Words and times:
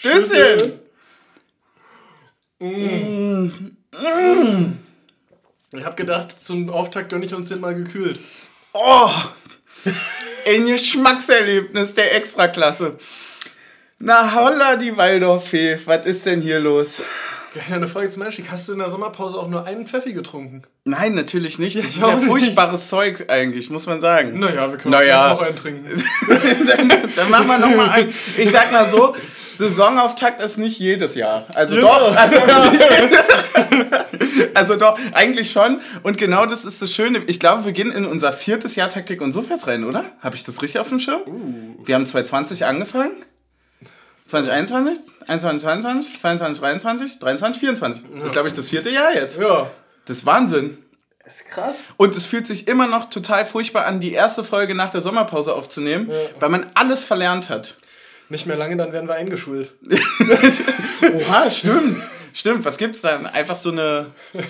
Stößchen! 0.00 0.72
Mm. 2.58 3.46
Mm. 3.92 4.78
Ich 5.72 5.84
hab 5.84 5.96
gedacht, 5.96 6.38
zum 6.38 6.68
Auftakt 6.70 7.08
gönne 7.10 7.24
ich 7.24 7.34
uns 7.34 7.48
den 7.48 7.60
mal 7.60 7.74
gekühlt. 7.74 8.18
Oh! 8.72 9.10
Ein 10.46 10.66
Geschmackserlebnis 10.66 11.94
der 11.94 12.14
Extraklasse. 12.14 12.98
Na 13.98 14.34
holla, 14.34 14.76
die 14.76 14.96
Waldorffee. 14.96 15.78
Was 15.86 16.04
ist 16.06 16.26
denn 16.26 16.40
hier 16.42 16.60
los? 16.60 17.02
Ja, 17.70 17.76
eine 17.76 17.88
Frage 17.88 18.10
zum 18.10 18.22
Einstieg. 18.22 18.50
Hast 18.50 18.68
du 18.68 18.72
in 18.74 18.78
der 18.80 18.88
Sommerpause 18.88 19.38
auch 19.38 19.48
nur 19.48 19.64
einen 19.66 19.86
Pfeffi 19.86 20.12
getrunken? 20.12 20.62
Nein, 20.84 21.14
natürlich 21.14 21.58
nicht. 21.58 21.76
Das 21.76 21.84
Ja, 21.84 21.88
ist 21.90 22.00
ja 22.00 22.06
auch 22.08 22.16
nicht. 22.18 22.26
furchtbares 22.28 22.88
Zeug 22.88 23.24
eigentlich, 23.28 23.70
muss 23.70 23.86
man 23.86 23.98
sagen. 24.00 24.38
Naja, 24.38 24.70
wir 24.70 24.76
können 24.76 24.92
Naja. 24.92 25.32
auch 25.32 25.40
einen 25.40 25.56
trinken. 25.56 25.88
dann, 26.28 26.88
dann 27.16 27.30
machen 27.30 27.46
wir 27.46 27.58
nochmal 27.58 27.88
ein. 27.90 28.14
Ich 28.36 28.50
sag 28.50 28.70
mal 28.72 28.88
so, 28.90 29.16
Saisonauftakt 29.56 30.40
ist 30.40 30.58
nicht 30.58 30.78
jedes 30.78 31.14
Jahr. 31.14 31.46
Also 31.54 31.76
Genau. 31.76 31.98
doch, 31.98 32.16
also, 32.16 32.36
also 34.54 34.76
doch, 34.76 34.98
eigentlich 35.12 35.50
schon. 35.50 35.80
Und 36.02 36.18
genau 36.18 36.46
das 36.46 36.64
ist 36.64 36.82
das 36.82 36.92
Schöne. 36.92 37.22
Ich 37.26 37.40
glaube, 37.40 37.64
wir 37.64 37.72
gehen 37.72 37.92
in 37.92 38.06
unser 38.06 38.32
viertes 38.32 38.76
Jahr 38.76 38.88
Taktik 38.88 39.20
und 39.20 39.32
Sofers 39.32 39.66
rein, 39.66 39.84
oder? 39.84 40.04
Habe 40.20 40.36
ich 40.36 40.44
das 40.44 40.60
richtig 40.62 40.80
auf 40.80 40.88
dem 40.88 40.98
Schirm? 40.98 41.20
Wir 41.84 41.94
haben 41.94 42.06
2020 42.06 42.64
angefangen. 42.66 43.12
2021, 44.26 45.04
21, 45.28 46.20
22, 46.20 46.20
22, 46.20 46.60
23, 46.60 47.18
23, 47.20 47.60
24. 47.60 48.02
Das 48.16 48.26
ist, 48.26 48.32
glaube 48.32 48.48
ich, 48.48 48.54
das 48.54 48.68
vierte 48.68 48.90
Jahr 48.90 49.14
jetzt. 49.14 49.38
Ja. 49.38 49.70
Das 50.04 50.18
ist 50.18 50.26
Wahnsinn. 50.26 50.78
Das 51.24 51.36
ist 51.36 51.46
krass. 51.48 51.76
Und 51.96 52.14
es 52.16 52.26
fühlt 52.26 52.46
sich 52.46 52.68
immer 52.68 52.86
noch 52.86 53.06
total 53.10 53.44
furchtbar 53.44 53.86
an, 53.86 54.00
die 54.00 54.12
erste 54.12 54.44
Folge 54.44 54.74
nach 54.74 54.90
der 54.90 55.00
Sommerpause 55.00 55.54
aufzunehmen, 55.54 56.10
weil 56.40 56.48
man 56.48 56.66
alles 56.74 57.04
verlernt 57.04 57.50
hat. 57.50 57.76
Nicht 58.28 58.46
mehr 58.46 58.56
lange, 58.56 58.76
dann 58.76 58.92
werden 58.92 59.08
wir 59.08 59.14
eingeschult. 59.14 59.72
Oha, 61.14 61.50
stimmt. 61.50 62.02
Stimmt, 62.32 62.64
was 62.64 62.76
gibt's 62.76 63.00
dann? 63.00 63.26
Einfach 63.26 63.56
so 63.56 63.70
eine. 63.70 64.06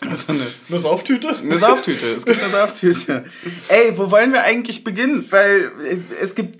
So 0.00 0.32
eine, 0.32 0.46
Eine 0.68 0.78
Sauftüte? 0.78 1.34
eine 1.38 1.56
Sauftüte. 1.56 2.08
Es 2.14 2.26
gibt 2.26 2.42
eine 2.42 2.50
Sauftüte. 2.52 3.24
Ey, 3.68 3.96
wo 3.96 4.10
wollen 4.10 4.32
wir 4.32 4.42
eigentlich 4.42 4.84
beginnen? 4.84 5.26
Weil 5.30 5.72
es 6.20 6.34
gibt. 6.34 6.58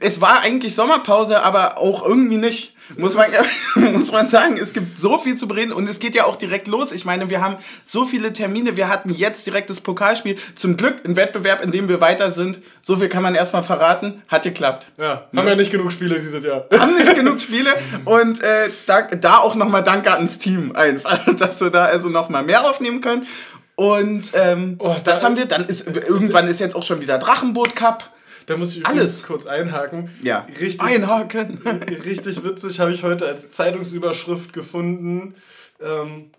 Es 0.00 0.20
war 0.22 0.40
eigentlich 0.40 0.74
Sommerpause, 0.74 1.42
aber 1.42 1.76
auch 1.76 2.04
irgendwie 2.06 2.38
nicht. 2.38 2.74
Muss 2.96 3.14
man, 3.14 3.26
muss 3.92 4.12
man 4.12 4.28
sagen, 4.28 4.56
es 4.58 4.72
gibt 4.72 4.98
so 4.98 5.16
viel 5.18 5.36
zu 5.36 5.48
bereden 5.48 5.72
und 5.72 5.88
es 5.88 5.98
geht 5.98 6.14
ja 6.14 6.24
auch 6.24 6.36
direkt 6.36 6.68
los. 6.68 6.92
Ich 6.92 7.04
meine, 7.04 7.30
wir 7.30 7.40
haben 7.40 7.56
so 7.84 8.04
viele 8.04 8.32
Termine. 8.32 8.76
Wir 8.76 8.88
hatten 8.88 9.10
jetzt 9.14 9.46
direkt 9.46 9.70
das 9.70 9.80
Pokalspiel. 9.80 10.36
Zum 10.56 10.76
Glück 10.76 11.04
ein 11.04 11.16
Wettbewerb, 11.16 11.62
in 11.62 11.70
dem 11.70 11.88
wir 11.88 12.00
weiter 12.00 12.30
sind. 12.30 12.58
So 12.80 12.96
viel 12.96 13.08
kann 13.08 13.22
man 13.22 13.34
erstmal 13.34 13.62
verraten. 13.62 14.22
Hat 14.28 14.42
geklappt. 14.42 14.88
Ja, 14.98 15.28
haben 15.34 15.48
ja 15.48 15.54
nicht 15.54 15.70
genug 15.70 15.92
Spiele 15.92 16.16
dieses 16.18 16.44
Jahr. 16.44 16.66
haben 16.78 16.94
nicht 16.94 17.14
genug 17.14 17.40
Spiele 17.40 17.70
und 18.04 18.40
äh, 18.42 18.68
da, 18.86 19.02
da 19.02 19.38
auch 19.38 19.54
nochmal 19.54 19.82
Danke 19.82 20.12
ans 20.12 20.38
Team 20.38 20.74
einfach, 20.74 21.20
dass 21.36 21.60
wir 21.60 21.70
da 21.70 21.84
also 21.84 22.08
nochmal 22.08 22.42
mehr 22.42 22.68
aufnehmen 22.68 23.00
können. 23.00 23.26
Und 23.74 24.32
ähm, 24.34 24.76
Oh, 24.78 24.94
das 25.02 25.20
da- 25.20 25.26
haben 25.26 25.36
wir, 25.36 25.46
dann 25.46 25.64
ist 25.66 25.86
irgendwann 25.86 26.46
ist 26.48 26.60
jetzt 26.60 26.76
auch 26.76 26.82
schon 26.82 27.00
wieder 27.00 27.18
Drachenboot 27.18 27.74
Cup. 27.74 28.10
Da 28.46 28.56
muss 28.56 28.76
ich 28.76 28.86
Alles. 28.86 29.22
kurz 29.22 29.46
einhaken. 29.46 30.10
Ja. 30.22 30.46
Richtig, 30.60 30.80
Einhaken. 30.80 31.58
richtig 32.04 32.44
witzig 32.44 32.80
habe 32.80 32.92
ich 32.92 33.02
heute 33.02 33.26
als 33.26 33.52
Zeitungsüberschrift 33.52 34.52
gefunden. 34.52 35.34
Ähm, 35.80 36.30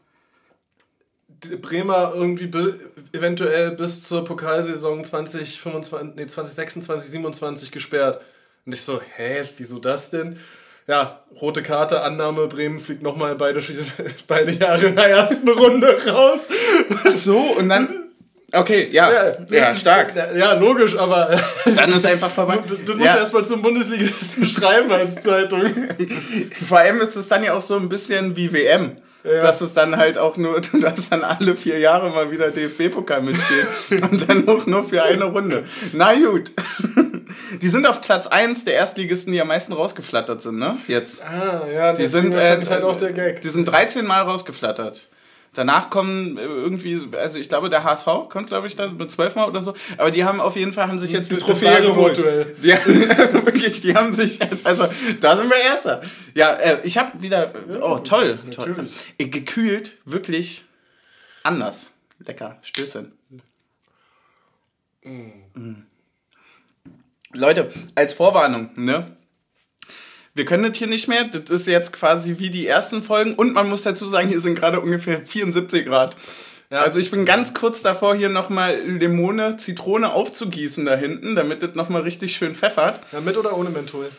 Bremer 1.61 2.13
irgendwie 2.15 2.47
be 2.47 2.79
eventuell 3.11 3.71
bis 3.71 4.03
zur 4.03 4.23
Pokalsaison 4.25 5.03
2025, 5.03 6.15
nee, 6.15 6.27
2026, 6.27 7.11
27 7.11 7.71
gesperrt. 7.71 8.25
Und 8.65 8.73
ich 8.73 8.81
so, 8.81 9.01
hä, 9.15 9.43
wieso 9.57 9.79
das 9.79 10.09
denn? 10.09 10.39
Ja, 10.87 11.23
rote 11.39 11.63
Karte, 11.63 12.01
Annahme, 12.01 12.47
Bremen 12.47 12.79
fliegt 12.79 13.03
nochmal 13.03 13.35
beide, 13.35 13.61
beide 14.27 14.51
Jahre 14.51 14.87
in 14.87 14.95
der 14.95 15.09
ersten 15.09 15.49
Runde 15.49 15.87
raus. 16.07 16.49
So, 17.15 17.37
und 17.37 17.69
dann. 17.69 17.99
Okay, 18.53 18.89
ja. 18.91 19.31
Ja, 19.49 19.73
stark. 19.75 20.15
Ja, 20.15 20.31
ja, 20.31 20.53
logisch, 20.53 20.95
aber 20.97 21.35
Dann 21.75 21.91
ist 21.91 22.05
einfach 22.05 22.29
vorbei. 22.29 22.59
du, 22.67 22.75
du 22.75 22.93
musst 22.93 23.05
Ja. 23.05 23.17
erstmal 23.17 23.45
zum 23.45 23.61
Bundesligisten 23.61 24.47
schreiben 24.47 24.91
als 24.91 25.21
Zeitung. 25.23 25.63
Vor 26.67 26.77
allem 26.77 27.01
ist 27.01 27.15
es 27.15 27.27
dann 27.27 27.43
ja 27.43 27.53
auch 27.53 27.61
so 27.61 27.75
ein 27.75 27.89
bisschen 27.89 28.35
wie 28.35 28.53
WM. 28.53 28.97
Ja. 29.23 29.41
Dass 29.41 29.61
es 29.61 29.73
dann 29.73 29.95
halt 29.95 30.17
auch 30.17 30.35
nur, 30.35 30.59
dass 30.81 31.07
dann 31.09 31.23
alle 31.23 31.55
vier 31.55 31.79
Jahre 31.79 32.09
mal 32.09 32.29
wieder 32.29 32.51
DFB-Pokal 32.51 33.21
mitspielt. 33.21 34.01
und 34.11 34.29
dann 34.29 34.47
auch 34.49 34.65
nur 34.67 34.83
für 34.83 35.01
eine 35.01 35.23
Runde. 35.23 35.63
Na 35.93 36.13
gut. 36.13 36.51
Die 37.61 37.69
sind 37.69 37.87
auf 37.87 38.01
Platz 38.01 38.27
1 38.27 38.65
der 38.65 38.73
Erstligisten, 38.75 39.31
die 39.31 39.39
am 39.41 39.47
meisten 39.47 39.71
rausgeflattert 39.73 40.41
sind, 40.41 40.57
ne? 40.57 40.77
Jetzt. 40.87 41.23
Ah, 41.23 41.61
ja, 41.73 41.93
Die 41.93 42.07
sind, 42.07 42.35
äh, 42.35 42.63
halt 42.69 42.83
auch 42.83 42.97
der 42.97 43.13
Gag. 43.13 43.39
die 43.41 43.49
sind 43.49 43.63
13 43.65 44.05
Mal 44.05 44.21
rausgeflattert. 44.23 45.07
Danach 45.53 45.89
kommen 45.89 46.37
äh, 46.37 46.41
irgendwie, 46.41 46.99
also 47.15 47.37
ich 47.37 47.47
glaube, 47.47 47.69
der 47.69 47.83
HSV 47.83 48.07
kommt, 48.29 48.47
glaube 48.47 48.67
ich, 48.67 48.75
dann 48.75 48.97
mit 48.97 49.11
12 49.11 49.35
Mal 49.35 49.47
oder 49.47 49.61
so. 49.61 49.73
Aber 49.97 50.09
die 50.09 50.23
haben 50.23 50.41
auf 50.41 50.55
jeden 50.55 50.73
Fall, 50.73 50.87
haben 50.87 50.99
sich 50.99 51.11
jetzt 51.11 51.31
die 51.31 51.37
Trophäe 51.37 51.81
geholt. 51.81 52.17
Wortduell. 52.17 52.55
Die, 52.61 52.69
wirklich, 53.45 53.81
die 53.81 53.95
haben 53.95 54.11
sich 54.11 54.39
also 54.63 54.87
da 55.19 55.37
sind 55.37 55.49
wir 55.49 55.57
Erster. 55.57 56.01
Ja, 56.33 56.53
äh, 56.53 56.79
ich 56.83 56.97
habe 56.97 57.21
wieder, 57.21 57.51
oh 57.81 57.99
toll, 57.99 58.39
toll. 58.51 58.69
natürlich. 58.69 58.93
Äh, 59.17 59.27
Gekühlt, 59.27 59.93
wirklich 60.05 60.65
anders. 61.43 61.91
Lecker, 62.19 62.57
Stößchen. 62.61 63.11
Mm. 65.03 65.83
Leute, 67.33 67.71
als 67.95 68.13
Vorwarnung, 68.13 68.71
ne? 68.75 69.17
Wir 70.35 70.45
können 70.45 70.63
das 70.63 70.77
hier 70.77 70.87
nicht 70.87 71.07
mehr. 71.07 71.25
Das 71.25 71.49
ist 71.49 71.67
jetzt 71.67 71.93
quasi 71.93 72.35
wie 72.39 72.49
die 72.49 72.65
ersten 72.65 73.03
Folgen. 73.03 73.35
Und 73.35 73.53
man 73.53 73.69
muss 73.69 73.83
dazu 73.83 74.05
sagen, 74.05 74.29
hier 74.29 74.39
sind 74.39 74.55
gerade 74.55 74.79
ungefähr 74.79 75.21
74 75.21 75.85
Grad. 75.85 76.17
Ja. 76.71 76.81
Also 76.81 76.99
ich 76.99 77.11
bin 77.11 77.23
ganz 77.23 77.53
kurz 77.53 77.83
davor, 77.83 78.15
hier 78.15 78.29
nochmal 78.29 78.79
Limone, 78.79 79.57
Zitrone 79.57 80.11
aufzugießen 80.11 80.85
da 80.85 80.95
hinten, 80.95 81.35
damit 81.35 81.61
das 81.61 81.75
nochmal 81.75 82.01
richtig 82.01 82.35
schön 82.35 82.55
pfeffert. 82.55 82.99
Ja, 83.11 83.21
mit 83.21 83.37
oder 83.37 83.55
ohne 83.55 83.69
Menthol? 83.69 84.09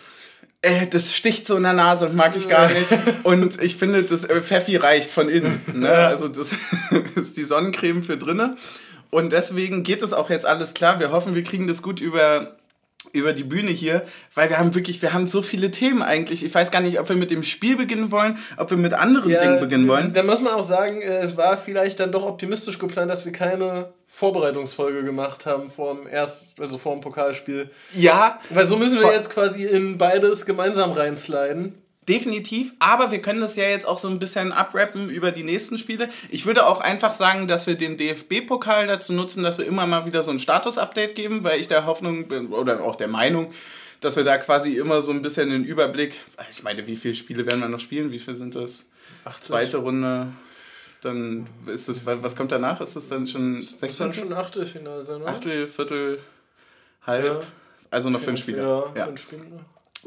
Äh, 0.63 0.87
das 0.87 1.13
sticht 1.13 1.49
so 1.49 1.57
in 1.57 1.65
der 1.65 1.73
Nase, 1.73 2.09
mag 2.11 2.37
ich 2.37 2.49
gar 2.49 2.71
nicht. 2.71 2.91
Und 3.25 3.61
ich 3.61 3.77
finde, 3.77 4.05
das 4.05 4.23
äh, 4.23 4.41
Pfeffi 4.41 4.77
reicht 4.77 5.11
von 5.11 5.29
innen. 5.29 5.61
Ne? 5.75 5.91
Also 5.91 6.29
das 6.29 6.51
ist 7.17 7.37
die 7.37 7.43
Sonnencreme 7.43 8.05
für 8.05 8.17
drinne. 8.17 8.55
Und 9.11 9.33
deswegen 9.33 9.83
geht 9.83 10.03
es 10.03 10.13
auch 10.13 10.31
jetzt 10.31 10.47
alles 10.47 10.75
klar. 10.75 11.01
Wir 11.01 11.11
hoffen, 11.11 11.35
wir 11.35 11.43
kriegen 11.43 11.67
das 11.67 11.83
gut 11.83 12.01
über, 12.01 12.57
über 13.13 13.33
die 13.33 13.45
Bühne 13.45 13.71
hier, 13.71 14.05
weil 14.35 14.49
wir 14.51 14.59
haben 14.59 14.75
wirklich, 14.75 15.01
wir 15.03 15.13
haben 15.13 15.29
so 15.29 15.43
viele 15.43 15.71
Themen 15.71 16.03
eigentlich. 16.03 16.45
Ich 16.45 16.55
weiß 16.55 16.71
gar 16.71 16.81
nicht, 16.81 16.99
ob 16.99 17.09
wir 17.09 17.17
mit 17.17 17.31
dem 17.31 17.43
Spiel 17.43 17.77
beginnen 17.77 18.11
wollen, 18.13 18.39
ob 18.57 18.71
wir 18.71 18.77
mit 18.77 18.93
anderen 18.93 19.29
Dingen 19.29 19.61
beginnen 19.61 19.89
wollen. 19.89 20.13
Da 20.13 20.23
muss 20.23 20.41
man 20.41 20.55
auch 20.55 20.63
sagen, 20.63 21.01
äh, 21.01 21.19
es 21.19 21.37
war 21.37 21.57
vielleicht 21.57 22.01
dann 22.01 22.13
doch 22.13 22.25
optimistisch 22.25 22.79
geplant, 22.79 23.11
dass 23.11 23.25
wir 23.25 23.33
keine 23.33 23.93
Vorbereitungsfolge 24.09 25.03
gemacht 25.03 25.45
haben 25.45 25.71
vor 25.71 25.95
dem 25.95 26.07
Erst, 26.07 26.61
also 26.61 26.79
vor 26.79 26.93
dem 26.93 27.01
Pokalspiel. 27.01 27.71
Ja, 27.95 28.39
Weil 28.51 28.67
so 28.67 28.77
müssen 28.77 29.01
wir 29.01 29.13
jetzt 29.13 29.31
quasi 29.31 29.65
in 29.65 29.99
beides 29.99 30.47
gemeinsam 30.47 30.93
reinsliden. 30.93 31.75
Definitiv, 32.09 32.75
aber 32.81 33.11
wir 33.11 33.23
können 33.23 33.41
das 33.41 33.57
ja 33.57 33.65
jetzt 33.65 33.87
auch 33.87 33.97
so 33.97 34.09
ein 34.09 34.19
bisschen 34.19 34.53
abrappen 34.53 35.09
über 35.09 35.33
die 35.33 35.43
nächsten 35.43 35.79
Spiele. 35.79 36.11
Ich 36.29 36.45
würde 36.45 36.67
auch 36.67 36.81
einfach 36.81 37.15
sagen, 37.15 37.49
dass 37.49 37.67
wir 37.67 37.77
den 37.77 37.97
DFB-Pokal 37.97 38.87
dazu 38.87 39.13
nutzen, 39.15 39.43
dass 39.43 39.57
wir 39.57 39.65
immer 39.67 39.87
mal 39.87 40.05
wieder 40.05 40.23
so 40.23 40.31
ein 40.31 40.39
Status-Update 40.39 41.15
geben, 41.15 41.45
weil 41.45 41.61
ich 41.61 41.69
der 41.69 41.87
Hoffnung 41.87 42.29
bin, 42.29 42.49
oder 42.49 42.83
auch 42.83 42.97
der 42.97 43.09
Meinung, 43.09 43.53
dass 44.01 44.17
wir 44.17 44.25
da 44.25 44.37
quasi 44.37 44.77
immer 44.77 45.01
so 45.01 45.13
ein 45.13 45.23
bisschen 45.23 45.49
den 45.49 45.65
Überblick, 45.65 46.15
ich 46.51 46.63
meine, 46.63 46.87
wie 46.87 46.97
viele 46.97 47.15
Spiele 47.15 47.47
werden 47.47 47.61
wir 47.61 47.69
noch 47.69 47.81
spielen? 47.81 48.11
Wie 48.11 48.19
viele 48.19 48.37
sind 48.37 48.55
das? 48.55 48.85
80. 49.25 49.43
Zweite 49.43 49.77
Runde, 49.79 50.29
dann 51.01 51.47
ist 51.67 51.89
es, 51.89 52.05
was 52.05 52.37
kommt 52.37 52.53
danach? 52.53 52.83
Ist 52.83 52.97
es 52.97 53.09
dann 53.09 53.27
schon 53.27 53.57
Das 53.57 53.71
ist 53.71 53.83
dann 53.83 54.11
16? 54.11 54.13
schon 54.13 54.33
ein 54.33 54.39
Achtelfinale 54.39 55.03
sein, 55.03 55.23
oder? 55.23 55.31
Achtel, 55.31 55.67
Viertel, 55.69 56.19
halb? 57.07 57.25
Ja. 57.25 57.39
Also 57.91 58.11
noch 58.11 58.21
fünf 58.21 58.41
Spiele. 58.41 58.59
Ja, 58.63 58.85
Ja. 58.95 59.07
fünf 59.07 59.23
Spiele. 59.23 59.47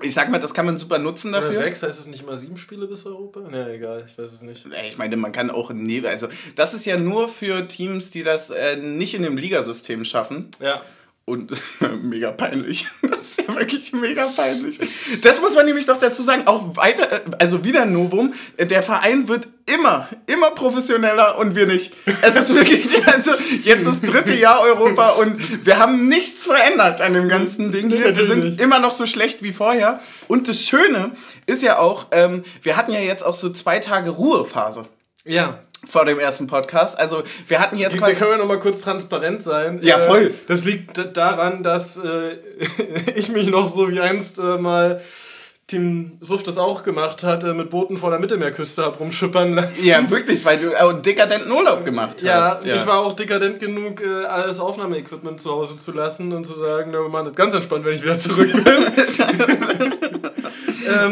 Ich 0.02 0.14
sag 0.14 0.30
mal, 0.30 0.40
das 0.40 0.54
kann 0.54 0.66
man 0.66 0.78
super 0.78 1.00
nutzen 1.00 1.30
Oder 1.30 1.42
dafür. 1.42 1.58
sechs, 1.58 1.82
heißt 1.82 2.00
es 2.00 2.08
nicht 2.08 2.26
mal 2.26 2.38
sieben 2.38 2.58
Spiele 2.58 2.88
bis 2.88 3.06
Europa? 3.06 3.42
Ne, 3.42 3.74
egal, 3.74 4.04
ich 4.08 4.18
weiß 4.18 4.32
es 4.32 4.42
nicht. 4.42 4.66
Ich 4.90 4.98
meine, 4.98 5.18
man 5.18 5.32
kann 5.32 5.50
auch 5.50 5.72
neben, 5.72 6.06
also 6.06 6.28
das 6.56 6.74
ist 6.74 6.86
ja 6.86 6.98
nur 6.98 7.28
für 7.28 7.68
Teams, 7.68 8.12
die 8.12 8.24
das 8.24 8.50
äh, 8.50 8.78
nicht 8.78 9.16
in 9.16 9.24
dem 9.24 9.38
Ligasystem 9.38 10.06
schaffen. 10.06 10.50
Ja. 10.60 10.82
Und 11.30 11.52
mega 12.04 12.32
peinlich. 12.32 12.88
Das 13.02 13.20
ist 13.20 13.42
ja 13.42 13.56
wirklich 13.56 13.92
mega 13.92 14.28
peinlich. 14.28 14.80
Das 15.22 15.42
muss 15.42 15.56
man 15.56 15.66
nämlich 15.66 15.86
doch 15.86 15.98
dazu 15.98 16.24
sagen. 16.24 16.44
Auch 16.48 16.78
weiter, 16.78 17.12
äh, 17.12 17.22
also 17.40 17.66
wieder 17.66 17.82
ein 17.82 17.92
Novum. 17.92 18.34
Der 18.58 18.82
Verein 18.82 19.28
wird 19.28 19.50
immer, 19.66 20.08
immer 20.26 20.52
professioneller 20.52 21.38
und 21.38 21.56
wir 21.56 21.68
nicht. 21.68 21.94
Es 22.22 22.36
ist 22.36 22.56
wirklich, 22.56 23.06
also 23.14 23.32
jetzt 23.66 23.86
das 23.86 24.00
dritte 24.00 24.34
Jahr 24.36 24.62
Europa 24.62 25.10
und 25.12 25.66
wir 25.66 25.80
haben 25.80 26.08
nichts 26.08 26.46
verändert 26.46 27.02
an 27.02 27.14
dem 27.14 27.28
ganzen 27.28 27.74
Ding 27.74 27.90
hier. 27.90 28.16
Wir 28.16 28.26
sind 28.26 28.62
immer 28.62 28.80
noch 28.80 28.92
so 28.92 29.06
schlecht 29.06 29.44
wie 29.44 29.52
vorher. 29.52 30.00
Und 30.30 30.48
das 30.48 30.62
Schöne 30.62 31.12
ist 31.46 31.62
ja 31.62 31.78
auch, 31.78 32.08
ähm, 32.12 32.46
wir 32.64 32.78
hatten 32.78 32.94
ja 32.94 33.02
jetzt 33.02 33.26
auch 33.26 33.36
so 33.36 33.50
zwei 33.50 33.80
Tage 33.80 34.12
Ruhephase 34.12 34.86
Ja. 35.26 35.60
Vor 35.88 36.06
dem 36.06 36.20
ersten 36.20 36.48
Podcast. 36.48 36.98
Also 36.98 37.24
wir 37.48 37.60
hatten 37.60 37.78
jetzt 37.78 37.96
Da 37.96 38.00
quasi... 38.00 38.16
können 38.16 38.32
wir 38.32 38.38
noch 38.38 38.48
mal 38.48 38.60
kurz 38.60 38.82
transparent 38.82 39.44
sein. 39.44 39.80
Ja, 39.82 39.98
Äh, 39.98 40.00
voll. 40.00 40.34
Das 40.48 40.64
liegt 40.64 41.16
daran, 41.18 41.64
dass 41.64 41.98
äh, 41.98 42.38
ich 43.16 43.30
mich 43.30 43.48
noch 43.48 43.68
so 43.70 43.90
wie 43.90 44.00
einst 44.00 44.40
äh, 44.40 44.58
mal 44.58 45.02
Team 45.68 46.14
Suft 46.22 46.48
das 46.48 46.58
auch 46.58 46.84
gemacht 46.84 47.24
hat, 47.24 47.44
äh, 47.44 47.54
mit 47.54 47.70
Booten 47.70 47.98
vor 47.98 48.10
der 48.10 48.20
Mittelmeerküste 48.20 48.86
hab 48.86 49.02
rumschippern 49.02 49.52
lassen. 49.54 49.86
Ja, 49.86 50.10
wirklich, 50.10 50.46
weil 50.46 50.60
du 50.60 50.74
einen 50.74 51.02
dekadenten 51.02 51.52
Urlaub 51.52 51.84
gemacht 51.84 52.22
Ja, 52.22 52.42
hast. 52.56 52.66
ich 52.66 52.88
war 52.88 53.00
auch 53.00 53.12
dekadent 53.14 53.60
genug, 53.60 54.02
äh, 54.02 54.26
alles 54.26 54.62
Aufnahmeequipment 54.62 55.42
zu 55.42 55.52
Hause 55.52 55.78
zu 55.78 55.92
lassen 55.92 56.32
und 56.32 56.46
zu 56.46 56.54
sagen, 56.54 56.92
na, 56.94 57.00
wir 57.00 57.10
machen 57.10 57.26
das 57.26 57.36
ganz 57.36 57.54
entspannt, 57.54 57.84
wenn 57.84 57.96
ich 57.96 58.02
wieder 58.04 58.18
zurück 58.18 58.50
bin. 58.54 58.64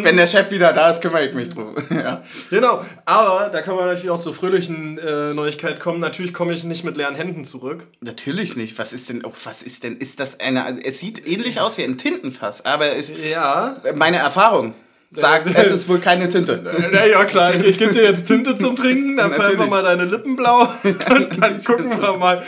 Wenn 0.03 0.17
der 0.17 0.27
Chef 0.27 0.51
wieder 0.51 0.73
da 0.73 0.89
ist, 0.89 1.01
kümmere 1.01 1.25
ich 1.25 1.33
mich 1.33 1.49
drum. 1.49 1.75
ja. 1.89 2.23
genau, 2.49 2.81
aber 3.05 3.49
da 3.49 3.61
kann 3.61 3.75
man 3.75 3.85
natürlich 3.85 4.09
auch 4.09 4.19
zur 4.19 4.33
fröhlichen 4.33 4.97
äh, 4.97 5.31
Neuigkeit 5.33 5.79
kommen. 5.79 5.99
Natürlich 5.99 6.33
komme 6.33 6.53
ich 6.53 6.63
nicht 6.63 6.83
mit 6.83 6.97
leeren 6.97 7.15
Händen 7.15 7.43
zurück. 7.43 7.87
Natürlich 8.01 8.55
nicht. 8.55 8.77
Was 8.77 8.93
ist 8.93 9.09
denn, 9.09 9.23
oh, 9.25 9.33
was 9.43 9.61
ist 9.61 9.83
denn, 9.83 9.97
ist 9.97 10.19
das 10.19 10.39
eine, 10.39 10.83
es 10.83 10.99
sieht 10.99 11.27
ähnlich 11.27 11.59
aus 11.59 11.77
wie 11.77 11.83
ein 11.83 11.97
Tintenfass, 11.97 12.65
aber 12.65 12.95
es, 12.95 13.11
Ja. 13.11 13.75
meine 13.95 14.17
Erfahrung 14.17 14.73
sagt, 15.11 15.47
es 15.55 15.71
ist 15.71 15.87
wohl 15.89 15.99
keine 15.99 16.29
Tinte. 16.29 16.61
Na 16.91 17.05
ja, 17.05 17.23
klar, 17.25 17.53
ich, 17.55 17.77
gebe 17.77 17.93
dir 17.93 18.03
jetzt 18.03 18.27
Tinte 18.27 18.57
zum 18.57 18.75
Trinken, 18.75 19.17
dann 19.17 19.31
färben 19.31 19.59
wir 19.59 19.67
mal 19.67 19.83
deine 19.83 20.05
Lippen 20.05 20.35
blau 20.35 20.61
und 20.83 21.41
dann 21.41 21.63
gucken 21.63 21.89
wir 21.89 22.17
mal. 22.17 22.43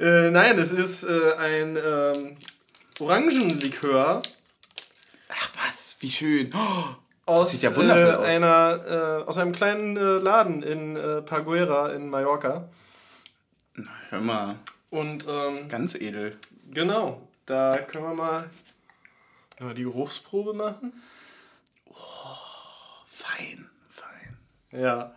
äh, 0.00 0.30
nein, 0.30 0.58
es 0.58 0.72
ist 0.72 1.04
äh, 1.04 1.08
ein 1.38 1.76
ähm, 1.76 2.36
Orangenlikör 3.00 4.22
Ach 5.40 5.50
was, 5.56 5.96
wie 6.00 6.10
schön. 6.10 6.50
Oh, 6.54 6.84
aus, 7.26 7.50
sieht 7.52 7.62
ja 7.62 7.74
wundervoll 7.74 8.08
äh, 8.08 8.14
aus. 8.16 8.24
Einer, 8.26 9.20
äh, 9.24 9.28
aus 9.28 9.38
einem 9.38 9.52
kleinen 9.52 9.96
äh, 9.96 10.00
Laden 10.18 10.62
in 10.62 10.96
äh, 10.96 11.22
Paguera 11.22 11.92
in 11.92 12.10
Mallorca. 12.10 12.68
hör 14.10 14.20
mal, 14.20 14.56
Und 14.90 15.26
ähm, 15.28 15.68
ganz 15.68 15.94
edel. 15.94 16.36
genau, 16.70 17.26
da 17.46 17.78
können 17.78 18.04
wir 18.04 18.14
mal, 18.14 18.50
können 19.56 19.70
wir 19.70 19.74
die 19.74 19.84
Geruchsprobe 19.84 20.52
machen. 20.52 20.92
Fein, 23.08 23.68
fein. 23.88 24.36
Ja. 24.72 25.14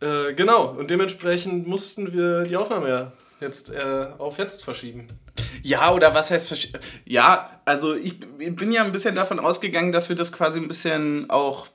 Äh, 0.00 0.34
genau, 0.34 0.66
und 0.70 0.90
dementsprechend 0.90 1.66
mussten 1.68 2.12
wir 2.12 2.42
die 2.42 2.56
Aufnahme 2.56 2.88
ja 2.88 3.12
jetzt 3.40 3.70
äh, 3.70 4.08
auf 4.18 4.38
jetzt 4.38 4.64
verschieben. 4.64 5.06
Ja, 5.62 5.92
oder 5.92 6.14
was 6.14 6.30
heißt 6.30 6.68
Ja, 7.06 7.60
also 7.64 7.94
ich 7.94 8.20
bin 8.20 8.70
ja 8.72 8.84
ein 8.84 8.92
bisschen 8.92 9.14
davon 9.14 9.40
ausgegangen, 9.40 9.92
dass 9.92 10.08
wir 10.08 10.16
das 10.16 10.32
quasi 10.32 10.58
ein 10.58 10.68
bisschen 10.68 11.30
auch 11.30 11.68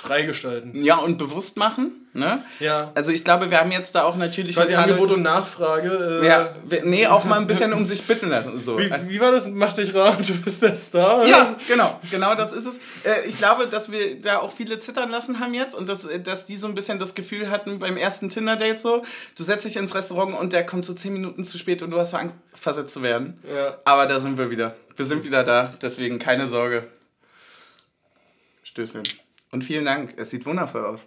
Freigestalten. 0.00 0.80
ja 0.84 0.96
und 0.98 1.18
bewusst 1.18 1.56
machen, 1.56 2.08
ne? 2.12 2.44
Ja. 2.60 2.92
Also 2.94 3.10
ich 3.10 3.24
glaube, 3.24 3.50
wir 3.50 3.58
haben 3.58 3.72
jetzt 3.72 3.96
da 3.96 4.04
auch 4.04 4.14
natürlich 4.16 4.54
Quasi 4.54 4.76
Angebot 4.76 5.10
und 5.10 5.22
Nachfrage. 5.22 6.20
Äh, 6.22 6.26
ja, 6.26 6.54
nee, 6.84 7.08
auch 7.08 7.24
mal 7.24 7.40
ein 7.40 7.48
bisschen 7.48 7.72
um 7.72 7.84
sich 7.84 8.04
bitten 8.06 8.28
lassen 8.28 8.60
so. 8.60 8.78
wie, 8.78 8.88
wie 9.08 9.20
war 9.20 9.32
das? 9.32 9.48
Mach 9.48 9.74
dich 9.74 9.92
rar, 9.94 10.16
du 10.26 10.34
bist 10.40 10.62
der 10.62 10.76
Star. 10.76 11.18
oder? 11.18 11.26
Ja, 11.26 11.56
genau, 11.66 11.98
genau 12.12 12.36
das 12.36 12.52
ist 12.52 12.66
es. 12.66 12.78
Äh, 13.02 13.28
Ich 13.28 13.38
glaube, 13.38 13.66
dass 13.66 13.90
wir 13.90 14.20
da 14.20 14.38
auch 14.38 14.52
viele 14.52 14.78
zittern 14.78 15.10
lassen 15.10 15.40
haben 15.40 15.52
jetzt 15.52 15.74
und 15.74 15.88
dass, 15.88 16.06
dass 16.22 16.46
die 16.46 16.54
so 16.54 16.68
ein 16.68 16.74
bisschen 16.76 17.00
das 17.00 17.16
Gefühl 17.16 17.50
hatten 17.50 17.80
beim 17.80 17.96
ersten 17.96 18.30
Tinder-Date 18.30 18.80
so, 18.80 19.02
du 19.36 19.42
setzt 19.42 19.64
dich 19.64 19.76
ins 19.76 19.96
Restaurant 19.96 20.38
und 20.38 20.52
der 20.52 20.64
kommt 20.64 20.84
so 20.86 20.94
zehn 20.94 21.12
Minuten 21.12 21.42
zu 21.42 21.58
spät 21.58 21.82
und 21.82 21.90
du 21.90 21.98
hast 21.98 22.12
so 22.12 22.18
Angst, 22.18 22.36
versetzt 22.54 22.94
zu 22.94 23.02
werden. 23.02 23.42
Ja. 23.52 23.78
Aber 23.84 24.06
da 24.06 24.20
sind 24.20 24.38
wir 24.38 24.48
wieder. 24.50 24.76
Wir 24.94 25.04
sind 25.04 25.24
wieder 25.24 25.42
da, 25.42 25.72
deswegen 25.82 26.20
keine 26.20 26.46
Sorge. 26.46 26.84
Stößchen. 28.62 29.02
Und 29.50 29.64
vielen 29.64 29.84
Dank, 29.84 30.14
es 30.16 30.30
sieht 30.30 30.44
wundervoll 30.46 30.84
aus. 30.84 31.06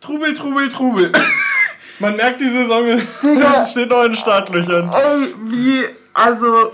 Trubel, 0.00 0.34
Trubel, 0.34 0.68
Trubel. 0.68 1.12
Man 1.98 2.16
merkt 2.16 2.40
die 2.40 2.48
Saison, 2.48 2.84
es 2.86 3.70
steht 3.70 3.88
noch 3.88 4.04
in 4.04 4.16
Startlöchern. 4.16 4.90
Ey, 4.90 5.34
wie, 5.44 5.84
also, 6.14 6.72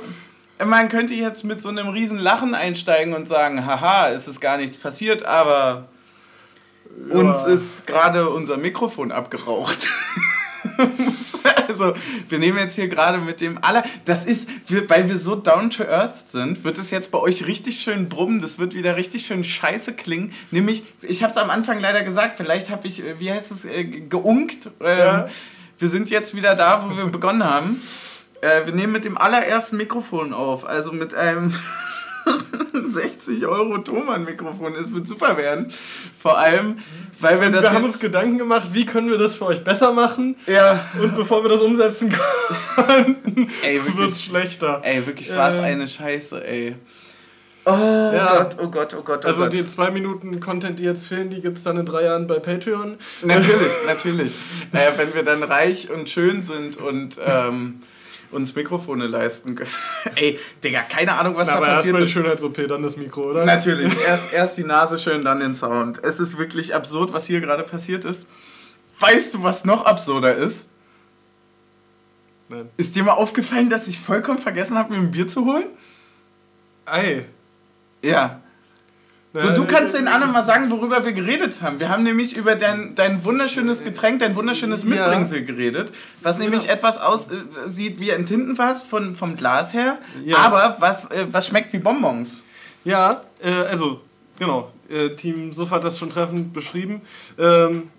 man 0.65 0.89
könnte 0.89 1.13
jetzt 1.13 1.45
mit 1.45 1.61
so 1.61 1.69
einem 1.69 1.89
riesen 1.89 2.19
Lachen 2.19 2.55
einsteigen 2.55 3.13
und 3.13 3.29
sagen, 3.29 3.67
haha, 3.67 4.11
es 4.11 4.27
ist 4.27 4.41
gar 4.41 4.57
nichts 4.57 4.79
passiert, 4.79 5.25
aber 5.25 5.89
uns 7.11 7.45
ist 7.45 7.87
gerade 7.87 8.31
unser 8.31 8.57
Mikrofon 8.57 9.13
abgeraucht. 9.13 9.87
also, 11.69 11.95
wir 12.29 12.39
nehmen 12.39 12.59
jetzt 12.59 12.75
hier 12.75 12.89
gerade 12.89 13.19
mit 13.19 13.41
dem 13.41 13.63
aller, 13.63 13.85
das 14.05 14.27
ist, 14.27 14.49
weil 14.89 15.09
wir 15.09 15.17
so 15.17 15.35
down 15.35 15.71
to 15.71 15.85
earth 15.85 16.29
sind, 16.29 16.65
wird 16.65 16.79
es 16.79 16.91
jetzt 16.91 17.11
bei 17.11 17.19
euch 17.19 17.47
richtig 17.47 17.81
schön 17.81 18.09
brummen, 18.09 18.41
das 18.41 18.59
wird 18.59 18.75
wieder 18.75 18.97
richtig 18.97 19.27
schön 19.27 19.45
scheiße 19.45 19.95
klingen. 19.95 20.33
Nämlich, 20.51 20.85
ich 21.03 21.23
habe 21.23 21.33
es 21.33 21.37
am 21.37 21.51
Anfang 21.51 21.81
leider 21.81 22.03
gesagt, 22.03 22.37
vielleicht 22.37 22.71
habe 22.71 22.87
ich, 22.87 23.05
äh, 23.05 23.19
wie 23.19 23.31
heißt 23.33 23.51
es, 23.51 23.65
äh, 23.65 23.85
geunkt. 23.85 24.71
Ähm, 24.81 24.99
Ja. 24.99 25.29
Wir 25.81 25.89
sind 25.89 26.11
jetzt 26.11 26.35
wieder 26.35 26.55
da, 26.57 26.85
wo 26.85 26.97
wir 26.97 27.05
begonnen 27.13 27.45
haben. 27.45 27.83
Äh, 28.41 28.67
wir 28.67 28.73
nehmen 28.75 28.93
mit 28.93 29.05
dem 29.05 29.17
allerersten 29.19 29.77
Mikrofon 29.77 30.33
auf, 30.33 30.67
also 30.67 30.93
mit 30.93 31.15
einem 31.15 31.53
60 32.89 33.47
Euro 33.47 33.79
Thomann-Mikrofon. 33.79 34.75
Es 34.75 34.93
wird 34.95 35.07
super 35.09 35.37
werden. 35.37 35.73
Vor 36.21 36.39
allem, 36.39 36.79
weil 37.21 37.41
wir 37.41 37.51
das 37.51 37.63
Wir 37.63 37.71
haben 37.71 37.85
jetzt- 37.85 37.95
uns 37.95 37.99
Gedanken 38.01 38.39
gemacht, 38.39 38.69
wie 38.73 38.87
können 38.87 39.11
wir 39.11 39.19
das 39.19 39.35
für 39.35 39.47
euch 39.47 39.63
besser 39.65 39.93
machen. 39.93 40.37
ja, 40.47 40.85
Und 41.01 41.15
bevor 41.15 41.43
wir 41.43 41.49
das 41.51 41.61
umsetzen 41.63 42.13
konnten, 42.77 43.49
wird 43.63 44.11
es 44.11 44.23
schlechter. 44.23 44.81
ey, 44.85 45.07
wirklich 45.07 45.35
was 45.37 45.59
Ähm. 45.59 45.65
eine 45.65 45.89
Scheiße, 45.89 46.47
ey. 46.47 46.77
Oh 47.65 47.71
Ja. 47.71 48.39
Gott, 48.39 48.57
oh 48.63 48.69
Gott, 48.69 48.95
oh 48.99 49.03
Gott, 49.03 49.25
oh 49.25 49.29
Also 49.29 49.43
Gott. 49.43 49.53
die 49.53 49.67
zwei 49.67 49.91
Minuten 49.91 50.41
Content, 50.41 50.79
die 50.79 50.85
jetzt 50.85 51.07
fehlen, 51.07 51.29
die 51.29 51.43
gibt 51.43 51.59
es 51.59 51.65
dann 51.65 51.77
in 51.77 51.85
drei 51.85 52.05
Jahren 52.05 52.27
bei 52.27 52.39
Patreon. 52.39 52.97
Natürlich, 53.23 53.73
natürlich. 53.87 54.33
Äh, 54.73 54.93
wenn 54.97 55.13
wir 55.15 55.23
dann 55.23 55.43
reich 55.43 55.91
und 55.91 56.09
schön 56.09 56.43
sind 56.43 56.79
und 56.79 57.19
ähm, 57.27 57.81
uns 58.31 58.55
Mikrofone 58.55 59.07
leisten 59.07 59.55
können. 59.55 59.71
Ey, 60.17 60.39
Digga, 60.63 60.83
keine 60.83 61.13
Ahnung, 61.13 61.37
was 61.37 61.49
Na, 61.49 61.55
da 61.55 61.59
aber 61.59 61.67
passiert 61.67 61.97
erstmal 61.97 62.03
die 62.03 62.07
ist. 62.07 62.13
Schönheits-OP, 62.13 62.69
dann 62.69 62.83
das 62.83 62.97
Mikro, 62.97 63.31
oder? 63.31 63.45
Natürlich, 63.45 63.93
erst, 64.07 64.33
erst 64.33 64.59
die 64.59 64.65
Nase 64.65 64.99
schön, 64.99 65.25
dann 65.25 65.41
den 65.41 65.55
Sound. 65.55 66.03
Es 66.05 66.21
ist 66.21 66.39
wirklich 66.39 66.75
absurd, 66.75 67.13
was 67.13 67.27
hier 67.27 67.41
gerade 67.41 67.63
passiert 67.63 68.05
ist. 68.05 68.29
Weißt 69.01 69.35
du, 69.35 69.43
was 69.43 69.65
noch 69.65 69.85
absurder 69.85 70.35
ist? 70.35 70.69
Nein. 72.49 72.69
Ist 72.77 72.97
dir 72.97 73.05
mal 73.05 73.13
aufgefallen, 73.13 73.71
dass 73.71 73.89
ich 73.89 73.99
vollkommen 73.99 74.39
vergessen 74.39 74.77
habe, 74.77 74.93
mir 74.93 74.99
ein 74.99 75.11
Bier 75.11 75.29
zu 75.29 75.45
holen? 75.45 75.67
Ei. 76.87 77.27
Ja. 78.03 78.41
So, 79.35 79.51
du 79.51 79.67
kannst 79.67 79.95
den 79.95 80.09
anderen 80.09 80.33
mal 80.33 80.45
sagen, 80.45 80.71
worüber 80.71 81.05
wir 81.05 81.13
geredet 81.13 81.61
haben. 81.61 81.79
Wir 81.79 81.91
haben 81.91 82.03
nämlich 82.03 82.35
über 82.37 82.55
dein, 82.57 82.95
dein 82.95 83.23
wunderschönes 83.25 83.85
Getränk, 83.85 84.21
dein 84.21 84.35
wunderschönes. 84.35 84.85
Mitbringsel 84.85 85.45
geredet, 85.45 85.93
was 86.23 86.39
nämlich 86.39 86.63
Genau. 86.63 86.73
etwas 86.75 86.99
aussieht 86.99 88.01
wie 88.01 88.11
ein 88.13 88.25
Tintenfass 88.25 88.83
von, 88.85 89.15
vom 89.15 89.37
Glas 89.37 89.75
her, 89.75 89.99
Ja. 90.25 90.39
aber 90.39 90.77
was, 90.81 91.11
äh, 91.11 91.27
was 91.31 91.47
schmeckt 91.47 91.73
wie 91.75 91.79
Bonbons. 91.79 92.43
Ja, 92.85 93.21
äh, 93.43 93.51
also, 93.53 94.01
genau. 94.39 94.73
Äh, 94.89 95.11
Team 95.11 95.53
Suff 95.53 95.71
hat 95.73 95.85
das 95.85 95.99
schon 95.99 96.09
treffend 96.09 96.55
beschrieben. 96.55 97.03
Ähm, 97.39 97.91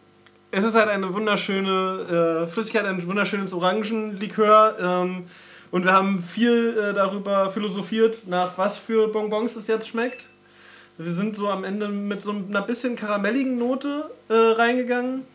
es 0.50 0.64
ist 0.64 0.74
halt 0.74 0.90
eine 0.90 1.14
wunderschöne 1.14 2.46
äh, 2.46 2.50
Flüssigkeit, 2.50 2.86
ein 2.86 3.08
wunderschönes 3.08 3.54
Orangenlikör. 3.54 4.76
Ähm, 4.82 5.26
und 5.70 5.86
wir 5.86 5.94
haben 5.94 6.24
viel 6.24 6.76
äh, 6.76 6.94
darüber 6.96 7.52
philosophiert, 7.52 8.26
nach 8.28 8.58
was 8.58 8.80
für 8.80 9.08
Bonbons 9.10 9.56
es 9.56 9.68
jetzt 9.68 9.88
schmeckt. 9.90 10.26
Wir 11.02 11.14
sind 11.14 11.34
so 11.34 11.48
am 11.48 11.64
Ende 11.64 11.88
mit 11.88 12.22
so 12.22 12.32
einer 12.32 12.62
bisschen 12.62 12.98
karamelligen 12.98 13.58
Note 13.58 14.12
äh, 14.28 14.34
reingegangen. 14.34 15.26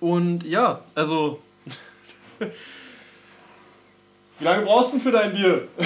Und 0.00 0.44
ja, 0.44 0.80
also. 0.94 1.42
Wie 4.38 4.44
lange 4.44 4.64
brauchst 4.64 4.94
du 4.94 4.96
denn 4.96 5.02
für 5.02 5.10
dein 5.12 5.34
Bier? 5.34 5.68
Ich 5.76 5.84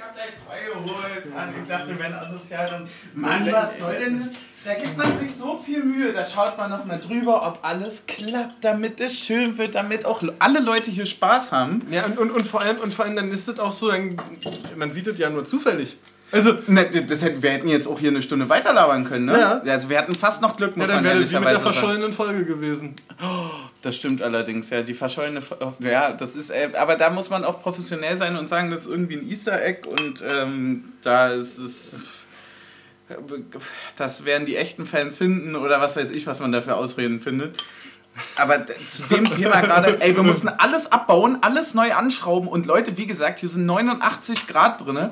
hab 0.00 0.14
da 0.14 0.22
zwei 0.36 0.60
geholt. 0.64 1.34
Mann, 1.34 1.52
ich 1.60 1.68
dachte, 1.68 1.98
wenn 1.98 2.12
asozial 2.12 2.82
und. 2.82 3.20
Mann, 3.20 3.50
was 3.50 3.80
soll 3.80 3.98
denn 3.98 4.20
das? 4.20 4.34
Da 4.64 4.74
gibt 4.74 4.96
man 4.96 5.18
sich 5.18 5.34
so 5.34 5.58
viel 5.58 5.82
Mühe. 5.82 6.12
Da 6.12 6.24
schaut 6.24 6.56
man 6.56 6.70
nochmal 6.70 7.00
drüber, 7.00 7.44
ob 7.44 7.58
alles 7.62 8.06
klappt, 8.06 8.62
damit 8.62 9.00
es 9.00 9.18
schön 9.18 9.58
wird, 9.58 9.74
damit 9.74 10.06
auch 10.06 10.22
alle 10.38 10.60
Leute 10.60 10.92
hier 10.92 11.06
Spaß 11.06 11.50
haben. 11.50 11.84
Ja, 11.90 12.04
und, 12.04 12.18
und, 12.18 12.30
und, 12.30 12.46
vor 12.46 12.60
allem, 12.60 12.76
und 12.76 12.94
vor 12.94 13.06
allem 13.06 13.16
dann 13.16 13.32
ist 13.32 13.48
es 13.48 13.58
auch 13.58 13.72
so, 13.72 13.90
dann, 13.90 14.16
man 14.76 14.92
sieht 14.92 15.08
es 15.08 15.18
ja 15.18 15.28
nur 15.30 15.44
zufällig. 15.44 15.96
Also, 16.34 16.58
Ne, 16.66 16.84
das 17.08 17.22
hätten, 17.22 17.42
wir 17.42 17.50
hätten 17.50 17.68
jetzt 17.68 17.86
auch 17.88 17.98
hier 17.98 18.10
eine 18.10 18.20
Stunde 18.22 18.48
weiterlabern 18.48 19.04
können, 19.04 19.26
ne? 19.26 19.38
Ja. 19.64 19.72
Also 19.72 19.88
wir 19.88 19.96
hatten 19.98 20.12
fast 20.14 20.42
noch 20.42 20.56
Glück, 20.56 20.72
ja, 20.72 20.78
muss 20.78 20.88
dann 20.88 20.96
man 20.96 21.04
wäre 21.04 21.16
wie 21.30 21.34
mit 21.38 21.44
der 21.48 21.60
verschollenen 21.60 22.12
Folge 22.12 22.44
gewesen. 22.44 22.94
Das 23.82 23.96
stimmt 23.96 24.20
allerdings, 24.22 24.70
ja. 24.70 24.82
Die 24.82 24.94
verschollene. 24.94 25.40
Ver- 25.42 25.74
Ja, 25.80 26.12
das 26.12 26.34
ist. 26.34 26.50
Äh, 26.50 26.70
aber 26.78 26.96
da 26.96 27.10
muss 27.10 27.30
man 27.30 27.44
auch 27.44 27.62
professionell 27.62 28.16
sein 28.16 28.36
und 28.36 28.48
sagen, 28.48 28.70
das 28.70 28.80
ist 28.80 28.86
irgendwie 28.88 29.14
ein 29.16 29.28
Easter 29.28 29.62
Egg 29.64 29.88
und 29.88 30.22
ähm, 30.26 30.84
da 31.02 31.28
ist 31.28 31.58
es. 31.58 32.02
Das 33.96 34.24
werden 34.24 34.46
die 34.46 34.56
echten 34.56 34.86
Fans 34.86 35.16
finden 35.16 35.56
oder 35.56 35.80
was 35.80 35.96
weiß 35.96 36.10
ich, 36.12 36.26
was 36.26 36.40
man 36.40 36.52
da 36.52 36.62
für 36.62 36.74
Ausreden 36.76 37.20
findet. 37.20 37.56
Aber 38.36 38.64
zu 38.66 39.02
dem 39.14 39.24
Thema 39.24 39.60
gerade, 39.60 40.00
ey, 40.00 40.16
wir 40.16 40.22
mussten 40.22 40.48
alles 40.48 40.90
abbauen, 40.90 41.38
alles 41.42 41.74
neu 41.74 41.92
anschrauben 41.92 42.48
und 42.48 42.64
Leute, 42.66 42.96
wie 42.96 43.06
gesagt, 43.06 43.40
hier 43.40 43.48
sind 43.48 43.66
89 43.66 44.46
Grad 44.46 44.84
drin. 44.84 45.10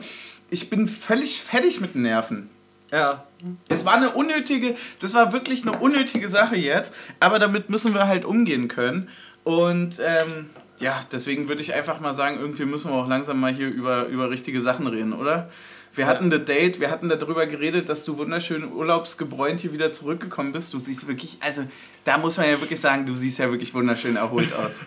Ich 0.53 0.69
bin 0.69 0.87
völlig 0.87 1.41
fertig 1.41 1.81
mit 1.81 1.95
Nerven. 1.95 2.51
Ja. 2.91 3.25
Es 3.71 3.87
war 3.87 3.95
eine 3.95 4.11
unnötige, 4.11 4.75
das 5.01 5.15
war 5.15 5.33
wirklich 5.33 5.67
eine 5.67 5.79
unnötige 5.79 6.29
Sache 6.29 6.57
jetzt, 6.57 6.95
aber 7.21 7.39
damit 7.39 7.71
müssen 7.71 7.95
wir 7.95 8.07
halt 8.07 8.27
umgehen 8.27 8.69
können. 8.69 9.09
Und 9.45 9.99
ähm, 9.99 10.51
ja, 10.79 11.01
deswegen 11.11 11.49
würde 11.49 11.63
ich 11.63 11.73
einfach 11.73 12.01
mal 12.01 12.13
sagen, 12.13 12.39
irgendwie 12.39 12.67
müssen 12.67 12.91
wir 12.91 12.97
auch 12.97 13.09
langsam 13.09 13.41
mal 13.41 13.51
hier 13.51 13.69
über, 13.69 14.09
über 14.09 14.29
richtige 14.29 14.61
Sachen 14.61 14.87
reden, 14.87 15.15
oder? 15.15 15.49
Wir 15.95 16.07
hatten 16.07 16.29
das 16.29 16.45
Date, 16.45 16.81
wir 16.81 16.91
hatten 16.91 17.09
darüber 17.09 17.47
geredet, 17.47 17.89
dass 17.89 18.05
du 18.05 18.19
wunderschön 18.19 18.71
urlaubsgebräunt 18.71 19.61
hier 19.61 19.73
wieder 19.73 19.91
zurückgekommen 19.93 20.53
bist. 20.53 20.75
Du 20.75 20.79
siehst 20.79 21.09
wirklich, 21.09 21.39
also 21.41 21.63
da 22.05 22.19
muss 22.19 22.37
man 22.37 22.49
ja 22.49 22.61
wirklich 22.61 22.81
sagen, 22.81 23.07
du 23.07 23.15
siehst 23.15 23.39
ja 23.39 23.51
wirklich 23.51 23.73
wunderschön 23.75 24.17
erholt 24.17 24.53
aus. 24.55 24.81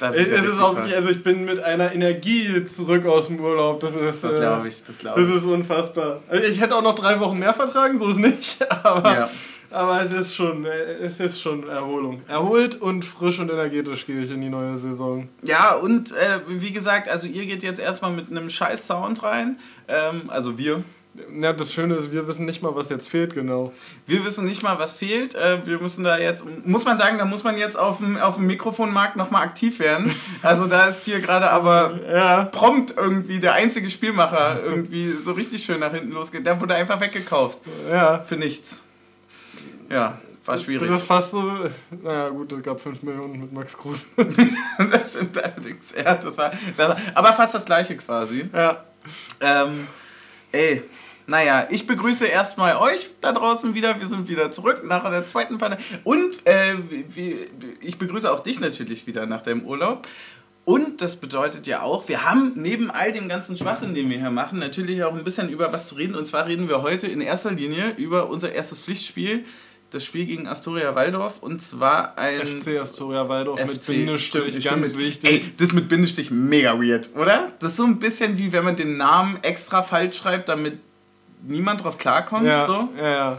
Das 0.00 0.14
ist 0.14 0.30
es 0.30 0.44
ja 0.44 0.52
ist 0.52 0.60
auch, 0.60 0.74
toll. 0.74 0.92
also 0.94 1.10
ich 1.10 1.22
bin 1.22 1.44
mit 1.44 1.60
einer 1.60 1.92
Energie 1.92 2.64
zurück 2.64 3.06
aus 3.06 3.28
dem 3.28 3.40
Urlaub. 3.40 3.80
Das 3.80 3.96
ist, 3.96 4.22
das 4.22 4.36
glaube 4.36 4.66
äh, 4.66 4.70
ich, 4.70 4.82
das 4.84 4.98
glaube 4.98 5.20
ich. 5.20 5.26
Das 5.26 5.36
ist 5.36 5.46
unfassbar. 5.46 6.22
Also 6.28 6.44
ich 6.44 6.60
hätte 6.60 6.76
auch 6.76 6.82
noch 6.82 6.94
drei 6.94 7.18
Wochen 7.20 7.38
mehr 7.38 7.54
vertragen, 7.54 7.98
so 7.98 8.08
ist 8.08 8.18
nicht, 8.18 8.58
aber... 8.82 9.12
Ja. 9.12 9.30
Aber 9.70 10.00
es 10.00 10.12
ist 10.12 10.34
schon, 10.34 10.64
es 10.64 11.20
ist 11.20 11.42
schon 11.42 11.68
Erholung. 11.68 12.22
Erholt 12.26 12.80
und 12.80 13.04
frisch 13.04 13.38
und 13.38 13.50
energetisch 13.50 14.06
gehe 14.06 14.22
ich 14.22 14.30
in 14.30 14.40
die 14.40 14.48
neue 14.48 14.78
Saison. 14.78 15.28
Ja, 15.42 15.74
und 15.74 16.12
äh, 16.12 16.40
wie 16.48 16.72
gesagt, 16.72 17.08
also 17.08 17.26
ihr 17.26 17.44
geht 17.44 17.62
jetzt 17.62 17.78
erstmal 17.78 18.12
mit 18.12 18.30
einem 18.30 18.48
scheiß 18.48 18.86
Sound 18.86 19.22
rein. 19.22 19.58
Ähm, 19.86 20.22
also 20.28 20.56
wir. 20.56 20.82
Ja, 21.40 21.52
das 21.52 21.72
Schöne 21.72 21.94
ist, 21.94 22.12
wir 22.12 22.26
wissen 22.26 22.46
nicht 22.46 22.62
mal, 22.62 22.74
was 22.74 22.88
jetzt 22.90 23.08
fehlt, 23.08 23.34
genau. 23.34 23.72
Wir 24.06 24.24
wissen 24.24 24.44
nicht 24.44 24.62
mal, 24.62 24.78
was 24.78 24.92
fehlt. 24.92 25.34
Äh, 25.34 25.66
wir 25.66 25.78
müssen 25.78 26.04
da 26.04 26.18
jetzt, 26.18 26.44
muss 26.64 26.84
man 26.84 26.98
sagen, 26.98 27.18
da 27.18 27.24
muss 27.24 27.44
man 27.44 27.56
jetzt 27.56 27.78
auf 27.78 27.98
dem, 27.98 28.16
auf 28.16 28.36
dem 28.36 28.46
Mikrofonmarkt 28.46 29.16
nochmal 29.16 29.44
aktiv 29.44 29.78
werden. 29.78 30.14
Also 30.40 30.66
da 30.66 30.86
ist 30.86 31.04
hier 31.04 31.20
gerade 31.20 31.50
aber 31.50 31.98
ja. 32.08 32.44
prompt 32.44 32.94
irgendwie 32.96 33.40
der 33.40 33.54
einzige 33.54 33.90
Spielmacher 33.90 34.62
irgendwie 34.62 35.12
so 35.20 35.32
richtig 35.32 35.64
schön 35.64 35.80
nach 35.80 35.92
hinten 35.92 36.12
losgeht. 36.12 36.46
Der 36.46 36.60
wurde 36.60 36.74
einfach 36.74 37.00
weggekauft. 37.00 37.60
Ja. 37.90 38.20
Für 38.20 38.36
nichts. 38.36 38.82
Ja, 39.90 40.18
war 40.44 40.58
schwierig. 40.58 40.88
Das 40.88 41.00
ist 41.00 41.06
fast 41.06 41.32
so, 41.32 41.68
naja 42.02 42.28
gut, 42.30 42.52
es 42.52 42.62
gab 42.62 42.80
5 42.80 43.02
Millionen 43.02 43.40
mit 43.40 43.52
Max 43.52 43.76
Kruse. 43.76 44.06
das 44.90 45.10
stimmt 45.12 45.42
allerdings, 45.42 45.94
ja, 45.96 46.14
das 46.14 46.38
war, 46.38 46.50
das 46.76 46.88
war, 46.88 46.96
aber 47.14 47.32
fast 47.32 47.54
das 47.54 47.64
gleiche 47.64 47.96
quasi. 47.96 48.48
Ja. 48.52 48.84
Ähm, 49.40 49.86
ey, 50.52 50.82
naja, 51.28 51.68
ich 51.70 51.86
begrüße 51.86 52.26
erstmal 52.26 52.76
euch 52.76 53.10
da 53.20 53.32
draußen 53.32 53.74
wieder. 53.74 54.00
Wir 54.00 54.06
sind 54.06 54.28
wieder 54.28 54.50
zurück 54.50 54.82
nach 54.84 55.08
der 55.10 55.26
zweiten 55.26 55.58
Pandemie. 55.58 55.84
Und 56.02 56.46
äh, 56.46 56.74
ich 57.82 57.98
begrüße 57.98 58.32
auch 58.32 58.40
dich 58.40 58.60
natürlich 58.60 59.06
wieder 59.06 59.26
nach 59.26 59.42
deinem 59.42 59.66
Urlaub. 59.66 60.08
Und 60.64 61.02
das 61.02 61.16
bedeutet 61.16 61.66
ja 61.66 61.82
auch, 61.82 62.08
wir 62.08 62.24
haben 62.24 62.52
neben 62.54 62.90
all 62.90 63.12
dem 63.12 63.28
ganzen 63.28 63.58
Schwachsinn, 63.58 63.94
den 63.94 64.08
wir 64.08 64.18
hier 64.18 64.30
machen, 64.30 64.58
natürlich 64.58 65.04
auch 65.04 65.14
ein 65.14 65.22
bisschen 65.22 65.50
über 65.50 65.70
was 65.70 65.88
zu 65.88 65.96
reden. 65.96 66.14
Und 66.14 66.26
zwar 66.26 66.46
reden 66.46 66.66
wir 66.66 66.80
heute 66.80 67.06
in 67.06 67.20
erster 67.20 67.52
Linie 67.52 67.90
über 67.98 68.30
unser 68.30 68.52
erstes 68.52 68.78
Pflichtspiel 68.78 69.44
das 69.90 70.04
Spiel 70.04 70.26
gegen 70.26 70.46
Astoria 70.46 70.94
Waldorf 70.94 71.42
und 71.42 71.62
zwar 71.62 72.18
ein. 72.18 72.40
FC 72.40 72.78
Astoria 72.78 73.28
Waldorf 73.28 73.60
FC, 73.60 73.68
mit 73.68 73.86
Bindestrich, 73.86 74.56
stimmt, 74.56 74.64
ganz 74.64 74.88
stimmt. 74.88 75.02
wichtig. 75.02 75.30
Ey, 75.30 75.52
das 75.56 75.72
mit 75.72 75.88
Bindestrich 75.88 76.30
mega 76.30 76.78
weird, 76.78 77.08
oder? 77.14 77.52
Das 77.58 77.72
ist 77.72 77.76
so 77.78 77.84
ein 77.84 77.98
bisschen 77.98 78.36
wie 78.38 78.52
wenn 78.52 78.64
man 78.64 78.76
den 78.76 78.96
Namen 78.96 79.38
extra 79.42 79.82
falsch 79.82 80.18
schreibt, 80.18 80.48
damit 80.48 80.78
niemand 81.42 81.82
drauf 81.84 81.98
klarkommt. 81.98 82.46
Ja, 82.46 82.64
so. 82.64 82.88
ja, 82.96 83.08
ja. 83.08 83.38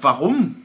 Warum? 0.00 0.63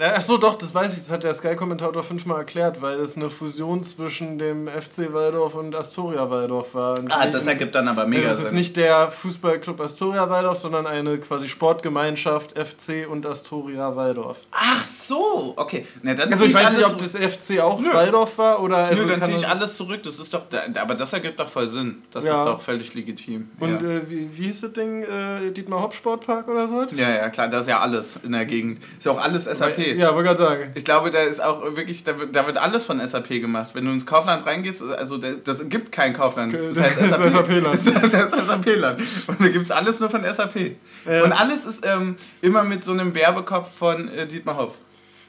Achso, 0.00 0.38
doch, 0.38 0.56
das 0.56 0.74
weiß 0.74 0.92
ich, 0.92 0.98
das 0.98 1.10
hat 1.10 1.22
der 1.22 1.32
Sky-Kommentator 1.32 2.02
fünfmal 2.02 2.38
erklärt, 2.38 2.82
weil 2.82 2.98
es 2.98 3.16
eine 3.16 3.30
Fusion 3.30 3.84
zwischen 3.84 4.38
dem 4.38 4.66
FC 4.66 5.12
Waldorf 5.12 5.54
und 5.54 5.74
Astoria 5.74 6.28
Waldorf 6.30 6.74
war. 6.74 6.98
Ah, 7.10 7.26
das 7.28 7.46
ergibt 7.46 7.76
dann 7.76 7.86
aber 7.86 8.06
mega 8.06 8.22
Sinn. 8.22 8.30
Es 8.32 8.38
ist 8.40 8.52
nicht 8.52 8.76
der 8.76 9.08
Fußballclub 9.10 9.80
Astoria 9.80 10.28
Waldorf, 10.28 10.58
sondern 10.58 10.88
eine 10.88 11.18
quasi 11.18 11.48
Sportgemeinschaft 11.48 12.58
FC 12.58 13.08
und 13.08 13.24
Astoria 13.24 13.94
Waldorf. 13.94 14.40
Ach 14.50 14.84
so, 14.84 15.54
okay. 15.56 15.86
Na, 16.02 16.14
dann 16.14 16.32
also 16.32 16.44
ich 16.44 16.54
weiß 16.54 16.72
nicht, 16.72 16.86
ob 16.86 16.98
das 16.98 17.12
FC 17.12 17.60
auch 17.60 17.78
Nö. 17.80 17.92
Waldorf 17.92 18.36
war 18.38 18.60
oder... 18.62 18.78
Also 18.78 19.04
Nö, 19.04 19.10
dann 19.12 19.22
ziehe 19.22 19.36
ich 19.36 19.46
alles 19.46 19.76
zurück, 19.76 20.02
das 20.02 20.18
ist 20.18 20.34
doch... 20.34 20.42
Aber 20.74 20.96
das 20.96 21.12
ergibt 21.12 21.38
doch 21.38 21.48
voll 21.48 21.68
Sinn. 21.68 22.02
Das 22.10 22.24
ja. 22.24 22.40
ist 22.40 22.46
doch 22.46 22.60
völlig 22.60 22.94
legitim. 22.94 23.48
Und 23.60 23.80
ja. 23.80 23.88
äh, 23.88 24.10
wie, 24.10 24.36
wie 24.36 24.44
hieß 24.44 24.62
das 24.62 24.72
Ding? 24.72 25.04
Äh, 25.04 25.52
Dietmar 25.52 25.82
Hopp 25.82 25.94
Sportpark 25.94 26.48
oder 26.48 26.66
so? 26.66 26.82
Ja, 26.96 27.10
ja, 27.10 27.30
klar, 27.30 27.46
das 27.46 27.62
ist 27.62 27.68
ja 27.68 27.78
alles 27.78 28.18
in 28.24 28.32
der 28.32 28.44
Gegend. 28.44 28.80
Ist 28.98 29.06
ja 29.06 29.12
auch 29.12 29.20
alles 29.20 29.44
SAP. 29.44 29.83
Ja, 29.92 30.14
wollte 30.14 30.28
gerade 30.28 30.38
sagen. 30.38 30.72
Ich 30.74 30.84
glaube, 30.84 31.10
da 31.10 31.20
ist 31.20 31.42
auch 31.42 31.62
wirklich, 31.76 32.04
da 32.04 32.18
wird, 32.18 32.34
da 32.34 32.46
wird 32.46 32.58
alles 32.58 32.86
von 32.86 33.04
SAP 33.04 33.28
gemacht. 33.28 33.70
Wenn 33.74 33.84
du 33.84 33.92
ins 33.92 34.06
Kaufland 34.06 34.46
reingehst, 34.46 34.82
also 34.82 35.18
das 35.18 35.68
gibt 35.68 35.92
kein 35.92 36.14
Kaufland. 36.14 36.54
Das 36.54 36.80
heißt 36.80 36.98
SAP. 36.98 37.22
Das 37.22 37.32
SAP-Land. 37.32 37.80
Das 38.04 38.12
heißt 38.12 38.46
SAP-Land. 38.46 39.00
Und 39.26 39.40
da 39.40 39.48
gibt 39.48 39.64
es 39.64 39.70
alles 39.70 40.00
nur 40.00 40.10
von 40.10 40.24
SAP. 40.24 40.76
Ja. 41.06 41.24
Und 41.24 41.32
alles 41.32 41.66
ist 41.66 41.84
ähm, 41.86 42.16
immer 42.40 42.64
mit 42.64 42.84
so 42.84 42.92
einem 42.92 43.14
Werbekopf 43.14 43.76
von 43.76 44.08
äh, 44.08 44.26
Dietmar 44.26 44.56
Hopp. 44.56 44.74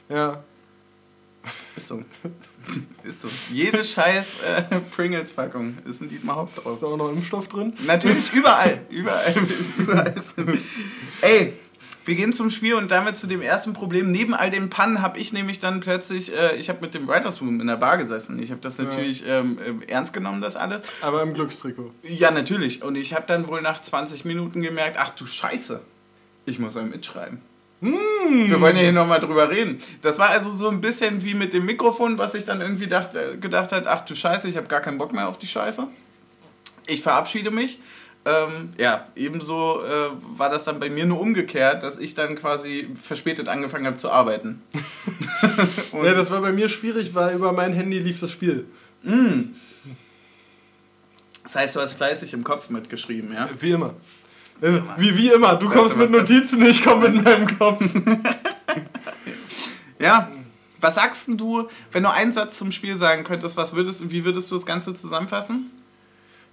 Ja. 0.08 0.42
Ist 1.76 1.88
so. 1.88 2.02
Ist 3.04 3.20
so. 3.20 3.28
Jede 3.52 3.84
scheiß 3.84 4.36
äh, 4.44 4.80
Pringles-Packung 4.94 5.78
ist 5.88 6.00
ein 6.00 6.08
Dietmar 6.08 6.36
Hopp 6.36 6.54
drauf. 6.54 6.74
Ist 6.74 6.82
da 6.82 6.86
auch 6.86 6.96
noch 6.96 7.10
Impfstoff 7.10 7.48
drin? 7.48 7.74
Natürlich, 7.86 8.32
überall. 8.32 8.80
Überall. 8.90 9.34
überall 9.78 10.14
Ey, 11.20 11.54
wir 12.06 12.14
gehen 12.14 12.32
zum 12.32 12.50
Spiel 12.50 12.74
und 12.74 12.92
damit 12.92 13.18
zu 13.18 13.26
dem 13.26 13.42
ersten 13.42 13.72
Problem. 13.72 14.12
Neben 14.12 14.32
all 14.32 14.48
dem 14.48 14.70
Pannen 14.70 15.02
habe 15.02 15.18
ich 15.18 15.32
nämlich 15.32 15.58
dann 15.58 15.80
plötzlich, 15.80 16.32
äh, 16.32 16.54
ich 16.56 16.68
habe 16.68 16.80
mit 16.80 16.94
dem 16.94 17.08
Writers 17.08 17.42
Room 17.42 17.60
in 17.60 17.66
der 17.66 17.76
Bar 17.76 17.98
gesessen. 17.98 18.40
Ich 18.40 18.52
habe 18.52 18.60
das 18.60 18.78
natürlich 18.78 19.26
ja. 19.26 19.40
ähm, 19.40 19.58
äh, 19.82 19.90
ernst 19.90 20.12
genommen, 20.12 20.40
das 20.40 20.54
alles. 20.54 20.82
Aber 21.02 21.22
im 21.22 21.34
Glückstrikot. 21.34 21.90
Ja, 22.04 22.30
natürlich. 22.30 22.84
Und 22.84 22.96
ich 22.96 23.12
habe 23.12 23.26
dann 23.26 23.48
wohl 23.48 23.60
nach 23.60 23.80
20 23.80 24.24
Minuten 24.24 24.62
gemerkt, 24.62 24.96
ach 25.00 25.10
du 25.10 25.26
Scheiße, 25.26 25.80
ich 26.46 26.60
muss 26.60 26.76
ein 26.76 26.90
mitschreiben. 26.90 27.40
Mm. 27.80 28.48
Wir 28.48 28.60
wollen 28.60 28.76
ja 28.76 28.82
hier 28.82 28.92
nochmal 28.92 29.18
drüber 29.18 29.50
reden. 29.50 29.80
Das 30.00 30.20
war 30.20 30.30
also 30.30 30.56
so 30.56 30.68
ein 30.68 30.80
bisschen 30.80 31.24
wie 31.24 31.34
mit 31.34 31.52
dem 31.52 31.66
Mikrofon, 31.66 32.18
was 32.18 32.36
ich 32.36 32.44
dann 32.44 32.60
irgendwie 32.60 32.86
dachte, 32.86 33.36
gedacht 33.38 33.72
hat, 33.72 33.88
ach 33.88 34.02
du 34.02 34.14
Scheiße, 34.14 34.48
ich 34.48 34.56
habe 34.56 34.68
gar 34.68 34.80
keinen 34.80 34.98
Bock 34.98 35.12
mehr 35.12 35.28
auf 35.28 35.40
die 35.40 35.48
Scheiße. 35.48 35.88
Ich 36.86 37.02
verabschiede 37.02 37.50
mich 37.50 37.80
ähm, 38.26 38.70
ja, 38.76 39.06
ebenso 39.14 39.84
äh, 39.84 40.10
war 40.36 40.50
das 40.50 40.64
dann 40.64 40.80
bei 40.80 40.90
mir 40.90 41.06
nur 41.06 41.20
umgekehrt, 41.20 41.84
dass 41.84 41.96
ich 41.96 42.16
dann 42.16 42.34
quasi 42.34 42.88
verspätet 42.98 43.46
angefangen 43.46 43.86
habe 43.86 43.98
zu 43.98 44.10
arbeiten. 44.10 44.62
ja, 45.92 46.12
das 46.12 46.28
war 46.32 46.40
bei 46.40 46.50
mir 46.50 46.68
schwierig, 46.68 47.14
weil 47.14 47.36
über 47.36 47.52
mein 47.52 47.72
Handy 47.72 48.00
lief 48.00 48.18
das 48.18 48.32
Spiel. 48.32 48.66
Mm. 49.04 49.54
Das 51.44 51.54
heißt, 51.54 51.76
du 51.76 51.80
hast 51.80 51.92
fleißig 51.92 52.32
im 52.32 52.42
Kopf 52.42 52.68
mitgeschrieben, 52.68 53.32
ja? 53.32 53.48
Wie 53.60 53.70
immer. 53.70 53.94
Also, 54.60 54.82
wie, 54.96 55.16
wie 55.16 55.30
immer. 55.30 55.54
Du 55.54 55.68
kommst 55.68 55.96
mit 55.96 56.10
Notizen, 56.10 56.66
ich 56.66 56.82
komme 56.82 57.10
mit 57.10 57.22
meinem 57.22 57.56
Kopf. 57.56 57.80
ja. 60.00 60.32
Was 60.80 60.96
sagst 60.96 61.28
du, 61.28 61.68
wenn 61.92 62.02
du 62.02 62.10
einen 62.10 62.32
Satz 62.32 62.58
zum 62.58 62.72
Spiel 62.72 62.96
sagen 62.96 63.22
könntest, 63.22 63.56
was 63.56 63.74
würdest, 63.74 64.10
wie 64.10 64.24
würdest 64.24 64.50
du 64.50 64.56
das 64.56 64.66
Ganze 64.66 64.94
zusammenfassen? 64.94 65.70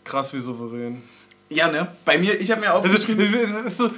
Krass 0.04 0.34
wie 0.34 0.40
souverän. 0.40 1.02
Ja, 1.54 1.72
ne? 1.72 1.88
Bei 2.06 2.18
mir, 2.18 2.40
ich 2.40 2.52
habe 2.52 2.62
mir 2.62 2.74
aufgeschrieben. 2.74 3.24
Also, 3.24 3.38
es 3.38 3.62
ist 3.62 3.78
so, 3.78 3.86
äh, 3.86 3.90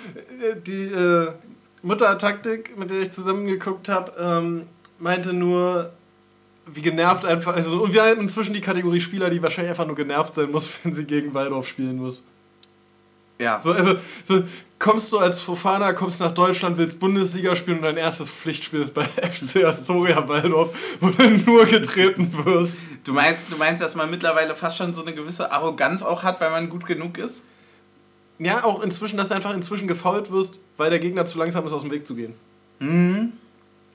die 0.66 0.86
äh, 0.86 1.30
Mutter-Taktik, 1.82 2.78
mit 2.78 2.90
der 2.90 3.02
ich 3.02 3.12
zusammengeguckt 3.12 3.90
habe, 3.90 4.12
ähm, 4.20 4.64
meinte 5.00 5.34
nur, 5.34 5.92
wie 6.68 6.82
genervt 6.82 7.26
einfach. 7.26 7.56
Also, 7.56 7.84
und 7.84 7.94
wir 7.94 8.04
haben 8.04 8.22
inzwischen 8.22 8.54
die 8.54 8.62
Kategorie 8.62 9.02
Spieler, 9.02 9.30
die 9.30 9.42
wahrscheinlich 9.42 9.72
einfach 9.72 9.88
nur 9.88 9.96
genervt 9.96 10.36
sein 10.36 10.52
muss, 10.52 10.70
wenn 10.84 10.94
sie 10.94 11.06
gegen 11.06 11.34
Waldorf 11.34 11.68
spielen 11.68 11.98
muss. 11.98 12.24
Ja. 13.40 13.60
So, 13.60 13.74
also, 13.74 13.96
so, 14.24 14.44
kommst 14.80 15.12
du 15.12 15.20
als 15.20 15.42
Fofana, 15.42 15.94
kommst 15.94 16.20
nach 16.20 16.32
Deutschland, 16.32 16.78
willst 16.78 17.00
Bundesliga 17.00 17.56
spielen 17.56 17.78
und 17.78 17.84
dein 17.84 17.98
erstes 17.98 18.30
Pflichtspiel 18.30 18.82
ist 18.82 18.94
bei 18.94 19.04
FC 19.06 19.64
Astoria 19.64 20.28
Waldorf, 20.28 20.76
wo 21.00 21.10
du 21.10 21.30
nur 21.46 21.66
getreten 21.66 22.32
wirst. 22.46 22.80
Du 23.04 23.14
meinst, 23.14 23.52
du 23.52 23.58
meinst, 23.58 23.82
dass 23.82 23.96
man 23.96 24.10
mittlerweile 24.10 24.56
fast 24.56 24.78
schon 24.78 24.94
so 24.94 25.02
eine 25.02 25.14
gewisse 25.14 25.52
Arroganz 25.52 26.04
auch 26.04 26.24
hat, 26.24 26.40
weil 26.42 26.52
man 26.52 26.70
gut 26.70 26.86
genug 26.86 27.18
ist? 27.18 27.42
Ja, 28.38 28.64
auch 28.66 28.82
inzwischen, 28.82 29.18
dass 29.18 29.30
du 29.30 29.36
einfach 29.36 29.54
inzwischen 29.54 29.88
gefault 29.88 30.32
wirst, 30.32 30.62
weil 30.78 30.90
der 30.90 31.00
Gegner 31.00 31.26
zu 31.26 31.38
langsam 31.38 31.66
ist, 31.66 31.74
aus 31.74 31.84
dem 31.84 31.92
Weg 31.92 32.06
zu 32.06 32.16
gehen. 32.16 32.34
Mhm. 32.80 33.34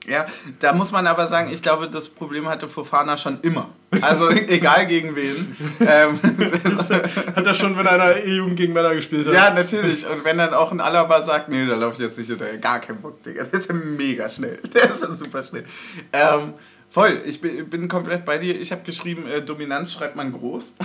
Ja, 0.07 0.25
da 0.59 0.73
muss 0.73 0.91
man 0.91 1.05
aber 1.05 1.27
sagen, 1.27 1.51
ich 1.53 1.61
glaube, 1.61 1.87
das 1.87 2.09
Problem 2.09 2.49
hatte 2.49 2.67
Fofana 2.67 3.17
schon 3.17 3.39
immer. 3.41 3.69
Also 4.01 4.29
egal 4.47 4.87
gegen 4.87 5.15
wen. 5.15 5.55
ähm, 5.79 6.19
hat 7.35 7.45
er 7.45 7.53
schon, 7.53 7.77
wenn 7.77 7.85
einer 7.85 8.15
E-Jugend 8.15 8.57
gegen 8.57 8.73
Männer 8.73 8.95
gespielt 8.95 9.27
hat. 9.27 9.33
Ja, 9.33 9.53
natürlich. 9.53 10.07
Und 10.07 10.25
wenn 10.25 10.39
dann 10.39 10.55
auch 10.55 10.71
ein 10.71 10.79
Alaba 10.79 11.21
sagt, 11.21 11.49
nee, 11.49 11.67
da 11.67 11.75
laufe 11.75 11.93
ich 11.95 11.99
jetzt 11.99 12.17
nicht 12.17 12.27
hinterher. 12.27 12.57
Gar 12.57 12.79
kein 12.79 12.99
Bock, 12.99 13.21
Digga. 13.21 13.43
Der 13.43 13.59
ist 13.59 13.69
ja 13.69 13.75
mega 13.75 14.27
schnell. 14.27 14.57
Der 14.73 14.89
ist 14.89 15.03
ja 15.03 15.13
super 15.13 15.43
schnell. 15.43 15.65
Ähm, 16.11 16.53
voll, 16.89 17.21
ich 17.25 17.39
bin, 17.39 17.69
bin 17.69 17.87
komplett 17.87 18.25
bei 18.25 18.39
dir. 18.39 18.59
Ich 18.59 18.71
habe 18.71 18.81
geschrieben, 18.81 19.27
äh, 19.27 19.43
Dominanz 19.43 19.93
schreibt 19.93 20.15
man 20.15 20.31
groß. 20.31 20.75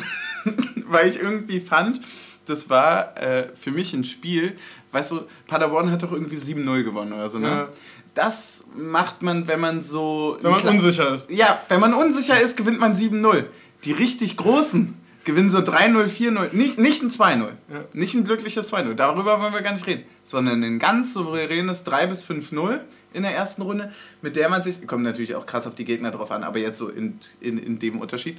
Weil 0.88 1.08
ich 1.08 1.18
irgendwie 1.18 1.60
fand, 1.60 2.02
das 2.44 2.68
war 2.68 3.16
äh, 3.16 3.48
für 3.54 3.70
mich 3.70 3.94
ein 3.94 4.04
Spiel, 4.04 4.56
weißt 4.92 5.12
du, 5.12 5.26
Paderborn 5.46 5.90
hat 5.90 6.02
doch 6.02 6.12
irgendwie 6.12 6.36
7-0 6.36 6.84
gewonnen 6.84 7.14
oder 7.14 7.30
so, 7.30 7.38
ne? 7.38 7.48
Ja 7.48 7.68
das 8.16 8.55
macht 8.76 9.22
man, 9.22 9.48
wenn 9.48 9.60
man 9.60 9.82
so. 9.82 10.38
Wenn 10.40 10.52
man 10.52 10.62
unsicher 10.62 11.14
ist. 11.14 11.30
Ja, 11.30 11.60
wenn 11.68 11.80
man 11.80 11.94
unsicher 11.94 12.40
ist, 12.40 12.56
gewinnt 12.56 12.78
man 12.78 12.94
7-0. 12.94 13.44
Die 13.84 13.92
richtig 13.92 14.36
großen 14.36 14.94
gewinnen 15.26 15.50
so 15.50 15.58
3-0, 15.58 16.06
4-0. 16.06 16.54
Nicht, 16.54 16.78
nicht 16.78 17.02
ein 17.02 17.10
2-0. 17.10 17.40
Ja. 17.42 17.84
Nicht 17.92 18.14
ein 18.14 18.24
glückliches 18.24 18.72
2-0. 18.72 18.94
Darüber 18.94 19.40
wollen 19.40 19.52
wir 19.52 19.60
gar 19.60 19.74
nicht 19.74 19.86
reden. 19.86 20.04
Sondern 20.22 20.62
ein 20.62 20.78
ganz 20.78 21.12
souveränes 21.12 21.84
3 21.84 22.06
5-0 22.06 22.80
in 23.12 23.22
der 23.22 23.32
ersten 23.32 23.62
Runde, 23.62 23.92
mit 24.22 24.36
der 24.36 24.48
man 24.48 24.62
sich. 24.62 24.86
Kommt 24.86 25.02
natürlich 25.02 25.34
auch 25.34 25.44
krass 25.44 25.66
auf 25.66 25.74
die 25.74 25.84
Gegner 25.84 26.12
drauf 26.12 26.30
an, 26.30 26.44
aber 26.44 26.58
jetzt 26.58 26.78
so 26.78 26.88
in, 26.88 27.18
in, 27.40 27.58
in 27.58 27.78
dem 27.78 28.00
Unterschied. 28.00 28.38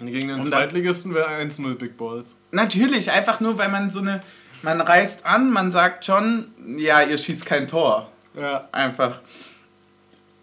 Gegen 0.00 0.28
den 0.28 0.44
Zweitligisten 0.44 1.14
wäre 1.14 1.28
1-0 1.40 1.76
Big 1.76 1.96
Balls. 1.96 2.36
Natürlich, 2.50 3.12
einfach 3.12 3.40
nur, 3.40 3.56
weil 3.56 3.70
man 3.70 3.90
so 3.90 4.00
eine. 4.00 4.20
Man 4.62 4.80
reißt 4.80 5.26
an, 5.26 5.52
man 5.52 5.70
sagt 5.70 6.06
schon, 6.06 6.46
ja, 6.78 7.02
ihr 7.02 7.18
schießt 7.18 7.44
kein 7.44 7.68
Tor. 7.68 8.10
Ja. 8.34 8.66
Einfach. 8.72 9.20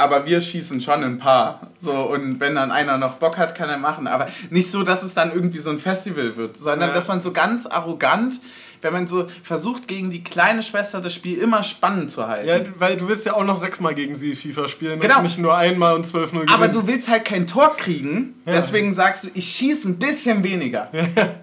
Aber 0.02 0.26
wir 0.26 0.42
schießen 0.42 0.82
schon 0.82 1.04
ein 1.04 1.18
paar. 1.18 1.62
So, 1.78 1.92
und 1.94 2.40
wenn 2.40 2.56
dann 2.56 2.72
einer 2.72 2.98
noch 2.98 3.14
Bock 3.16 3.38
hat, 3.38 3.56
kann 3.56 3.70
er 3.70 3.78
machen. 3.78 4.08
Aber 4.08 4.28
nicht 4.50 4.70
so, 4.70 4.84
dass 4.84 5.04
es 5.04 5.14
dann 5.14 5.32
irgendwie 5.34 5.60
so 5.60 5.70
ein 5.70 5.80
Festival 5.80 6.36
wird, 6.38 6.58
sondern 6.58 6.90
Ja. 6.90 6.96
dass 6.96 7.08
man 7.08 7.22
so 7.22 7.32
ganz 7.32 7.66
arrogant, 7.68 8.42
wenn 8.84 8.94
man 8.94 9.06
so 9.06 9.28
versucht, 9.44 9.88
gegen 9.88 10.10
die 10.10 10.24
kleine 10.24 10.64
Schwester 10.64 11.02
das 11.02 11.14
Spiel 11.14 11.38
immer 11.38 11.62
spannend 11.62 12.10
zu 12.10 12.28
halten. 12.28 12.48
Ja, 12.48 12.60
weil 12.80 12.98
du 12.98 13.08
willst 13.08 13.28
ja 13.28 13.34
auch 13.34 13.44
noch 13.44 13.58
sechsmal 13.58 13.94
gegen 13.94 14.16
sie 14.16 14.36
FIFA 14.36 14.68
spielen 14.68 15.00
Genau. 15.00 15.18
und 15.18 15.24
nicht 15.24 15.38
nur 15.38 15.56
einmal 15.56 15.94
und 15.94 16.06
12-0 16.08 16.32
gewinnen. 16.32 16.50
Aber 16.50 16.68
du 16.68 16.88
willst 16.88 17.08
halt 17.08 17.24
kein 17.26 17.46
Tor 17.46 17.76
kriegen, 17.78 18.42
Ja. 18.48 18.54
deswegen 18.54 18.94
sagst 18.96 19.24
du, 19.26 19.28
ich 19.36 19.46
schieße 19.56 19.88
ein 19.90 20.00
bisschen 20.00 20.44
weniger. 20.44 20.90
Ja. 20.94 21.36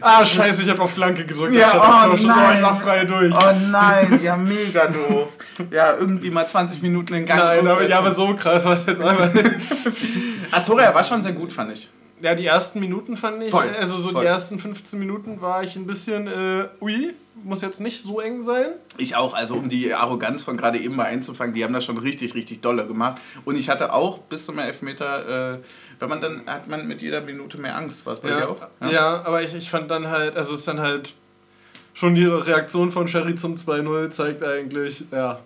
Ah, 0.00 0.24
scheiße, 0.24 0.62
ich 0.62 0.68
habe 0.68 0.82
auf 0.82 0.92
Flanke 0.92 1.24
gedrückt. 1.24 1.54
Ja, 1.54 1.72
oh 1.74 2.12
nein. 2.12 2.56
ich 2.56 2.62
war 2.62 2.76
frei 2.76 3.04
durch. 3.04 3.34
Oh 3.34 3.52
nein, 3.70 4.20
ja, 4.22 4.36
mega 4.36 4.86
doof. 4.86 5.28
Ja, 5.70 5.96
irgendwie 5.96 6.30
mal 6.30 6.46
20 6.46 6.82
Minuten 6.82 7.14
in 7.14 7.26
Gang. 7.26 7.38
Nein, 7.38 7.66
aber, 7.66 7.88
ja, 7.88 7.98
aber 7.98 8.14
so 8.14 8.34
krass 8.34 8.64
war 8.64 8.74
es 8.74 8.86
jetzt 8.86 9.00
einfach 9.00 9.32
nicht. 9.32 9.50
Astoria 10.50 10.94
war 10.94 11.02
schon 11.02 11.22
sehr 11.22 11.32
gut, 11.32 11.52
fand 11.52 11.72
ich. 11.72 11.88
Ja, 12.20 12.34
die 12.34 12.46
ersten 12.46 12.80
Minuten 12.80 13.16
fand 13.16 13.42
ich, 13.42 13.50
Voll, 13.50 13.68
also 13.78 13.96
so 13.96 14.10
voll. 14.10 14.22
die 14.22 14.26
ersten 14.26 14.58
15 14.58 14.98
Minuten 14.98 15.40
war 15.40 15.62
ich 15.62 15.76
ein 15.76 15.86
bisschen, 15.86 16.26
äh, 16.26 16.68
ui, 16.80 17.14
muss 17.44 17.62
jetzt 17.62 17.80
nicht 17.80 18.02
so 18.02 18.20
eng 18.20 18.42
sein. 18.42 18.70
Ich 18.96 19.14
auch, 19.14 19.34
also 19.34 19.54
um 19.54 19.68
die 19.68 19.94
Arroganz 19.94 20.42
von 20.42 20.56
gerade 20.56 20.78
eben 20.78 20.96
mal 20.96 21.04
einzufangen, 21.04 21.54
die 21.54 21.62
haben 21.62 21.72
das 21.72 21.84
schon 21.84 21.96
richtig, 21.98 22.34
richtig 22.34 22.60
dolle 22.60 22.86
gemacht. 22.86 23.22
Und 23.44 23.56
ich 23.56 23.68
hatte 23.68 23.92
auch 23.92 24.18
bis 24.18 24.44
zum 24.46 24.58
Elfmeter, 24.58 25.54
äh, 25.54 25.58
wenn 26.00 26.08
man 26.08 26.20
dann, 26.20 26.46
hat 26.46 26.66
man 26.66 26.88
mit 26.88 27.00
jeder 27.02 27.20
Minute 27.20 27.58
mehr 27.58 27.76
Angst. 27.76 28.04
War 28.06 28.14
es 28.14 28.20
bei 28.20 28.30
Ja, 28.30 28.38
dir 28.40 28.48
auch? 28.50 28.62
ja. 28.90 29.22
aber 29.24 29.42
ich, 29.42 29.54
ich 29.54 29.70
fand 29.70 29.88
dann 29.90 30.08
halt, 30.08 30.36
also 30.36 30.54
es 30.54 30.60
ist 30.60 30.68
dann 30.68 30.80
halt 30.80 31.14
schon 31.94 32.14
die 32.16 32.24
Reaktion 32.26 32.90
von 32.90 33.06
Sherry 33.06 33.36
zum 33.36 33.54
2-0 33.54 34.10
zeigt 34.10 34.42
eigentlich, 34.42 35.04
ja, 35.12 35.38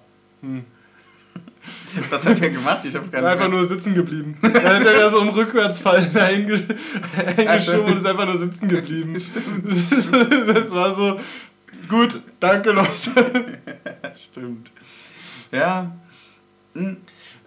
Was 2.11 2.25
hat 2.27 2.41
er 2.41 2.51
gemacht? 2.51 2.85
Ich 2.85 2.95
hab's 2.95 3.11
gar 3.11 3.21
nicht 3.21 3.31
einfach 3.31 3.49
mehr- 3.49 3.59
nur 3.59 3.69
sitzen 3.69 3.95
geblieben. 3.95 4.37
Er 4.43 4.79
ist 4.79 4.85
ja 4.85 4.93
wieder 4.93 5.11
so 5.11 5.21
im 5.21 5.29
Rückwärtsfall 5.29 5.99
einge 6.15 6.63
eingeschoben 7.37 7.85
und 7.93 7.99
ist 7.99 8.07
einfach 8.07 8.27
nur 8.27 8.39
sitzen 8.39 8.69
geblieben. 8.69 9.15
Das 10.55 10.71
war 10.71 10.95
so, 10.95 11.21
gut, 11.89 12.21
danke 12.41 12.73
Leute. 12.73 13.59
Stimmt. 14.17 14.73
Ja. 15.51 15.93
Hm. 16.75 16.97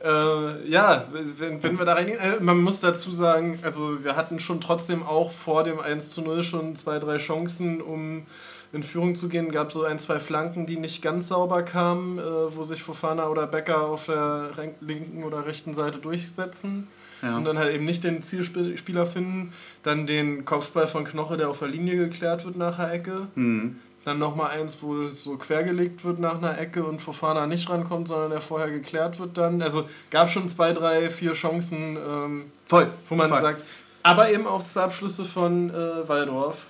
Äh, 0.03 0.69
ja, 0.69 1.07
wenn, 1.39 1.63
wenn 1.63 1.79
wir 1.79 1.86
da 1.86 1.93
reingehen, 1.93 2.19
äh, 2.19 2.39
man 2.39 2.62
muss 2.62 2.79
dazu 2.79 3.10
sagen, 3.10 3.57
also 3.63 4.03
wir 4.03 4.15
hatten 4.15 4.39
schon 4.39 4.62
trotzdem 4.62 5.01
auch 5.01 5.31
vor 5.31 5.63
dem 5.63 5.79
1 5.79 6.12
zu 6.12 6.22
0 6.22 6.43
schon 6.43 6.75
zwei, 6.75 7.00
drei 7.00 7.17
Chancen, 7.17 7.81
um 7.81 8.27
in 8.75 8.84
Führung 8.84 9.15
zu 9.15 9.29
gehen. 9.29 9.51
Gab 9.51 9.72
so 9.72 9.84
ein, 9.84 9.98
zwei 10.00 10.20
Flanken, 10.20 10.65
die 10.65 10.77
nicht 10.77 11.01
ganz 11.01 11.29
sauber 11.29 11.63
kamen, 11.63 12.20
äh, 12.20 12.22
wo 12.55 12.63
sich 12.63 12.84
Fofana 12.84 13.29
oder 13.29 13.48
Becker 13.48 13.82
auf 13.88 14.05
der 14.05 14.50
linken 14.82 15.24
oder 15.24 15.46
rechten 15.46 15.74
Seite 15.74 16.00
durchsetzen. 16.00 16.88
Ja. 17.22 17.38
Und 17.38 17.46
dann 17.46 17.58
halt 17.58 17.74
eben 17.74 17.86
nicht 17.86 18.03
den 18.03 18.22
Zielspieler 18.22 19.08
finden. 19.08 19.53
Dann 19.84 20.05
den 20.05 20.46
Kopfball 20.46 20.88
von 20.88 21.05
Knoche, 21.05 21.38
der 21.38 21.50
auf 21.50 21.60
der 21.60 21.70
Linie 21.70 21.96
geklärt 21.98 22.46
wird 22.46 22.58
nach 22.58 22.77
der 22.77 22.91
Ecke. 22.91 23.27
Hm. 23.36 23.77
Dann 24.03 24.20
nochmal 24.20 24.51
eins, 24.51 24.77
wo 24.82 25.01
es 25.01 25.24
so 25.24 25.36
quergelegt 25.36 26.05
wird 26.05 26.20
nach 26.20 26.38
einer 26.38 26.60
Ecke 26.60 26.84
und 26.84 27.01
Fofana 27.01 27.48
nicht 27.48 27.67
rankommt, 27.70 28.08
sondern 28.08 28.29
der 28.29 28.41
vorher 28.41 28.70
geklärt 28.70 29.20
wird 29.20 29.36
dann. 29.38 29.63
Also 29.63 29.89
gab 30.12 30.29
schon 30.29 30.48
zwei, 30.48 30.74
drei, 30.74 31.10
vier 31.10 31.32
Chancen, 31.32 31.98
ähm, 31.98 32.46
Voll. 32.67 32.88
wo 33.10 33.15
man 33.15 33.29
Voll. 33.29 33.41
sagt. 33.41 33.63
Aber 34.03 34.29
eben 34.29 34.46
auch 34.46 34.63
zwei 34.63 34.82
Abschlüsse 34.82 35.25
von 35.25 35.72
äh, 35.72 36.08
Waldorf, 36.08 36.67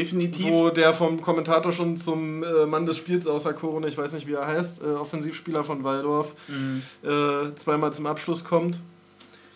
Definitiv. 0.00 0.52
wo 0.52 0.70
der 0.70 0.92
vom 0.92 1.20
Kommentator 1.20 1.72
schon 1.72 1.96
zum 1.96 2.42
äh, 2.44 2.66
Mann 2.66 2.86
des 2.86 2.96
Spiels 2.98 3.26
auserkoren, 3.26 3.84
ich 3.88 3.96
weiß 3.98 4.12
nicht 4.12 4.26
wie 4.26 4.34
er 4.34 4.46
heißt, 4.46 4.82
äh, 4.82 4.86
Offensivspieler 4.86 5.64
von 5.64 5.82
Waldorf, 5.84 6.34
Mhm. 6.48 6.82
äh, 7.02 7.54
zweimal 7.56 7.92
zum 7.92 8.06
Abschluss 8.06 8.44
kommt. 8.44 8.78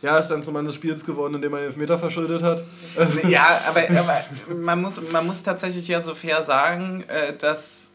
Ja, 0.02 0.16
ist 0.16 0.28
dann 0.28 0.42
zum 0.42 0.54
Mann 0.54 0.64
des 0.64 0.74
Spiels 0.76 1.04
geworden, 1.04 1.34
indem 1.34 1.52
er 1.52 1.60
Elfmeter 1.60 1.98
verschuldet 1.98 2.42
hat. 2.42 2.64
Ja, 3.28 3.60
aber, 3.68 3.82
aber 3.98 4.24
man, 4.56 4.80
muss, 4.80 4.98
man 5.12 5.26
muss 5.26 5.42
tatsächlich 5.42 5.86
ja 5.88 6.00
so 6.00 6.14
fair 6.14 6.42
sagen, 6.42 7.04
äh, 7.08 7.34
dass, 7.36 7.90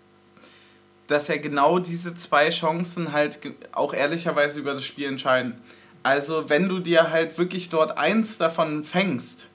dass 1.07 1.27
ja 1.29 1.37
genau 1.37 1.79
diese 1.79 2.13
zwei 2.13 2.49
Chancen 2.49 3.11
halt 3.11 3.39
auch 3.71 3.93
ehrlicherweise 3.95 4.59
über 4.59 4.73
das 4.75 4.85
Spiel 4.85 5.07
entscheiden. 5.07 5.55
Also 6.03 6.47
wenn 6.47 6.69
du 6.69 6.77
dir 6.79 7.09
halt 7.09 7.35
wirklich 7.39 7.69
dort 7.69 7.97
eins 7.97 8.37
davon 8.37 8.83
fängst, 8.83 9.47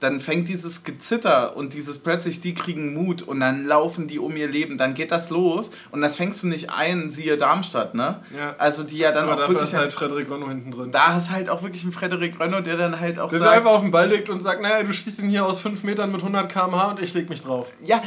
dann 0.00 0.20
fängt 0.20 0.46
dieses 0.48 0.84
Gezitter 0.84 1.56
und 1.56 1.74
dieses 1.74 1.98
plötzlich, 1.98 2.40
die 2.40 2.54
kriegen 2.54 2.94
Mut 2.94 3.22
und 3.22 3.40
dann 3.40 3.66
laufen 3.66 4.06
die 4.06 4.18
um 4.20 4.36
ihr 4.36 4.46
Leben, 4.46 4.78
dann 4.78 4.94
geht 4.94 5.10
das 5.10 5.30
los 5.30 5.72
und 5.90 6.00
das 6.02 6.14
fängst 6.16 6.42
du 6.42 6.46
nicht 6.46 6.70
ein, 6.70 7.10
siehe 7.10 7.36
Darmstadt, 7.36 7.94
ne? 7.94 8.22
Ja. 8.36 8.54
Also 8.58 8.84
die 8.84 8.98
ja 8.98 9.10
dann 9.10 9.24
aber 9.24 9.34
auch 9.34 9.38
dafür 9.40 9.54
wirklich... 9.56 9.70
ist 9.70 9.76
halt 9.76 9.92
Frederik 9.92 10.30
Ronno 10.30 10.48
hinten 10.48 10.70
drin. 10.70 10.92
da 10.92 11.16
ist 11.16 11.30
halt 11.30 11.48
auch 11.48 11.62
wirklich 11.62 11.82
ein 11.82 11.92
Frederik 11.92 12.38
Rönno, 12.38 12.60
der 12.60 12.76
dann 12.76 13.00
halt 13.00 13.18
auch 13.18 13.30
Der 13.30 13.40
sagt... 13.40 13.56
einfach 13.56 13.72
auf 13.72 13.82
den 13.82 13.90
Ball 13.90 14.08
legt 14.08 14.30
und 14.30 14.40
sagt, 14.40 14.62
naja, 14.62 14.84
du 14.84 14.92
schießt 14.92 15.20
ihn 15.20 15.30
hier 15.30 15.44
aus 15.44 15.60
5 15.60 15.82
Metern 15.82 16.12
mit 16.12 16.20
100 16.20 16.50
km/h 16.52 16.90
und 16.92 17.00
ich 17.02 17.12
leg 17.14 17.28
mich 17.28 17.40
drauf. 17.40 17.72
Ja, 17.82 18.00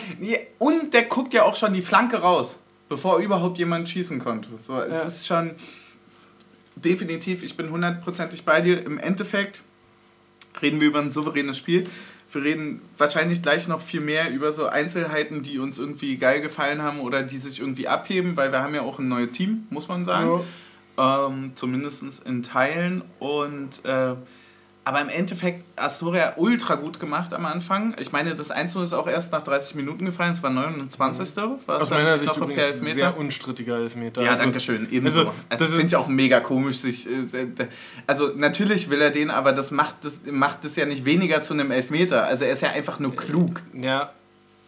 und 0.59 0.93
der 0.93 1.03
guckt 1.03 1.33
ja 1.33 1.43
auch 1.43 1.55
schon 1.57 1.73
die 1.73 1.81
Flanke 1.81 2.17
raus, 2.17 2.59
bevor 2.87 3.19
überhaupt 3.19 3.57
jemand 3.57 3.89
schießen 3.89 4.19
konnte. 4.19 4.49
So, 4.57 4.79
es 4.79 5.01
Ja. 5.01 5.07
ist 5.07 5.27
schon 5.27 5.51
definitiv, 6.75 7.43
ich 7.43 7.57
bin 7.57 7.69
hundertprozentig 7.69 8.45
bei 8.45 8.61
dir. 8.61 8.85
Im 8.85 8.97
Endeffekt 8.97 9.61
reden 10.61 10.79
wir 10.81 10.87
über 10.87 10.99
ein 10.99 11.11
souveränes 11.11 11.57
Spiel. 11.57 11.83
Wir 12.31 12.43
reden 12.43 12.81
wahrscheinlich 12.97 13.41
gleich 13.41 13.67
noch 13.67 13.81
viel 13.81 13.99
mehr 13.99 14.31
über 14.31 14.53
so 14.53 14.65
Einzelheiten, 14.65 15.43
die 15.43 15.59
uns 15.59 15.77
irgendwie 15.77 16.17
geil 16.17 16.41
gefallen 16.41 16.81
haben 16.81 17.01
oder 17.01 17.23
die 17.23 17.37
sich 17.37 17.59
irgendwie 17.59 17.87
abheben, 17.87 18.37
weil 18.37 18.51
wir 18.51 18.63
haben 18.63 18.73
ja 18.73 18.81
auch 18.81 18.99
ein 18.99 19.09
neues 19.09 19.31
Team, 19.31 19.67
muss 19.69 19.87
man 19.87 20.05
sagen. 20.05 20.41
Ähm, 20.97 21.51
Zumindest 21.55 22.25
in 22.25 22.43
Teilen. 22.43 23.01
Und 23.19 23.83
äh, 23.83 24.15
aber 24.83 24.99
im 25.01 25.09
Endeffekt 25.09 25.63
Astoria 25.75 26.33
ultra 26.37 26.73
gut 26.75 26.99
gemacht 26.99 27.33
am 27.35 27.45
Anfang. 27.45 27.93
Ich 27.99 28.11
meine, 28.11 28.35
das 28.35 28.49
1 28.49 28.75
ist 28.77 28.93
auch 28.93 29.07
erst 29.07 29.31
nach 29.31 29.43
30 29.43 29.75
Minuten 29.75 30.05
gefallen, 30.05 30.31
es 30.31 30.41
war 30.41 30.49
29. 30.49 31.35
War 31.37 31.57
es 31.77 31.83
Aus 31.83 31.89
meiner 31.91 32.17
Sicht 32.17 32.35
übrigens 32.35 32.63
Elfmeter? 32.63 32.95
sehr 32.95 33.17
unstrittiger 33.17 33.75
Elfmeter. 33.77 34.23
Ja, 34.23 34.31
Also, 34.31 34.43
danke 34.43 34.59
schön. 34.59 34.87
Ebenso. 34.91 35.19
also, 35.19 35.29
Also, 35.29 35.41
das 35.49 35.59
das 35.59 35.67
ist- 35.69 35.73
finde 35.75 35.87
ich 35.87 35.95
auch 35.95 36.07
mega 36.07 36.39
komisch. 36.39 36.77
Sich, 36.77 37.07
äh, 37.07 37.11
äh, 37.41 37.67
also 38.07 38.31
natürlich 38.35 38.89
will 38.89 39.01
er 39.01 39.11
den, 39.11 39.29
aber 39.29 39.53
das 39.53 39.69
macht 39.69 39.97
das, 40.03 40.19
macht 40.31 40.65
das 40.65 40.75
ja 40.75 40.85
nicht 40.87 41.05
weniger 41.05 41.43
zu 41.43 41.53
einem 41.53 41.69
Elfmeter. 41.69 42.23
Also 42.25 42.45
er 42.45 42.51
ist 42.53 42.61
ja 42.61 42.71
einfach 42.71 42.97
nur 42.99 43.15
klug. 43.15 43.61
Ja, 43.79 44.11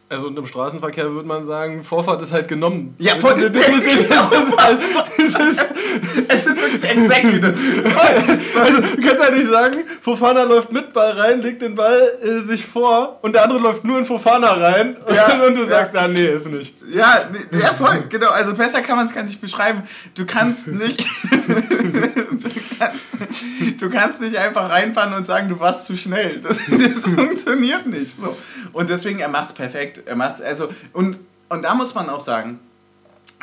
also 0.09 0.27
und 0.27 0.37
im 0.37 0.45
Straßenverkehr 0.45 1.11
würde 1.11 1.27
man 1.27 1.43
sagen, 1.47 1.83
Vorfahrt 1.83 2.21
ist 2.21 2.31
halt 2.31 2.47
genommen. 2.47 2.93
Ja, 2.99 3.15
voll. 3.15 3.33
Das 3.49 3.67
ist 3.67 4.57
halt, 4.57 4.79
das 5.17 5.53
ist, 5.53 5.65
Es 6.27 6.45
ist 6.47 6.61
wirklich 6.61 6.83
exakt. 6.83 7.45
also, 7.45 8.81
du 8.81 9.01
kannst 9.01 9.23
ja 9.23 9.31
nicht 9.31 9.47
sagen, 9.47 9.77
Fofana 10.01 10.43
läuft 10.43 10.71
mit 10.71 10.93
Ball 10.93 11.11
rein, 11.11 11.41
legt 11.41 11.61
den 11.61 11.75
Ball 11.75 12.01
äh, 12.23 12.39
sich 12.39 12.65
vor 12.65 13.19
und 13.21 13.33
der 13.33 13.43
andere 13.43 13.59
läuft 13.59 13.83
nur 13.83 13.99
in 13.99 14.05
Fofana 14.05 14.53
rein 14.53 14.97
Ja, 15.13 15.43
und 15.47 15.55
du 15.55 15.61
ja. 15.63 15.69
sagst, 15.69 15.93
ja, 15.95 16.07
nee, 16.07 16.27
ist 16.27 16.51
nichts. 16.51 16.83
Ja, 16.93 17.29
nee, 17.31 17.59
ja, 17.59 17.73
voll, 17.73 18.03
genau. 18.09 18.29
Also 18.29 18.53
besser 18.53 18.81
kann 18.81 18.97
man 18.97 19.07
es 19.07 19.13
gar 19.13 19.23
nicht 19.23 19.41
beschreiben. 19.41 19.83
Du 20.15 20.25
kannst 20.25 20.67
nicht. 20.67 21.05
du, 21.31 22.49
kannst, 22.79 23.81
du 23.81 23.89
kannst 23.89 24.21
nicht 24.21 24.35
einfach 24.35 24.69
reinfahren 24.69 25.13
und 25.13 25.27
sagen, 25.27 25.49
du 25.49 25.59
warst 25.59 25.85
zu 25.85 25.95
schnell. 25.97 26.39
Das, 26.41 26.57
das 26.57 27.03
funktioniert 27.15 27.85
nicht. 27.85 28.17
So. 28.17 28.35
Und 28.71 28.89
deswegen, 28.89 29.19
er 29.19 29.29
macht's 29.29 29.53
perfekt. 29.53 30.03
Er 30.05 30.15
macht's, 30.15 30.41
also, 30.41 30.69
und, 30.93 31.19
und 31.49 31.63
da 31.63 31.75
muss 31.75 31.93
man 31.95 32.09
auch 32.09 32.19
sagen, 32.19 32.59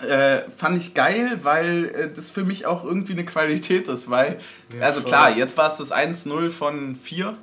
äh, 0.03 0.43
fand 0.57 0.79
ich 0.79 0.95
geil, 0.95 1.39
weil 1.43 1.87
äh, 1.87 2.11
das 2.15 2.31
für 2.31 2.45
mich 2.45 2.67
auch 2.67 2.85
irgendwie 2.85 3.13
eine 3.13 3.25
Qualität 3.25 3.89
ist, 3.89 4.11
weil, 4.11 4.39
Ja, 4.77 4.87
also 4.87 5.01
voll. 5.01 5.09
klar, 5.09 5.31
jetzt 5.37 5.57
war 5.57 5.71
es 5.71 5.79
das 5.79 5.93
1-0 5.93 6.51
von 6.51 6.97
4. 6.97 7.37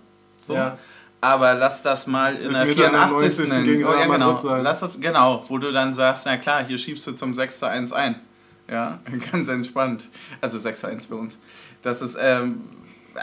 So. 0.45 0.53
Ja. 0.53 0.77
Aber 1.19 1.55
lass 1.55 1.81
das 1.81 2.07
mal 2.07 2.35
in 2.35 2.53
der 2.53 2.61
Elfmeter 2.61 2.87
in 2.87 2.91
der 2.93 3.07
84. 3.07 3.49
90. 3.49 3.65
gegen 3.65 3.85
oh, 3.85 3.93
ja, 3.93 4.05
genau. 4.05 4.39
Lass 4.57 4.81
das, 4.81 4.91
genau, 4.99 5.43
wo 5.47 5.57
du 5.57 5.71
dann 5.71 5.93
sagst, 5.93 6.25
na 6.25 6.37
klar, 6.37 6.63
hier 6.63 6.77
schiebst 6.77 7.07
du 7.07 7.13
zum 7.13 7.33
6-1 7.33 7.91
ein. 7.91 8.21
Ja, 8.69 8.99
ganz 9.31 9.47
entspannt. 9.47 10.09
Also 10.41 10.57
6-1 10.57 11.09
bei 11.09 11.15
uns. 11.15 11.39
Das 11.81 12.01
ist 12.01 12.17
ähm, 12.19 12.61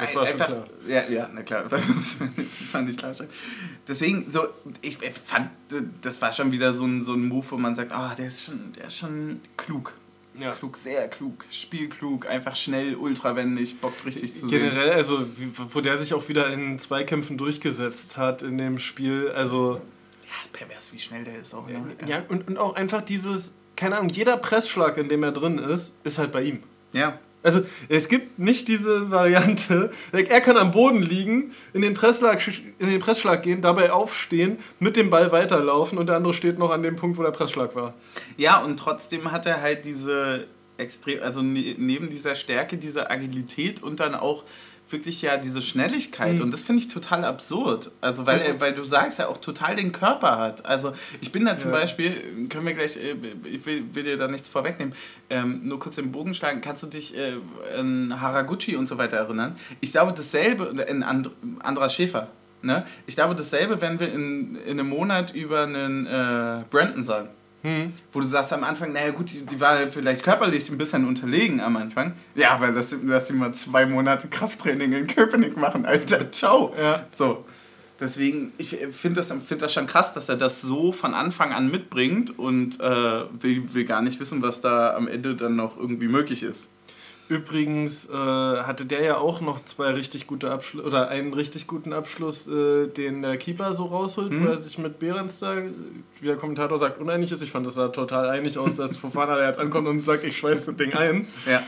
Das 0.00 0.14
war 0.14 0.26
schon 0.26 0.40
einfach. 0.40 0.46
klar. 0.46 0.66
Ja, 0.88 1.08
ja, 1.08 1.30
na 1.32 1.42
klar, 1.42 1.64
das 1.68 1.84
war 2.72 2.82
nicht 2.82 2.98
klarstellen. 2.98 3.30
Deswegen, 3.86 4.30
so, 4.30 4.48
ich 4.82 4.98
fand, 4.98 5.50
das 6.02 6.20
war 6.20 6.32
schon 6.32 6.52
wieder 6.52 6.72
so 6.72 6.84
ein, 6.84 7.02
so 7.02 7.14
ein 7.14 7.26
Move, 7.28 7.46
wo 7.50 7.56
man 7.56 7.74
sagt, 7.74 7.92
ah, 7.92 8.14
der 8.16 8.26
ist 8.26 8.42
schon, 8.42 8.72
der 8.72 8.86
ist 8.86 8.96
schon 8.98 9.40
klug. 9.56 9.94
Ja. 10.38 10.52
Klug, 10.52 10.76
sehr 10.76 11.06
klug, 11.08 11.44
spielklug, 11.48 12.26
einfach 12.26 12.56
schnell, 12.56 12.96
ultrawendig, 12.96 13.80
bockt 13.80 14.04
richtig 14.04 14.36
zu 14.36 14.48
sehen. 14.48 14.58
Generell, 14.62 14.90
also 14.90 15.24
wo 15.72 15.80
der 15.80 15.94
sich 15.96 16.12
auch 16.12 16.28
wieder 16.28 16.48
in 16.48 16.76
Zweikämpfen 16.80 17.38
durchgesetzt 17.38 18.16
hat 18.16 18.42
in 18.42 18.58
dem 18.58 18.80
Spiel, 18.80 19.30
also 19.30 19.74
Ja, 20.22 20.48
pervers, 20.52 20.92
wie 20.92 20.98
schnell 20.98 21.22
der 21.22 21.38
ist 21.38 21.54
auch. 21.54 21.68
Ne? 21.68 21.84
ja, 22.06 22.22
und, 22.28 22.48
und 22.48 22.58
auch 22.58 22.74
einfach 22.74 23.02
dieses, 23.02 23.54
keine 23.76 23.96
Ahnung, 23.96 24.10
jeder 24.10 24.36
Pressschlag, 24.36 24.96
in 24.96 25.08
dem 25.08 25.22
er 25.22 25.30
drin 25.30 25.58
ist, 25.58 25.92
ist 26.02 26.18
halt 26.18 26.32
bei 26.32 26.42
ihm. 26.42 26.62
ja. 26.92 27.18
Also 27.44 27.62
es 27.90 28.08
gibt 28.08 28.38
nicht 28.38 28.66
diese 28.68 29.10
Variante. 29.10 29.90
Er 30.12 30.40
kann 30.40 30.56
am 30.56 30.70
Boden 30.70 31.02
liegen, 31.02 31.52
in 31.74 31.82
den, 31.82 31.92
Pressschlag, 31.92 32.40
in 32.78 32.88
den 32.88 32.98
Pressschlag 33.00 33.42
gehen, 33.42 33.60
dabei 33.60 33.92
aufstehen, 33.92 34.58
mit 34.80 34.96
dem 34.96 35.10
Ball 35.10 35.30
weiterlaufen 35.30 35.98
und 35.98 36.08
der 36.08 36.16
andere 36.16 36.32
steht 36.32 36.58
noch 36.58 36.70
an 36.70 36.82
dem 36.82 36.96
Punkt, 36.96 37.18
wo 37.18 37.22
der 37.22 37.32
Pressschlag 37.32 37.76
war. 37.76 37.94
Ja, 38.38 38.62
und 38.62 38.78
trotzdem 38.78 39.30
hat 39.30 39.44
er 39.44 39.60
halt 39.60 39.84
diese 39.84 40.46
extrem, 40.78 41.22
also 41.22 41.42
ne, 41.42 41.74
neben 41.78 42.08
dieser 42.08 42.34
Stärke, 42.34 42.78
diese 42.78 43.10
Agilität 43.10 43.82
und 43.82 44.00
dann 44.00 44.14
auch 44.14 44.44
wirklich 44.90 45.22
ja 45.22 45.36
diese 45.36 45.62
Schnelligkeit 45.62 46.36
mhm. 46.36 46.42
und 46.42 46.50
das 46.50 46.62
finde 46.62 46.82
ich 46.82 46.88
total 46.88 47.24
absurd. 47.24 47.90
Also 48.00 48.26
weil 48.26 48.40
er, 48.40 48.60
weil 48.60 48.74
du 48.74 48.84
sagst, 48.84 49.18
er 49.18 49.28
auch 49.28 49.38
total 49.38 49.76
den 49.76 49.92
Körper 49.92 50.38
hat. 50.38 50.66
Also 50.66 50.92
ich 51.20 51.32
bin 51.32 51.44
da 51.44 51.56
zum 51.56 51.72
ja. 51.72 51.78
Beispiel, 51.78 52.48
können 52.48 52.66
wir 52.66 52.74
gleich, 52.74 52.96
äh, 52.96 53.16
ich 53.44 53.64
will, 53.66 53.84
will 53.94 54.04
dir 54.04 54.16
da 54.16 54.28
nichts 54.28 54.48
vorwegnehmen, 54.48 54.94
ähm, 55.30 55.60
nur 55.64 55.78
kurz 55.78 55.96
den 55.96 56.12
Bogen 56.12 56.34
schlagen, 56.34 56.60
kannst 56.60 56.82
du 56.82 56.86
dich 56.86 57.16
äh, 57.16 57.34
an 57.78 58.20
Haraguchi 58.20 58.76
und 58.76 58.86
so 58.86 58.98
weiter 58.98 59.16
erinnern? 59.16 59.56
Ich 59.80 59.92
glaube 59.92 60.12
dasselbe, 60.12 60.84
in 60.88 61.02
And 61.02 61.30
Andras 61.60 61.94
Schäfer, 61.94 62.28
ne? 62.62 62.86
Ich 63.06 63.14
glaube 63.14 63.34
dasselbe, 63.34 63.80
wenn 63.80 63.98
wir 63.98 64.12
in, 64.12 64.56
in 64.66 64.78
einem 64.78 64.88
Monat 64.88 65.34
über 65.34 65.62
einen 65.62 66.06
äh, 66.06 66.64
Brandon 66.70 67.02
sagen. 67.02 67.28
Hm. 67.64 67.94
Wo 68.12 68.20
du 68.20 68.26
sagst 68.26 68.52
am 68.52 68.62
Anfang, 68.62 68.92
naja 68.92 69.10
gut, 69.10 69.32
die, 69.32 69.40
die 69.40 69.58
war 69.58 69.86
vielleicht 69.88 70.22
körperlich 70.22 70.68
ein 70.70 70.76
bisschen 70.76 71.06
unterlegen 71.08 71.60
am 71.60 71.76
Anfang. 71.76 72.12
Ja, 72.34 72.50
aber 72.50 72.70
lass, 72.70 72.94
lass 73.02 73.28
sie 73.28 73.32
mal 73.32 73.54
zwei 73.54 73.86
Monate 73.86 74.28
Krafttraining 74.28 74.92
in 74.92 75.06
Köpenick 75.06 75.56
machen, 75.56 75.86
Alter. 75.86 76.30
Ciao. 76.30 76.74
Ja. 76.78 77.06
So. 77.16 77.46
Deswegen, 77.98 78.52
ich 78.58 78.76
finde 78.90 79.22
das, 79.22 79.32
find 79.32 79.62
das 79.62 79.72
schon 79.72 79.86
krass, 79.86 80.12
dass 80.12 80.28
er 80.28 80.36
das 80.36 80.60
so 80.60 80.92
von 80.92 81.14
Anfang 81.14 81.52
an 81.52 81.70
mitbringt 81.70 82.38
und 82.38 82.80
äh, 82.80 83.24
will, 83.40 83.72
will 83.72 83.84
gar 83.84 84.02
nicht 84.02 84.20
wissen, 84.20 84.42
was 84.42 84.60
da 84.60 84.94
am 84.94 85.08
Ende 85.08 85.34
dann 85.36 85.56
noch 85.56 85.78
irgendwie 85.78 86.08
möglich 86.08 86.42
ist. 86.42 86.68
Übrigens 87.34 88.08
äh, 88.08 88.12
hatte 88.12 88.86
der 88.86 89.02
ja 89.02 89.18
auch 89.18 89.40
noch 89.40 89.58
zwei 89.64 89.90
richtig 89.90 90.28
gute 90.28 90.52
Abschlüsse 90.52 90.86
oder 90.86 91.08
einen 91.08 91.34
richtig 91.34 91.66
guten 91.66 91.92
Abschluss, 91.92 92.46
äh, 92.46 92.86
den 92.86 93.22
der 93.22 93.36
Keeper 93.38 93.72
so 93.72 93.86
rausholt, 93.86 94.30
mhm. 94.30 94.44
wo 94.44 94.48
er 94.50 94.56
sich 94.56 94.78
mit 94.78 95.00
Behrens 95.00 95.40
da, 95.40 95.56
wie 96.20 96.26
der 96.26 96.36
Kommentator 96.36 96.78
sagt, 96.78 97.00
uneinig 97.00 97.32
ist. 97.32 97.42
Ich 97.42 97.50
fand, 97.50 97.66
das 97.66 97.74
sah 97.74 97.88
total 97.88 98.28
einig 98.28 98.56
aus, 98.56 98.76
dass 98.76 98.96
Fofana 98.98 99.34
da 99.34 99.48
jetzt 99.48 99.58
ankommt 99.58 99.88
und 99.88 100.00
sagt, 100.02 100.22
ich 100.22 100.36
schweiß 100.36 100.66
das 100.66 100.76
Ding 100.76 100.94
ein. 100.94 101.26
Ja. 101.44 101.64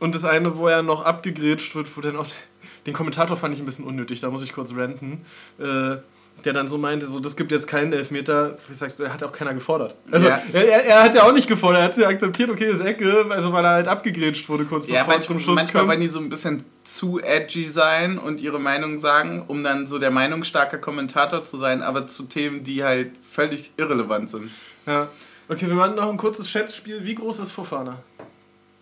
Und 0.00 0.14
das 0.14 0.24
eine, 0.24 0.56
wo 0.56 0.68
er 0.68 0.82
noch 0.82 1.04
abgegrätscht 1.04 1.74
wird, 1.74 1.94
wo 1.94 2.00
dann 2.00 2.16
auch. 2.16 2.26
Den 2.86 2.92
Kommentator 2.94 3.36
fand 3.36 3.54
ich 3.54 3.60
ein 3.60 3.66
bisschen 3.66 3.86
unnötig, 3.86 4.20
da 4.20 4.30
muss 4.30 4.42
ich 4.42 4.52
kurz 4.52 4.74
ranten. 4.74 5.22
Äh, 5.58 5.96
der 6.44 6.52
dann 6.52 6.68
so 6.68 6.78
meinte, 6.78 7.06
so, 7.06 7.20
das 7.20 7.36
gibt 7.36 7.52
jetzt 7.52 7.66
keinen 7.66 7.92
Elfmeter. 7.92 8.56
Wie 8.68 8.74
sagst 8.74 8.98
du, 8.98 9.04
er 9.04 9.12
hat 9.12 9.22
auch 9.22 9.32
keiner 9.32 9.54
gefordert. 9.54 9.94
Also, 10.10 10.28
ja. 10.28 10.42
er, 10.52 10.84
er 10.84 11.02
hat 11.04 11.14
ja 11.14 11.24
auch 11.24 11.32
nicht 11.32 11.48
gefordert, 11.48 11.80
er 11.80 11.84
hat 11.84 11.96
ja 11.96 12.08
akzeptiert, 12.08 12.50
okay, 12.50 12.66
das 12.66 12.80
ist 12.80 12.86
Ecke, 12.86 13.26
also 13.30 13.52
weil 13.52 13.64
er 13.64 13.70
halt 13.70 13.88
abgegrätscht 13.88 14.48
wurde 14.48 14.64
kurz 14.64 14.86
ja, 14.86 15.04
bevor 15.04 15.20
zum 15.22 15.38
Schluss 15.38 15.56
Manchmal 15.56 15.88
wollen 15.88 16.00
die 16.00 16.08
so 16.08 16.20
ein 16.20 16.28
bisschen 16.28 16.64
zu 16.84 17.20
edgy 17.20 17.68
sein 17.68 18.18
und 18.18 18.40
ihre 18.40 18.60
Meinung 18.60 18.98
sagen, 18.98 19.44
um 19.48 19.64
dann 19.64 19.86
so 19.86 19.98
der 19.98 20.10
meinungsstarke 20.10 20.78
Kommentator 20.78 21.44
zu 21.44 21.56
sein, 21.56 21.82
aber 21.82 22.06
zu 22.06 22.24
Themen, 22.24 22.62
die 22.62 22.84
halt 22.84 23.12
völlig 23.18 23.72
irrelevant 23.76 24.30
sind. 24.30 24.50
Ja. 24.86 25.08
Okay, 25.48 25.66
wir 25.66 25.74
machen 25.74 25.94
noch 25.96 26.08
ein 26.08 26.16
kurzes 26.16 26.48
Schätzspiel. 26.48 27.04
Wie 27.04 27.14
groß 27.14 27.38
ist 27.40 27.50
Fofana? 27.50 27.98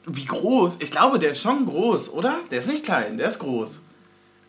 Wie 0.07 0.25
groß? 0.25 0.77
Ich 0.81 0.91
glaube, 0.91 1.19
der 1.19 1.31
ist 1.31 1.41
schon 1.41 1.65
groß, 1.67 2.11
oder? 2.11 2.37
Der 2.51 2.59
ist 2.59 2.69
nicht 2.69 2.85
klein, 2.85 3.19
der 3.19 3.29
ist 3.29 3.39
groß. 3.39 3.83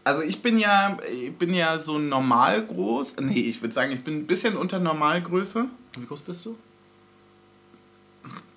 Also 0.04 0.24
ich 0.24 0.42
bin 0.42 0.58
ja, 0.58 0.98
ich 1.12 1.34
bin 1.36 1.54
ja 1.54 1.80
so 1.80 1.98
normal 1.98 2.66
groß. 2.66 3.16
Nee, 3.22 3.42
ich 3.42 3.62
würde 3.62 3.74
sagen, 3.74 3.92
ich 3.92 4.04
bin 4.04 4.18
ein 4.18 4.28
bisschen 4.28 4.58
unter 4.58 4.80
Normalgröße. 4.80 5.66
Wie 5.98 6.06
groß 6.06 6.22
bist 6.22 6.46
du? 6.46 6.58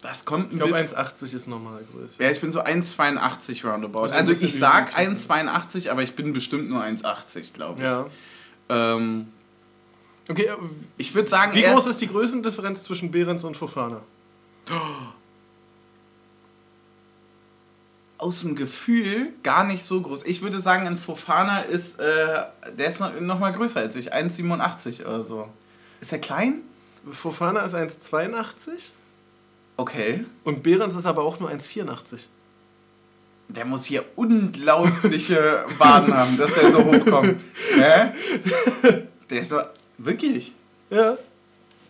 Das 0.00 0.24
kommt 0.24 0.52
ein 0.52 0.56
Ich 0.56 0.62
glaube 0.62 0.76
1,80 0.76 1.34
ist 1.34 1.46
Normalgröße. 1.46 2.22
Ja, 2.22 2.30
ich 2.30 2.40
bin 2.40 2.52
so 2.52 2.62
1,82 2.62 3.66
roundabout. 3.66 4.02
Also, 4.02 4.14
also 4.14 4.32
ich 4.32 4.54
sag 4.54 4.96
1,82, 4.96 5.90
aber 5.90 6.02
ich 6.02 6.14
bin 6.14 6.32
bestimmt 6.32 6.68
nur 6.68 6.82
1,80, 6.82 7.52
glaube 7.54 7.80
ich. 7.80 7.88
Ja. 7.88 8.06
Ähm, 8.68 9.28
okay, 10.28 10.48
ich 10.96 11.14
würde 11.14 11.28
sagen... 11.28 11.54
Wie 11.54 11.62
groß 11.62 11.86
ist 11.88 12.00
die 12.00 12.08
Größendifferenz 12.08 12.84
zwischen 12.84 13.10
Behrens 13.10 13.42
und 13.44 13.56
Fofana? 13.56 14.02
Aus 18.18 18.40
dem 18.40 18.56
Gefühl 18.56 19.28
gar 19.42 19.64
nicht 19.64 19.84
so 19.84 20.00
groß. 20.00 20.24
Ich 20.24 20.40
würde 20.40 20.60
sagen, 20.60 20.86
ein 20.86 20.96
Fofana 20.96 21.60
ist, 21.60 22.00
äh, 22.00 22.44
der 22.78 22.88
ist 22.88 23.00
noch, 23.00 23.18
noch 23.20 23.38
mal 23.38 23.52
größer 23.52 23.80
als 23.80 23.94
ich, 23.96 24.14
1,87 24.14 25.04
oder 25.04 25.22
so. 25.22 25.48
Ist 26.00 26.12
er 26.12 26.18
klein? 26.18 26.62
Fofana 27.12 27.60
ist 27.60 27.74
1,82. 27.74 28.90
Okay. 29.76 30.24
Und 30.44 30.62
Behrens 30.62 30.96
ist 30.96 31.06
aber 31.06 31.22
auch 31.22 31.38
nur 31.40 31.50
1,84. 31.50 32.20
Der 33.48 33.64
muss 33.64 33.84
hier 33.84 34.04
unglaubliche 34.16 35.64
Waden 35.78 36.14
haben, 36.14 36.36
dass 36.36 36.54
der 36.54 36.72
so 36.72 36.84
hochkommt. 36.84 37.36
Hä? 37.74 38.12
Der 39.30 39.40
ist 39.40 39.52
doch. 39.52 39.66
Wirklich? 39.98 40.52
Ja. 40.90 41.16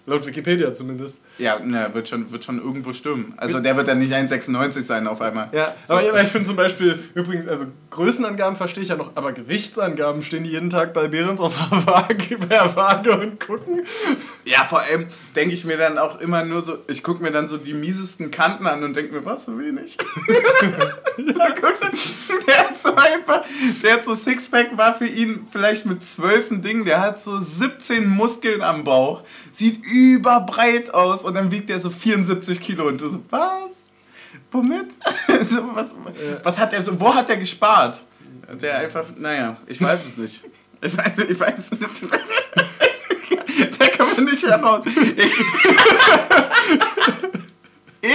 Laut 0.06 0.26
Wikipedia 0.26 0.72
zumindest. 0.74 1.20
Ja, 1.38 1.58
ne, 1.58 1.90
wird 1.92 2.08
schon, 2.08 2.30
wird 2.32 2.44
schon 2.44 2.58
irgendwo 2.58 2.92
stimmen. 2.92 3.34
Also 3.36 3.60
der 3.60 3.76
wird 3.76 3.88
dann 3.88 3.98
nicht 3.98 4.12
1,96 4.12 4.82
sein 4.82 5.06
auf 5.06 5.20
einmal. 5.20 5.48
Ja, 5.52 5.74
so. 5.86 5.94
aber 5.94 6.22
ich 6.22 6.28
finde 6.28 6.46
zum 6.46 6.56
Beispiel, 6.56 6.98
übrigens, 7.14 7.46
also 7.46 7.66
Größenangaben 7.90 8.56
verstehe 8.56 8.82
ich 8.82 8.88
ja 8.88 8.96
noch, 8.96 9.16
aber 9.16 9.32
Gewichtsangaben 9.32 10.22
stehen 10.22 10.44
die 10.44 10.50
jeden 10.50 10.70
Tag 10.70 10.94
bei 10.94 11.08
Behrens 11.08 11.40
auf 11.40 11.54
der 11.56 11.86
Waage, 11.86 12.38
per 12.48 12.74
Waage 12.74 13.18
und 13.18 13.38
gucken. 13.40 13.86
Ja, 14.44 14.64
vor 14.64 14.80
allem 14.80 15.06
denke 15.34 15.54
ich 15.54 15.64
mir 15.64 15.76
dann 15.76 15.98
auch 15.98 16.20
immer 16.20 16.44
nur 16.44 16.62
so, 16.62 16.78
ich 16.88 17.02
gucke 17.02 17.22
mir 17.22 17.32
dann 17.32 17.48
so 17.48 17.58
die 17.58 17.74
miesesten 17.74 18.30
Kanten 18.30 18.66
an 18.66 18.82
und 18.82 18.96
denke 18.96 19.12
mir, 19.14 19.24
was, 19.24 19.44
so 19.44 19.58
wenig? 19.58 19.98
ja, 21.18 21.54
guck 21.60 21.76
der 22.46 22.58
hat 22.58 22.78
so 22.78 22.94
einfach, 22.94 23.44
der 23.82 23.94
hat 23.94 24.04
so 24.04 24.14
Sixpack, 24.14 24.76
war 24.76 24.96
für 24.96 25.06
ihn 25.06 25.46
vielleicht 25.50 25.86
mit 25.86 26.02
zwölf 26.02 26.50
ein 26.50 26.62
Ding, 26.62 26.84
der 26.84 27.00
hat 27.00 27.20
so 27.20 27.38
17 27.38 28.08
Muskeln 28.08 28.62
am 28.62 28.84
Bauch, 28.84 29.22
sieht 29.56 29.82
überbreit 29.84 30.92
aus 30.92 31.24
und 31.24 31.34
dann 31.34 31.50
wiegt 31.50 31.70
er 31.70 31.80
so 31.80 31.88
74 31.88 32.60
Kilo 32.60 32.86
und 32.86 33.00
du 33.00 33.08
so, 33.08 33.22
was? 33.30 33.70
Womit? 34.52 34.88
so, 35.48 35.74
was, 35.74 35.92
ja. 35.92 36.40
was 36.42 36.58
hat 36.58 36.74
er, 36.74 36.84
so, 36.84 37.00
wo 37.00 37.14
hat 37.14 37.30
er 37.30 37.38
gespart? 37.38 38.02
Der 38.60 38.78
einfach, 38.78 39.06
naja, 39.16 39.56
ich 39.66 39.80
weiß 39.80 40.06
es 40.06 40.18
nicht. 40.18 40.44
Ich 40.82 40.94
weiß, 40.96 41.12
ich 41.28 41.40
weiß 41.40 41.58
es 41.58 41.70
nicht. 41.70 42.02
da 43.78 43.86
kann 43.88 44.08
man 44.14 44.24
nicht 44.26 44.42
heraus. 44.42 44.84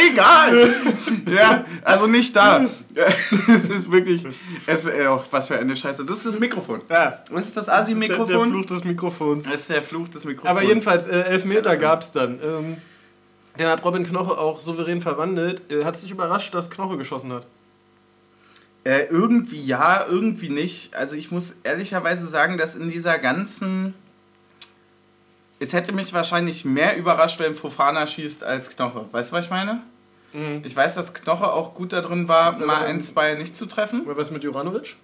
Egal. 0.10 0.73
Ja, 1.32 1.63
also 1.84 2.08
nicht 2.08 2.36
da. 2.36 2.65
Es 3.47 3.69
ist 3.69 3.91
wirklich, 3.91 4.25
es 4.67 4.84
ist 4.84 5.08
auch 5.08 5.25
was 5.32 5.47
für 5.47 5.58
eine 5.58 5.75
Scheiße. 5.75 6.06
Das 6.06 6.17
ist 6.17 6.25
das 6.25 6.39
Mikrofon. 6.39 6.82
Ja. 6.89 7.23
Das 7.32 7.45
ist 7.45 7.56
das 7.56 7.69
Asi-Mikrofon. 7.69 8.27
Das 8.27 8.30
ist 8.30 8.36
der 8.36 8.45
Fluch 8.49 8.65
des 8.65 8.84
Mikrofons. 8.84 9.45
Das 9.45 9.54
ist 9.54 9.69
der 9.69 9.82
Fluch 9.82 10.10
des 10.10 10.25
Mikrofons. 10.25 10.49
Aber 10.49 10.63
jedenfalls, 10.63 11.08
äh, 11.08 11.21
Elfmeter 11.21 11.77
gab 11.77 12.01
es 12.01 12.12
dann. 12.12 12.39
Ähm, 12.43 12.77
den 13.58 13.67
hat 13.67 13.84
Robin 13.86 14.04
Knoche 14.04 14.38
auch 14.38 14.60
souverän 14.60 15.01
verwandelt. 15.01 15.71
Äh, 15.71 15.86
hat 15.86 15.95
es 15.95 16.01
dich 16.01 16.12
überrascht, 16.12 16.54
dass 16.54 16.69
Knoche 16.69 16.97
geschossen 16.97 17.32
hat? 17.32 17.47
Äh, 18.84 19.06
irgendwie 19.10 19.62
ja, 19.62 20.06
irgendwie 20.10 20.49
nicht. 20.49 20.95
Also 20.95 21.15
ich 21.15 21.32
muss 21.32 21.54
ehrlicherweise 21.63 22.27
sagen, 22.27 22.58
dass 22.58 22.75
in 22.75 22.89
dieser 22.89 23.19
ganzen... 23.19 23.93
Es 25.62 25.74
hätte 25.74 25.91
mich 25.91 26.12
wahrscheinlich 26.12 26.65
mehr 26.65 26.97
überrascht, 26.97 27.39
wenn 27.39 27.56
Fofana 27.56 28.08
schießt 28.08 28.43
als 28.43 28.71
Knoche. 28.71 29.06
Weißt 29.12 29.32
du, 29.32 29.36
was 29.36 29.45
ich 29.45 29.52
meine? 29.52 29.84
Mhm. 30.34 30.62
Ich 30.63 30.76
weiß, 30.76 30.95
dass 30.95 31.13
Knoche 31.13 31.52
auch 31.52 31.76
gut 31.76 31.93
da 31.93 32.02
drin 32.02 32.28
war, 32.28 32.58
mal 32.58 32.86
ein, 32.86 33.02
zwei 33.02 33.36
nicht 33.36 33.56
zu 33.56 33.67
treffen. 33.67 34.02
Was 34.06 34.32
mit 34.32 34.43
Juranovic? 34.43 34.95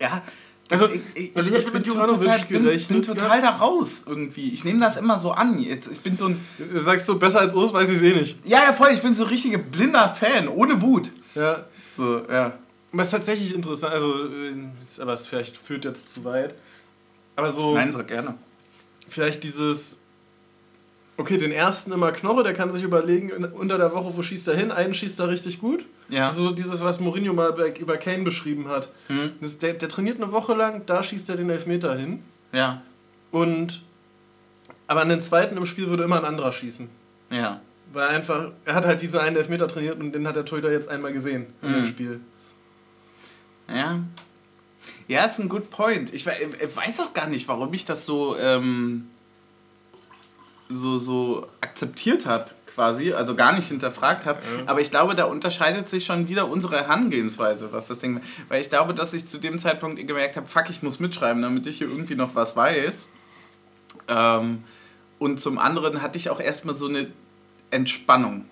Ja, 0.00 0.22
also, 0.70 0.88
ich, 0.88 1.00
ich, 1.14 1.36
also 1.36 1.50
ich, 1.50 1.72
bin, 1.72 1.82
total, 1.82 2.06
bin, 2.48 2.62
bin 2.88 3.02
total 3.02 3.42
da 3.42 3.50
raus 3.50 4.04
irgendwie. 4.06 4.54
Ich 4.54 4.64
nehme 4.64 4.80
das 4.80 4.96
immer 4.96 5.18
so 5.18 5.32
an. 5.32 5.60
Jetzt, 5.60 5.90
ich 5.90 6.00
bin 6.00 6.16
so 6.16 6.26
ein. 6.26 6.44
Du 6.58 6.78
sagst 6.78 7.06
so, 7.06 7.18
besser 7.18 7.40
als 7.40 7.56
Urs 7.56 7.72
weiß 7.72 7.90
ich 7.90 8.02
eh 8.02 8.14
nicht. 8.14 8.38
Ja, 8.44 8.62
ja, 8.62 8.72
voll. 8.72 8.90
Ich 8.92 9.02
bin 9.02 9.14
so 9.14 9.24
ein 9.24 9.30
richtiger 9.30 9.58
blinder 9.58 10.08
Fan, 10.08 10.46
ohne 10.48 10.80
Wut. 10.80 11.10
Ja. 11.34 11.66
So, 11.96 12.22
ja. 12.28 12.58
Es 12.92 13.06
ist 13.06 13.10
tatsächlich 13.10 13.54
interessant. 13.54 13.92
Also, 13.92 14.26
äh, 14.26 14.54
aber 15.00 15.12
es 15.12 15.26
vielleicht 15.26 15.56
führt 15.56 15.84
jetzt 15.84 16.10
zu 16.10 16.24
weit. 16.24 16.54
Aber 17.34 17.50
so. 17.50 17.74
Nein, 17.74 17.90
sag 17.90 18.06
gerne. 18.06 18.34
Vielleicht 19.10 19.44
dieses 19.44 20.00
okay, 21.20 21.36
den 21.36 21.52
ersten 21.52 21.92
immer 21.92 22.12
Knoche, 22.12 22.42
der 22.42 22.54
kann 22.54 22.70
sich 22.70 22.82
überlegen, 22.82 23.30
unter 23.44 23.78
der 23.78 23.92
Woche, 23.92 24.16
wo 24.16 24.22
schießt 24.22 24.48
er 24.48 24.56
hin? 24.56 24.72
Einen 24.72 24.94
schießt 24.94 25.20
er 25.20 25.28
richtig 25.28 25.60
gut. 25.60 25.84
Ja. 26.08 26.26
Also 26.26 26.44
so 26.44 26.50
dieses, 26.50 26.82
was 26.82 26.98
Mourinho 26.98 27.32
mal 27.32 27.54
über 27.78 27.96
Kane 27.98 28.24
beschrieben 28.24 28.68
hat. 28.68 28.88
Mhm. 29.08 29.32
Das, 29.40 29.58
der, 29.58 29.74
der 29.74 29.88
trainiert 29.88 30.16
eine 30.16 30.32
Woche 30.32 30.54
lang, 30.54 30.82
da 30.86 31.02
schießt 31.02 31.28
er 31.30 31.36
den 31.36 31.50
Elfmeter 31.50 31.94
hin. 31.94 32.22
Ja. 32.52 32.82
Und 33.30 33.82
aber 34.86 35.02
an 35.02 35.08
den 35.08 35.22
zweiten 35.22 35.56
im 35.56 35.66
Spiel 35.66 35.86
würde 35.86 36.02
immer 36.02 36.18
ein 36.18 36.24
anderer 36.24 36.50
schießen. 36.50 36.88
Ja. 37.30 37.60
Weil 37.92 38.08
einfach, 38.08 38.50
er 38.64 38.74
hat 38.74 38.86
halt 38.86 39.02
diese 39.02 39.20
einen 39.20 39.36
Elfmeter 39.36 39.68
trainiert 39.68 40.00
und 40.00 40.12
den 40.12 40.26
hat 40.26 40.34
der 40.34 40.44
Torhüter 40.44 40.72
jetzt 40.72 40.88
einmal 40.88 41.12
gesehen 41.12 41.46
mhm. 41.60 41.74
dem 41.74 41.84
Spiel. 41.84 42.20
Ja. 43.68 44.00
Ja, 45.10 45.24
ist 45.24 45.40
ein 45.40 45.48
good 45.48 45.70
point. 45.70 46.14
Ich 46.14 46.24
weiß 46.24 47.00
auch 47.00 47.12
gar 47.12 47.26
nicht, 47.26 47.48
warum 47.48 47.74
ich 47.74 47.84
das 47.84 48.06
so 48.06 48.36
ähm, 48.38 49.08
so, 50.68 50.98
so 50.98 51.48
akzeptiert 51.60 52.26
habe. 52.26 52.46
quasi, 52.72 53.12
also 53.12 53.34
gar 53.34 53.52
nicht 53.52 53.66
hinterfragt 53.66 54.24
habe. 54.24 54.40
Ja. 54.40 54.68
Aber 54.70 54.80
ich 54.80 54.92
glaube, 54.92 55.16
da 55.16 55.24
unterscheidet 55.24 55.88
sich 55.88 56.04
schon 56.04 56.28
wieder 56.28 56.48
unsere 56.48 56.76
Herangehensweise, 56.76 57.72
was 57.72 57.88
das 57.88 57.98
Ding. 57.98 58.20
Weil 58.46 58.60
ich 58.60 58.70
glaube, 58.70 58.94
dass 58.94 59.12
ich 59.12 59.26
zu 59.26 59.38
dem 59.38 59.58
Zeitpunkt 59.58 60.06
gemerkt 60.06 60.36
habe, 60.36 60.46
fuck, 60.46 60.70
ich 60.70 60.80
muss 60.80 61.00
mitschreiben, 61.00 61.42
damit 61.42 61.66
ich 61.66 61.78
hier 61.78 61.88
irgendwie 61.88 62.14
noch 62.14 62.36
was 62.36 62.54
weiß. 62.54 63.08
Ähm, 64.06 64.62
und 65.18 65.40
zum 65.40 65.58
anderen 65.58 66.02
hatte 66.02 66.18
ich 66.18 66.30
auch 66.30 66.38
erstmal 66.38 66.76
so 66.76 66.86
eine 66.86 67.10
Entspannung 67.72 68.44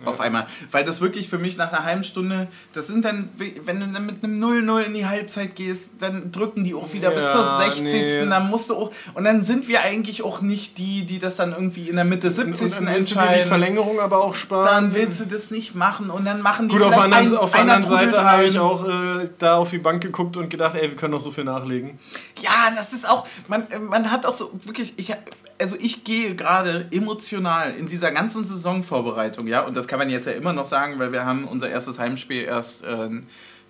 ja. 0.00 0.06
auf 0.06 0.20
einmal. 0.20 0.46
Weil 0.70 0.84
das 0.84 1.00
wirklich 1.00 1.28
für 1.28 1.38
mich 1.38 1.56
nach 1.56 1.72
einer 1.72 1.84
halben 1.84 2.04
Stunde, 2.04 2.48
das 2.72 2.86
sind 2.86 3.04
dann, 3.04 3.28
wenn 3.36 3.80
du 3.80 3.86
dann 3.86 4.06
mit 4.06 4.22
einem 4.22 4.42
0-0 4.42 4.80
in 4.82 4.94
die 4.94 5.06
Halbzeit 5.06 5.56
gehst, 5.56 5.90
dann 5.98 6.32
drücken 6.32 6.64
die 6.64 6.74
auch 6.74 6.92
wieder 6.92 7.10
ja, 7.10 7.14
bis 7.14 7.32
zur 7.32 7.56
60. 7.56 7.84
Nee. 7.84 8.26
Dann 8.26 8.48
musst 8.48 8.70
du 8.70 8.76
auch, 8.76 8.92
und 9.14 9.24
dann 9.24 9.44
sind 9.44 9.68
wir 9.68 9.82
eigentlich 9.82 10.22
auch 10.22 10.40
nicht 10.40 10.78
die, 10.78 11.04
die 11.06 11.18
das 11.18 11.36
dann 11.36 11.52
irgendwie 11.52 11.88
in 11.88 11.96
der 11.96 12.04
Mitte 12.04 12.30
70. 12.30 12.46
Und, 12.46 12.78
und 12.78 12.86
dann 12.86 12.94
entscheiden. 12.94 13.34
Du 13.34 13.42
die 13.42 13.48
Verlängerung 13.48 14.00
aber 14.00 14.22
auch 14.22 14.34
sparen. 14.34 14.66
Dann 14.66 14.94
willst 14.94 15.20
du 15.20 15.24
das 15.24 15.50
nicht 15.50 15.74
machen 15.74 16.10
und 16.10 16.24
dann 16.24 16.42
machen 16.42 16.68
die 16.68 16.76
Gut, 16.76 16.84
auf, 16.84 16.98
anderen, 16.98 17.28
ein, 17.28 17.36
auf 17.36 17.50
der 17.52 17.60
anderen 17.60 17.82
Seite 17.82 18.24
habe 18.24 18.44
ich 18.44 18.58
auch 18.58 18.86
äh, 18.86 19.28
da 19.38 19.56
auf 19.56 19.70
die 19.70 19.78
Bank 19.78 20.02
geguckt 20.02 20.36
und 20.36 20.50
gedacht, 20.50 20.74
ey, 20.74 20.88
wir 20.88 20.96
können 20.96 21.12
noch 21.12 21.20
so 21.20 21.30
viel 21.30 21.44
nachlegen. 21.44 21.98
Ja, 22.40 22.70
das 22.74 22.92
ist 22.92 23.08
auch, 23.08 23.26
man, 23.48 23.66
man 23.88 24.10
hat 24.10 24.26
auch 24.26 24.32
so 24.32 24.50
wirklich, 24.64 24.94
ich, 24.96 25.12
also 25.58 25.76
ich 25.78 26.04
gehe 26.04 26.34
gerade 26.34 26.86
emotional 26.90 27.74
in 27.78 27.86
dieser 27.86 28.12
ganzen 28.12 28.44
Saisonvorbereitung, 28.44 29.46
ja, 29.46 29.62
und 29.62 29.76
das 29.76 29.85
kann 29.86 29.98
man 29.98 30.10
jetzt 30.10 30.26
ja 30.26 30.32
immer 30.32 30.52
noch 30.52 30.66
sagen, 30.66 30.98
weil 30.98 31.12
wir 31.12 31.24
haben 31.24 31.44
unser 31.44 31.68
erstes 31.68 31.98
Heimspiel 31.98 32.42
erst 32.42 32.84
äh, 32.84 33.10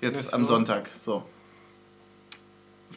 jetzt 0.01 0.35
am 0.35 0.45
Sonntag. 0.45 0.89
So. 0.89 1.25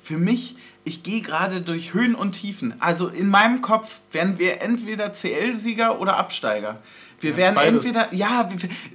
Für 0.03 0.17
mich, 0.17 0.55
ich 0.83 1.03
gehe 1.03 1.21
gerade 1.21 1.61
durch 1.61 1.93
Höhen 1.93 2.15
und 2.15 2.33
Tiefen. 2.33 2.73
Also 2.79 3.07
in 3.07 3.29
meinem 3.29 3.61
Kopf 3.61 3.99
werden 4.11 4.39
wir 4.39 4.61
entweder 4.61 5.13
CL-Sieger 5.13 5.99
oder 5.99 6.17
Absteiger. 6.17 6.81
Wir 7.21 7.37
werden 7.37 7.55
Beides. 7.55 7.85
entweder, 7.85 8.13
ja, 8.13 8.47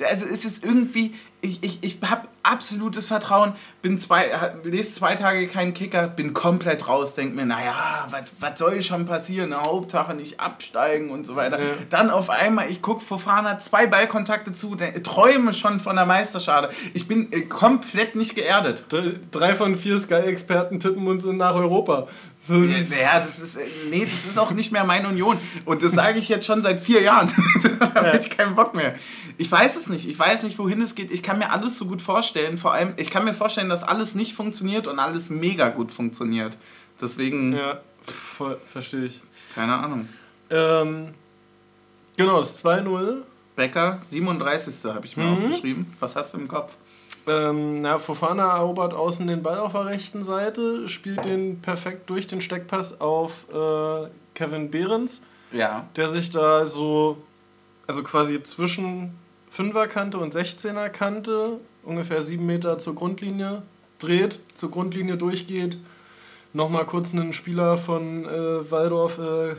also 0.08 0.26
es 0.26 0.44
ist 0.44 0.64
irgendwie, 0.64 1.14
ich, 1.40 1.62
ich, 1.62 1.78
ich 1.82 1.98
habe 2.08 2.28
absolutes 2.42 3.06
Vertrauen, 3.06 3.52
bin 3.82 3.98
zwei, 3.98 4.30
lese 4.64 4.94
zwei 4.94 5.14
Tage 5.14 5.46
keinen 5.48 5.74
Kicker, 5.74 6.08
bin 6.08 6.32
komplett 6.32 6.88
raus, 6.88 7.14
denke 7.14 7.37
mir, 7.37 7.46
naja, 7.46 8.08
was 8.40 8.58
soll 8.58 8.82
schon 8.82 9.04
passieren? 9.04 9.54
Hauptsache 9.54 10.14
nicht 10.14 10.40
absteigen 10.40 11.10
und 11.10 11.26
so 11.26 11.37
weiter. 11.37 11.58
Ja. 11.58 11.66
Dann 11.90 12.10
auf 12.10 12.30
einmal, 12.30 12.70
ich 12.70 12.82
gucke 12.82 13.04
Fofana 13.04 13.60
zwei 13.60 13.87
Ballkontakte 13.87 14.54
zu, 14.54 14.76
träume 15.02 15.52
schon 15.52 15.78
von 15.78 15.96
der 15.96 16.06
Meisterschale. 16.06 16.70
Ich 16.92 17.08
bin 17.08 17.32
äh, 17.32 17.42
komplett 17.42 18.14
nicht 18.14 18.34
geerdet. 18.34 18.84
Drei 19.30 19.54
von 19.54 19.76
vier 19.76 19.98
Sky-Experten 19.98 20.80
tippen 20.80 21.06
uns 21.06 21.24
nach 21.24 21.54
Europa. 21.54 22.08
So 22.46 22.62
ja, 22.62 23.18
das 23.18 23.38
ist, 23.38 23.57
äh, 23.57 23.64
nee, 23.88 24.04
das 24.04 24.30
ist 24.30 24.38
auch 24.38 24.50
nicht 24.50 24.70
mehr 24.70 24.85
meine 24.85 25.09
Union. 25.09 25.38
Und 25.64 25.83
das 25.83 25.92
sage 25.92 26.18
ich 26.18 26.28
jetzt 26.28 26.44
schon 26.44 26.62
seit 26.62 26.78
vier 26.78 27.00
Jahren. 27.00 27.33
da 27.78 27.94
habe 27.94 28.18
ich 28.18 28.28
keinen 28.28 28.54
Bock 28.54 28.74
mehr. 28.74 28.94
Ich 29.38 29.50
weiß 29.50 29.76
es 29.76 29.88
nicht. 29.88 30.07
Ich 30.07 30.18
weiß 30.18 30.42
nicht, 30.42 30.59
wohin 30.59 30.83
es 30.83 30.94
geht. 30.94 31.11
Ich 31.11 31.22
kann 31.22 31.38
mir 31.38 31.50
alles 31.50 31.78
so 31.78 31.87
gut 31.87 32.02
vorstellen. 32.02 32.59
Vor 32.59 32.74
allem, 32.74 32.92
ich 32.98 33.11
kann 33.11 33.24
mir 33.24 33.33
vorstellen, 33.33 33.70
dass 33.70 33.83
alles 33.83 34.14
nicht 34.14 34.35
funktioniert 34.35 34.87
und 34.87 34.98
alles 34.98 35.30
mega 35.30 35.70
gut 35.70 35.90
funktioniert. 35.90 36.59
Deswegen. 37.00 37.54
Ja, 37.54 37.80
voll, 38.07 38.59
verstehe 38.70 39.07
ich. 39.07 39.22
Keine 39.54 39.74
Ahnung. 39.74 40.09
Ähm, 40.50 41.14
genau, 42.16 42.38
das 42.38 42.62
2-0. 42.62 43.22
Becker, 43.57 44.00
37. 44.02 44.92
habe 44.92 45.07
ich 45.07 45.16
mir 45.16 45.24
mhm. 45.24 45.33
aufgeschrieben. 45.35 45.94
Was 46.00 46.16
hast 46.16 46.35
du 46.35 46.38
im 46.38 46.48
Kopf? 46.48 46.74
Ähm, 47.26 47.78
na, 47.78 47.98
Fofana 47.98 48.56
erobert 48.56 48.92
außen 48.92 49.26
den 49.26 49.42
Ball 49.42 49.58
auf 49.58 49.72
der 49.72 49.87
rechten 49.87 50.22
Seite, 50.22 50.88
spielt 50.88 51.24
den 51.24 51.60
perfekt 51.60 52.10
durch 52.10 52.26
den 52.26 52.40
Steckpass 52.40 53.00
auf 53.00 53.46
äh, 53.50 54.08
Kevin 54.34 54.70
Behrens. 54.70 55.22
Ja. 55.52 55.87
Der 55.96 56.08
sich 56.08 56.30
da 56.30 56.66
so, 56.66 57.18
also 57.87 58.02
quasi 58.02 58.42
zwischen 58.42 59.14
Fünferkante 59.48 60.18
und 60.18 60.34
16er 60.34 60.88
Kante, 60.88 61.60
ungefähr 61.82 62.20
sieben 62.20 62.44
Meter 62.44 62.78
zur 62.78 62.94
Grundlinie 62.94 63.62
dreht, 63.98 64.40
zur 64.52 64.70
Grundlinie 64.70 65.16
durchgeht, 65.16 65.78
nochmal 66.52 66.84
kurz 66.84 67.12
einen 67.12 67.32
Spieler 67.32 67.78
von 67.78 68.26
äh, 68.26 68.70
Waldorf 68.70 69.18
äh, 69.18 69.54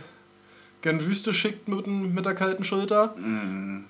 gen 0.81 1.03
Wüste 1.05 1.33
schickt 1.33 1.67
mit, 1.67 1.87
mit 1.87 2.25
der 2.25 2.35
kalten 2.35 2.63
Schulter. 2.63 3.15
Mhm. 3.17 3.85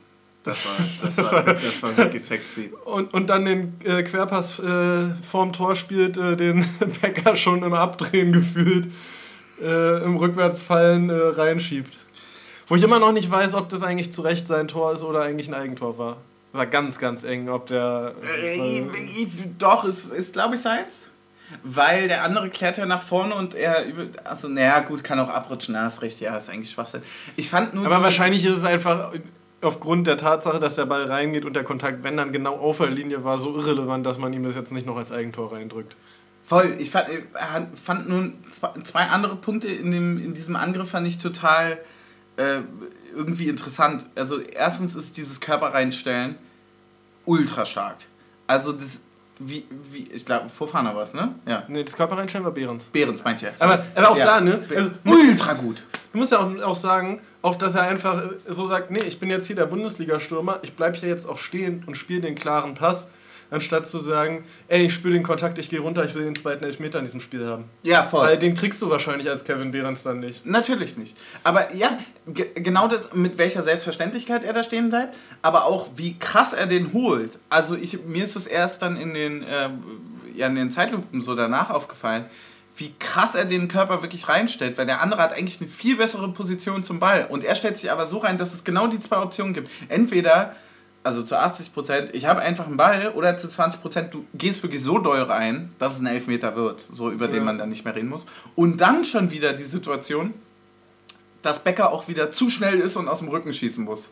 Das 0.46 0.64
war, 0.64 0.74
das, 1.02 1.16
das, 1.16 1.32
war, 1.34 1.44
das 1.44 1.84
war 1.84 1.98
wirklich 1.98 2.24
sexy. 2.24 2.72
Und, 2.86 3.14
und 3.14 3.30
dann 3.30 3.46
den 3.46 3.74
äh, 3.84 4.04
Querpass 4.04 4.60
äh, 4.60 5.10
vorm 5.24 5.52
Tor 5.52 5.76
spielt, 5.76 6.18
äh, 6.18 6.38
den 6.38 6.66
Becker 7.02 7.36
schon 7.36 7.64
im 7.64 7.74
Abdrehen 7.74 8.32
gefühlt, 8.32 8.88
äh, 9.62 10.04
im 10.04 10.16
Rückwärtsfallen 10.18 11.10
äh, 11.10 11.14
reinschiebt. 11.14 11.98
Wo 12.68 12.76
ich 12.76 12.84
immer 12.84 13.00
noch 13.00 13.12
nicht 13.12 13.30
weiß, 13.30 13.56
ob 13.56 13.70
das 13.70 13.84
eigentlich 13.84 14.12
zu 14.12 14.22
Recht 14.22 14.48
sein 14.48 14.68
Tor 14.68 14.94
ist 14.94 15.04
oder 15.04 15.22
eigentlich 15.22 15.48
ein 15.48 15.54
Eigentor 15.56 15.98
war. 15.98 16.18
War 16.54 16.68
ganz, 16.68 17.00
ganz 17.00 17.24
eng, 17.24 17.50
ob 17.50 17.68
der. 17.68 18.14
Äh, 18.24 18.84
doch, 19.58 19.84
ist, 19.84 20.12
ist 20.14 20.34
glaube 20.34 20.56
ich 20.56 20.62
seins. 20.62 21.08
Weil 21.64 22.08
der 22.08 22.24
andere 22.24 22.50
klärt 22.50 22.78
ja 22.78 22.86
nach 22.86 23.02
vorne 23.02 23.36
und 23.36 23.54
er. 23.54 23.84
Also, 24.24 24.48
naja, 24.48 24.80
gut, 24.80 25.04
kann 25.04 25.20
auch 25.20 25.30
abrutschen. 25.30 25.74
Na, 25.74 25.86
ist 25.86 26.02
recht, 26.02 26.20
ja, 26.22 26.38
ist 26.38 26.50
eigentlich 26.50 26.72
Schwachsinn. 26.72 27.04
Ich 27.36 27.50
fand 27.50 27.74
nur. 27.76 27.86
Aber 27.86 28.02
wahrscheinlich 28.02 28.44
ist 28.46 28.58
es 28.58 28.64
einfach 28.64 29.12
aufgrund 29.66 30.08
der 30.08 30.18
Tatsache, 30.18 30.60
dass 30.60 30.76
der 30.76 30.86
Ball 30.86 31.06
reingeht 31.06 31.46
und 31.46 31.56
der 31.56 31.64
Kontakt, 31.64 32.04
wenn 32.04 32.18
dann 32.18 32.32
genau 32.32 32.56
auf 32.58 32.78
der 32.78 32.90
Linie 32.90 33.24
war, 33.24 33.38
so 33.38 33.58
irrelevant, 33.58 34.06
dass 34.06 34.18
man 34.18 34.32
ihm 34.34 34.44
das 34.44 34.56
jetzt 34.56 34.72
nicht 34.72 34.86
noch 34.86 34.98
als 34.98 35.12
Eigentor 35.12 35.52
reindrückt. 35.52 35.96
Voll. 36.44 36.76
Ich 36.78 36.92
fand, 36.92 37.08
fand 37.74 38.08
nun 38.08 38.36
zwei, 38.52 38.70
zwei 38.84 39.02
andere 39.02 39.36
Punkte 39.36 39.68
in, 39.68 39.92
dem, 39.92 40.24
in 40.24 40.34
diesem 40.36 40.56
Angriff 40.56 40.92
fand 40.92 41.08
ich 41.08 41.18
total 41.18 41.80
äh, 42.38 42.60
irgendwie 43.16 43.50
interessant. 43.50 44.06
Also 44.16 44.40
erstens 44.40 44.94
ist 44.94 45.18
dieses 45.18 45.42
Körper 45.42 45.74
reinstellen 45.74 46.38
ultra 47.26 47.66
stark. 47.66 47.98
Also 48.48 48.72
das 48.72 49.02
wie, 49.40 49.66
wie, 49.92 50.08
ich 50.14 50.26
glaube, 50.26 50.50
Fofana 50.50 50.96
war 50.96 51.04
es, 51.04 51.14
ne? 51.14 51.36
Ja. 51.48 51.64
Nee, 51.68 51.84
das 51.84 51.96
Körper 51.96 52.18
reinstellen 52.18 52.46
war 52.46 52.54
Behrens. 52.54 52.86
Behrens, 52.86 53.24
meinte 53.24 53.46
ich 53.46 53.52
jetzt. 53.52 53.62
Aber, 53.62 53.86
aber 53.96 54.10
auch 54.10 54.18
ja. 54.18 54.26
da, 54.26 54.42
ne? 54.42 54.64
Also, 54.76 54.92
ultra 55.06 55.54
gut. 55.54 55.84
Du 56.14 56.20
musst 56.20 56.32
ja 56.32 56.40
auch, 56.40 56.62
auch 56.62 56.76
sagen, 56.76 57.20
auch 57.42 57.56
dass 57.56 57.76
er 57.76 57.84
einfach 57.84 58.24
so 58.48 58.66
sagt, 58.66 58.92
nee, 58.92 59.02
ich 59.06 59.20
bin 59.20 59.30
jetzt 59.30 59.48
hier 59.48 59.56
der 59.56 59.66
Bundesliga-Stürmer, 59.66 60.60
ich 60.62 60.74
bleibe 60.74 60.98
hier 60.98 61.10
jetzt 61.10 61.28
auch 61.28 61.38
stehen 61.38 61.84
und 61.86 61.96
spiele 61.96 62.22
den 62.22 62.36
klaren 62.36 62.76
Pass, 62.76 63.10
anstatt 63.52 63.88
zu 63.88 64.00
sagen, 64.00 64.44
ey, 64.68 64.86
ich 64.86 64.94
spüre 64.94 65.14
den 65.14 65.24
Kontakt, 65.24 65.58
ich 65.58 65.70
gehe 65.70 65.80
runter, 65.80 66.06
ich 66.06 66.16
will 66.16 66.24
den 66.24 66.36
zweiten 66.36 66.64
Elfmeter 66.64 67.00
in 67.00 67.06
diesem 67.06 67.20
Spiel 67.20 67.46
haben. 67.48 67.66
Ja, 67.84 68.04
voll. 68.04 68.26
Weil 68.26 68.38
den 68.38 68.56
kriegst 68.56 68.82
du 68.82 68.90
wahrscheinlich 68.90 69.30
als 69.30 69.44
Kevin 69.44 69.72
Behrens 69.72 70.04
dann 70.04 70.20
nicht. 70.20 70.46
Natürlich 70.46 70.98
nicht. 70.98 71.16
Aber 71.44 71.74
ja, 71.74 71.98
genau 72.26 72.88
das, 72.88 73.14
mit 73.14 73.38
welcher 73.38 73.62
Selbstverständlichkeit 73.62 74.44
er 74.44 74.54
da 74.54 74.64
stehen 74.64 74.90
bleibt, 74.90 75.16
aber 75.42 75.66
auch 75.66 75.88
wie 75.96 76.18
krass 76.18 76.54
er 76.54 76.68
den 76.68 76.94
holt. 76.94 77.40
Also 77.50 77.76
ich, 77.76 78.04
mir 78.06 78.24
ist 78.24 78.36
es 78.36 78.48
erst 78.48 78.82
dann 78.82 78.98
in 78.98 79.14
den, 79.14 79.44
äh, 79.44 79.70
ja, 80.36 80.48
in 80.48 80.56
den 80.56 80.72
Zeitlupen 80.72 81.22
so 81.22 81.36
danach 81.36 81.70
aufgefallen, 81.70 82.26
wie 82.78 82.94
krass 83.00 83.36
er 83.36 83.46
den 83.46 83.68
Körper 83.68 84.02
wirklich 84.02 84.28
reinstellt, 84.28 84.78
weil 84.78 84.86
der 84.86 85.02
andere 85.02 85.22
hat 85.22 85.34
eigentlich 85.34 85.62
eine 85.62 85.70
viel 85.70 85.96
bessere 85.96 86.30
Position 86.30 86.84
zum 86.84 87.00
Ball 87.00 87.26
und 87.30 87.44
er 87.44 87.56
stellt 87.56 87.78
sich 87.78 87.92
aber 87.92 88.06
so 88.06 88.18
rein, 88.18 88.38
dass 88.38 88.54
es 88.54 88.64
genau 88.64 88.88
die 88.88 89.00
zwei 89.00 89.18
Optionen 89.18 89.54
gibt. 89.54 89.70
Entweder, 89.88 90.56
also 91.06 91.22
zu 91.22 91.38
80 91.38 91.72
Prozent, 91.72 92.10
ich 92.16 92.26
habe 92.26 92.42
einfach 92.42 92.66
einen 92.66 92.78
Ball 92.78 93.10
oder 93.10 93.38
zu 93.38 93.48
20 93.48 93.80
Prozent, 93.80 94.14
du 94.14 94.26
gehst 94.34 94.64
wirklich 94.64 94.82
so 94.82 94.98
doll 94.98 95.22
rein, 95.22 95.72
dass 95.78 95.94
es 95.94 96.00
ein 96.00 96.08
Elfmeter 96.08 96.56
wird, 96.56 96.82
so 96.82 97.12
über 97.12 97.28
ja. 97.28 97.34
den 97.34 97.44
man 97.44 97.60
dann 97.60 97.70
nicht 97.70 97.86
mehr 97.86 97.96
reden 97.96 98.10
muss. 98.10 98.26
Und 98.56 98.82
dann 98.82 99.06
schon 99.06 99.30
wieder 99.30 99.54
die 99.54 99.66
Situation, 99.66 100.34
dass 101.44 101.64
Becker 101.64 101.92
auch 101.92 102.08
wieder 102.08 102.32
zu 102.32 102.50
schnell 102.50 102.80
ist 102.80 102.98
und 102.98 103.08
aus 103.08 103.20
dem 103.20 103.30
Rücken 103.30 103.54
schießen 103.54 103.84
muss. 103.84 104.10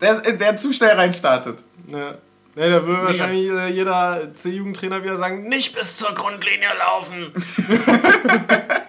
Der, 0.00 0.20
der 0.20 0.56
zu 0.56 0.72
schnell 0.72 0.96
reinstartet. 0.96 1.62
Ja. 1.86 2.18
Ja, 2.56 2.68
da 2.68 2.86
würde 2.86 3.04
wahrscheinlich 3.04 3.50
äh, 3.50 3.68
jeder 3.72 4.32
C-Jugendtrainer 4.34 5.02
wieder 5.02 5.16
sagen, 5.16 5.48
nicht 5.48 5.74
bis 5.74 5.96
zur 5.96 6.12
Grundlinie 6.14 6.68
laufen. 6.78 7.32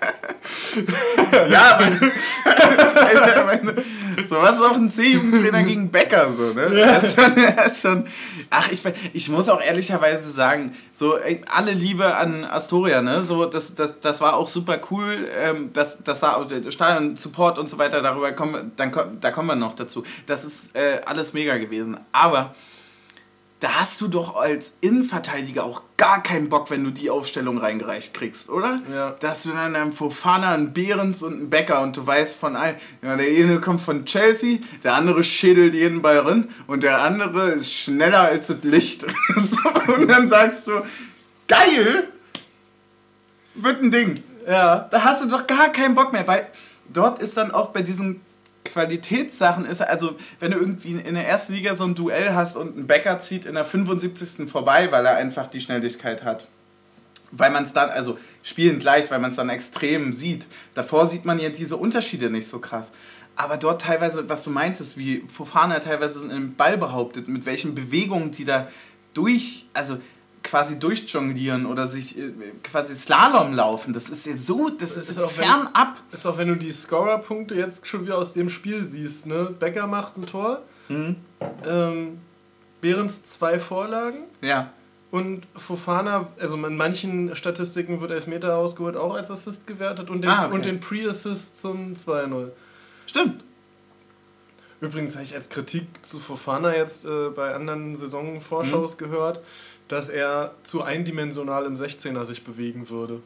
ja, 1.50 1.78
aber 1.78 1.86
so 4.26 4.38
was 4.38 4.56
ist 4.56 4.62
auch 4.62 4.76
ein 4.76 4.92
C-Jugendtrainer 4.92 5.64
gegen 5.64 5.90
Becker 5.90 6.32
so, 6.36 6.54
ne? 6.54 6.78
Ja. 6.78 7.00
Das 7.00 7.04
ist 7.04 7.16
schon, 7.16 7.36
das 7.36 7.72
ist 7.72 7.82
schon, 7.82 8.08
ach, 8.50 8.70
ich, 8.72 8.82
ich 9.14 9.30
muss 9.30 9.50
auch 9.50 9.62
ehrlicherweise 9.62 10.30
sagen, 10.32 10.76
so 10.92 11.18
alle 11.52 11.72
Liebe 11.72 12.16
an 12.16 12.46
Astoria, 12.46 13.02
ne? 13.02 13.24
So, 13.24 13.46
das, 13.46 13.76
das, 13.76 14.00
das 14.00 14.22
war 14.22 14.36
auch 14.36 14.48
super 14.48 14.80
cool, 14.92 15.28
ähm, 15.38 15.72
das, 15.74 15.98
das 16.04 16.20
sah 16.20 16.36
auch 16.36 16.48
Stadion 16.70 17.16
Support 17.16 17.60
und 17.60 17.70
so 17.70 17.78
weiter, 17.78 18.02
darüber 18.02 18.32
kommen, 18.32 18.72
dann, 18.76 18.92
da 19.20 19.32
kommen 19.32 19.48
wir 19.48 19.56
noch 19.56 19.76
dazu. 19.76 20.04
Das 20.26 20.44
ist 20.44 20.76
äh, 20.76 21.02
alles 21.06 21.34
mega 21.34 21.58
gewesen. 21.58 21.98
Aber 22.12 22.56
da 23.66 23.80
hast 23.80 24.00
du 24.00 24.08
doch 24.08 24.36
als 24.36 24.74
Innenverteidiger 24.82 25.64
auch 25.64 25.82
gar 25.98 26.22
keinen 26.22 26.50
Bock, 26.50 26.70
wenn 26.70 26.84
du 26.84 26.92
die 26.92 27.10
Aufstellung 27.10 27.58
reingereicht 27.58 28.14
kriegst, 28.14 28.48
oder? 28.48 28.80
Ja. 28.94 29.16
Dass 29.20 29.42
du 29.42 29.50
dann 29.50 29.76
einen 29.76 29.92
Fofana, 29.92 30.54
einen 30.54 30.72
Behrens 30.72 31.24
und 31.24 31.34
einen 31.34 31.50
Becker 31.50 31.82
und 31.82 31.98
du 31.98 32.06
weißt 32.06 32.38
von 32.38 32.56
allen, 32.56 32.76
ja, 33.02 33.18
der 33.18 33.26
eine 33.26 33.60
kommt 33.60 33.82
von 33.82 34.06
Chelsea, 34.06 34.60
der 34.84 34.94
andere 34.94 35.24
schädelt 35.24 35.74
jeden 35.74 36.04
Ball 36.04 36.20
rein 36.20 36.48
und 36.68 36.84
der 36.84 37.02
andere 37.02 37.54
ist 37.54 37.74
schneller 37.74 38.22
als 38.22 38.46
das 38.46 38.62
Licht. 38.62 39.04
und 39.98 40.08
dann 40.10 40.30
sagst 40.30 40.68
du, 40.68 40.74
geil, 41.48 42.08
wird 43.56 43.82
ein 43.82 43.90
Ding. 43.90 44.22
Ja. 44.48 44.88
Da 44.92 45.04
hast 45.04 45.24
du 45.24 45.28
doch 45.28 45.48
gar 45.48 45.70
keinen 45.70 45.96
Bock 45.96 46.14
mehr, 46.14 46.28
weil 46.28 46.46
dort 46.94 47.18
ist 47.18 47.36
dann 47.36 47.50
auch 47.50 47.70
bei 47.70 47.82
diesen 47.82 48.22
Qualitätssachen 48.66 49.66
ist, 49.66 49.82
also 49.82 50.16
wenn 50.40 50.52
du 50.52 50.58
irgendwie 50.58 50.94
in 50.94 51.16
der 51.16 51.28
ersten 51.28 51.54
Liga 51.54 51.76
so 51.76 51.86
ein 51.86 51.96
Duell 51.96 52.34
hast 52.34 52.58
und 52.58 52.78
ein 52.78 52.88
Bäcker 52.88 53.20
zieht 53.20 53.46
in 53.46 53.56
der 53.56 53.66
75. 53.66 54.50
vorbei, 54.50 54.92
weil 54.92 55.06
er 55.06 55.16
einfach 55.16 55.48
die 55.48 55.62
Schnelligkeit 55.62 56.24
hat. 56.24 56.48
Weil 57.32 57.52
man 57.52 57.64
es 57.64 57.74
dann, 57.74 57.90
also 57.90 58.18
spielend 58.44 58.84
leicht, 58.84 59.10
weil 59.12 59.20
man 59.20 59.32
es 59.32 59.38
dann 59.38 59.50
extrem 59.50 60.14
sieht. 60.14 60.46
Davor 60.74 61.06
sieht 61.06 61.26
man 61.26 61.40
ja 61.40 61.50
diese 61.50 61.78
Unterschiede 61.78 62.30
nicht 62.30 62.48
so 62.48 62.60
krass. 62.60 62.92
Aber 63.36 63.58
dort 63.58 63.82
teilweise, 63.82 64.30
was 64.30 64.44
du 64.44 64.50
meintest, 64.50 64.98
wie 64.98 65.24
Fofana 65.28 65.80
teilweise 65.80 66.30
einen 66.30 66.56
Ball 66.56 66.78
behauptet, 66.78 67.28
mit 67.28 67.46
welchen 67.46 67.76
Bewegungen 67.76 68.32
die 68.32 68.46
da 68.46 68.68
durch, 69.14 69.66
also 69.74 69.98
quasi 70.46 70.80
durchjonglieren 70.80 71.66
oder 71.66 71.88
sich 71.88 72.18
äh, 72.18 72.32
quasi 72.64 72.96
Slalom 72.96 73.54
laufen. 73.54 73.94
Das 73.94 74.10
ist 74.10 74.26
ja 74.26 74.38
so, 74.38 74.70
das, 74.70 74.96
ist, 74.96 75.10
ist 75.10 75.20
auch 75.20 75.30
fernab. 75.30 75.98
Ist 76.12 76.26
auch, 76.26 76.38
wenn 76.38 76.48
du 76.48 76.56
die 76.56 76.72
Scorer-Punkte 76.72 77.56
jetzt 77.56 77.88
schon 77.88 78.06
wieder 78.06 78.18
aus 78.18 78.34
dem 78.34 78.50
Spiel 78.50 78.86
siehst. 78.86 79.26
Ne? 79.26 79.54
Becker 79.60 79.88
macht 79.88 80.18
ein 80.18 80.26
Tor. 80.26 80.62
Mhm. 80.88 81.18
Ähm, 81.66 82.20
Behrens 82.80 83.24
zwei 83.24 83.60
Vorlagen. 83.60 84.26
Ja. 84.42 84.72
Und 85.12 85.48
Fofana, 85.56 86.28
also 86.40 86.56
in 86.64 86.78
manchen 86.78 87.36
Statistiken 87.36 88.02
wird 88.02 88.12
Elfmeter 88.12 88.58
ausgeholt, 88.58 88.98
auch 88.98 89.16
als 89.16 89.32
Assist 89.32 89.66
gewertet 89.66 90.10
und 90.10 90.24
den, 90.24 90.30
ah, 90.30 90.48
okay. 90.48 90.62
den 90.62 90.80
Pre-Assist 90.80 91.60
zum 91.62 91.94
2-0. 91.94 92.50
Stimmt. 93.08 93.44
Übrigens 94.82 95.14
habe 95.14 95.24
ich 95.24 95.34
als 95.34 95.50
Kritik 95.50 95.88
zu 96.02 96.20
Fofana 96.20 96.76
jetzt 96.76 97.06
äh, 97.06 97.30
bei 97.30 97.56
anderen 97.56 97.96
Saisonvorschaus 97.96 98.96
mhm. 98.96 99.06
gehört, 99.06 99.42
dass 99.88 100.10
er 100.10 100.52
zu 100.64 100.82
eindimensional 100.82 101.66
im 101.66 101.76
16er 101.76 102.24
sich 102.24 102.44
bewegen 102.44 102.90
würde. 102.90 103.22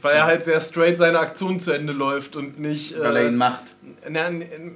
Weil 0.00 0.16
er 0.16 0.24
halt 0.24 0.44
sehr 0.44 0.58
straight 0.58 0.98
seine 0.98 1.20
Aktion 1.20 1.60
zu 1.60 1.70
Ende 1.72 1.92
läuft 1.92 2.34
und 2.34 2.58
nicht. 2.58 2.98
Weil 2.98 3.16
äh, 3.16 3.20
er 3.20 3.28
ihn 3.28 3.36
macht. 3.36 3.74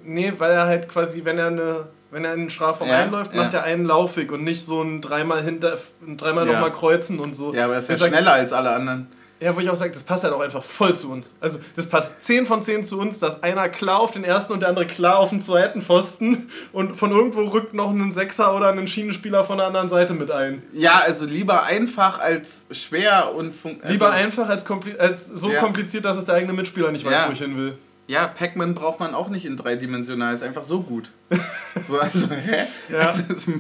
Nee, 0.05 0.33
weil 0.39 0.53
er 0.53 0.67
halt 0.67 0.89
quasi, 0.89 1.25
wenn 1.25 1.39
er 1.39 1.49
eine. 1.49 1.87
Wenn 2.13 2.25
er 2.25 2.35
in 2.35 2.43
den 2.43 2.51
Strafraum 2.51 2.89
ja, 2.89 2.99
einläuft, 2.99 3.35
macht 3.35 3.53
ja. 3.53 3.59
er 3.59 3.65
einen 3.65 3.85
laufig 3.85 4.31
und 4.31 4.45
nicht 4.45 4.65
so 4.65 4.81
ein 4.81 5.01
dreimal 5.01 5.43
hinter, 5.43 5.77
dreimal 6.17 6.47
ja. 6.47 6.53
nochmal 6.53 6.71
kreuzen 6.71 7.19
und 7.19 7.35
so. 7.35 7.53
Ja, 7.53 7.65
aber 7.65 7.75
er 7.75 7.81
ist 7.81 7.91
ja 7.91 7.97
schneller 7.97 8.33
als 8.33 8.53
alle 8.53 8.71
anderen. 8.71 9.09
Ja, 9.39 9.55
wo 9.55 9.61
ich 9.61 9.69
auch 9.69 9.75
sage, 9.75 9.93
das 9.93 10.03
passt 10.03 10.25
halt 10.25 10.33
auch 10.33 10.41
einfach 10.41 10.63
voll 10.63 10.97
zu 10.97 11.11
uns. 11.11 11.37
Also, 11.41 11.59
das 11.75 11.87
passt 11.87 12.23
10 12.23 12.47
von 12.47 12.63
10 12.63 12.85
zu 12.85 12.99
uns, 12.99 13.19
dass 13.19 13.43
einer 13.43 13.69
klar 13.69 14.01
auf 14.01 14.11
den 14.11 14.25
ersten 14.25 14.55
und 14.55 14.61
der 14.61 14.71
andere 14.71 14.87
klar 14.87 15.19
auf 15.19 15.31
den 15.31 15.41
zweiten 15.41 15.83
Pfosten 15.83 16.49
und 16.73 16.97
von 16.97 17.11
irgendwo 17.11 17.43
rückt 17.43 17.75
noch 17.75 17.91
ein 17.91 18.13
Sechser 18.13 18.57
oder 18.57 18.69
ein 18.69 18.89
Schienenspieler 18.89 19.45
von 19.45 19.59
der 19.59 19.67
anderen 19.67 19.89
Seite 19.89 20.15
mit 20.15 20.31
ein. 20.31 20.63
Ja, 20.73 21.03
also 21.05 21.27
lieber 21.27 21.65
einfach 21.65 22.19
als 22.19 22.65
schwer 22.71 23.35
und. 23.35 23.55
Also 23.65 23.93
lieber 23.93 24.11
einfach 24.11 24.49
als, 24.49 24.65
als 24.99 25.29
so 25.29 25.51
ja. 25.51 25.61
kompliziert, 25.61 26.05
dass 26.05 26.17
es 26.17 26.25
der 26.25 26.37
eigene 26.37 26.55
Mitspieler 26.55 26.91
nicht 26.91 27.05
weiß, 27.05 27.13
ja. 27.13 27.29
wo 27.29 27.33
ich 27.33 27.39
hin 27.39 27.57
will. 27.57 27.77
Ja, 28.09 28.27
Pac-Man 28.29 28.75
braucht 28.75 29.01
man 29.01 29.15
auch 29.15 29.29
nicht 29.29 29.47
in 29.47 29.57
dreidimensional, 29.57 30.35
ist 30.35 30.43
einfach 30.43 30.65
so 30.65 30.83
gut. 30.83 31.11
so, 31.89 31.99
also, 31.99 32.31
hä? 32.31 32.67
Ja. 32.89 33.09
Also, 33.09 33.23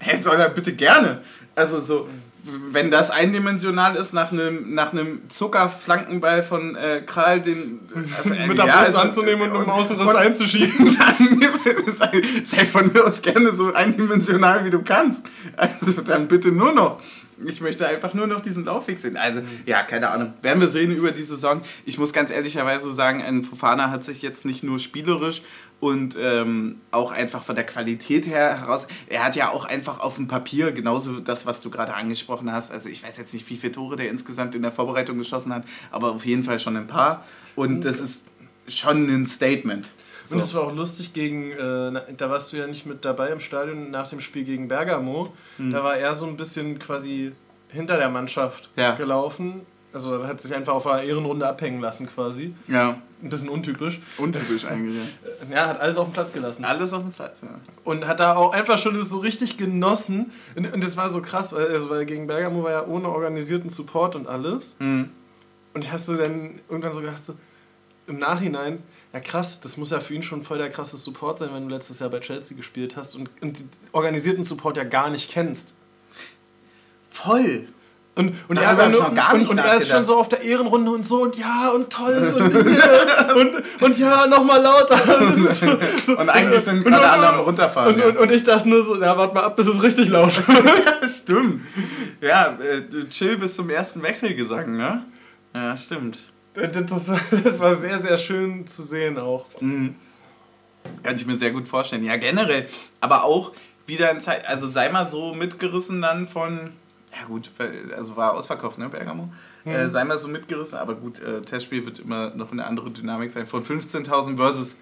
hä, 0.00 0.20
soll 0.20 0.36
er 0.36 0.50
bitte 0.50 0.74
gerne. 0.74 1.22
Also 1.54 1.80
so, 1.80 2.08
wenn 2.44 2.90
das 2.90 3.10
eindimensional 3.10 3.96
ist, 3.96 4.12
nach 4.12 4.32
einem, 4.32 4.74
nach 4.74 4.92
Zuckerflankenball 5.28 6.42
von 6.42 6.76
äh, 6.76 7.00
Kral 7.00 7.40
den 7.40 7.80
äh, 8.24 8.46
mit 8.46 8.58
der 8.58 8.66
ja, 8.66 8.76
Brust 8.76 8.86
also, 8.88 8.98
anzunehmen 8.98 9.50
und 9.50 9.58
mit 9.58 9.66
dem 9.66 9.70
Außenriss 9.70 10.14
einzuschieben, 10.14 10.96
dann 10.98 11.92
sei, 11.92 12.22
sei 12.44 12.66
von 12.66 12.92
mir 12.92 13.06
aus 13.06 13.22
gerne 13.22 13.52
so 13.52 13.72
eindimensional 13.72 14.64
wie 14.64 14.70
du 14.70 14.82
kannst. 14.82 15.26
Also 15.56 16.02
dann 16.02 16.28
bitte 16.28 16.52
nur 16.52 16.72
noch. 16.72 17.00
Ich 17.46 17.60
möchte 17.60 17.86
einfach 17.86 18.14
nur 18.14 18.26
noch 18.26 18.40
diesen 18.40 18.64
Laufweg 18.64 18.98
sehen. 18.98 19.16
Also, 19.16 19.42
ja, 19.66 19.82
keine 19.82 20.10
Ahnung. 20.10 20.34
Werden 20.42 20.60
wir 20.60 20.68
sehen 20.68 20.92
über 20.92 21.12
die 21.12 21.22
Saison. 21.22 21.60
Ich 21.84 21.98
muss 21.98 22.12
ganz 22.12 22.30
ehrlicherweise 22.30 22.92
sagen, 22.92 23.22
ein 23.22 23.42
Fofana 23.42 23.90
hat 23.90 24.04
sich 24.04 24.22
jetzt 24.22 24.44
nicht 24.44 24.62
nur 24.62 24.78
spielerisch 24.78 25.42
und 25.82 26.16
ähm, 26.16 26.80
auch 26.92 27.10
einfach 27.10 27.42
von 27.42 27.56
der 27.56 27.66
Qualität 27.66 28.26
her 28.26 28.60
heraus. 28.60 28.86
Er 29.08 29.24
hat 29.24 29.34
ja 29.34 29.50
auch 29.50 29.64
einfach 29.64 29.98
auf 29.98 30.14
dem 30.14 30.28
Papier 30.28 30.70
genauso 30.70 31.18
das, 31.18 31.44
was 31.44 31.60
du 31.60 31.70
gerade 31.70 31.94
angesprochen 31.94 32.52
hast. 32.52 32.70
Also 32.70 32.88
ich 32.88 33.02
weiß 33.02 33.16
jetzt 33.16 33.34
nicht, 33.34 33.50
wie 33.50 33.56
viele 33.56 33.72
Tore 33.72 33.96
der 33.96 34.08
insgesamt 34.08 34.54
in 34.54 34.62
der 34.62 34.70
Vorbereitung 34.70 35.18
geschossen 35.18 35.52
hat, 35.52 35.64
aber 35.90 36.12
auf 36.12 36.24
jeden 36.24 36.44
Fall 36.44 36.60
schon 36.60 36.76
ein 36.76 36.86
paar. 36.86 37.24
Und 37.56 37.84
das 37.84 37.98
ist 37.98 38.22
schon 38.68 39.08
ein 39.08 39.26
Statement. 39.26 39.90
So. 40.32 40.36
Und 40.36 40.42
es 40.42 40.54
war 40.54 40.62
auch 40.64 40.74
lustig 40.74 41.12
gegen, 41.12 41.52
äh, 41.52 42.14
da 42.16 42.30
warst 42.30 42.52
du 42.52 42.56
ja 42.56 42.66
nicht 42.66 42.86
mit 42.86 43.04
dabei 43.04 43.30
im 43.30 43.40
Stadion 43.40 43.90
nach 43.90 44.08
dem 44.08 44.20
Spiel 44.20 44.44
gegen 44.44 44.68
Bergamo. 44.68 45.32
Mhm. 45.58 45.72
Da 45.72 45.84
war 45.84 45.96
er 45.96 46.14
so 46.14 46.26
ein 46.26 46.36
bisschen 46.36 46.78
quasi 46.78 47.32
hinter 47.68 47.96
der 47.96 48.10
Mannschaft 48.10 48.70
ja. 48.76 48.92
gelaufen 48.92 49.62
also 49.92 50.22
er 50.22 50.28
hat 50.28 50.40
sich 50.40 50.54
einfach 50.54 50.72
auf 50.74 50.86
einer 50.86 51.02
Ehrenrunde 51.02 51.46
abhängen 51.46 51.80
lassen 51.80 52.06
quasi. 52.06 52.54
Ja. 52.66 52.96
Ein 53.22 53.28
bisschen 53.28 53.48
untypisch. 53.48 54.00
Untypisch 54.18 54.64
eigentlich, 54.64 54.96
ja. 54.96 55.30
Ja, 55.54 55.68
hat 55.68 55.80
alles 55.80 55.96
auf 55.98 56.08
dem 56.08 56.12
Platz 56.12 56.32
gelassen. 56.32 56.64
Alles 56.64 56.92
auf 56.92 57.02
dem 57.02 57.12
Platz, 57.12 57.42
ja. 57.42 57.48
Und 57.84 58.06
hat 58.06 58.20
da 58.20 58.34
auch 58.34 58.52
einfach 58.52 58.78
schon 58.78 58.94
das 58.94 59.08
so 59.08 59.18
richtig 59.18 59.58
genossen. 59.58 60.32
Und, 60.56 60.72
und 60.72 60.82
das 60.82 60.96
war 60.96 61.08
so 61.08 61.22
krass, 61.22 61.52
weil, 61.52 61.68
also, 61.68 61.90
weil 61.90 62.06
gegen 62.06 62.26
Bergamo 62.26 62.64
war 62.64 62.70
ja 62.70 62.86
ohne 62.86 63.08
organisierten 63.08 63.68
Support 63.68 64.16
und 64.16 64.26
alles. 64.26 64.76
Mhm. 64.78 65.10
Und 65.74 65.84
ich 65.84 65.92
hast 65.92 66.08
du 66.08 66.14
dann 66.14 66.60
irgendwann 66.68 66.92
so 66.92 67.00
gedacht, 67.00 67.22
so, 67.22 67.34
im 68.06 68.18
Nachhinein, 68.18 68.82
ja 69.12 69.20
krass, 69.20 69.60
das 69.60 69.76
muss 69.76 69.90
ja 69.90 70.00
für 70.00 70.14
ihn 70.14 70.22
schon 70.22 70.42
voll 70.42 70.58
der 70.58 70.70
krasse 70.70 70.96
Support 70.96 71.38
sein, 71.38 71.50
wenn 71.52 71.68
du 71.68 71.74
letztes 71.74 71.98
Jahr 71.98 72.10
bei 72.10 72.20
Chelsea 72.20 72.56
gespielt 72.56 72.96
hast 72.96 73.14
und, 73.14 73.28
und 73.40 73.62
organisierten 73.92 74.44
Support 74.44 74.76
ja 74.76 74.84
gar 74.84 75.10
nicht 75.10 75.30
kennst. 75.30 75.74
Voll. 77.10 77.68
Und, 78.14 78.34
und, 78.48 78.58
er, 78.58 78.72
und, 78.84 78.94
und, 78.94 79.48
und 79.48 79.58
er 79.58 79.74
ist 79.74 79.88
schon 79.88 80.04
so 80.04 80.16
auf 80.16 80.28
der 80.28 80.42
Ehrenrunde 80.42 80.90
und 80.90 81.06
so 81.06 81.22
und 81.22 81.36
ja 81.36 81.70
und 81.70 81.88
toll 81.88 82.34
und, 82.36 82.76
ja, 82.76 83.32
und, 83.80 83.98
ja, 83.98 84.26
nochmal 84.26 84.60
lauter. 84.60 85.18
Und, 85.20 85.34
so, 85.34 85.78
so, 86.04 86.18
und 86.18 86.28
eigentlich 86.28 86.62
sind 86.62 86.84
gerade 86.84 87.08
alle 87.08 87.28
am 87.28 87.40
runterfahren. 87.40 87.94
Und, 87.94 88.14
ja. 88.14 88.20
und, 88.20 88.30
ich 88.30 88.44
dachte 88.44 88.68
nur 88.68 88.84
so, 88.84 89.00
ja, 89.00 89.16
warte 89.16 89.34
mal 89.34 89.44
ab, 89.44 89.56
bis 89.56 89.66
es 89.66 89.82
richtig 89.82 90.10
laut 90.10 90.36
wird. 90.46 91.08
stimmt. 91.08 91.64
Ja, 92.20 92.58
äh, 92.60 93.08
chill 93.08 93.38
bis 93.38 93.54
zum 93.54 93.70
ersten 93.70 94.02
Wechselgesang, 94.02 94.76
ne? 94.76 95.04
Ja, 95.54 95.74
stimmt. 95.74 96.31
Das, 96.54 97.10
das, 97.44 97.60
war 97.60 97.74
sehr, 97.74 97.98
sehr 97.98 98.18
schön 98.18 98.66
zu 98.66 98.82
sehen 98.82 99.18
auch. 99.18 99.46
Mhm. 99.60 99.96
Kann 101.02 101.16
ich 101.16 101.24
mir 101.26 101.38
sehr 101.38 101.50
gut 101.50 101.68
vorstellen. 101.68 102.04
Ja, 102.04 102.16
generell, 102.16 102.68
aber 103.00 103.24
auch 103.24 103.52
wieder 103.86 104.10
in 104.10 104.20
Zeit, 104.20 104.46
also 104.46 104.66
sei 104.66 104.90
mal 104.90 105.06
so 105.06 105.34
mitgerissen 105.34 106.02
dann 106.02 106.28
von 106.28 106.72
ja 107.14 107.26
gut, 107.26 107.50
also 107.94 108.16
war 108.16 108.34
ausverkauft, 108.34 108.78
ne, 108.78 108.88
Bergamo. 108.88 109.30
Mhm. 109.64 109.70
Äh, 109.70 109.90
sei 109.90 110.04
mal 110.04 110.18
so 110.18 110.28
mitgerissen, 110.28 110.78
aber 110.78 110.94
gut, 110.94 111.20
äh, 111.20 111.42
Testspiel 111.42 111.84
wird 111.84 111.98
immer 111.98 112.30
noch 112.34 112.52
eine 112.52 112.64
andere 112.64 112.90
Dynamik 112.90 113.30
sein. 113.30 113.46
Von 113.46 113.64
15.000 113.64 114.36
versus, 114.36 114.78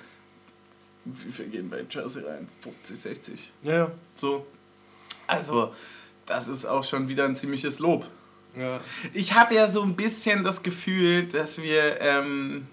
wie 1.04 1.32
viel 1.32 1.46
gehen 1.46 1.68
bei 1.68 1.84
Chelsea 1.88 2.22
rein? 2.24 2.46
50, 2.60 3.00
60. 3.00 3.52
Ja. 3.62 3.90
So. 4.14 4.46
Also, 5.26 5.74
das 6.26 6.46
ist 6.46 6.66
auch 6.66 6.84
schon 6.84 7.08
wieder 7.08 7.24
ein 7.24 7.34
ziemliches 7.34 7.80
Lob. 7.80 8.06
Ja. 8.56 8.80
Ich 9.12 9.34
habe 9.34 9.54
ja 9.54 9.68
so 9.68 9.82
ein 9.82 9.94
bisschen 9.94 10.44
das 10.44 10.62
Gefühl, 10.62 11.24
dass 11.24 11.62
wir... 11.62 12.00
Ähm, 12.00 12.66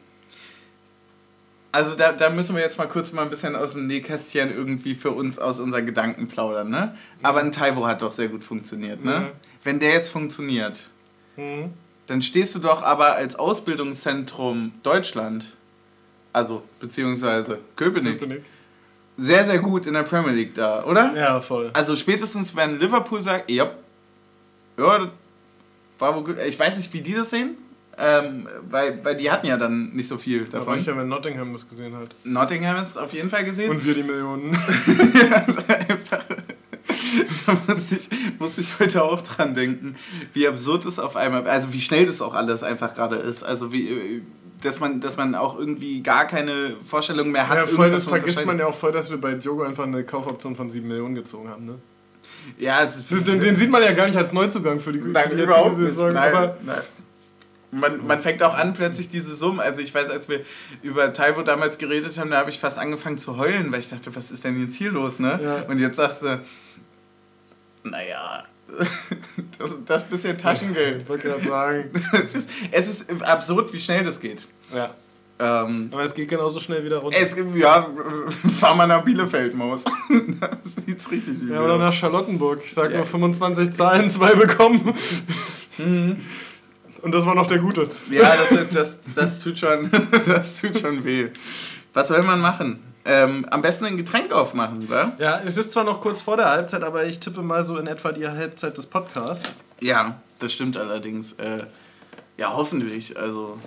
also 1.71 1.95
da, 1.95 2.11
da 2.11 2.29
müssen 2.29 2.55
wir 2.55 2.63
jetzt 2.63 2.77
mal 2.77 2.87
kurz 2.87 3.11
mal 3.11 3.21
ein 3.21 3.29
bisschen 3.29 3.55
aus 3.55 3.73
dem 3.73 3.87
Nähkästchen 3.87 4.51
irgendwie 4.55 4.95
für 4.95 5.11
uns 5.11 5.37
aus 5.37 5.59
unseren 5.59 5.85
Gedanken 5.85 6.27
plaudern, 6.27 6.69
ne? 6.69 6.97
Aber 7.21 7.39
ein 7.39 7.51
Taiwo 7.51 7.85
hat 7.85 8.01
doch 8.01 8.11
sehr 8.11 8.29
gut 8.29 8.43
funktioniert, 8.43 9.03
ne? 9.03 9.11
Ja. 9.11 9.31
Wenn 9.63 9.79
der 9.79 9.91
jetzt 9.91 10.09
funktioniert, 10.09 10.89
mhm. 11.35 11.73
dann 12.07 12.21
stehst 12.21 12.55
du 12.55 12.59
doch 12.59 12.81
aber 12.81 13.15
als 13.15 13.35
Ausbildungszentrum 13.35 14.71
Deutschland, 14.81 15.57
also 16.33 16.63
beziehungsweise 16.79 17.59
Köpenick, 17.75 18.19
Köpenick, 18.19 18.43
sehr, 19.17 19.45
sehr 19.45 19.59
gut 19.59 19.85
in 19.85 19.93
der 19.93 20.03
Premier 20.03 20.31
League 20.31 20.55
da, 20.55 20.83
oder? 20.85 21.13
Ja, 21.15 21.39
voll. 21.41 21.69
Also 21.73 21.95
spätestens, 21.95 22.55
wenn 22.55 22.79
Liverpool 22.79 23.21
sagt, 23.21 23.51
ja, 23.51 23.71
ja, 24.77 25.11
war 25.99 26.15
wohl 26.15 26.23
gut. 26.23 26.37
Ich 26.45 26.59
weiß 26.59 26.77
nicht, 26.77 26.93
wie 26.93 27.01
die 27.01 27.13
das 27.13 27.29
sehen. 27.29 27.57
Ähm, 27.99 28.47
weil, 28.69 29.03
weil 29.03 29.17
die 29.17 29.31
hatten 29.31 29.47
ja 29.47 29.57
dann 29.57 29.89
nicht 29.93 30.07
so 30.07 30.19
viel 30.19 30.45
davon. 30.45 30.67
Aber 30.67 30.77
ich 30.77 30.85
ja, 30.85 30.95
wenn 30.95 31.07
Nottingham 31.07 31.51
das 31.51 31.67
gesehen 31.67 31.95
hat. 31.95 32.09
Nottingham 32.23 32.77
hat 32.77 32.87
es 32.87 32.95
auf 32.95 33.11
jeden 33.11 33.31
Fall 33.31 33.43
gesehen. 33.43 33.71
Und 33.71 33.83
wir 33.83 33.95
die 33.95 34.03
Millionen. 34.03 34.55
also 35.33 35.61
einfach, 35.67 36.23
da 37.47 37.57
muss 37.67 37.91
ich, 37.91 38.09
muss 38.37 38.57
ich 38.59 38.79
heute 38.79 39.03
auch 39.03 39.21
dran 39.21 39.55
denken, 39.55 39.95
wie 40.33 40.47
absurd 40.47 40.85
es 40.85 40.99
auf 40.99 41.15
einmal, 41.15 41.47
also 41.47 41.73
wie 41.73 41.81
schnell 41.81 42.05
das 42.05 42.21
auch 42.21 42.35
alles 42.35 42.61
einfach 42.61 42.93
gerade 42.93 43.15
ist. 43.15 43.41
Also 43.41 43.73
wie, 43.73 44.21
dass 44.61 44.79
man, 44.79 45.01
dass 45.01 45.17
man 45.17 45.33
auch 45.33 45.57
irgendwie 45.57 46.03
gar 46.03 46.25
keine 46.25 46.75
Vorstellung 46.85 47.31
mehr 47.31 47.49
hat. 47.49 47.57
Ja, 47.57 47.65
voll, 47.65 47.89
das 47.89 48.05
vergisst 48.05 48.45
man 48.45 48.59
ja 48.59 48.67
auch 48.67 48.75
voll, 48.75 48.91
dass 48.91 49.09
wir 49.09 49.19
bei 49.19 49.33
Diogo 49.33 49.63
einfach 49.63 49.85
eine 49.85 50.03
Kaufoption 50.03 50.55
von 50.55 50.69
7 50.69 50.87
Millionen 50.87 51.15
gezogen 51.15 51.49
haben, 51.49 51.65
ne? 51.65 51.79
Ja, 52.57 52.85
den, 52.85 53.39
den, 53.39 53.55
sieht 53.55 53.69
man 53.69 53.83
ja 53.83 53.93
gar 53.93 54.07
nicht 54.07 54.17
als 54.17 54.33
Neuzugang 54.33 54.79
für 54.79 54.93
die, 54.93 54.99
nein, 54.99 55.29
für 55.29 55.35
die 55.35 55.43
jetzige 55.43 55.75
Saison. 55.75 56.13
Nein, 56.13 56.33
aber 56.33 56.57
nein. 56.65 56.81
Man, 57.71 58.07
man 58.07 58.21
fängt 58.21 58.41
auch 58.43 58.53
an, 58.53 58.73
plötzlich 58.73 59.09
diese 59.09 59.35
Summen. 59.35 59.59
Also 59.59 59.81
ich 59.81 59.93
weiß, 59.93 60.09
als 60.09 60.29
wir 60.29 60.41
über 60.83 61.11
Taiwo 61.11 61.41
damals 61.41 61.77
geredet 61.77 62.17
haben, 62.17 62.31
da 62.31 62.37
habe 62.37 62.49
ich 62.49 62.59
fast 62.59 62.79
angefangen 62.79 63.17
zu 63.17 63.37
heulen, 63.37 63.71
weil 63.71 63.81
ich 63.81 63.89
dachte, 63.89 64.15
was 64.15 64.31
ist 64.31 64.45
denn 64.45 64.59
jetzt 64.59 64.75
hier 64.75 64.91
los, 64.91 65.19
ne? 65.19 65.39
Ja. 65.43 65.55
Und 65.67 65.79
jetzt 65.79 65.97
sagst 65.97 66.23
du, 66.23 66.41
naja, 67.83 68.45
das, 69.59 69.75
das 69.85 70.03
bisschen 70.03 70.37
Taschengeld. 70.37 71.03
Ich 71.03 71.09
wollte 71.09 71.27
gerade 71.27 71.43
sagen. 71.43 71.91
es, 72.13 72.35
ist, 72.35 72.49
es 72.71 72.87
ist 72.87 73.23
absurd, 73.23 73.73
wie 73.73 73.79
schnell 73.79 74.03
das 74.03 74.19
geht. 74.19 74.47
Ja. 74.73 74.95
Ähm, 75.39 75.89
Aber 75.91 76.03
es 76.03 76.13
geht 76.13 76.29
genauso 76.29 76.59
schnell 76.59 76.83
wieder 76.83 76.97
runter. 76.97 77.17
es, 77.19 77.35
ja, 77.55 77.87
fahr 78.59 78.75
mal 78.75 78.87
nach 78.87 79.03
Bielefeld, 79.03 79.55
Maus. 79.55 79.83
das 80.39 80.75
sieht's 80.85 81.11
richtig 81.11 81.35
wie 81.41 81.53
ja, 81.53 81.61
oder 81.61 81.77
nach 81.77 81.93
Charlottenburg. 81.93 82.61
Ich 82.63 82.73
sag 82.73 82.93
nur 82.93 83.05
25 83.05 83.71
Zahlen, 83.73 84.09
zwei 84.09 84.33
bekommen. 84.33 84.93
Mhm. 85.77 86.17
Und 87.01 87.13
das 87.13 87.25
war 87.25 87.35
noch 87.35 87.47
der 87.47 87.59
Gute. 87.59 87.89
Ja, 88.09 88.35
das, 88.35 88.69
das, 88.69 88.99
das, 89.15 89.39
tut 89.39 89.59
schon, 89.59 89.89
das 90.25 90.59
tut 90.59 90.77
schon 90.77 91.03
weh. 91.03 91.29
Was 91.93 92.07
soll 92.07 92.23
man 92.23 92.39
machen? 92.39 92.79
Ähm, 93.05 93.45
am 93.49 93.61
besten 93.61 93.85
ein 93.85 93.95
Getränk 93.95 94.33
aufmachen, 94.33 94.89
wa? 94.89 95.13
Ja, 95.17 95.39
es 95.45 95.55
ist 95.55 95.71
zwar 95.71 95.83
noch 95.83 96.01
kurz 96.01 96.19
vor 96.19 96.35
der 96.35 96.49
Halbzeit, 96.49 96.83
aber 96.83 97.05
ich 97.05 97.19
tippe 97.19 97.41
mal 97.41 97.63
so 97.63 97.77
in 97.77 97.87
etwa 97.87 98.11
die 98.11 98.27
Halbzeit 98.27 98.77
des 98.77 98.87
Podcasts. 98.87 99.63
Ja, 99.79 100.19
das 100.39 100.51
stimmt 100.51 100.77
allerdings. 100.77 101.33
Äh, 101.33 101.65
ja, 102.37 102.51
hoffentlich. 102.53 103.17
Also, 103.17 103.59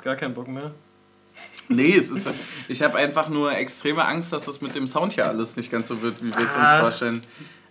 Ist 0.00 0.04
gar 0.04 0.16
kein 0.16 0.32
Bock 0.32 0.48
mehr. 0.48 0.70
nee, 1.68 1.94
es 1.94 2.08
ist. 2.10 2.26
Ich 2.68 2.80
habe 2.82 2.96
einfach 2.96 3.28
nur 3.28 3.52
extreme 3.54 4.02
Angst, 4.06 4.32
dass 4.32 4.46
das 4.46 4.62
mit 4.62 4.74
dem 4.74 4.86
Sound 4.86 5.12
hier 5.12 5.26
alles 5.28 5.56
nicht 5.56 5.70
ganz 5.70 5.88
so 5.88 6.00
wird, 6.00 6.22
wie 6.22 6.30
wir 6.30 6.38
es 6.38 6.44
uns 6.44 6.54
Ah. 6.56 6.80
vorstellen. 6.80 7.22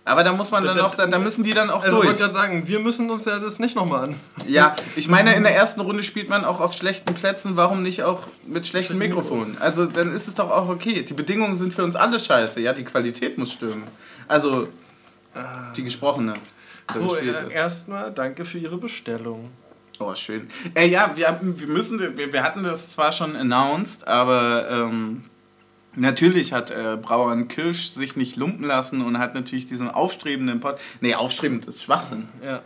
Aber 0.04 0.22
da 0.22 0.32
muss 0.32 0.52
man 0.52 0.64
dann 0.64 0.76
Da- 0.76 0.86
auch, 0.86 0.94
da 0.94 1.18
müssen 1.18 1.42
die 1.42 1.52
dann 1.54 1.70
auch 1.70 1.82
Also 1.82 1.88
ich 1.88 2.06
wollte 2.06 2.06
durch. 2.06 2.18
gerade 2.20 2.32
sagen, 2.32 2.68
wir 2.68 2.78
müssen 2.78 3.10
uns 3.10 3.24
ja 3.24 3.40
das 3.40 3.58
nicht 3.58 3.74
nochmal 3.74 4.04
an. 4.04 4.14
Ja, 4.46 4.76
ich 4.94 5.08
meine, 5.08 5.34
in 5.34 5.42
der 5.42 5.56
ersten 5.56 5.80
Runde 5.80 6.04
spielt 6.04 6.28
man 6.28 6.44
auch 6.44 6.60
auf 6.60 6.72
schlechten 6.72 7.14
Plätzen, 7.14 7.56
warum 7.56 7.82
nicht 7.82 8.04
auch 8.04 8.28
mit 8.46 8.64
schlechten 8.64 8.96
Mikrofonen? 8.96 9.58
Also 9.58 9.86
dann 9.86 10.08
ist 10.14 10.28
es 10.28 10.34
doch 10.34 10.50
auch 10.52 10.68
okay. 10.68 11.02
Die 11.02 11.14
Bedingungen 11.14 11.56
sind 11.56 11.74
für 11.74 11.82
uns 11.82 11.96
alle 11.96 12.20
scheiße. 12.20 12.60
Ja, 12.60 12.72
die 12.72 12.84
Qualität 12.84 13.38
muss 13.38 13.50
stimmen. 13.52 13.82
Also 14.28 14.68
die 15.76 15.82
gesprochene. 15.82 16.34
So, 16.94 17.16
äh, 17.16 17.52
erstmal 17.52 18.12
danke 18.12 18.44
für 18.44 18.58
Ihre 18.58 18.76
Bestellung. 18.78 19.50
Oh, 20.02 20.14
schön. 20.14 20.48
Äh, 20.74 20.88
ja, 20.88 21.12
wir, 21.14 21.38
wir 21.42 21.68
müssen, 21.68 22.00
wir, 22.00 22.32
wir 22.32 22.42
hatten 22.42 22.62
das 22.62 22.88
zwar 22.88 23.12
schon 23.12 23.36
announced, 23.36 24.08
aber 24.08 24.66
ähm, 24.70 25.24
natürlich 25.94 26.54
hat 26.54 26.70
äh, 26.70 26.96
Brauer 27.00 27.32
und 27.32 27.48
Kirsch 27.48 27.90
sich 27.90 28.16
nicht 28.16 28.36
lumpen 28.36 28.64
lassen 28.64 29.02
und 29.02 29.18
hat 29.18 29.34
natürlich 29.34 29.66
diesen 29.66 29.90
aufstrebenden 29.90 30.60
Pod, 30.60 30.78
nee, 31.02 31.14
aufstrebend 31.14 31.66
ist 31.66 31.82
Schwachsinn, 31.82 32.28
Ja. 32.42 32.62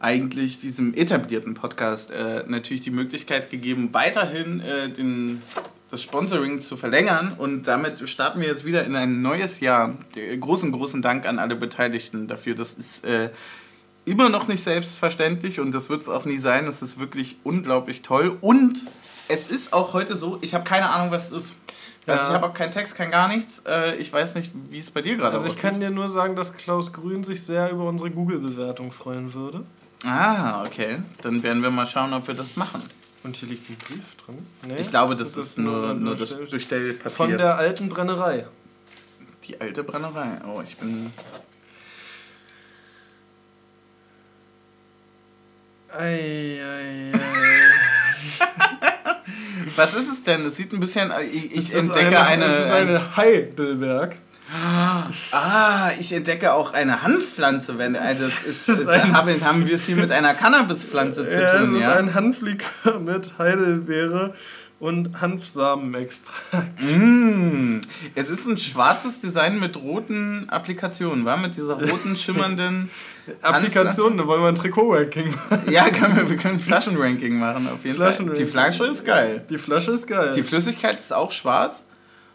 eigentlich 0.00 0.60
diesem 0.60 0.92
etablierten 0.94 1.54
Podcast 1.54 2.10
äh, 2.10 2.42
natürlich 2.48 2.80
die 2.82 2.90
Möglichkeit 2.90 3.48
gegeben, 3.52 3.90
weiterhin 3.92 4.58
äh, 4.58 4.88
den, 4.90 5.40
das 5.88 6.02
Sponsoring 6.02 6.60
zu 6.60 6.76
verlängern 6.76 7.34
und 7.38 7.68
damit 7.68 8.08
starten 8.08 8.40
wir 8.40 8.48
jetzt 8.48 8.64
wieder 8.64 8.84
in 8.84 8.96
ein 8.96 9.22
neues 9.22 9.60
Jahr. 9.60 9.94
Der, 10.16 10.36
großen, 10.36 10.72
großen 10.72 11.00
Dank 11.00 11.26
an 11.26 11.38
alle 11.38 11.54
Beteiligten 11.54 12.26
dafür. 12.26 12.56
Das 12.56 12.74
ist 12.74 13.04
äh, 13.04 13.30
immer 14.04 14.28
noch 14.28 14.48
nicht 14.48 14.62
selbstverständlich 14.62 15.60
und 15.60 15.72
das 15.72 15.88
wird 15.88 16.02
es 16.02 16.08
auch 16.08 16.24
nie 16.24 16.38
sein. 16.38 16.66
Das 16.66 16.82
ist 16.82 16.98
wirklich 17.00 17.36
unglaublich 17.44 18.02
toll 18.02 18.36
und 18.40 18.84
es 19.28 19.46
ist 19.48 19.72
auch 19.72 19.92
heute 19.94 20.16
so, 20.16 20.38
ich 20.42 20.54
habe 20.54 20.64
keine 20.64 20.90
Ahnung, 20.90 21.10
was 21.10 21.30
es 21.30 21.44
ist. 21.44 21.54
Also 22.06 22.22
Ja. 22.24 22.28
ich 22.28 22.34
habe 22.34 22.46
auch 22.48 22.54
keinen 22.54 22.70
Text, 22.70 22.94
kein 22.96 23.10
gar 23.10 23.28
nichts. 23.28 23.62
Äh, 23.66 23.96
ich 23.96 24.12
weiß 24.12 24.34
nicht, 24.34 24.52
wie 24.68 24.78
es 24.78 24.90
bei 24.90 25.00
dir 25.00 25.16
gerade 25.16 25.34
Also 25.36 25.48
ich 25.48 25.56
kann 25.56 25.80
dir 25.80 25.88
nur 25.90 26.06
sagen, 26.08 26.36
dass 26.36 26.52
Klaus 26.54 26.92
Grün 26.92 27.24
sich 27.24 27.42
sehr 27.42 27.70
über 27.70 27.84
unsere 27.88 28.10
Google-Bewertung 28.10 28.92
freuen 28.92 29.32
würde. 29.32 29.64
Ah, 30.04 30.62
okay. 30.66 30.98
Dann 31.22 31.42
werden 31.42 31.62
wir 31.62 31.70
mal 31.70 31.86
schauen, 31.86 32.12
ob 32.12 32.26
wir 32.28 32.34
das 32.34 32.56
machen. 32.56 32.82
Und 33.22 33.36
hier 33.36 33.48
liegt 33.48 33.70
ein 33.70 33.76
Brief 33.78 34.16
drin. 34.16 34.36
Nee, 34.68 34.74
Ich 34.80 34.90
glaube, 34.90 35.16
das, 35.16 35.34
ist, 35.34 35.56
nur, 35.56 35.94
nur 35.94 36.14
das 36.14 36.32
Bestell- 36.34 36.50
Bestellpapier. 36.50 37.10
Von 37.10 37.38
der 37.38 37.56
alten 37.56 37.88
Brennerei. 37.88 38.44
die 39.48 39.58
alte 39.58 39.82
Brennerei. 39.82 40.28
Oh, 40.46 40.60
ich 40.62 40.76
bin. 40.76 41.10
Ei, 45.98 46.60
ei, 46.62 47.12
ei. 47.12 47.20
Was 49.76 49.94
ist 49.94 50.08
es 50.08 50.22
denn? 50.24 50.44
Es 50.44 50.56
sieht 50.56 50.72
ein 50.72 50.80
bisschen. 50.80 51.12
Ich, 51.32 51.52
ich 51.52 51.56
ist 51.72 51.74
entdecke 51.74 52.20
eine. 52.20 52.44
Es 52.46 52.64
ist 52.66 52.70
eine 52.72 53.16
Heidelberg. 53.16 54.16
ah, 55.32 55.90
ich 55.98 56.12
entdecke 56.12 56.52
auch 56.52 56.72
eine 56.74 57.02
Hanfpflanze, 57.02 57.78
wenn. 57.78 57.96
Also, 57.96 58.26
ist, 58.26 58.68
ist 58.68 58.88
ein- 58.88 59.14
haben, 59.14 59.66
wir 59.66 59.74
es 59.74 59.84
hier 59.86 59.96
mit 59.96 60.10
einer 60.10 60.34
Cannabispflanze 60.34 61.28
zu 61.28 61.40
Ja, 61.40 61.54
es 61.56 61.68
tun, 61.68 61.76
ist 61.76 61.82
ja? 61.82 61.94
ein 61.96 62.14
Hanflikör 62.14 63.00
mit 63.00 63.32
Heidelbeere 63.38 64.34
und 64.84 65.18
Hanfsamenextrakt. 65.18 66.82
Mm, 66.98 67.80
es 68.14 68.28
ist 68.28 68.46
ein 68.46 68.58
schwarzes 68.58 69.18
Design 69.18 69.58
mit 69.58 69.78
roten 69.78 70.46
Applikationen, 70.50 71.24
war? 71.24 71.38
Mit 71.38 71.56
dieser 71.56 71.74
roten, 71.80 72.14
schimmernden. 72.22 72.90
Applikationen, 73.40 74.18
da 74.18 74.26
wollen 74.26 74.42
wir 74.42 74.48
ein 74.48 74.54
Trikot-Ranking 74.54 75.34
machen. 75.50 75.70
Ja, 75.72 75.88
können 75.88 76.16
wir, 76.16 76.28
wir 76.28 76.36
können 76.36 76.56
ein 76.56 76.60
Flaschenranking 76.60 77.38
machen, 77.38 77.66
auf 77.72 77.82
jeden 77.86 77.96
Fall. 77.96 78.12
Die. 78.36 78.44
Flasche 78.44 78.84
ist 78.84 79.06
geil. 79.06 79.42
Die 79.48 79.56
Flasche 79.56 79.92
ist 79.92 80.06
geil. 80.06 80.32
Die 80.36 80.42
Flüssigkeit 80.42 80.96
ist 80.96 81.14
auch 81.14 81.30
schwarz. 81.32 81.86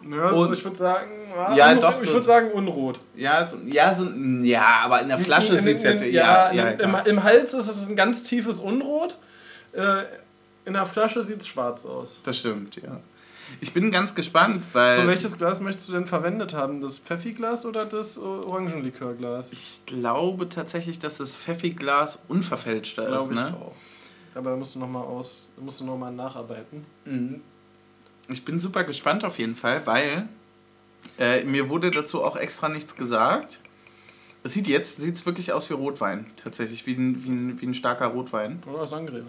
ja, 0.09 0.33
so, 0.33 0.39
und- 0.41 0.53
ich 0.53 0.63
würde 0.63 0.77
sagen, 0.77 1.11
Ja, 1.55 1.71
un- 1.71 1.79
doch, 1.81 1.93
ich 2.01 2.07
so- 2.07 2.13
würde 2.13 2.25
sagen 2.25 2.49
unrot. 2.51 2.99
Ja, 3.15 3.45
so, 3.47 3.57
ja, 3.67 3.93
so, 3.93 4.09
ja, 4.41 4.81
aber 4.85 5.01
in 5.03 5.07
der 5.09 5.19
Flasche 5.19 5.61
sieht 5.61 5.83
es 5.83 6.01
Ja, 6.01 6.51
ja, 6.51 6.51
ja, 6.51 6.69
im, 6.71 6.95
im 7.05 7.23
Hals 7.23 7.53
ist 7.53 7.67
es 7.67 7.87
ein 7.87 7.95
ganz 7.95 8.23
tiefes 8.23 8.59
Unrot. 8.59 9.17
Äh, 9.73 10.01
in 10.69 10.73
der 10.75 10.85
Flasche 10.85 11.21
sieht 11.23 11.41
es 11.41 11.47
schwarz 11.47 11.85
aus. 11.85 12.21
Das 12.23 12.37
stimmt, 12.37 12.77
ja. 12.77 12.99
Ich 13.61 13.73
bin 13.73 13.89
ganz 13.91 14.13
gespannt, 14.13 14.63
weil 14.73 14.95
So, 14.95 15.07
welches 15.07 15.37
Glas 15.37 15.59
möchtest 15.59 15.89
du 15.89 15.93
denn 15.93 16.05
verwendet 16.05 16.53
haben? 16.53 16.81
Das 16.81 16.99
Pfeffiglas 16.99 17.65
oder 17.65 17.83
das 17.85 18.17
Orangenlikörglas? 18.19 19.51
ich 19.51 19.81
glaube 19.87 20.47
tatsächlich, 20.47 20.99
dass 20.99 21.17
das 21.17 21.35
Pfeffiglas 21.35 22.19
unverfälschter 22.27 23.03
ist. 23.07 23.09
Glaube 23.29 23.33
ich 23.33 23.39
Ne? 23.39 23.57
auch. 23.57 23.75
Aber 24.35 24.51
da 24.51 24.55
musst 24.55 24.75
du 24.75 24.79
nochmal 24.79 25.03
aus, 25.03 25.51
musst 25.59 25.79
du 25.79 25.85
noch 25.85 25.97
mal 25.97 26.11
nacharbeiten. 26.11 26.85
Mhm. 27.05 27.41
Ich 28.27 28.45
bin 28.45 28.59
super 28.59 28.83
gespannt 28.83 29.25
auf 29.25 29.39
jeden 29.39 29.55
Fall, 29.55 29.81
weil 29.85 30.29
äh, 31.17 31.43
mir 31.43 31.69
wurde 31.69 31.89
dazu 31.89 32.23
auch 32.23 32.35
extra 32.35 32.69
nichts 32.69 32.95
gesagt. 32.95 33.59
Es 34.43 34.53
sieht 34.53 34.67
jetzt 34.67 35.01
sieht's 35.01 35.25
wirklich 35.25 35.51
aus 35.51 35.69
wie 35.71 35.73
Rotwein, 35.73 36.27
tatsächlich, 36.41 36.85
wie 36.85 36.93
ein, 36.93 37.23
wie 37.23 37.29
ein, 37.29 37.59
wie 37.61 37.65
ein 37.65 37.73
starker 37.73 38.05
Rotwein. 38.07 38.61
Oder 38.71 38.85
Sangria. 38.85 39.23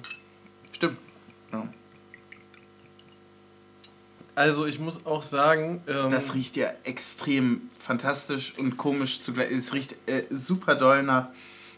Stimmt. 0.73 0.99
Ja. 1.53 1.67
Also 4.35 4.67
ich 4.67 4.79
muss 4.79 5.05
auch 5.07 5.23
sagen, 5.23 5.83
ähm, 5.87 6.11
Das 6.11 6.35
riecht 6.35 6.57
ja 6.57 6.71
extrem 6.85 7.63
fantastisch 7.79 8.55
und 8.59 8.77
komisch 8.77 9.21
zugleich. 9.21 9.51
Es 9.51 9.75
riecht 9.75 9.95
äh, 10.07 10.25
super 10.31 10.77
doll 10.77 11.03
nach 11.03 11.29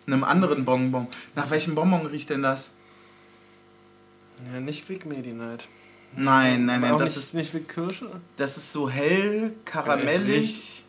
einem 0.07 0.23
anderen 0.23 0.65
Bonbon. 0.65 1.09
Nach 1.35 1.51
welchem 1.51 1.75
Bonbon 1.75 2.07
riecht 2.07 2.31
denn 2.31 2.43
das? 2.43 2.73
ja, 4.53 4.61
nicht 4.61 4.87
Big 4.89 5.07
Medi 5.07 5.33
Night. 5.33 5.69
Nein, 6.15 6.67
nein, 6.67 6.81
nein, 6.83 6.99
das 6.99 7.11
nicht, 7.11 7.17
ist, 7.17 7.35
nicht 7.35 7.55
wie 7.55 7.61
Kirsche. 7.61 8.21
das 8.37 8.57
ist 8.59 8.73
so 8.73 8.91
hell, 8.91 9.55
karamellig. 9.65 10.85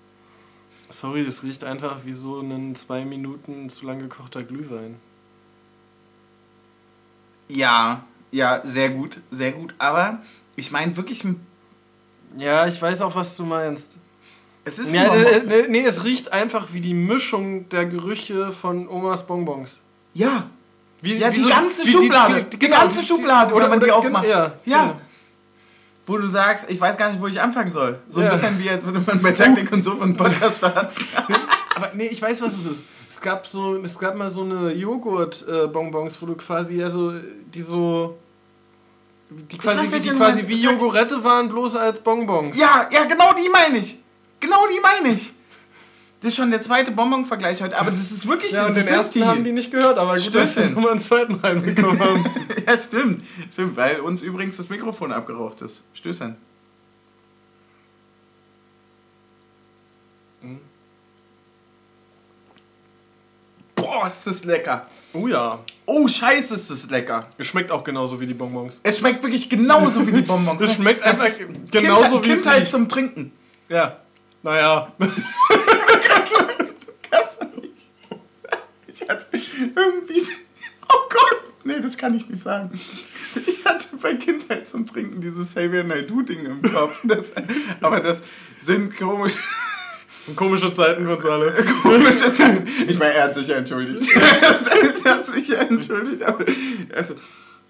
Sorry, 0.90 1.26
das 1.26 1.44
riecht 1.44 1.64
einfach 1.64 2.06
wie 2.06 2.12
so 2.12 2.40
ein 2.42 2.76
zwei 2.76 3.06
Minuten 3.06 3.70
zu 3.70 3.86
lang 3.86 4.00
gekochter 4.00 4.44
Glühwein. 4.44 4.98
Ja, 7.48 8.06
ja, 8.34 8.62
sehr 8.66 8.90
gut, 8.90 9.20
sehr 9.32 9.52
gut. 9.54 9.74
Aber 9.78 10.20
ich 10.56 10.72
meine 10.72 10.96
wirklich, 10.98 11.24
ein- 11.24 11.40
Ja, 12.38 12.68
ich 12.68 12.82
weiß 12.82 13.02
auch, 13.02 13.16
was 13.16 13.36
du 13.38 13.46
meinst. 13.46 13.98
es 14.66 14.80
ist 14.80 14.90
ein 14.90 14.96
Ja, 14.96 15.14
äh, 15.14 15.44
nee, 15.46 15.68
nee, 15.70 15.86
es 15.86 16.04
riecht 16.04 16.34
einfach 16.34 16.68
wie 16.74 16.82
die 16.82 16.94
Mischung 16.94 17.70
der 17.70 17.86
Gerüche 17.86 18.52
von 18.52 18.88
Omas 18.90 19.26
Bonbons. 19.28 19.80
Ja, 20.14 20.48
Wie, 21.02 21.18
Ja, 21.18 21.30
wie 21.32 21.36
die 21.36 21.42
so- 21.42 21.50
ganze 21.50 21.86
Schublade. 21.86 22.46
Die 22.46 22.60
ganze 22.70 23.04
Schublade, 23.06 23.54
wenn 23.54 23.70
man 23.70 23.80
die 23.82 23.92
aufmacht. 23.92 24.26
Ja, 24.26 24.54
Ja. 24.66 24.82
genau. 24.84 25.02
wo 26.06 26.18
du 26.18 26.28
sagst, 26.28 26.70
ich 26.70 26.80
weiß 26.82 26.98
gar 26.98 27.10
nicht, 27.12 27.22
wo 27.22 27.28
ich 27.28 27.40
anfangen 27.40 27.72
soll. 27.72 27.98
So 28.10 28.20
ein 28.20 28.26
Ja. 28.26 28.32
bisschen 28.34 28.58
wie, 28.60 28.70
als 28.70 28.84
würde 28.86 29.00
man 29.06 29.22
bei 29.22 29.32
Taktik 29.34 29.72
und 29.72 29.84
so 29.84 30.00
einen 30.02 30.16
Podcast 30.18 30.58
starten. 30.58 30.94
Aber 31.76 31.92
nee, 31.94 32.08
ich 32.08 32.22
weiß, 32.22 32.42
was 32.42 32.54
es 32.58 32.66
ist. 32.66 32.84
Es 33.10 33.22
gab 33.22 33.46
so, 33.48 33.76
es 33.84 33.98
gab 34.00 34.18
mal 34.18 34.30
so 34.30 34.44
eine 34.44 34.72
Joghurt-Bonbons, 34.74 36.22
wo 36.22 36.26
du 36.26 36.36
quasi, 36.36 36.82
also 36.84 37.14
die 37.54 37.62
so, 37.62 38.18
die 39.52 39.58
quasi, 39.58 39.92
weiß, 39.92 40.02
die 40.04 40.10
quasi 40.10 40.18
meinst. 40.18 40.48
wie 40.48 40.62
Jogurette 40.62 41.24
waren, 41.24 41.48
bloß 41.50 41.76
als 41.76 42.00
Bonbons. 42.00 42.58
Ja, 42.58 42.90
ja, 42.92 43.04
genau 43.06 43.34
die 43.34 43.50
meine 43.50 43.78
ich. 43.80 43.98
Genau 44.40 44.68
die 44.68 44.80
meine 44.80 45.16
ich. 45.16 45.32
Das 46.22 46.30
ist 46.30 46.38
schon 46.38 46.52
der 46.52 46.62
zweite 46.62 46.92
Bonbon-Vergleich 46.92 47.62
heute, 47.62 47.78
aber 47.78 47.92
das 47.92 48.10
ist 48.12 48.26
wirklich 48.28 48.54
Ja, 48.54 48.62
so. 48.62 48.68
und 48.68 48.76
den 48.78 48.88
ersten 48.88 49.26
haben 49.28 49.44
die 49.44 49.52
nicht 49.52 49.72
gehört, 49.72 49.98
aber 49.98 50.18
gut, 50.18 50.34
dass 50.34 50.56
wir 50.56 50.70
nochmal 50.70 50.92
einen 50.92 51.02
zweiten 51.02 51.36
reinbekommen 51.36 52.00
haben. 52.00 52.26
ja, 52.66 52.78
stimmt. 52.78 53.24
Stimmt, 53.52 53.76
weil 53.76 54.00
uns 54.00 54.22
übrigens 54.22 54.56
das 54.56 54.70
Mikrofon 54.70 55.12
abgeraucht 55.12 55.62
ist. 55.62 55.84
Stößchen. 55.94 56.38
Mhm. 60.42 60.62
Boah, 63.76 64.08
ist 64.08 64.26
das 64.26 64.46
lecker. 64.46 64.88
Oh 65.14 65.28
ja. 65.28 65.60
Oh, 65.86 66.08
scheiße, 66.08 66.54
ist 66.56 66.70
das 66.70 66.90
lecker. 66.90 67.28
Es 67.38 67.48
schmeckt 67.48 67.72
auch 67.72 67.84
genauso 67.84 68.20
wie 68.22 68.26
die 68.26 68.34
Bonbons. 68.34 68.80
Es 68.84 69.00
schmeckt 69.00 69.22
wirklich 69.24 69.50
genauso 69.50 70.06
wie 70.08 70.12
die 70.14 70.22
Bonbons. 70.28 70.62
Es 70.62 70.76
schmeckt 70.76 71.02
Das 71.02 71.08
einfach 71.20 71.26
ist 71.28 71.40
genauso 71.72 72.20
Kindheit, 72.20 72.24
wie 72.26 72.30
es 72.30 72.36
Kindheit 72.42 72.62
riecht. 72.62 72.72
zum 72.72 72.88
Trinken. 72.90 73.32
Ja. 73.70 73.98
Naja. 74.44 74.92
Kannst 77.10 77.42
du 77.42 77.46
nicht. 77.62 77.88
Ich 78.88 79.10
hatte 79.10 79.26
irgendwie. 79.34 80.22
Oh 80.90 81.10
Gott! 81.10 81.54
Nee, 81.64 81.80
das 81.82 81.98
kann 81.98 82.14
ich 82.16 82.28
nicht 82.30 82.42
sagen. 82.42 82.70
Ich 83.48 83.66
hatte 83.66 83.88
bei 84.02 84.14
Kindheit 84.16 84.68
zum 84.68 84.86
Trinken 84.86 85.20
dieses 85.22 85.50
Xavier 85.50 85.84
Naidoo-Ding 85.84 86.46
im 86.46 86.62
Kopf. 86.62 87.00
Das, 87.04 87.34
aber 87.82 88.00
das 88.00 88.22
sind 88.62 88.96
komisch. 88.98 89.34
Komische 90.36 90.74
Zeiten 90.74 91.08
alle. 91.08 91.52
Komische 91.82 92.32
Zeiten. 92.34 92.68
Ich 92.88 92.98
meine, 92.98 93.14
er 93.14 93.24
hat 93.26 93.36
sich 93.36 93.48
ja 93.48 93.58
entschuldigt. 93.58 94.10
er 95.06 95.12
hat 95.12 95.26
sich 95.26 95.48
ja 95.48 95.58
entschuldigt. 95.60 96.24
Aber 96.24 96.46
also, 96.96 97.16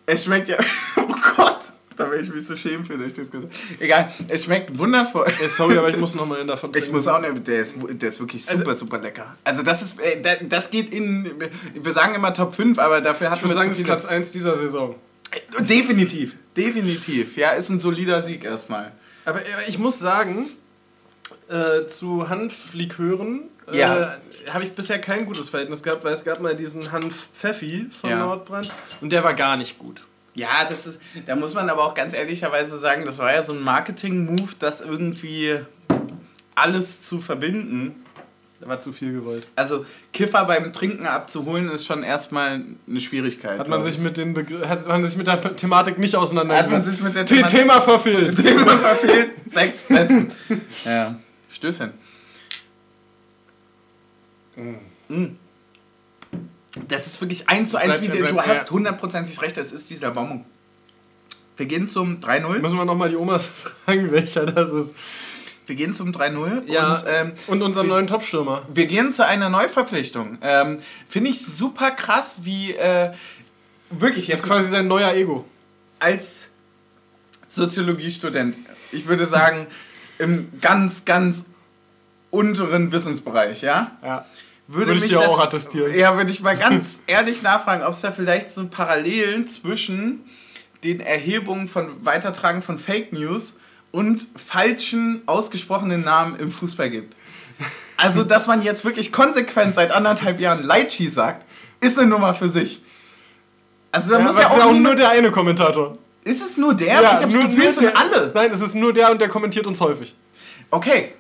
es 0.06 0.24
schmeckt 0.24 0.49
ja. 0.49 0.58
Oh 0.97 1.16
Gott! 1.36 1.60
Da 1.95 2.10
werde 2.10 2.24
ich 2.24 2.34
mich 2.34 2.45
so 2.45 2.56
schämen 2.56 2.84
für, 2.86 2.97
dass 2.97 3.08
ich 3.08 3.14
das 3.14 3.30
gesagt 3.30 3.54
habe. 3.54 3.84
Egal, 3.84 4.12
es 4.28 4.43
schmeckt 4.45 4.76
wundervoll. 4.80 5.28
Ey, 5.39 5.47
sorry, 5.47 5.78
aber 5.78 5.89
ich 5.89 5.97
muss 5.97 6.16
noch 6.16 6.26
mal 6.26 6.39
einen 6.39 6.47
davon 6.47 6.72
Ich 6.76 6.91
muss 6.91 7.08
auch 7.08 7.22
nicht, 7.22 7.45
der 7.47 7.62
ist, 7.62 7.76
der 7.88 8.10
ist 8.10 8.20
wirklich 8.20 8.43
super, 8.43 8.70
Also- 8.70 8.86
super 8.86 8.97
lecker. 8.99 9.38
Also 9.43 9.62
das 9.62 9.84
ist, 9.84 9.99
äh, 9.99 10.20
da- 10.20 10.38
das 10.41 10.72
geht 10.72 10.91
in, 10.91 11.32
wir 11.76 11.93
sagen 11.93 12.16
immer 12.16 12.34
Top 12.34 12.56
5, 12.56 12.80
aber 12.80 12.99
dafür 13.01 13.30
hat 13.30 13.38
Ich 13.38 13.43
würde 13.43 13.56
man 13.56 13.64
sagen, 13.64 13.68
zu 13.68 13.72
es 13.74 13.80
ist 13.80 13.86
viele- 13.86 13.95
Platz 13.95 14.06
1 14.06 14.32
dieser 14.32 14.56
Saison. 14.56 14.95
Definitiv, 15.62 16.36
definitiv. 16.58 17.38
Ja, 17.38 17.51
ist 17.51 17.70
ein 17.70 17.80
solider 17.80 18.22
Sieg 18.24 18.43
erstmal. 18.43 18.91
Aber 19.26 19.39
äh, 19.41 19.45
ich 19.68 19.78
muss 19.78 19.99
sagen, 19.99 20.49
äh, 21.54 21.86
zu 21.88 22.28
Hanflikören 22.30 23.43
äh, 23.72 23.78
Ja. 23.80 24.16
habe 24.54 24.64
ich 24.66 24.74
bisher 24.74 24.99
kein 24.99 25.26
gutes 25.26 25.49
Verhältnis 25.49 25.84
gehabt, 25.84 26.04
weil 26.04 26.14
es 26.14 26.24
gab 26.24 26.41
mal 26.41 26.56
diesen 26.56 26.91
Hanf 26.91 27.28
Pfeffi 27.34 27.88
von 28.01 28.10
Ja. 28.10 28.26
Nordbrand 28.26 28.72
und 29.01 29.12
der 29.12 29.24
war 29.24 29.34
gar 29.34 29.56
nicht 29.58 29.78
gut. 29.78 30.04
Ja, 30.36 30.66
das 30.68 30.88
ist, 30.88 30.99
da 31.28 31.36
muss 31.36 31.54
man 31.54 31.70
aber 31.70 31.84
auch 31.84 31.93
ganz 31.93 32.16
ehrlicherweise 32.16 32.78
sagen, 32.78 33.06
das 33.06 33.20
war 33.20 33.32
ja 33.34 33.41
so 33.43 33.54
ein 33.54 33.62
Marketing-Move, 33.62 34.54
das 34.58 34.82
irgendwie 34.82 35.60
alles 36.56 37.01
zu 37.04 37.20
verbinden. 37.20 37.95
Da 38.60 38.70
war 38.70 38.80
zu 38.80 38.93
viel 38.93 39.12
gewollt. 39.14 39.47
Also 39.56 39.86
Kiffer 40.14 40.45
beim 40.45 40.72
Trinken 40.72 41.06
abzuholen, 41.06 41.70
ist 41.70 41.86
schon 41.86 42.01
erstmal 42.01 42.62
eine 42.88 42.99
Schwierigkeit. 43.01 43.60
Hat 43.60 43.68
man 43.68 43.82
sich 43.84 43.95
ich. 43.95 44.01
mit 44.01 44.16
den 44.18 44.34
Begr 44.34 44.68
hat 44.70 44.88
man 44.88 45.04
sich 45.06 45.18
mit 45.18 45.28
der 45.28 45.56
Thematik 45.56 45.97
nicht 45.99 46.14
hat 46.14 46.20
man 46.20 46.24
auseinandergesetzt. 46.24 46.86
sich 46.88 47.01
mit 47.04 47.14
der 47.14 47.28
The 47.28 47.36
Thematik 47.36 47.60
Thema 47.60 47.82
verfehlt. 47.82 48.36
Thema 48.43 48.78
verfehlt. 48.78 49.32
Sechs 49.47 49.88
Sätzen. 49.89 50.32
Ja. 50.86 51.16
Stößchen. 51.64 51.93
Mm. 55.07 55.26
Das 56.89 57.07
ist 57.07 57.22
wirklich 57.22 57.47
eins 57.47 57.72
zu 57.72 57.78
eins, 57.78 58.01
wie 58.01 58.09
der, 58.09 58.28
du 58.28 58.41
hast 58.41 58.66
ja. 58.66 58.72
hundertprozentig 58.72 59.41
recht, 59.41 59.55
das 59.55 59.72
ist 59.72 59.89
dieser 59.89 60.11
Bonbon. 60.11 60.43
Wir 61.55 61.68
gehen 61.68 61.88
zum 61.88 62.20
3-0. 62.20 62.59
Müssen 62.59 62.78
wir 62.78 62.84
nochmal 62.84 63.09
die 63.09 63.16
Omas 63.16 63.45
fragen, 63.86 64.11
welcher 64.11 64.45
das 64.45 64.72
ist. 64.72 64.95
Wir 65.66 65.76
gehen 65.76 65.93
zum 65.93 66.11
3-0 66.11 66.64
Ja, 66.66 66.91
und 66.95 67.05
ähm, 67.07 67.32
und 67.47 67.61
unserem 67.61 67.88
wir- 67.88 67.93
neuen 67.93 68.07
Topstürmer. 68.07 68.64
wir 68.74 68.86
gehen 68.88 69.14
zu 69.14 69.26
einer 69.26 69.47
Neuverpflichtung. 69.49 70.39
Ähm, 70.41 70.80
Finde 71.07 71.30
ich 71.30 71.45
super 71.45 71.91
krass, 71.91 72.39
wie 72.43 72.74
äh, 72.74 73.14
wirklich 73.89 74.26
Das 74.26 74.36
ist 74.36 74.41
jetzt 74.41 74.43
quasi 74.47 74.70
sein 74.70 74.88
neuer 74.89 75.14
Ego. 75.14 75.45
als 75.99 76.49
Soziologiestudent, 77.47 78.55
ich 78.91 79.05
würde 79.05 79.28
sagen, 79.28 79.68
im 80.18 80.51
ganz, 80.59 81.05
ganz 81.05 81.45
unteren 82.34 82.92
Wissensbereich, 82.92 83.62
ja? 83.62 83.92
Ja. 84.04 84.26
Würde, 84.68 84.94
Würde 84.94 85.06
ich 85.06 85.12
dir 85.12 85.20
das, 85.20 85.30
auch 85.30 85.40
attestieren. 85.40 85.94
Ja, 85.94 86.18
würde 86.18 86.32
ich 86.32 86.42
mal 86.42 86.58
ganz 86.58 87.00
ehrlich 87.08 87.44
nachfragen, 87.44 87.84
ob 87.84 87.94
es 87.94 88.02
da 88.02 88.12
vielleicht 88.12 88.50
so 88.50 88.68
Parallelen 88.68 89.48
zwischen 89.48 90.24
den 90.84 91.00
Erhebungen 91.00 91.68
von 91.68 92.04
Weitertragen 92.04 92.62
von 92.62 92.78
Fake 92.78 93.14
News 93.14 93.58
und 93.92 94.26
falschen 94.36 95.22
ausgesprochenen 95.28 96.04
Namen 96.04 96.40
im 96.40 96.52
Fußball 96.52 96.90
gibt. 96.90 97.16
Also, 97.98 98.24
dass 98.24 98.48
man 98.48 98.64
jetzt 98.64 98.84
wirklich 98.84 99.12
konsequent 99.12 99.76
seit 99.76 99.92
anderthalb 99.92 100.40
Jahren 100.40 100.64
Leitschi 100.64 101.08
sagt, 101.08 101.46
ist 101.80 102.00
eine 102.00 102.08
Nummer 102.08 102.34
für 102.34 102.50
sich. 102.50 102.82
Also 103.92 104.12
da 104.12 104.20
Ja, 104.20 104.26
muss 104.26 104.40
ja 104.40 104.48
auch, 104.48 104.54
ist 104.54 104.60
ja 104.60 104.66
auch 104.66 104.74
nur 104.74 104.96
der 104.96 105.10
eine 105.10 105.30
Kommentator. 105.30 105.98
Ist 106.24 106.42
es 106.42 106.58
nur 106.58 106.74
der? 106.74 107.02
ich 107.02 107.08
hab's 107.08 107.22
Gefühl, 107.22 107.66
es 107.66 107.76
sind 107.76 107.96
alle. 107.96 108.32
Nein, 108.34 108.50
es 108.52 108.62
ist 108.62 108.74
nur 108.74 108.92
der 108.92 109.12
und 109.12 109.22
der 109.22 109.30
kommentiert 109.30 109.68
uns 109.68 109.80
häufig. 109.80 110.16
Okay. 110.72 111.14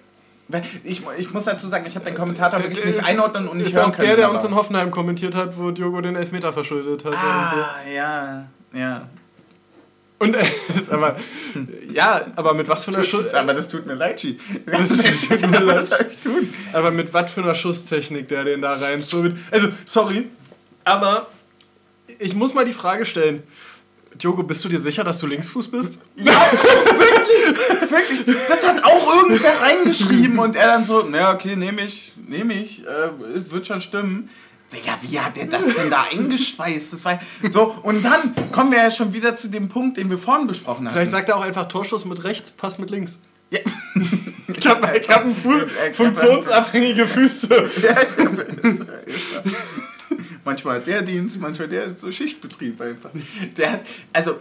Ich, 0.83 1.01
ich 1.17 1.31
muss 1.31 1.45
dazu 1.45 1.67
sagen, 1.67 1.85
ich 1.87 1.95
habe 1.95 2.05
den 2.05 2.15
Kommentator 2.15 2.59
wirklich 2.59 2.77
Der 2.79 2.87
nicht 2.87 2.99
ist- 2.99 3.05
einordnen 3.07 3.47
und 3.47 3.57
nicht 3.57 3.73
hören 3.73 3.91
können. 3.91 4.07
der, 4.07 4.15
der 4.17 4.25
aber- 4.25 4.35
uns 4.35 4.43
in 4.43 4.53
Hoffenheim 4.55 4.91
kommentiert 4.91 5.35
hat, 5.35 5.57
wo 5.57 5.71
Diogo 5.71 6.01
den 6.01 6.15
Elfmeter 6.15 6.51
verschuldet 6.53 7.03
hat. 7.05 7.13
Ah, 7.15 7.75
ja, 7.93 8.45
ja. 8.73 9.07
Und 10.19 10.35
so. 10.85 10.91
Aber, 10.93 11.15
ja, 11.91 12.21
aber 12.35 12.53
mit 12.53 12.67
was 12.69 12.85
für 12.85 12.91
einer 12.93 13.03
Schuss, 13.03 13.33
Aber 13.33 13.53
das 13.53 13.67
tut 13.67 13.85
mir 13.85 13.95
leid, 13.95 14.17
Chi. 14.19 14.39
Das 14.65 14.89
tut 15.29 15.49
mir 15.49 15.59
leid. 15.59 15.77
Was 15.81 15.89
soll 15.89 16.05
ich 16.09 16.17
tun? 16.19 16.53
aber 16.71 16.91
mit 16.91 17.13
was 17.13 17.31
für 17.31 17.41
einer 17.41 17.55
Schusstechnik 17.55 18.27
der 18.29 18.43
den 18.43 18.61
da 18.61 18.75
rein 18.75 19.01
so 19.01 19.17
mit, 19.23 19.35
Also, 19.51 19.69
sorry, 19.85 20.29
aber 20.83 21.27
ich 22.19 22.35
muss 22.35 22.53
mal 22.53 22.63
die 22.65 22.73
Frage 22.73 23.05
stellen. 23.05 23.43
Diogo, 24.21 24.43
bist 24.43 24.63
du 24.63 24.69
dir 24.69 24.79
sicher, 24.79 25.03
dass 25.03 25.19
du 25.19 25.27
Linksfuß 25.27 25.69
bist? 25.69 25.99
Ja, 26.15 26.33
wirklich, 26.51 27.91
wirklich. 27.91 28.37
Das 28.47 28.67
hat 28.67 28.83
auch 28.83 29.15
irgendwer 29.17 29.61
reingeschrieben 29.61 30.39
und 30.39 30.55
er 30.55 30.67
dann 30.67 30.85
so, 30.85 31.05
na 31.09 31.33
okay, 31.33 31.55
nehme 31.55 31.81
ich, 31.81 32.13
nehme 32.27 32.53
ich, 32.53 32.85
äh, 32.85 33.09
es 33.37 33.51
wird 33.51 33.67
schon 33.67 33.81
stimmen. 33.81 34.29
Digga, 34.71 34.97
wie 35.01 35.19
hat 35.19 35.35
der 35.37 35.45
das 35.47 35.65
denn 35.65 35.89
da 35.89 36.05
eingeschweißt? 36.11 36.93
Das 36.93 37.05
war 37.05 37.19
so, 37.49 37.75
und 37.83 38.03
dann 38.03 38.33
kommen 38.51 38.71
wir 38.71 38.79
ja 38.79 38.89
schon 38.91 39.13
wieder 39.13 39.35
zu 39.35 39.47
dem 39.49 39.69
Punkt, 39.69 39.97
den 39.97 40.09
wir 40.09 40.17
vorhin 40.17 40.47
besprochen 40.47 40.87
haben. 40.87 40.93
Vielleicht 40.93 41.11
sagt 41.11 41.29
er 41.29 41.37
auch 41.37 41.43
einfach 41.43 41.67
Torschuss 41.67 42.05
mit 42.05 42.23
rechts, 42.23 42.49
Pass 42.51 42.79
mit 42.79 42.89
links. 42.89 43.17
Ja. 43.51 43.59
Ich 44.55 44.67
habe 44.67 44.97
ich 44.97 45.09
hab 45.09 45.25
ein 45.25 45.35
Fu 45.35 45.51
funktionsabhängige 45.93 47.05
Füße. 47.07 47.49
Ja, 47.81 47.95
ich 48.01 48.25
hab- 48.25 49.53
manchmal 50.45 50.81
der 50.81 51.01
Dienst, 51.01 51.39
manchmal 51.39 51.67
der 51.67 51.95
so 51.95 52.11
Schichtbetrieb 52.11 52.79
einfach. 52.81 53.11
Der 53.57 53.73
hat, 53.73 53.85
also, 54.11 54.39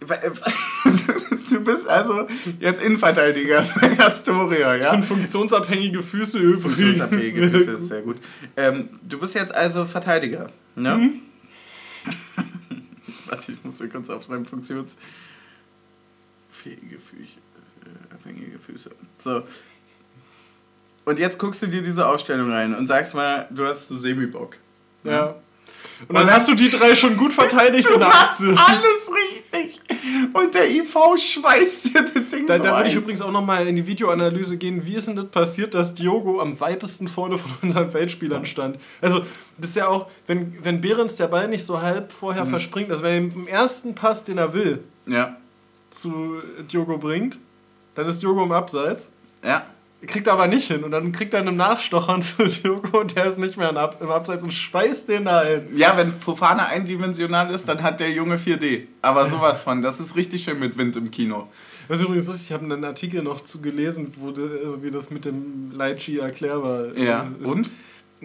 du 1.50 1.64
bist 1.64 1.88
also 1.88 2.26
jetzt 2.60 2.82
Innenverteidiger 2.82 3.62
für 3.62 4.04
Astoria, 4.04 4.74
ja? 4.76 4.92
Und 4.92 5.04
funktionsabhängige 5.04 6.02
Füße 6.02 6.38
übrigens. 6.38 6.62
Funktionsabhängige 6.62 7.50
Füße 7.58 7.70
ist 7.72 7.88
sehr 7.88 8.02
gut. 8.02 8.16
Ähm, 8.56 8.90
du 9.02 9.18
bist 9.18 9.34
jetzt 9.34 9.54
also 9.54 9.84
Verteidiger, 9.84 10.50
ne? 10.74 10.96
Mhm. 10.96 11.20
Warte, 13.26 13.52
ich 13.52 13.64
muss 13.64 13.80
mir 13.80 13.88
kurz 13.88 14.10
aufschreiben, 14.10 14.44
funktionsfähige 14.44 14.98
Füße, 16.62 17.38
äh, 17.84 18.14
abhängige 18.14 18.58
Füße. 18.58 18.90
So. 19.22 19.42
Und 21.06 21.18
jetzt 21.18 21.38
guckst 21.38 21.62
du 21.62 21.66
dir 21.66 21.82
diese 21.82 22.06
Aufstellung 22.06 22.50
rein 22.50 22.74
und 22.74 22.86
sagst 22.86 23.14
mal, 23.14 23.48
du 23.50 23.66
hast 23.66 23.88
so 23.88 23.96
Semi-Bock. 23.96 24.56
Ja. 25.04 25.36
Und 26.08 26.14
dann 26.16 26.30
hast 26.30 26.48
du 26.48 26.54
die 26.54 26.70
drei 26.70 26.94
schon 26.94 27.16
gut 27.16 27.32
verteidigt 27.32 27.88
Du 27.88 27.94
in 27.94 28.00
der 28.00 28.08
Aktion. 28.14 28.58
alles 28.58 29.08
richtig. 29.10 29.80
Und 30.32 30.54
der 30.54 30.68
IV 30.70 30.92
schweißt 31.16 31.84
dir 31.86 32.02
das 32.02 32.12
Ding 32.30 32.46
Da, 32.46 32.56
so 32.56 32.62
da 32.64 32.76
würde 32.76 32.88
ich 32.88 32.94
übrigens 32.94 33.22
auch 33.22 33.30
nochmal 33.30 33.66
in 33.66 33.76
die 33.76 33.86
Videoanalyse 33.86 34.56
gehen. 34.56 34.84
Wie 34.84 34.94
ist 34.94 35.08
denn 35.08 35.16
das 35.16 35.26
passiert, 35.26 35.74
dass 35.74 35.94
Diogo 35.94 36.40
am 36.40 36.58
weitesten 36.60 37.08
vorne 37.08 37.38
von 37.38 37.50
unseren 37.62 37.90
Feldspielern 37.90 38.44
stand? 38.44 38.78
Also, 39.00 39.24
das 39.58 39.70
ist 39.70 39.76
ja 39.76 39.86
auch, 39.88 40.08
wenn, 40.26 40.58
wenn 40.62 40.80
Behrens 40.80 41.16
der 41.16 41.28
Ball 41.28 41.48
nicht 41.48 41.64
so 41.64 41.80
halb 41.80 42.12
vorher 42.12 42.44
verspringt, 42.46 42.90
also 42.90 43.02
wenn 43.02 43.12
er 43.30 43.36
im 43.36 43.46
ersten 43.46 43.94
Pass, 43.94 44.24
den 44.24 44.38
er 44.38 44.52
will, 44.52 44.82
Ja, 45.06 45.36
zu 45.90 46.40
Diogo 46.72 46.98
bringt, 46.98 47.38
dann 47.94 48.06
ist 48.06 48.20
Diogo 48.20 48.42
im 48.42 48.52
Abseits. 48.52 49.10
ja. 49.42 49.64
Kriegt 50.06 50.26
er 50.26 50.34
aber 50.34 50.46
nicht 50.46 50.68
hin 50.68 50.84
und 50.84 50.90
dann 50.90 51.12
kriegt 51.12 51.34
er 51.34 51.40
einen 51.40 51.56
Nachstochern 51.56 52.22
zu 52.22 52.44
Diogo 52.46 53.00
und 53.00 53.16
der 53.16 53.26
ist 53.26 53.38
nicht 53.38 53.56
mehr 53.56 53.70
im 53.70 53.76
Ab- 53.76 53.98
im 54.00 54.10
Abseits 54.10 54.42
und 54.42 54.52
schweißt 54.52 55.08
den 55.08 55.24
da 55.24 55.44
hin. 55.44 55.62
Ja, 55.74 55.96
wenn 55.96 56.12
Fofana 56.12 56.66
eindimensional 56.66 57.50
ist, 57.54 57.68
dann 57.68 57.82
hat 57.82 58.00
der 58.00 58.10
Junge 58.10 58.36
4D. 58.36 58.82
Aber 59.02 59.28
sowas 59.28 59.62
von, 59.62 59.82
das 59.82 60.00
ist 60.00 60.16
richtig 60.16 60.44
schön 60.44 60.58
mit 60.58 60.76
Wind 60.78 60.96
im 60.96 61.10
Kino. 61.10 61.48
Was 61.88 62.00
übrigens 62.02 62.26
lustig, 62.28 62.46
ich 62.46 62.52
habe 62.52 62.64
einen 62.64 62.84
Artikel 62.84 63.22
noch 63.22 63.42
zu 63.42 63.60
gelesen, 63.60 64.10
wo 64.18 64.30
de, 64.30 64.62
also 64.62 64.82
wie 64.82 64.90
das 64.90 65.10
mit 65.10 65.24
dem 65.26 65.70
Leitchi 65.72 66.18
erklärbar 66.18 66.96
Ja, 66.96 67.26
ist. 67.42 67.46
und? 67.52 67.70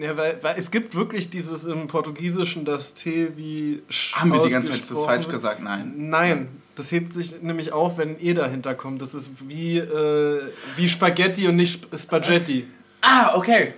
Ja, 0.00 0.16
weil, 0.16 0.38
weil 0.42 0.54
es 0.58 0.70
gibt 0.70 0.94
wirklich 0.94 1.30
dieses 1.30 1.64
im 1.64 1.86
Portugiesischen 1.86 2.64
das 2.64 2.94
T 2.94 3.32
wie 3.36 3.82
Sch 3.88 4.14
Haben 4.16 4.32
wir 4.32 4.42
die 4.42 4.50
ganze 4.50 4.72
Zeit 4.72 4.82
das 4.90 5.04
falsch 5.04 5.28
gesagt? 5.28 5.62
Nein. 5.62 5.92
Nein, 5.96 6.48
das 6.76 6.90
hebt 6.92 7.12
sich 7.12 7.42
nämlich 7.42 7.72
auf, 7.72 7.98
wenn 7.98 8.16
E 8.20 8.32
dahinter 8.34 8.74
kommt. 8.74 9.02
Das 9.02 9.14
ist 9.14 9.30
wie, 9.46 9.78
äh, 9.78 10.40
wie 10.76 10.88
Spaghetti 10.88 11.46
und 11.48 11.56
nicht 11.56 11.74
Sp- 11.76 11.96
Spaghetti. 11.98 12.66
Ah, 13.02 13.34
okay. 13.36 13.74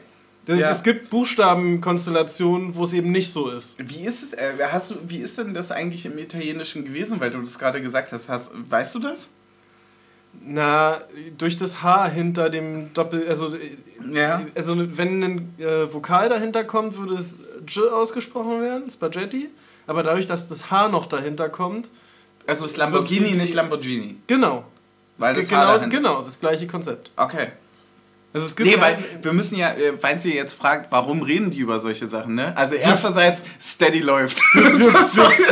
Das- 0.46 0.58
Ja. 0.58 0.70
Es 0.70 0.82
gibt 0.82 1.08
Buchstabenkonstellationen, 1.10 2.74
wo 2.74 2.84
es 2.84 2.92
eben 2.92 3.10
nicht 3.12 3.32
so 3.32 3.50
ist. 3.50 3.76
Wie 3.78 4.04
ist 4.04 4.22
es, 4.22 4.32
äh, 4.32 4.54
hast 4.70 4.90
du, 4.90 4.94
wie 5.06 5.18
ist 5.18 5.38
denn 5.38 5.54
das 5.54 5.70
eigentlich 5.70 6.06
im 6.06 6.18
Italienischen 6.18 6.84
gewesen, 6.84 7.20
weil 7.20 7.30
du 7.30 7.40
das 7.40 7.58
gerade 7.58 7.80
gesagt 7.80 8.12
hast? 8.12 8.28
hast 8.28 8.52
weißt 8.70 8.94
du 8.94 8.98
das? 9.00 9.28
Na, 10.44 11.02
durch 11.38 11.56
das 11.56 11.82
H 11.82 12.06
hinter 12.08 12.50
dem 12.50 12.92
Doppel, 12.94 13.28
also, 13.28 13.54
äh, 13.54 13.76
Ja. 14.12 14.42
also 14.54 14.74
wenn 14.96 15.22
ein 15.22 15.54
äh, 15.58 15.92
Vokal 15.92 16.28
dahinter 16.28 16.64
kommt, 16.64 16.96
würde 16.96 17.14
es 17.14 17.38
J 17.68 17.92
ausgesprochen 17.92 18.60
werden, 18.60 18.90
Spaghetti. 18.90 19.50
Aber 19.86 20.02
dadurch, 20.02 20.26
dass 20.26 20.48
das 20.48 20.70
H 20.70 20.88
noch 20.88 21.06
dahinter 21.06 21.48
kommt, 21.48 21.88
Also 22.46 22.64
ist 22.64 22.76
Lamborghini 22.76 23.32
nicht 23.32 23.54
Lamborghini. 23.54 24.16
genau. 24.26 24.64
Weil 25.18 25.34
das 25.36 25.50
H 25.52 25.60
genau, 25.60 25.76
dahinter- 25.78 25.96
genau, 25.96 26.22
das 26.22 26.40
gleiche 26.40 26.66
Konzept. 26.66 27.10
Okay. 27.16 27.48
Also 28.34 28.46
es 28.46 28.56
gibt 28.56 28.70
nee, 28.70 28.80
weil 28.80 28.98
wir 29.20 29.32
müssen 29.34 29.56
ja, 29.56 29.72
äh, 29.72 29.92
falls 29.98 30.24
ihr 30.24 30.34
jetzt 30.34 30.54
fragt, 30.54 30.90
warum 30.90 31.22
reden 31.22 31.50
die 31.50 31.58
über 31.58 31.80
solche 31.80 32.06
Sachen, 32.06 32.34
ne? 32.34 32.56
Also 32.56 32.76
ersterseits, 32.76 33.42
Steady 33.60 34.00
läuft. 34.00 34.38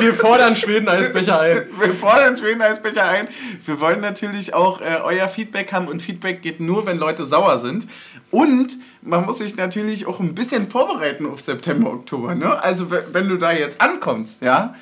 Wir, 0.01 0.14
fordern 0.14 0.57
Schweden-Eisbecher 0.57 1.41
ein. 1.41 1.62
Wir 1.78 1.95
fordern 1.95 2.39
Schweden-Eisbecher 2.39 3.05
ein. 3.05 3.28
Wir 3.66 3.81
wollen 3.81 4.01
natürlich 4.01 4.55
auch 4.55 4.81
äh, 4.81 5.01
euer 5.05 5.28
Feedback 5.28 5.72
haben 5.72 5.89
und 5.89 6.01
Feedback 6.01 6.41
geht 6.41 6.61
nur, 6.61 6.87
wenn 6.87 6.99
Leute 6.99 7.26
sauer 7.26 7.59
sind. 7.59 7.87
Und 8.31 8.78
man 9.03 9.26
muss 9.26 9.39
sich 9.39 9.57
natürlich 9.57 10.07
auch 10.07 10.20
ein 10.20 10.35
bisschen 10.35 10.70
vorbereiten 10.70 11.26
auf 11.26 11.41
September, 11.41 11.91
Oktober, 11.91 12.35
ne? 12.35 12.62
Also 12.62 12.91
wenn 12.91 13.28
du 13.28 13.37
da 13.37 13.53
jetzt 13.53 13.81
ankommst, 13.81 14.41
ja, 14.41 14.74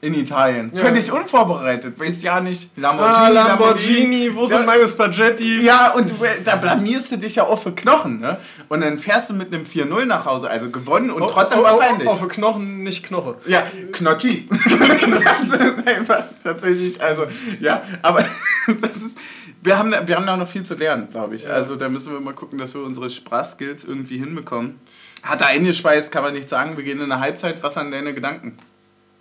in 0.00 0.14
Italien. 0.14 0.70
Ja. 0.72 0.80
Völlig 0.80 1.10
unvorbereitet. 1.10 1.98
Weiß 1.98 2.22
ja 2.22 2.40
nicht. 2.40 2.70
Lamborghini, 2.76 3.16
ah, 3.16 3.28
Lamborghini, 3.28 4.26
Lamborghini 4.26 4.36
wo 4.36 4.46
sind 4.46 4.64
meine 4.64 4.86
Spaghetti? 4.86 5.62
Ja, 5.62 5.92
und 5.92 6.14
da 6.44 6.56
blamierst 6.56 7.12
du 7.12 7.16
dich 7.16 7.34
ja 7.34 7.44
auch 7.44 7.58
für 7.58 7.72
Knochen, 7.72 8.20
ne? 8.20 8.38
Und 8.68 8.80
dann 8.80 8.98
fährst 8.98 9.30
du 9.30 9.34
mit 9.34 9.52
einem 9.52 9.64
4-0 9.64 10.04
nach 10.04 10.24
Hause, 10.24 10.48
also 10.48 10.70
gewonnen 10.70 11.10
und 11.10 11.22
oh, 11.22 11.26
trotzdem 11.26 11.60
oh, 11.60 11.64
war 11.64 11.78
peinlich. 11.78 12.08
Oh, 12.08 12.14
für 12.14 12.28
Knochen, 12.28 12.84
nicht 12.84 13.04
Knoche. 13.04 13.36
Ja, 13.46 13.64
Knocchi. 13.90 14.48
einfach 15.84 16.24
tatsächlich, 16.44 17.02
also, 17.02 17.24
ja, 17.60 17.82
aber 18.02 18.24
das 18.80 18.96
ist. 18.98 19.18
Wir 19.60 19.76
haben, 19.76 19.90
wir 19.90 20.14
haben 20.14 20.24
da 20.24 20.36
noch 20.36 20.46
viel 20.46 20.62
zu 20.62 20.76
lernen, 20.76 21.08
glaube 21.10 21.34
ich. 21.34 21.42
Ja. 21.42 21.50
Also 21.50 21.74
da 21.74 21.88
müssen 21.88 22.12
wir 22.12 22.20
mal 22.20 22.32
gucken, 22.32 22.58
dass 22.58 22.74
wir 22.74 22.82
unsere 22.82 23.10
Sprachskills 23.10 23.82
irgendwie 23.82 24.16
hinbekommen. 24.16 24.78
Hat 25.24 25.40
er 25.40 25.48
eingespeist, 25.48 26.12
kann 26.12 26.22
man 26.22 26.32
nicht 26.32 26.48
sagen. 26.48 26.76
Wir 26.76 26.84
gehen 26.84 27.00
in 27.00 27.08
der 27.08 27.18
Halbzeit. 27.18 27.60
Was 27.64 27.76
an 27.76 27.90
deine 27.90 28.14
Gedanken? 28.14 28.56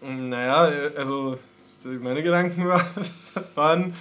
Naja, 0.01 0.71
also 0.95 1.37
meine 1.99 2.23
Gedanken 2.23 2.65
waren, 3.55 3.93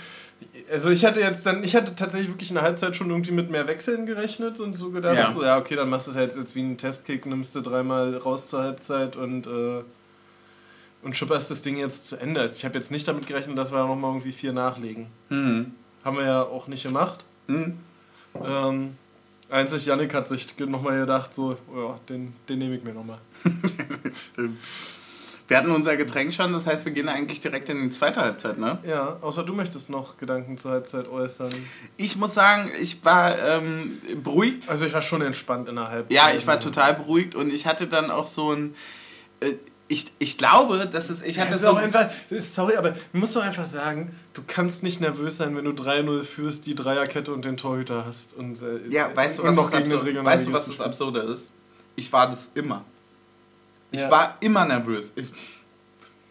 also 0.70 0.90
ich 0.90 1.04
hatte 1.04 1.20
jetzt 1.20 1.46
dann, 1.46 1.62
ich 1.62 1.76
hatte 1.76 1.94
tatsächlich 1.94 2.30
wirklich 2.30 2.50
in 2.50 2.54
der 2.54 2.64
Halbzeit 2.64 2.96
schon 2.96 3.10
irgendwie 3.10 3.32
mit 3.32 3.50
mehr 3.50 3.66
Wechseln 3.66 4.06
gerechnet 4.06 4.60
und 4.60 4.74
so 4.74 4.90
gedacht, 4.90 5.16
ja. 5.16 5.30
so 5.30 5.42
ja, 5.42 5.58
okay, 5.58 5.76
dann 5.76 5.88
machst 5.88 6.06
du 6.06 6.10
es 6.10 6.16
jetzt, 6.16 6.36
jetzt 6.36 6.54
wie 6.54 6.60
einen 6.60 6.76
Testkick, 6.76 7.26
nimmst 7.26 7.54
du 7.54 7.60
dreimal 7.60 8.16
raus 8.16 8.48
zur 8.48 8.62
Halbzeit 8.62 9.16
und, 9.16 9.46
äh, 9.46 9.82
und 11.02 11.14
schipperst 11.16 11.50
das 11.50 11.62
Ding 11.62 11.76
jetzt 11.76 12.06
zu 12.06 12.16
Ende. 12.16 12.40
Also 12.40 12.56
ich 12.56 12.64
habe 12.64 12.74
jetzt 12.74 12.90
nicht 12.90 13.06
damit 13.06 13.26
gerechnet, 13.26 13.56
dass 13.56 13.72
wir 13.72 13.86
nochmal 13.86 14.10
irgendwie 14.10 14.32
vier 14.32 14.52
nachlegen. 14.52 15.06
Mhm. 15.28 15.72
Haben 16.04 16.16
wir 16.16 16.24
ja 16.24 16.42
auch 16.42 16.68
nicht 16.68 16.82
gemacht. 16.82 17.24
Mhm. 17.46 17.78
Ähm, 18.44 18.96
einzig 19.48 19.86
Yannick 19.86 20.14
hat 20.14 20.28
sich 20.28 20.58
nochmal 20.58 21.00
gedacht, 21.00 21.32
so, 21.32 21.52
ja, 21.74 21.98
den, 22.08 22.34
den 22.48 22.58
nehme 22.58 22.76
ich 22.76 22.84
mir 22.84 22.92
nochmal. 22.92 23.18
Wir 25.48 25.58
hatten 25.58 25.70
unser 25.70 25.96
Getränk 25.96 26.32
schon, 26.32 26.52
das 26.52 26.66
heißt, 26.66 26.84
wir 26.84 26.92
gehen 26.92 27.08
eigentlich 27.08 27.40
direkt 27.40 27.68
in 27.68 27.82
die 27.82 27.90
zweite 27.90 28.20
Halbzeit, 28.20 28.58
ne? 28.58 28.78
Ja, 28.84 29.16
außer 29.20 29.44
du 29.44 29.52
möchtest 29.52 29.90
noch 29.90 30.18
Gedanken 30.18 30.58
zur 30.58 30.72
Halbzeit 30.72 31.08
äußern. 31.08 31.52
Ich 31.96 32.16
muss 32.16 32.34
sagen, 32.34 32.70
ich 32.80 33.04
war 33.04 33.38
ähm, 33.38 33.98
beruhigt. 34.22 34.68
Also 34.68 34.86
ich 34.86 34.92
war 34.92 35.02
schon 35.02 35.22
entspannt 35.22 35.68
in 35.68 35.76
der 35.76 35.88
Halbzeit. 35.88 36.12
Ja, 36.12 36.30
ich 36.34 36.46
war 36.46 36.58
total 36.58 36.94
beruhigt 36.94 37.34
und 37.34 37.52
ich 37.52 37.66
hatte 37.66 37.86
dann 37.86 38.10
auch 38.10 38.26
so 38.26 38.52
ein... 38.52 38.74
Äh, 39.40 39.54
ich, 39.88 40.06
ich 40.18 40.36
glaube, 40.36 40.88
dass 40.90 41.10
es. 41.10 41.22
Ich 41.22 41.38
hatte 41.38 41.52
ja, 41.52 41.58
so 41.58 41.68
auch 41.70 41.76
einfach, 41.76 42.10
sorry, 42.28 42.74
aber 42.74 42.90
du 42.90 43.18
musst 43.18 43.36
doch 43.36 43.42
einfach 43.42 43.64
sagen, 43.64 44.16
du 44.34 44.42
kannst 44.44 44.82
nicht 44.82 45.00
nervös 45.00 45.36
sein, 45.36 45.56
wenn 45.56 45.64
du 45.64 45.70
3-0 45.70 46.24
führst, 46.24 46.66
die 46.66 46.74
Dreierkette 46.74 47.32
und 47.32 47.44
den 47.44 47.56
Torhüter 47.56 48.04
hast. 48.04 48.34
Und, 48.34 48.60
äh, 48.62 48.80
ja, 48.88 49.14
weißt 49.14 49.38
du, 49.38 49.44
was, 49.44 49.54
das, 49.54 49.72
Absur 49.74 50.24
weißt 50.24 50.48
du, 50.48 50.52
was 50.52 50.66
das 50.66 50.80
Absurde 50.80 51.20
ist? 51.20 51.52
Ich 51.94 52.12
war 52.12 52.28
das 52.28 52.50
immer. 52.54 52.84
Ich 53.90 54.00
ja. 54.00 54.10
war 54.10 54.36
immer 54.40 54.64
nervös. 54.64 55.12
Ich, 55.16 55.28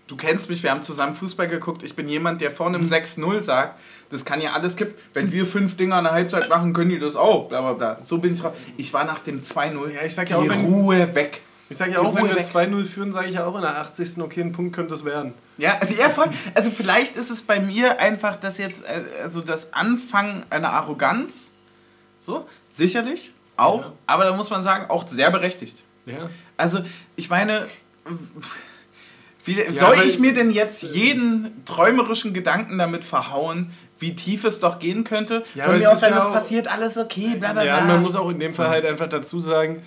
du 0.08 0.16
kennst 0.16 0.50
mich, 0.50 0.62
wir 0.64 0.72
haben 0.72 0.82
zusammen 0.82 1.16
Fußball 1.16 1.48
geguckt. 1.48 1.84
Ich 1.84 1.96
bin 1.96 2.08
jemand, 2.08 2.42
der 2.42 2.52
vor 2.52 2.68
einem 2.68 2.84
6-0 2.84 3.26
mhm. 3.26 3.42
sagt, 3.42 3.80
das 4.10 4.24
kann 4.26 4.42
ja 4.42 4.54
alles 4.54 4.76
kippen. 4.76 4.96
Wenn 5.14 5.32
wir 5.32 5.46
fünf 5.46 5.78
Dinger 5.78 5.98
in 5.98 6.04
der 6.04 6.14
Halbzeit 6.14 6.50
machen, 6.50 6.74
können 6.74 6.92
die 6.92 7.00
das 7.00 7.16
auch. 7.16 7.50
Bla 7.50 7.62
bla 7.62 7.74
bla. 7.74 8.04
So 8.04 8.20
bin 8.20 8.34
ich 8.34 8.40
drauf. 8.40 8.54
Ich 8.78 8.94
war 8.94 9.06
nach 9.06 9.20
dem 9.20 9.42
2-0. 9.42 9.90
Ja, 9.90 10.04
ich 10.04 10.14
sag 10.14 10.30
ja 10.30 10.38
auch, 10.38 10.48
wenn, 10.48 10.66
Ruhe 10.66 11.16
weg. 11.16 11.42
Ich 11.68 11.78
sage 11.78 11.94
ja 11.94 12.00
auch, 12.00 12.14
wenn 12.16 12.28
wir 12.28 12.38
2-0 12.38 12.86
führen, 12.86 13.12
sage 13.12 13.28
ich 13.28 13.36
ja 13.36 13.46
auch 13.46 13.56
in 13.56 13.62
der 13.62 13.78
80. 13.78 14.20
okay, 14.20 14.42
ein 14.42 14.52
Punkt 14.52 14.76
könnte 14.76 14.94
es 14.94 15.04
werden. 15.04 15.34
Ja, 15.58 15.78
also, 15.80 15.96
ja, 15.96 16.10
voll, 16.10 16.28
also 16.54 16.70
vielleicht 16.70 17.16
ist 17.16 17.32
es 17.32 17.42
bei 17.42 17.60
mir 17.60 18.00
einfach, 18.00 18.36
dass 18.36 18.60
jetzt, 18.60 18.84
äh, 18.84 19.24
also 19.24 19.42
das 19.42 19.74
Anfangen 19.74 20.44
einer 20.52 20.72
Arroganz, 20.72 21.50
so, 22.18 22.48
sicherlich, 22.72 23.34
auch, 23.58 23.86
ja. 23.86 23.92
aber 24.06 24.26
da 24.26 24.34
muss 24.34 24.50
man 24.52 24.64
sagen, 24.64 24.90
auch 24.90 25.08
sehr 25.08 25.32
berechtigt. 25.32 25.84
Ja. 26.06 26.30
Also, 26.58 26.80
ich 27.16 27.30
meine, 27.30 27.68
wie, 29.46 29.60
ja, 29.60 29.72
soll 29.72 29.98
ich 30.06 30.20
mir 30.20 30.34
denn 30.34 30.50
jetzt 30.50 30.82
jeden 30.82 31.64
träumerischen 31.66 32.34
Gedanken 32.34 32.78
damit 32.78 33.06
verhauen, 33.06 33.72
wie 34.00 34.16
tief 34.16 34.44
es 34.44 34.60
doch 34.60 34.80
gehen 34.80 35.04
könnte? 35.04 35.44
Ja, 35.54 35.66
Von 35.66 35.78
mir 35.78 35.92
aus, 35.92 36.02
wenn 36.02 36.10
ja 36.10 36.16
das 36.16 36.32
passiert, 36.32 36.68
alles 36.68 36.98
okay, 36.98 37.36
bla 37.40 37.54
bla 37.54 37.62
bla. 37.62 37.66
Ja, 37.66 37.82
man 37.86 38.02
muss 38.02 38.16
auch 38.16 38.30
in 38.30 38.40
dem 38.40 38.54
Fall 38.54 38.70
halt 38.70 38.86
einfach 38.86 39.08
dazu 39.08 39.40
sagen, 39.40 39.84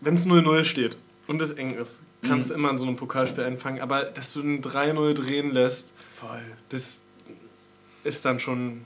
wenn 0.00 0.14
es 0.14 0.26
0-0 0.26 0.64
steht 0.64 0.96
und 1.28 1.40
es 1.40 1.52
eng 1.52 1.74
ist, 1.74 2.00
kannst 2.26 2.48
mhm. 2.48 2.52
du 2.52 2.58
immer 2.58 2.70
in 2.70 2.78
so 2.78 2.86
einem 2.86 2.96
Pokalspiel 2.96 3.44
anfangen, 3.44 3.80
aber 3.80 4.02
dass 4.02 4.32
du 4.32 4.40
ein 4.40 4.62
3-0 4.62 5.14
drehen 5.14 5.52
lässt, 5.52 5.94
Voll. 6.18 6.42
das 6.70 7.02
ist 8.04 8.24
dann 8.24 8.40
schon. 8.40 8.84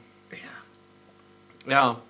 Ja. 1.66 1.72
Ja. 1.72 2.02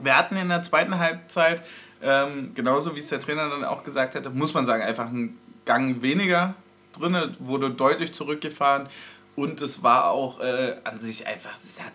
Wir 0.00 0.18
hatten 0.18 0.36
in 0.36 0.48
der 0.48 0.62
zweiten 0.62 0.98
Halbzeit 0.98 1.62
ähm, 2.02 2.52
genauso 2.54 2.94
wie 2.94 3.00
es 3.00 3.08
der 3.08 3.20
Trainer 3.20 3.48
dann 3.48 3.64
auch 3.64 3.84
gesagt 3.84 4.14
hatte, 4.14 4.30
muss 4.30 4.54
man 4.54 4.66
sagen, 4.66 4.82
einfach 4.82 5.06
ein 5.06 5.38
Gang 5.64 6.02
weniger 6.02 6.54
drin, 6.92 7.16
wurde 7.40 7.70
deutlich 7.70 8.12
zurückgefahren. 8.12 8.88
Und 9.36 9.60
es 9.60 9.82
war 9.82 10.10
auch 10.10 10.38
äh, 10.40 10.76
an 10.84 11.00
sich 11.00 11.26
einfach, 11.26 11.56
es 11.64 11.80
hat, 11.80 11.92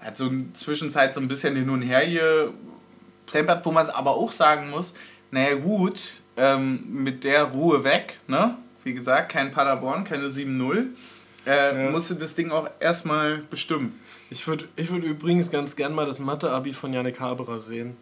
hat 0.00 0.18
so 0.18 0.28
eine 0.28 0.52
Zwischenzeit 0.52 1.14
so 1.14 1.20
ein 1.20 1.28
bisschen 1.28 1.56
hin 1.56 1.70
und 1.70 1.80
her 1.80 2.04
geplempert, 3.26 3.64
wo 3.64 3.72
man 3.72 3.84
es 3.84 3.90
aber 3.90 4.10
auch 4.10 4.30
sagen 4.30 4.70
muss, 4.70 4.92
naja 5.30 5.54
gut, 5.56 6.20
ähm, 6.36 6.84
mit 6.88 7.24
der 7.24 7.44
Ruhe 7.44 7.82
weg, 7.82 8.18
ne? 8.26 8.56
Wie 8.84 8.94
gesagt, 8.94 9.32
kein 9.32 9.50
Paderborn, 9.50 10.04
keine 10.04 10.28
7-0. 10.28 10.88
Äh, 11.46 11.84
ja. 11.84 11.90
Musste 11.90 12.14
das 12.14 12.34
Ding 12.34 12.50
auch 12.50 12.68
erstmal 12.78 13.38
bestimmen. 13.38 14.00
Ich 14.30 14.46
würde 14.46 14.66
ich 14.76 14.90
würd 14.90 15.02
übrigens 15.02 15.50
ganz 15.50 15.76
gern 15.76 15.94
mal 15.94 16.06
das 16.06 16.18
Mathe-Abi 16.18 16.72
von 16.72 16.92
Janik 16.92 17.20
Haberer 17.20 17.58
sehen. 17.58 17.96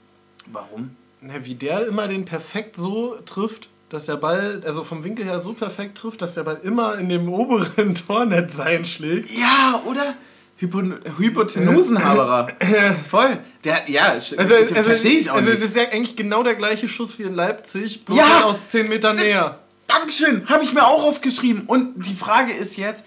Warum? 0.46 0.96
Wie 1.42 1.54
der 1.54 1.86
immer 1.86 2.08
den 2.08 2.24
perfekt 2.24 2.76
so 2.76 3.16
trifft, 3.24 3.68
dass 3.88 4.06
der 4.06 4.16
Ball, 4.16 4.62
also 4.64 4.82
vom 4.82 5.04
Winkel 5.04 5.24
her 5.24 5.38
so 5.40 5.52
perfekt 5.52 5.98
trifft, 5.98 6.22
dass 6.22 6.34
der 6.34 6.42
Ball 6.42 6.60
immer 6.62 6.98
in 6.98 7.08
dem 7.08 7.28
oberen 7.28 7.94
Tornetz 8.06 8.58
einschlägt. 8.58 9.30
Ja, 9.30 9.82
oder? 9.86 10.14
Hypo 10.56 10.82
Hypotenusenhaberer. 11.18 12.48
Voll. 13.10 13.38
Der, 13.64 13.88
ja, 13.88 14.12
also, 14.12 14.36
also, 14.36 14.54
verstehe 14.54 15.18
ich 15.18 15.30
auch 15.30 15.36
also, 15.36 15.50
nicht. 15.50 15.62
Also 15.62 15.66
das 15.66 15.70
ist 15.70 15.76
ja 15.76 15.82
eigentlich 15.90 16.16
genau 16.16 16.42
der 16.42 16.54
gleiche 16.54 16.88
Schuss 16.88 17.18
wie 17.18 17.24
in 17.24 17.34
Leipzig, 17.34 18.04
bloß 18.04 18.18
ja, 18.18 18.44
aus 18.44 18.68
10 18.68 18.88
Metern 18.88 19.16
näher. 19.16 19.58
Dankeschön, 19.86 20.48
habe 20.48 20.64
ich 20.64 20.72
mir 20.72 20.86
auch 20.86 21.04
aufgeschrieben. 21.04 21.64
Und 21.66 22.06
die 22.06 22.14
Frage 22.14 22.52
ist 22.52 22.76
jetzt, 22.76 23.04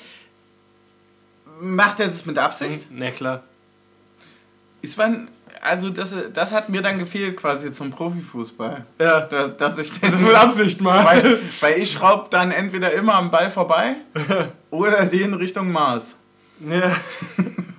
macht 1.59 1.99
er 1.99 2.07
das 2.07 2.25
mit 2.25 2.37
Absicht? 2.37 2.87
Na 2.91 3.11
klar. 3.11 3.43
Ist 4.81 4.97
man, 4.97 5.29
also 5.61 5.89
das, 5.89 6.13
das 6.33 6.51
hat 6.51 6.69
mir 6.69 6.81
dann 6.81 6.99
gefehlt 6.99 7.37
quasi 7.37 7.71
zum 7.71 7.89
Profifußball. 7.89 8.85
Ja. 8.99 9.21
Da, 9.21 9.47
dass 9.47 9.77
ich 9.77 9.99
das 9.99 10.21
mit 10.21 10.35
Absicht 10.35 10.81
mal. 10.81 11.03
Weil, 11.05 11.39
weil 11.59 11.79
ich 11.79 11.91
schraube 11.91 12.27
dann 12.29 12.51
entweder 12.51 12.91
immer 12.93 13.15
am 13.15 13.31
Ball 13.31 13.49
vorbei 13.49 13.95
oder 14.71 15.05
den 15.05 15.33
Richtung 15.33 15.71
Mars. 15.71 16.15
Ja. 16.59 16.95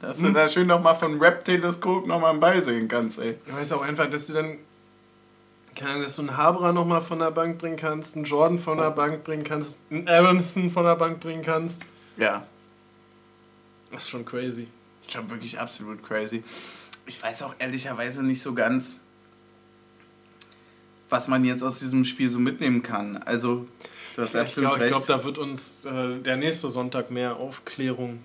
dass 0.00 0.18
du 0.18 0.26
hm. 0.26 0.34
da 0.34 0.48
schön 0.48 0.66
nochmal 0.66 0.94
von 0.94 1.20
Rap-Teleskop 1.20 2.06
nochmal 2.06 2.30
am 2.30 2.40
Ball 2.40 2.62
sehen 2.62 2.88
kannst, 2.88 3.18
ey. 3.18 3.38
Du 3.46 3.54
weißt 3.54 3.72
auch 3.72 3.82
einfach, 3.82 4.08
dass 4.08 4.26
du 4.26 4.32
dann 4.32 4.58
keine 5.76 5.90
Ahnung, 5.90 6.02
dass 6.02 6.16
du 6.16 6.22
einen 6.22 6.36
Haberer 6.36 6.72
nochmal 6.72 7.00
von 7.00 7.20
der 7.20 7.30
Bank 7.30 7.58
bringen 7.58 7.76
kannst, 7.76 8.16
einen 8.16 8.24
Jordan 8.24 8.58
von 8.58 8.78
der 8.78 8.90
Bank 8.90 9.22
bringen 9.22 9.44
kannst, 9.44 9.78
einen 9.90 10.08
Aronson 10.08 10.70
von 10.70 10.84
der 10.84 10.96
Bank 10.96 11.20
bringen 11.20 11.42
kannst. 11.42 11.82
Ja. 12.16 12.44
Das 13.92 14.02
ist 14.02 14.10
schon 14.10 14.24
crazy 14.24 14.68
schon 15.12 15.30
wirklich 15.30 15.58
absolut 15.58 16.02
crazy. 16.02 16.42
Ich 17.06 17.22
weiß 17.22 17.42
auch 17.42 17.54
ehrlicherweise 17.58 18.22
nicht 18.22 18.42
so 18.42 18.54
ganz, 18.54 19.00
was 21.08 21.28
man 21.28 21.44
jetzt 21.44 21.62
aus 21.62 21.80
diesem 21.80 22.04
Spiel 22.04 22.30
so 22.30 22.38
mitnehmen 22.38 22.82
kann. 22.82 23.16
Also, 23.18 23.66
du 24.16 24.22
hast 24.22 24.34
ich 24.34 24.40
absolut 24.40 24.70
glaub, 24.70 24.80
recht. 24.80 24.90
Ich 24.90 25.04
glaube, 25.04 25.20
da 25.20 25.24
wird 25.24 25.38
uns 25.38 25.84
äh, 25.84 26.18
der 26.20 26.36
nächste 26.36 26.70
Sonntag 26.70 27.10
mehr 27.10 27.36
Aufklärung 27.36 28.20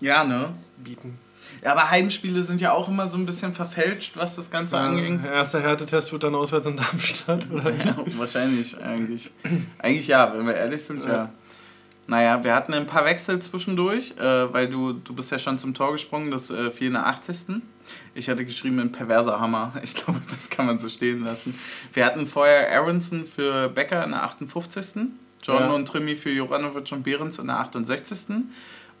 ja, 0.00 0.24
ne? 0.24 0.54
bieten. 0.76 1.18
Ja, 1.62 1.72
aber 1.72 1.90
Heimspiele 1.90 2.42
sind 2.42 2.60
ja 2.60 2.72
auch 2.72 2.88
immer 2.88 3.08
so 3.08 3.18
ein 3.18 3.26
bisschen 3.26 3.54
verfälscht, 3.54 4.16
was 4.16 4.36
das 4.36 4.50
Ganze 4.50 4.76
ja, 4.76 4.88
angeht. 4.88 5.24
Der 5.24 5.32
erste 5.32 5.60
Härtetest 5.60 6.12
wird 6.12 6.22
dann 6.22 6.34
auswärts 6.34 6.66
in 6.66 6.76
Darmstadt, 6.76 7.50
oder? 7.50 7.70
Ja, 7.70 7.96
wahrscheinlich, 8.16 8.80
eigentlich. 8.80 9.30
eigentlich 9.78 10.06
ja, 10.06 10.32
wenn 10.36 10.46
wir 10.46 10.54
ehrlich 10.54 10.84
sind, 10.84 11.04
ja. 11.04 11.10
ja. 11.10 11.32
Naja, 12.08 12.42
wir 12.42 12.54
hatten 12.54 12.72
ein 12.72 12.86
paar 12.86 13.04
Wechsel 13.04 13.38
zwischendurch, 13.38 14.14
äh, 14.18 14.52
weil 14.52 14.70
du, 14.70 14.94
du 14.94 15.14
bist 15.14 15.30
ja 15.30 15.38
schon 15.38 15.58
zum 15.58 15.74
Tor 15.74 15.92
gesprungen, 15.92 16.30
das 16.30 16.48
äh, 16.48 16.70
84. 16.70 17.60
Ich 18.14 18.30
hatte 18.30 18.46
geschrieben, 18.46 18.78
ein 18.80 18.90
perverser 18.90 19.38
Hammer. 19.38 19.74
Ich 19.82 19.94
glaube, 19.94 20.18
das 20.26 20.48
kann 20.48 20.64
man 20.64 20.78
so 20.78 20.88
stehen 20.88 21.22
lassen. 21.22 21.58
Wir 21.92 22.06
hatten 22.06 22.26
vorher 22.26 22.74
Aronson 22.74 23.26
für 23.26 23.68
Becker 23.68 24.02
in 24.04 24.12
der 24.12 24.22
58. 24.22 25.02
John 25.42 25.62
ja. 25.62 25.70
und 25.70 25.86
Trimi 25.86 26.16
für 26.16 26.30
Joranovic 26.30 26.90
und 26.92 27.02
Behrens 27.02 27.38
in 27.38 27.48
der 27.48 27.60
68. 27.60 28.36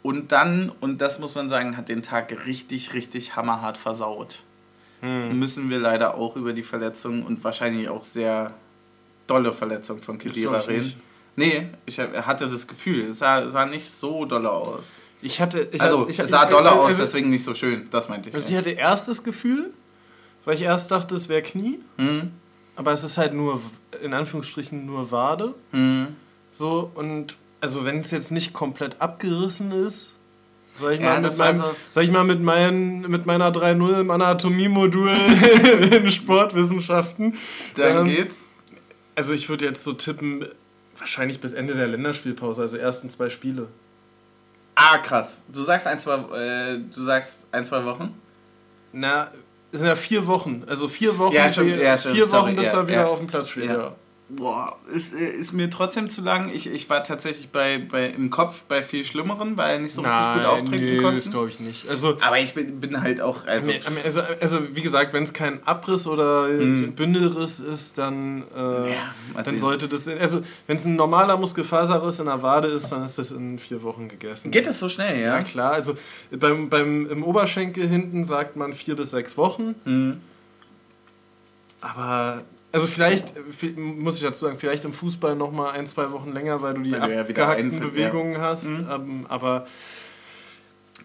Und 0.02 0.30
dann, 0.30 0.70
und 0.80 1.00
das 1.00 1.18
muss 1.18 1.34
man 1.34 1.48
sagen, 1.48 1.78
hat 1.78 1.88
den 1.88 2.02
Tag 2.02 2.44
richtig, 2.44 2.92
richtig 2.92 3.36
hammerhart 3.36 3.78
versaut. 3.78 4.44
Hm. 5.00 5.38
Müssen 5.38 5.70
wir 5.70 5.78
leider 5.78 6.14
auch 6.14 6.36
über 6.36 6.52
die 6.52 6.62
Verletzung 6.62 7.24
und 7.24 7.42
wahrscheinlich 7.42 7.88
auch 7.88 8.04
sehr 8.04 8.52
dolle 9.26 9.54
Verletzung 9.54 10.02
von 10.02 10.18
Kedira 10.18 10.58
reden. 10.58 10.84
nicht. 10.84 10.96
Nee, 11.38 11.68
ich 11.86 11.98
hatte 12.00 12.48
das 12.48 12.66
Gefühl, 12.66 13.10
es 13.10 13.18
sah, 13.20 13.48
sah 13.48 13.64
nicht 13.66 13.88
so 13.88 14.24
dolle 14.24 14.50
aus. 14.50 15.00
Ich 15.22 15.40
hatte. 15.40 15.68
Ich 15.72 15.80
also, 15.80 16.00
hatte, 16.00 16.10
ich, 16.10 16.18
es 16.18 16.30
sah 16.30 16.44
dolle 16.46 16.72
aus, 16.72 16.90
also- 16.90 17.02
deswegen 17.04 17.28
nicht 17.30 17.44
so 17.44 17.54
schön. 17.54 17.88
Das 17.90 18.08
meinte 18.08 18.28
ich. 18.30 18.34
Also 18.34 18.50
ich 18.50 18.56
hatte 18.56 18.70
erst 18.70 19.08
das 19.08 19.22
Gefühl, 19.24 19.72
weil 20.44 20.54
ich 20.56 20.62
erst 20.62 20.90
dachte, 20.90 21.14
es 21.14 21.28
wäre 21.28 21.42
Knie, 21.42 21.78
Mhm. 21.96 22.32
aber 22.76 22.92
es 22.92 23.04
ist 23.04 23.18
halt 23.18 23.34
nur, 23.34 23.60
in 24.02 24.14
Anführungsstrichen, 24.14 24.84
nur 24.86 25.10
Wade. 25.12 25.54
Mhm. 25.72 26.08
So, 26.48 26.90
und 26.94 27.36
also 27.60 27.84
wenn 27.84 28.00
es 28.00 28.10
jetzt 28.10 28.30
nicht 28.32 28.52
komplett 28.52 29.00
abgerissen 29.00 29.70
ist, 29.72 30.14
soll 30.74 30.92
ich 30.94 31.00
Ja, 31.00 31.20
meinem, 31.20 31.30
so- 31.56 31.74
soll 31.90 32.04
ich 32.04 32.10
mal 32.12 32.24
mit, 32.24 32.40
meinen, 32.40 33.02
mit 33.10 33.26
meiner 33.26 33.50
3.0 33.52 34.00
im 34.00 34.10
Anatomie-Modul 34.10 35.10
in 35.92 36.10
Sportwissenschaften. 36.10 37.34
Dann 37.76 37.98
ähm, 37.98 38.04
geht's. 38.06 38.44
Also 39.16 39.32
ich 39.32 39.48
würde 39.48 39.64
jetzt 39.64 39.82
so 39.82 39.92
tippen, 39.92 40.46
wahrscheinlich 40.98 41.40
bis 41.40 41.54
Ende 41.54 41.74
der 41.74 41.88
Länderspielpause, 41.88 42.62
also 42.62 42.76
ersten 42.76 43.10
zwei 43.10 43.28
Spiele. 43.30 43.68
Ah, 44.74 44.98
krass. 44.98 45.42
Du 45.48 45.62
sagst 45.62 45.86
ein, 45.86 45.98
zwei, 45.98 46.16
äh, 46.36 46.78
du 46.78 47.02
sagst 47.02 47.46
ein, 47.50 47.64
zwei 47.64 47.84
Wochen? 47.84 48.14
Na, 48.92 49.30
es 49.72 49.80
sind 49.80 49.88
ja 49.88 49.96
vier 49.96 50.26
Wochen. 50.26 50.62
Also 50.66 50.88
vier 50.88 51.18
Wochen, 51.18 51.34
Ja, 51.34 51.48
vier, 51.48 51.76
ja, 51.76 51.96
stimmt, 51.96 52.16
vier 52.16 52.24
sorry, 52.24 52.46
Wochen 52.52 52.56
bis 52.56 52.66
ja, 52.66 52.78
er 52.78 52.88
wieder 52.88 53.08
auf 53.08 53.18
dem 53.18 53.26
Platz 53.26 53.50
steht. 53.50 53.66
Ja. 53.70 53.94
Ja. 54.30 54.36
Boah, 54.36 54.76
ist, 54.94 55.14
äh, 55.14 55.30
ist 55.30 55.52
mir 55.54 55.70
trotzdem 55.70 56.10
zu 56.10 56.20
lang. 56.20 56.50
Ich, 56.52 56.66
ich 56.66 56.90
war 56.90 57.02
tatsächlich 57.02 57.48
bei, 57.48 57.78
bei, 57.78 58.08
im 58.08 58.28
Kopf 58.28 58.62
bei 58.64 58.82
viel 58.82 59.02
Schlimmeren, 59.02 59.56
weil 59.56 59.80
nicht 59.80 59.94
so 59.94 60.02
richtig 60.02 60.34
gut 60.34 60.44
auftreten 60.44 60.84
nee, 60.84 60.96
konnte. 60.98 61.16
das 61.16 61.30
glaube 61.30 61.48
ich 61.48 61.60
nicht. 61.60 61.88
Also, 61.88 62.18
Aber 62.20 62.38
ich 62.38 62.52
bin, 62.52 62.78
bin 62.78 63.00
halt 63.00 63.22
auch, 63.22 63.46
also, 63.46 63.72
also, 64.04 64.20
also, 64.40 64.58
wie 64.76 64.82
gesagt, 64.82 65.14
wenn 65.14 65.22
es 65.24 65.32
kein 65.32 65.66
Abriss 65.66 66.06
oder 66.06 66.48
Mhm. 66.48 66.92
Bündelriss 66.94 67.58
ist, 67.60 67.96
dann, 67.96 68.42
äh, 68.54 68.60
mal 69.32 69.42
dann 69.44 69.58
sollte 69.58 69.88
das. 69.88 70.06
Also, 70.06 70.42
wenn 70.66 70.76
es 70.76 70.84
ein 70.84 70.96
normaler 70.96 71.36
Muskelfaserriss 71.38 72.18
in 72.20 72.26
der 72.26 72.42
Wade 72.42 72.68
ist, 72.68 72.90
dann 72.92 73.04
ist 73.04 73.16
das 73.16 73.30
in 73.30 73.58
vier 73.58 73.82
Wochen 73.82 74.08
gegessen. 74.08 74.50
geht 74.50 74.66
es 74.66 74.78
so 74.78 74.88
schnell, 74.90 75.20
ja? 75.20 75.36
Ja, 75.36 75.42
klar. 75.42 75.72
Also, 75.72 75.96
beim, 76.30 76.68
beim, 76.68 77.08
im 77.08 77.22
Oberschenkel 77.24 77.88
hinten 77.88 78.24
sagt 78.24 78.56
man 78.56 78.74
vier 78.74 78.94
bis 78.96 79.10
sechs 79.12 79.36
Wochen. 79.38 79.74
Mhm. 79.86 80.20
Aber, 81.80 82.42
also 82.72 82.86
vielleicht, 82.86 83.34
äh, 83.36 83.66
muss 83.76 84.16
ich 84.16 84.22
dazu 84.22 84.44
sagen, 84.44 84.58
vielleicht 84.58 84.84
im 84.84 84.92
Fußball 84.92 85.34
noch 85.36 85.52
mal 85.52 85.70
ein, 85.70 85.86
zwei 85.86 86.12
Wochen 86.12 86.32
länger, 86.32 86.60
weil 86.62 86.74
du 86.74 86.82
die 86.82 86.92
Weil 86.92 87.12
ja 87.12 87.20
abgehackten 87.20 87.66
einfällt, 87.66 87.92
Bewegungen 87.92 88.40
hast. 88.40 88.68
Mhm. 88.68 88.88
Ähm, 88.90 89.26
aber, 89.28 89.66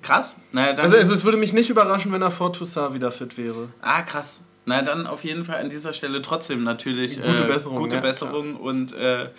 Krass. 0.01 0.35
Naja, 0.51 0.73
dann, 0.73 0.81
also, 0.81 0.97
also 0.97 1.13
es 1.13 1.23
würde 1.23 1.37
mich 1.37 1.53
nicht 1.53 1.69
überraschen, 1.69 2.11
wenn 2.11 2.21
er 2.21 2.31
vor 2.31 2.51
Toussaint 2.51 2.93
wieder 2.93 3.11
fit 3.11 3.37
wäre. 3.37 3.69
ah, 3.81 4.01
krass. 4.01 4.41
Na 4.65 4.81
dann 4.81 5.07
auf 5.07 5.23
jeden 5.23 5.43
Fall 5.43 5.57
an 5.59 5.69
dieser 5.69 5.91
Stelle 5.91 6.21
trotzdem 6.21 6.63
natürlich 6.63 7.21
Gute 7.21 7.43
äh, 7.43 7.47
Besserung, 7.47 7.77
gute 7.77 7.95
ja, 7.95 8.01
Besserung 8.01 8.55
und 8.55 8.93
äh, 8.93 9.29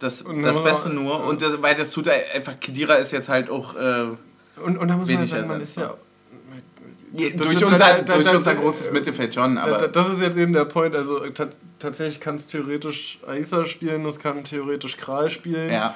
das, 0.00 0.22
Und 0.22 0.42
das 0.42 0.62
Beste 0.62 0.90
nur. 0.90 1.18
ja. 1.18 1.24
Und 1.24 1.42
das, 1.42 1.62
weil 1.62 1.76
das 1.76 1.90
tut 1.90 2.08
er 2.08 2.34
einfach, 2.34 2.58
Kedira 2.58 2.94
ist 2.96 3.12
jetzt 3.12 3.28
halt 3.28 3.50
auch 3.50 3.74
äh, 3.76 4.06
Und, 4.64 4.78
und 4.78 4.88
da 4.88 4.96
muss 4.96 5.06
man 5.06 5.18
Wenig 5.18 5.30
sagen, 5.30 5.48
man 5.48 5.60
ist 5.60 5.76
ja... 5.76 5.94
durch, 7.36 7.64
unser, 7.64 8.02
durch 8.02 8.34
unser 8.34 8.54
großes 8.54 8.90
Mittelfeld 8.92 9.34
schon, 9.34 9.56
aber 9.58 9.78
da- 9.78 9.88
Das 9.88 10.08
ist 10.08 10.20
jetzt 10.20 10.36
eben 10.36 10.52
der 10.52 10.64
Point. 10.64 10.94
Also 10.94 11.20
ta 11.30 11.46
tatsächlich 11.78 12.20
kann 12.20 12.36
es 12.36 12.46
theoretisch 12.46 13.18
Aisa 13.26 13.64
spielen, 13.66 14.04
das 14.04 14.18
kann 14.18 14.42
theoretisch 14.44 14.96
Kral 14.96 15.30
spielen. 15.30 15.70
ja. 15.72 15.94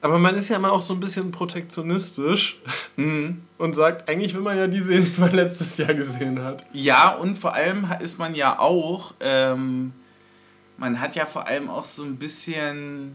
Aber 0.00 0.18
man 0.18 0.34
ist 0.34 0.50
ja 0.50 0.56
immer 0.56 0.70
auch 0.70 0.82
so 0.82 0.92
ein 0.92 1.00
bisschen 1.00 1.30
protektionistisch 1.30 2.60
Mhm. 2.96 3.40
und 3.56 3.74
sagt, 3.74 4.06
eigentlich 4.08 4.34
will 4.34 4.42
man 4.42 4.58
ja 4.58 4.66
die 4.66 4.80
sehen, 4.80 5.10
die 5.16 5.18
man 5.20 5.32
letztes 5.32 5.78
Jahr 5.78 5.94
gesehen 5.94 6.42
hat. 6.44 6.62
Ja, 6.74 7.14
und 7.14 7.38
vor 7.38 7.54
allem 7.54 7.86
ist 8.00 8.18
man 8.18 8.34
ja 8.34 8.58
auch, 8.58 9.14
ähm, 9.20 9.92
man 10.76 11.00
hat 11.00 11.14
ja 11.16 11.24
vor 11.24 11.46
allem 11.48 11.70
auch 11.70 11.86
so 11.86 12.02
ein 12.04 12.16
bisschen 12.16 13.14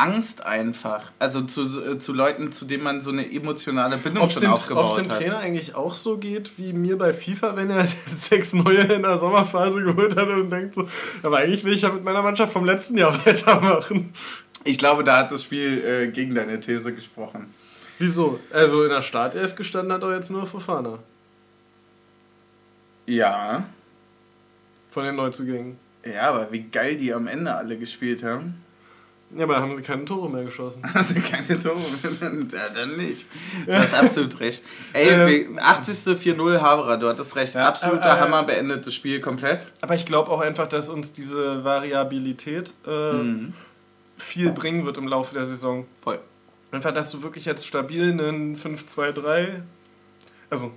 Angst 0.00 0.44
einfach. 0.44 1.12
Also 1.18 1.42
zu, 1.42 1.96
zu 1.98 2.12
Leuten, 2.12 2.52
zu 2.52 2.64
denen 2.64 2.82
man 2.82 3.00
so 3.00 3.10
eine 3.10 3.30
emotionale 3.30 3.96
Bindung 3.98 4.22
Ob 4.24 4.28
es 4.30 4.34
schon 4.34 4.42
dem, 4.42 4.52
aufgebaut 4.52 4.84
ob's 4.84 4.96
dem 4.96 5.10
hat. 5.10 5.18
Trainer 5.18 5.38
eigentlich 5.38 5.74
auch 5.74 5.94
so 5.94 6.16
geht 6.18 6.56
wie 6.58 6.72
mir 6.72 6.96
bei 6.98 7.12
FIFA, 7.12 7.56
wenn 7.56 7.70
er 7.70 7.84
sechs 8.06 8.52
neue 8.52 8.78
in 8.80 9.02
der 9.02 9.18
Sommerphase 9.18 9.82
geholt 9.84 10.16
hat 10.16 10.28
und 10.28 10.50
denkt 10.50 10.74
so, 10.74 10.88
aber 11.22 11.38
eigentlich 11.38 11.64
will 11.64 11.74
ich 11.74 11.82
ja 11.82 11.90
mit 11.92 12.04
meiner 12.04 12.22
Mannschaft 12.22 12.52
vom 12.52 12.64
letzten 12.64 12.96
Jahr 12.98 13.14
weitermachen. 13.26 14.12
Ich 14.64 14.78
glaube, 14.78 15.04
da 15.04 15.18
hat 15.18 15.32
das 15.32 15.42
Spiel 15.44 15.82
äh, 15.84 16.08
gegen 16.08 16.34
deine 16.34 16.60
These 16.60 16.92
gesprochen. 16.94 17.46
Wieso? 17.98 18.40
Also 18.52 18.82
in 18.84 18.90
der 18.90 19.02
Startelf 19.02 19.54
gestanden 19.54 19.92
hat 19.92 20.02
er 20.02 20.14
jetzt 20.14 20.30
nur 20.30 20.46
Fofana 20.46 20.98
Ja. 23.06 23.64
von 24.90 25.04
den 25.04 25.16
Neuzugängen. 25.16 25.78
Ja, 26.04 26.30
aber 26.30 26.50
wie 26.52 26.62
geil 26.62 26.96
die 26.96 27.12
am 27.12 27.26
Ende 27.26 27.54
alle 27.54 27.76
gespielt 27.76 28.22
haben. 28.22 28.62
Ja, 29.36 29.44
aber 29.44 29.54
da 29.54 29.60
haben 29.60 29.76
sie 29.76 29.82
keine 29.82 30.04
Tore 30.04 30.28
mehr 30.28 30.44
geschossen. 30.44 30.82
Also 30.94 31.14
keine 31.20 31.62
Tore 31.62 31.76
mehr. 31.78 32.32
Ja, 32.52 32.68
dann 32.74 32.96
nicht. 32.96 33.26
Du 33.66 33.72
hast 33.72 33.94
absolut 33.94 34.40
recht. 34.40 34.64
Ey, 34.92 35.08
Ähm, 35.08 35.56
wir- 35.56 35.62
80. 35.64 36.16
4-0 36.18 36.60
Haberer, 36.60 36.96
du 36.98 37.08
hattest 37.08 37.36
recht. 37.36 37.54
Ja, 37.54 37.68
Absoluter 37.68 38.10
äh, 38.14 38.16
äh, 38.18 38.20
Hammer, 38.20 38.42
beendet 38.42 38.86
das 38.86 38.94
Spiel 38.94 39.20
komplett. 39.20 39.68
Aber 39.82 39.94
ich 39.94 40.04
glaube 40.04 40.30
auch 40.30 40.40
einfach, 40.40 40.66
dass 40.68 40.88
uns 40.88 41.12
diese 41.12 41.62
Variabilität 41.62 42.74
äh, 42.86 43.12
Mhm. 43.12 43.52
viel 44.16 44.50
bringen 44.52 44.84
wird 44.84 44.96
im 44.98 45.06
Laufe 45.06 45.32
der 45.34 45.44
Saison. 45.44 45.86
Voll. 46.02 46.18
Einfach, 46.72 46.92
dass 46.92 47.10
du 47.10 47.22
wirklich 47.22 47.44
jetzt 47.44 47.66
stabil 47.66 48.10
einen 48.12 48.56
5-2-3. 48.56 49.62
Also, 50.50 50.72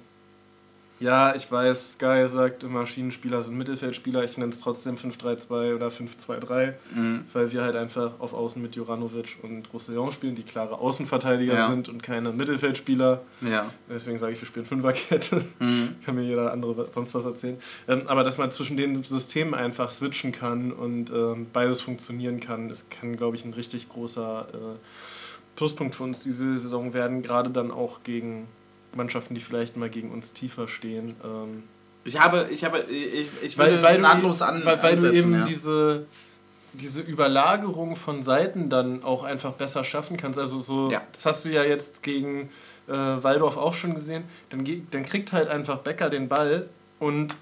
ja, 1.04 1.36
ich 1.36 1.52
weiß, 1.52 1.94
Sky 1.94 2.24
sagt 2.28 2.64
immer, 2.64 2.86
Schienenspieler 2.86 3.42
sind 3.42 3.58
Mittelfeldspieler. 3.58 4.24
Ich 4.24 4.38
nenne 4.38 4.52
es 4.54 4.62
trotzdem 4.62 4.96
5-3-2 4.96 5.76
oder 5.76 5.90
5-2-3, 5.90 6.74
Mhm. 6.96 7.26
weil 7.34 7.52
wir 7.52 7.62
halt 7.62 7.76
einfach 7.76 8.20
auf 8.20 8.34
Außen 8.34 8.62
mit 8.62 8.76
Juranovic 8.78 9.38
und 9.42 9.72
Roussillon 9.74 10.12
spielen, 10.14 10.36
die 10.36 10.44
klare 10.44 10.80
Außenverteidiger 10.80 11.56
Ja. 11.56 11.68
sind 11.70 11.90
und 11.90 12.02
keine 12.02 12.32
Mittelfeldspieler. 12.32 13.22
Ja. 13.42 13.70
Deswegen 13.90 14.18
sage 14.18 14.34
ich, 14.34 14.42
wir 14.42 14.48
spielen 14.48 14.66
Fünferkette. 14.66 15.44
Mhm. 15.60 15.96
Kann 16.06 16.16
mir 16.16 16.24
jeder 16.24 16.54
andere 16.54 16.88
sonst 16.92 17.14
was 17.14 17.26
erzählen. 17.26 17.58
Ähm, 17.88 18.04
aber 18.08 18.24
dass 18.24 18.38
man 18.38 18.50
zwischen 18.52 18.78
den 18.78 19.04
Systemen 19.04 19.54
einfach 19.54 19.92
switchen 19.92 20.32
kann 20.32 20.72
und 20.72 21.10
ähm, 21.12 21.48
beides 21.52 21.82
funktionieren 21.82 22.40
kann, 22.40 22.70
das 22.70 22.90
kann, 22.90 23.18
glaube 23.18 23.36
ich, 23.36 23.44
ein 23.44 23.54
richtig 23.54 23.90
großer 23.90 24.48
äh, 24.54 24.78
Pluspunkt 25.56 25.96
für 25.96 26.04
uns 26.04 26.22
diese 26.22 26.58
Saison 26.58 26.94
werden, 26.94 27.22
gerade 27.22 27.50
dann 27.50 27.72
auch 27.72 28.04
gegen 28.04 28.48
Mannschaften, 28.96 29.36
die 29.36 29.42
vielleicht 29.42 29.78
mal 29.78 29.90
gegen 29.90 30.12
uns 30.12 30.34
tiefer 30.34 30.68
stehen. 30.68 31.16
Ähm, 31.24 31.64
Ich 32.06 32.20
habe, 32.20 32.48
ich 32.52 32.64
habe, 32.64 32.82
ich, 32.90 33.30
ich 33.42 33.58
weil, 33.58 33.74
will 33.74 33.82
weil, 33.82 34.00
nahtlos 34.00 34.40
du, 34.40 34.46
an, 34.46 34.66
weil, 34.66 34.82
weil 34.84 34.96
du 34.98 35.12
eben 35.12 35.34
ja. 35.34 35.44
diese, 35.44 36.06
diese 36.74 37.02
Überlagerung 37.02 37.96
von 37.96 38.24
Seiten 38.24 38.70
dann 38.70 39.04
auch 39.04 39.24
einfach 39.24 39.54
besser 39.54 39.84
schaffen 39.84 40.18
kannst. 40.18 40.38
Also 40.40 40.60
so, 40.60 40.92
Ja. 40.92 41.02
das 41.12 41.26
hast 41.26 41.46
du 41.46 41.50
ja 41.50 41.64
jetzt 41.64 42.04
gegen 42.04 42.50
äh, 42.88 42.94
Waldorf 42.94 43.58
auch 43.58 43.74
schon 43.74 43.94
gesehen. 43.94 44.24
Dann, 44.50 44.66
dann 44.92 45.06
kriegt 45.06 45.32
halt 45.34 45.48
einfach 45.48 45.80
Becker 45.80 46.10
den 46.10 46.28
Ball 46.28 46.68
und 47.00 47.36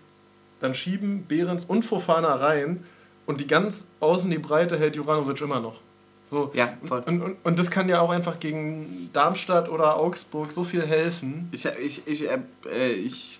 dann 0.60 0.76
schieben 0.76 1.26
Behrens 1.28 1.66
und 1.66 1.84
Fofana 1.84 2.36
rein 2.36 2.84
und 3.26 3.42
die 3.42 3.48
ganz 3.48 3.88
außen 4.00 4.30
die 4.30 4.38
Breite 4.38 4.78
hält 4.78 4.96
Juranovic 4.96 5.42
immer 5.42 5.60
noch. 5.60 5.80
So. 6.24 6.52
Ja, 6.54 6.78
voll. 6.86 7.04
Und, 7.06 7.22
und, 7.22 7.38
und 7.44 7.60
das 7.60 7.72
kann 7.72 7.90
ja 7.90 8.00
auch 8.00 8.12
einfach 8.12 8.40
gegen 8.40 9.10
Darmstadt 9.14 9.70
oder 9.70 9.98
Augsburg 9.98 10.52
so 10.52 10.64
viel 10.64 10.86
helfen. 10.86 11.50
Ich, 11.52 11.66
ich, 11.66 12.08
ich, 12.08 12.30
äh, 12.30 12.40
äh, 12.72 12.92
ich 12.92 13.40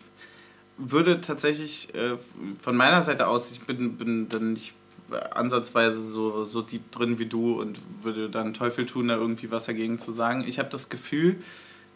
würde 0.78 1.22
tatsächlich 1.22 1.94
äh, 1.94 2.18
von 2.62 2.76
meiner 2.76 3.02
Seite 3.02 3.28
aus, 3.28 3.52
ich 3.52 3.62
bin, 3.62 3.98
bin 3.98 4.30
dann 4.30 4.54
nicht 4.54 4.74
ansatzweise 5.32 6.00
so, 6.00 6.44
so 6.46 6.62
deep 6.62 6.92
drin 6.92 7.20
wie 7.20 7.26
du 7.26 7.60
und 7.60 7.80
würde 8.02 8.30
dann 8.30 8.54
Teufel 8.54 8.86
tun, 8.86 9.10
da 9.10 9.16
irgendwie 9.16 9.52
was 9.52 9.66
dagegen 9.66 10.00
zu 10.00 10.12
sagen. 10.12 10.44
Ich 10.48 10.58
habe 10.58 10.70
das 10.70 10.90
Gefühl, 10.90 11.42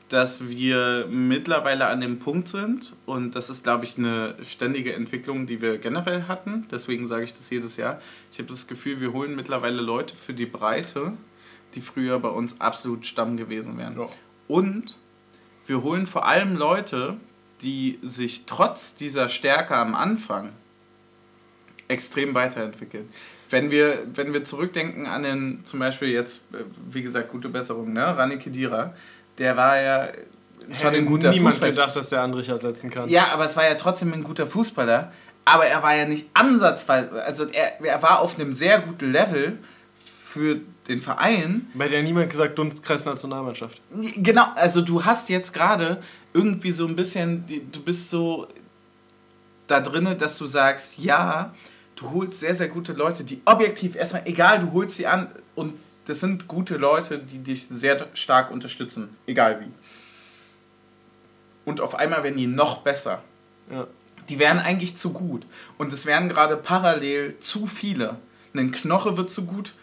dass 0.10 0.48
wir 0.48 1.08
mittlerweile 1.10 1.88
an 1.88 2.00
dem 2.00 2.20
Punkt 2.20 2.48
sind 2.48 2.96
und 3.06 3.36
das 3.36 3.50
ist, 3.50 3.64
glaube 3.64 3.86
ich, 3.86 3.98
eine 3.98 4.36
ständige 4.44 4.94
Entwicklung, 4.94 5.48
die 5.48 5.62
wir 5.62 5.80
generell 5.80 6.24
hatten. 6.28 6.68
Deswegen 6.70 7.08
sage 7.08 7.24
ich 7.24 7.34
das 7.34 7.50
jedes 7.50 7.78
Jahr. 7.78 8.00
Ich 8.32 8.38
habe 8.38 8.48
das 8.50 8.68
Gefühl, 8.68 9.02
wir 9.02 9.14
holen 9.14 9.36
mittlerweile 9.36 9.82
Leute 9.82 10.16
für 10.16 10.34
die 10.34 10.46
Breite, 10.46 11.14
die 11.74 11.82
früher 11.82 12.20
bei 12.20 12.30
uns 12.30 12.62
absolut 12.62 13.06
Stamm 13.06 13.36
gewesen 13.36 13.78
wären. 13.78 14.00
Ja. 14.00 14.08
Und 14.48 15.00
wir 15.66 15.82
holen 15.82 16.06
vor 16.06 16.28
allem 16.28 16.56
Leute, 16.56 17.18
die 17.62 17.98
sich 18.04 18.44
trotz 18.46 18.96
dieser 18.96 19.28
Stärke 19.28 19.76
am 19.76 19.96
Anfang 19.96 20.50
extrem 21.88 22.36
weiterentwickeln. 22.36 23.10
Wenn 23.50 23.72
wir, 23.72 24.08
wenn 24.14 24.34
wir 24.34 24.44
zurückdenken 24.44 25.06
an 25.06 25.24
den, 25.24 25.66
zum 25.66 25.80
Beispiel 25.80 26.10
jetzt, 26.10 26.44
äh, 26.54 26.64
wie 26.90 27.04
gesagt, 27.04 27.30
gute 27.30 27.50
Besserung, 27.50 27.94
ne? 27.94 28.18
Rani 28.18 28.38
Kedira, 28.38 28.96
der 29.38 29.58
war 29.58 29.80
ja 29.80 30.08
schon 30.72 30.76
Hätte 30.76 30.98
ein 30.98 31.06
guter 31.06 31.32
niemand 31.32 31.56
Fußballer. 31.56 31.72
gedacht, 31.72 31.96
dass 31.96 32.10
der 32.10 32.22
Andrich 32.22 32.50
ersetzen 32.50 32.90
kann. 32.90 33.10
Ja, 33.10 33.28
aber 33.32 33.46
es 33.46 33.56
war 33.56 33.68
ja 33.68 33.76
trotzdem 33.76 34.14
ein 34.14 34.24
guter 34.24 34.48
Fußballer. 34.48 35.12
Aber 35.48 35.66
er 35.68 35.84
war 35.84 35.96
ja 35.96 36.06
nicht 36.06 36.28
ansatzweise, 36.34 37.24
also 37.24 37.46
er, 37.46 37.80
er 37.86 38.02
war 38.02 38.20
auf 38.22 38.40
einem 38.40 38.52
sehr 38.54 38.80
guten 38.80 39.12
Level 39.12 39.60
für 40.04 40.60
den 40.88 41.02
Verein. 41.02 41.68
Bei 41.76 41.88
der 41.88 42.02
niemand 42.02 42.32
gesagt, 42.32 42.58
Dunstkreis 42.58 43.06
Nationalmannschaft. 43.06 43.80
Genau, 43.92 44.46
also 44.56 44.82
du 44.82 45.06
hast 45.06 45.30
jetzt 45.30 45.54
gerade 45.54 46.02
irgendwie 46.34 46.72
so 46.72 46.88
ein 46.88 46.96
bisschen, 46.96 47.46
du 47.72 47.80
bist 47.80 48.10
so 48.10 48.48
da 49.68 49.82
drinne, 49.82 50.16
dass 50.16 50.38
du 50.40 50.46
sagst, 50.46 50.98
ja, 50.98 51.54
du 51.96 52.12
holst 52.12 52.40
sehr, 52.40 52.56
sehr 52.56 52.68
gute 52.68 52.94
Leute, 52.94 53.24
die 53.24 53.42
objektiv 53.46 53.96
erstmal, 53.96 54.24
egal, 54.26 54.60
du 54.60 54.72
holst 54.74 54.96
sie 54.96 55.06
an 55.06 55.30
und 55.54 55.76
das 56.06 56.20
sind 56.20 56.48
gute 56.48 56.78
Leute, 56.78 57.20
die 57.20 57.40
dich 57.40 57.68
sehr 57.68 58.08
stark 58.14 58.52
unterstützen, 58.52 59.16
egal 59.28 59.62
wie. 59.62 59.72
Und 61.66 61.82
auf 61.82 61.96
einmal 61.96 62.24
werden 62.24 62.38
die 62.38 62.48
noch 62.48 62.82
besser. 62.82 63.22
Ja. 63.72 63.88
Die 64.30 64.40
wären 64.40 64.60
eigentlich 64.60 64.98
zu 64.98 65.14
gut. 65.14 65.46
Und 65.78 65.92
es 65.94 66.06
werden 66.06 66.30
gerade 66.30 66.58
parallel 66.58 67.38
zu 67.40 67.68
viele. 67.68 68.18
Ein 68.54 68.72
Knoche 68.72 69.18
wird 69.18 69.32
zu 69.32 69.46
gut, 69.46 69.74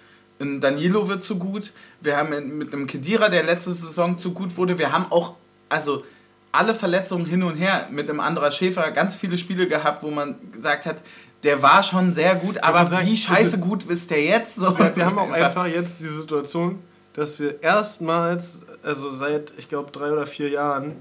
ein 0.41 0.61
Danilo 0.61 1.09
wird 1.09 1.23
zu 1.23 1.39
gut. 1.39 1.73
Wir 2.01 2.17
haben 2.17 2.59
mit 2.59 2.73
einem 2.73 2.87
Kedira, 2.87 3.29
der 3.29 3.43
letzte 3.43 3.71
Saison 3.71 4.19
zu 4.19 4.33
gut 4.33 4.57
wurde. 4.57 4.79
Wir 4.79 4.93
haben 4.93 5.11
auch, 5.11 5.37
also 5.69 6.05
alle 6.53 6.75
Verletzungen 6.75 7.27
hin 7.27 7.43
und 7.43 7.57
her 7.57 7.89
mit 7.91 8.09
einem 8.09 8.21
Andra 8.21 8.51
Schäfer 8.51 8.91
ganz 8.91 9.17
viele 9.17 9.39
Spiele 9.39 9.69
gehabt, 9.69 10.03
wo 10.03 10.11
man 10.11 10.37
gesagt 10.53 10.87
hat, 10.87 11.03
der 11.43 11.63
war 11.63 11.83
schon 11.83 12.13
sehr 12.13 12.35
gut, 12.37 12.63
aber 12.63 12.87
sagen, 12.87 13.07
wie 13.07 13.17
scheiße 13.17 13.59
gut 13.59 13.85
ist 13.85 14.11
der 14.11 14.23
jetzt? 14.23 14.57
So, 14.57 14.77
Wir, 14.79 15.07
haben 15.07 15.19
auch 15.19 15.31
einfach 15.31 15.67
jetzt 15.67 16.01
die 16.01 16.07
Situation, 16.07 16.79
dass 17.15 17.39
wir 17.41 17.63
erstmals, 17.63 18.65
also 18.83 19.11
seit, 19.11 19.53
ich 19.57 19.69
glaube, 19.69 19.91
drei 19.91 20.13
oder 20.13 20.27
vier 20.27 20.51
Jahren, 20.51 20.97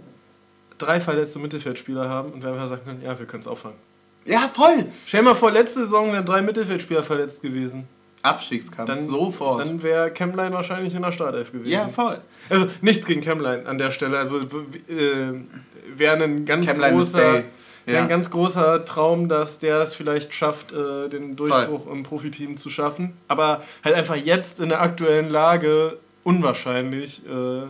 drei 0.77 0.99
verletzte 0.99 1.39
Mittelfeldspieler 1.39 2.09
haben 2.09 2.31
und 2.31 2.43
wir 2.43 2.51
einfach 2.51 2.67
sagen 2.67 2.81
können, 2.85 3.01
ja, 3.03 3.17
wir 3.17 3.25
können 3.25 3.41
es 3.41 3.47
auffangen. 3.47 3.77
Ja, 4.25 4.49
voll. 4.53 4.87
Stell 5.05 5.21
dir 5.21 5.29
mal 5.29 5.35
vor, 5.35 5.51
letzte 5.51 5.83
Saison 5.83 6.11
wären 6.11 6.25
drei 6.25 6.41
Mittelfeldspieler 6.41 7.03
verletzt 7.03 7.41
gewesen. 7.41 7.87
Abstiegskampf, 8.23 8.87
Dann, 8.87 8.99
sofort. 8.99 9.61
Dann 9.61 9.81
wäre 9.81 10.11
Chemline 10.11 10.53
wahrscheinlich 10.53 10.93
in 10.93 11.01
der 11.01 11.11
Startelf 11.11 11.51
gewesen. 11.51 11.71
ja, 11.71 11.87
voll. 11.87 12.19
Also 12.49 12.67
nichts 12.81 13.05
gegen 13.05 13.21
Chemline 13.21 13.65
an 13.65 13.79
der 13.79 13.89
Stelle. 13.89 14.19
Also 14.19 14.39
äh, 14.39 15.33
wäre 15.95 16.23
ein 16.23 16.45
ganz 16.45 16.67
Chemline 16.67 17.01
is 17.01 17.13
großer, 17.13 17.43
Ja. 17.93 17.99
ein 18.01 18.09
ganz 18.09 18.29
großer 18.31 18.85
Traum, 18.85 19.27
dass 19.29 19.59
der 19.59 19.79
es 19.81 19.93
vielleicht 19.93 20.33
schafft, 20.33 20.71
äh, 20.73 21.09
den 21.09 21.35
Durchbruch 21.35 21.87
im 21.87 22.03
Profiteam 22.03 22.57
zu 22.57 22.69
schaffen. 22.69 23.13
Aber 23.27 23.61
halt 23.83 23.95
einfach 23.95 24.15
jetzt 24.15 24.59
in 24.59 24.69
der 24.69 24.81
aktuellen 24.81 25.29
Lage 25.29 25.97
unwahrscheinlich. 26.23 27.25
Äh, 27.25 27.63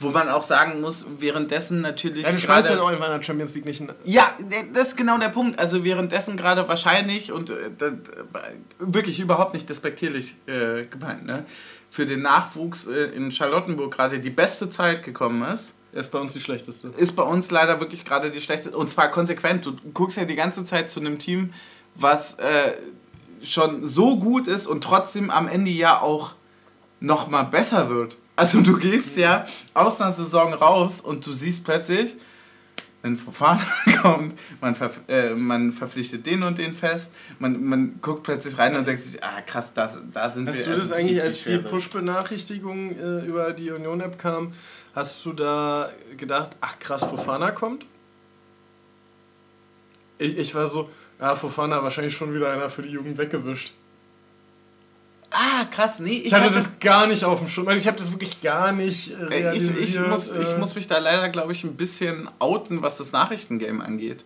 Wo 0.00 0.10
man 0.10 0.28
auch 0.28 0.42
sagen 0.42 0.80
muss, 0.80 1.06
währenddessen 1.20 1.80
natürlich. 1.80 2.24
ja, 2.24 2.32
du 2.32 2.38
schmeißt 2.38 2.70
ja 2.70 2.80
auch 2.82 2.88
einfach 2.88 3.06
in 3.06 3.12
der 3.12 3.22
Champions 3.22 3.54
League 3.54 3.66
nicht 3.66 3.82
Ja, 4.04 4.28
das 4.72 4.88
ist 4.88 4.96
genau 4.96 5.18
der 5.18 5.28
Punkt. 5.28 5.58
Also 5.58 5.84
währenddessen 5.84 6.36
gerade 6.36 6.66
wahrscheinlich 6.68 7.30
und 7.32 7.50
äh, 7.50 7.70
da- 7.78 7.92
wirklich 8.80 9.20
überhaupt 9.20 9.54
nicht 9.54 9.68
despektierlich 9.68 10.34
äh, 10.46 10.84
gemeint, 10.86 11.24
ne? 11.26 11.44
für 11.88 12.04
den 12.04 12.20
Nachwuchs 12.22 12.86
äh, 12.88 13.04
in 13.14 13.30
Charlottenburg 13.30 13.94
gerade 13.94 14.18
die 14.18 14.30
beste 14.30 14.68
Zeit 14.70 15.02
gekommen 15.04 15.42
ist, 15.54 15.74
ist 15.92 16.10
bei 16.10 16.18
uns 16.18 16.32
die 16.32 16.40
schlechteste. 16.40 16.88
ist 16.96 17.16
bei 17.16 17.22
uns 17.22 17.50
leider 17.50 17.80
wirklich 17.80 18.04
gerade 18.04 18.30
die 18.30 18.40
schlechteste. 18.40 18.76
Und 18.76 18.90
zwar 18.90 19.10
konsequent. 19.10 19.64
Du 19.64 19.74
guckst 19.94 20.16
ja 20.16 20.24
die 20.24 20.34
ganze 20.34 20.64
Zeit 20.64 20.90
zu 20.90 21.00
einem 21.00 21.18
Team, 21.18 21.52
was 21.94 22.34
äh, 22.34 22.72
schon 23.42 23.86
so 23.86 24.18
gut 24.18 24.46
ist 24.46 24.66
und 24.66 24.84
trotzdem 24.84 25.30
am 25.30 25.48
Ende 25.48 25.70
ja 25.70 26.00
auch 26.00 26.34
noch 27.00 27.28
mal 27.28 27.44
besser 27.44 27.88
wird. 27.88 28.16
Also 28.36 28.60
du 28.60 28.76
gehst 28.76 29.16
ja 29.16 29.46
aus 29.72 30.00
einer 30.00 30.12
Saison 30.12 30.52
raus 30.52 31.00
und 31.00 31.26
du 31.26 31.32
siehst 31.32 31.64
plötzlich, 31.64 32.16
wenn 33.02 33.16
Fofana 33.16 33.60
kommt, 34.02 34.34
man, 34.60 34.74
verf 34.74 35.00
äh, 35.08 35.34
man 35.34 35.72
verpflichtet 35.72 36.26
den 36.26 36.42
und 36.42 36.58
den 36.58 36.74
fest, 36.74 37.12
man, 37.38 37.64
man 37.64 38.00
guckt 38.02 38.24
plötzlich 38.24 38.58
rein 38.58 38.76
und 38.76 38.84
sagt 38.84 39.02
sich, 39.02 39.22
ah 39.22 39.40
krass, 39.42 39.72
das, 39.72 40.00
da 40.12 40.28
sind 40.28 40.48
Hast 40.48 40.58
wir. 40.58 40.64
du 40.66 40.72
das 40.72 40.80
also 40.80 40.94
eigentlich, 40.94 41.22
als 41.22 41.44
die. 41.44 41.58
Push-Benachrichtigung 41.58 42.90
äh, 42.90 43.24
über 43.24 43.52
die 43.52 43.70
Union-App 43.70 44.18
kam, 44.18 44.52
hast 44.96 45.24
du 45.24 45.32
da 45.32 45.90
gedacht, 46.16 46.50
ach 46.60 46.76
krass, 46.80 47.04
Fofana 47.04 47.52
kommt? 47.52 47.86
Ich, 50.18 50.36
ich 50.38 50.54
war 50.54 50.66
so, 50.66 50.90
ja, 51.20 51.36
Fofana 51.36 51.82
wahrscheinlich 51.82 52.16
schon 52.16 52.34
wieder 52.34 52.50
einer 52.50 52.70
für 52.70 52.82
die 52.82 52.88
Jugend 52.90 53.18
weggewischt. 53.18 53.72
Ah, 55.30 55.64
krass, 55.70 56.00
nee, 56.00 56.10
ich, 56.18 56.26
Ich 56.26 56.32
hatte 56.32 56.44
hatte- 56.46 56.54
das 56.54 56.78
gar 56.78 57.06
nicht 57.06 57.24
auf 57.24 57.40
dem 57.40 57.48
Schirm. 57.48 57.68
Also 57.68 57.80
ich 57.80 57.86
habe 57.86 57.98
das 57.98 58.10
wirklich 58.10 58.40
gar 58.40 58.72
nicht 58.72 59.10
Äh, 59.10 59.14
Ich, 59.24 59.30
realisiert. 59.30 59.78
ich, 59.78 60.00
muss, 60.08 60.30
ich 60.32 60.50
äh, 60.52 60.58
muss 60.58 60.74
mich 60.74 60.86
da 60.86 60.98
leider, 60.98 61.28
glaube 61.28 61.52
ich, 61.52 61.62
ein 61.64 61.76
bisschen 61.76 62.28
outen, 62.38 62.80
was 62.80 62.96
das 62.96 63.12
Nachrichtengame 63.12 63.84
angeht. 63.84 64.24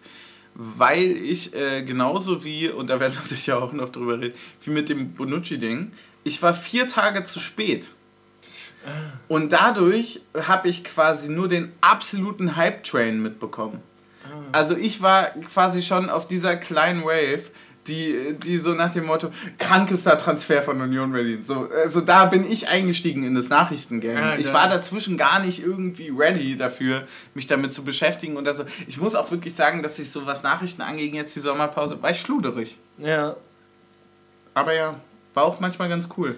Weil 0.54 1.02
ich 1.16 1.54
äh, 1.54 1.82
genauso 1.82 2.44
wie, 2.44 2.68
und 2.68 2.88
da 2.88 3.00
werden 3.00 3.14
wir 3.14 3.22
sicher 3.24 3.60
auch 3.62 3.72
noch 3.72 3.88
drüber 3.88 4.20
reden, 4.20 4.36
wie 4.64 4.70
mit 4.70 4.88
dem 4.88 5.14
Bonucci-Ding, 5.14 5.90
ich 6.22 6.40
war 6.42 6.54
vier 6.54 6.86
Tage 6.86 7.24
zu 7.24 7.40
spät. 7.40 7.88
Und 9.28 9.52
dadurch 9.52 10.20
habe 10.46 10.68
ich 10.68 10.84
quasi 10.84 11.28
nur 11.28 11.48
den 11.48 11.72
absoluten 11.80 12.56
Hype-Train 12.56 13.22
mitbekommen. 13.22 13.82
Also 14.52 14.76
ich 14.76 15.02
war 15.02 15.28
quasi 15.52 15.82
schon 15.82 16.10
auf 16.10 16.26
dieser 16.26 16.56
kleinen 16.56 17.04
Wave, 17.04 17.42
die, 17.86 18.34
die 18.38 18.58
so 18.58 18.74
nach 18.74 18.92
dem 18.92 19.06
Motto, 19.06 19.30
krankester 19.58 20.18
Transfer 20.18 20.62
von 20.62 20.80
Union 20.80 21.12
Berlin. 21.12 21.42
So, 21.42 21.68
also 21.82 22.00
da 22.00 22.26
bin 22.26 22.44
ich 22.44 22.68
eingestiegen 22.68 23.22
in 23.22 23.34
das 23.34 23.48
Nachrichtengame. 23.48 24.20
Ja, 24.20 24.36
ich 24.36 24.46
geil. 24.46 24.54
war 24.54 24.68
dazwischen 24.68 25.16
gar 25.16 25.40
nicht 25.40 25.64
irgendwie 25.64 26.10
ready 26.10 26.56
dafür, 26.56 27.06
mich 27.34 27.46
damit 27.46 27.72
zu 27.72 27.84
beschäftigen. 27.84 28.36
Und 28.36 28.46
also, 28.46 28.64
ich 28.86 28.98
muss 28.98 29.14
auch 29.14 29.30
wirklich 29.30 29.54
sagen, 29.54 29.82
dass 29.82 29.98
ich 29.98 30.10
so 30.10 30.26
was 30.26 30.42
Nachrichten 30.42 30.82
angeht, 30.82 31.14
jetzt 31.14 31.34
die 31.34 31.40
Sommerpause, 31.40 32.00
war 32.02 32.10
ich 32.10 32.20
schluderig. 32.20 32.76
Ja. 32.98 33.34
Aber 34.54 34.74
ja, 34.74 35.00
war 35.34 35.44
auch 35.44 35.60
manchmal 35.60 35.88
ganz 35.88 36.08
cool. 36.16 36.36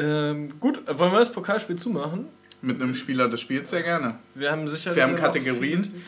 Ähm, 0.00 0.58
gut, 0.58 0.80
wollen 0.86 1.12
wir 1.12 1.18
das 1.18 1.32
Pokalspiel 1.32 1.76
zumachen? 1.76 2.26
Mit 2.62 2.80
einem 2.80 2.94
Spieler 2.94 3.28
des 3.28 3.40
Spiels 3.40 3.70
sehr 3.70 3.82
gerne. 3.82 4.16
Wir 4.34 4.50
haben 4.50 4.66
sicherlich. 4.68 4.96
Wir 4.96 5.04
haben 5.04 5.16
Kategorien. 5.16 6.02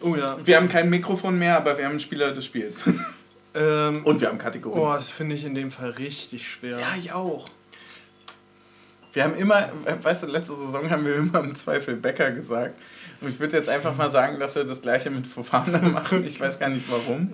Oh 0.00 0.14
ja. 0.16 0.36
Wir 0.44 0.56
haben 0.56 0.68
kein 0.68 0.90
Mikrofon 0.90 1.38
mehr, 1.38 1.56
aber 1.56 1.76
wir 1.76 1.84
haben 1.84 1.92
einen 1.92 2.00
Spieler 2.00 2.32
des 2.32 2.44
Spiels. 2.44 2.84
Ähm, 3.54 4.04
Und 4.04 4.20
wir 4.20 4.28
haben 4.28 4.36
Kategorien. 4.36 4.78
oh, 4.80 4.92
das 4.92 5.10
finde 5.10 5.34
ich 5.34 5.42
in 5.42 5.54
dem 5.54 5.70
Fall 5.70 5.90
richtig 5.90 6.46
schwer. 6.48 6.78
Ja, 6.78 6.94
ich 6.98 7.12
auch. 7.12 7.48
Wir 9.14 9.24
haben 9.24 9.34
immer, 9.36 9.70
weißt 10.02 10.24
du, 10.24 10.26
letzte 10.26 10.54
Saison 10.54 10.90
haben 10.90 11.04
wir 11.06 11.16
immer 11.16 11.40
im 11.40 11.54
Zweifel 11.54 11.96
Bäcker 11.96 12.30
gesagt. 12.30 12.78
Und 13.20 13.30
ich 13.30 13.40
würde 13.40 13.56
jetzt 13.56 13.70
einfach 13.70 13.96
mal 13.96 14.10
sagen, 14.10 14.38
dass 14.38 14.54
wir 14.54 14.64
das 14.64 14.82
gleiche 14.82 15.10
mit 15.10 15.26
Fofana 15.26 15.80
machen. 15.80 16.24
Ich 16.24 16.38
weiß 16.38 16.58
gar 16.58 16.68
nicht 16.68 16.86
warum. 16.90 17.32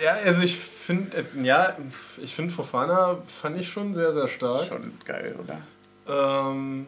Äh, 0.00 0.04
ja, 0.04 0.16
also 0.24 0.42
ich 0.42 0.58
finde 0.84 1.16
ja, 1.42 1.74
ich 2.18 2.34
finde 2.34 2.52
Fofana 2.52 3.18
fand 3.42 3.58
ich 3.58 3.68
schon 3.68 3.94
sehr, 3.94 4.12
sehr 4.12 4.28
stark. 4.28 4.66
Schon 4.66 4.92
geil, 5.04 5.34
oder? 5.42 5.58
Ähm, 6.06 6.86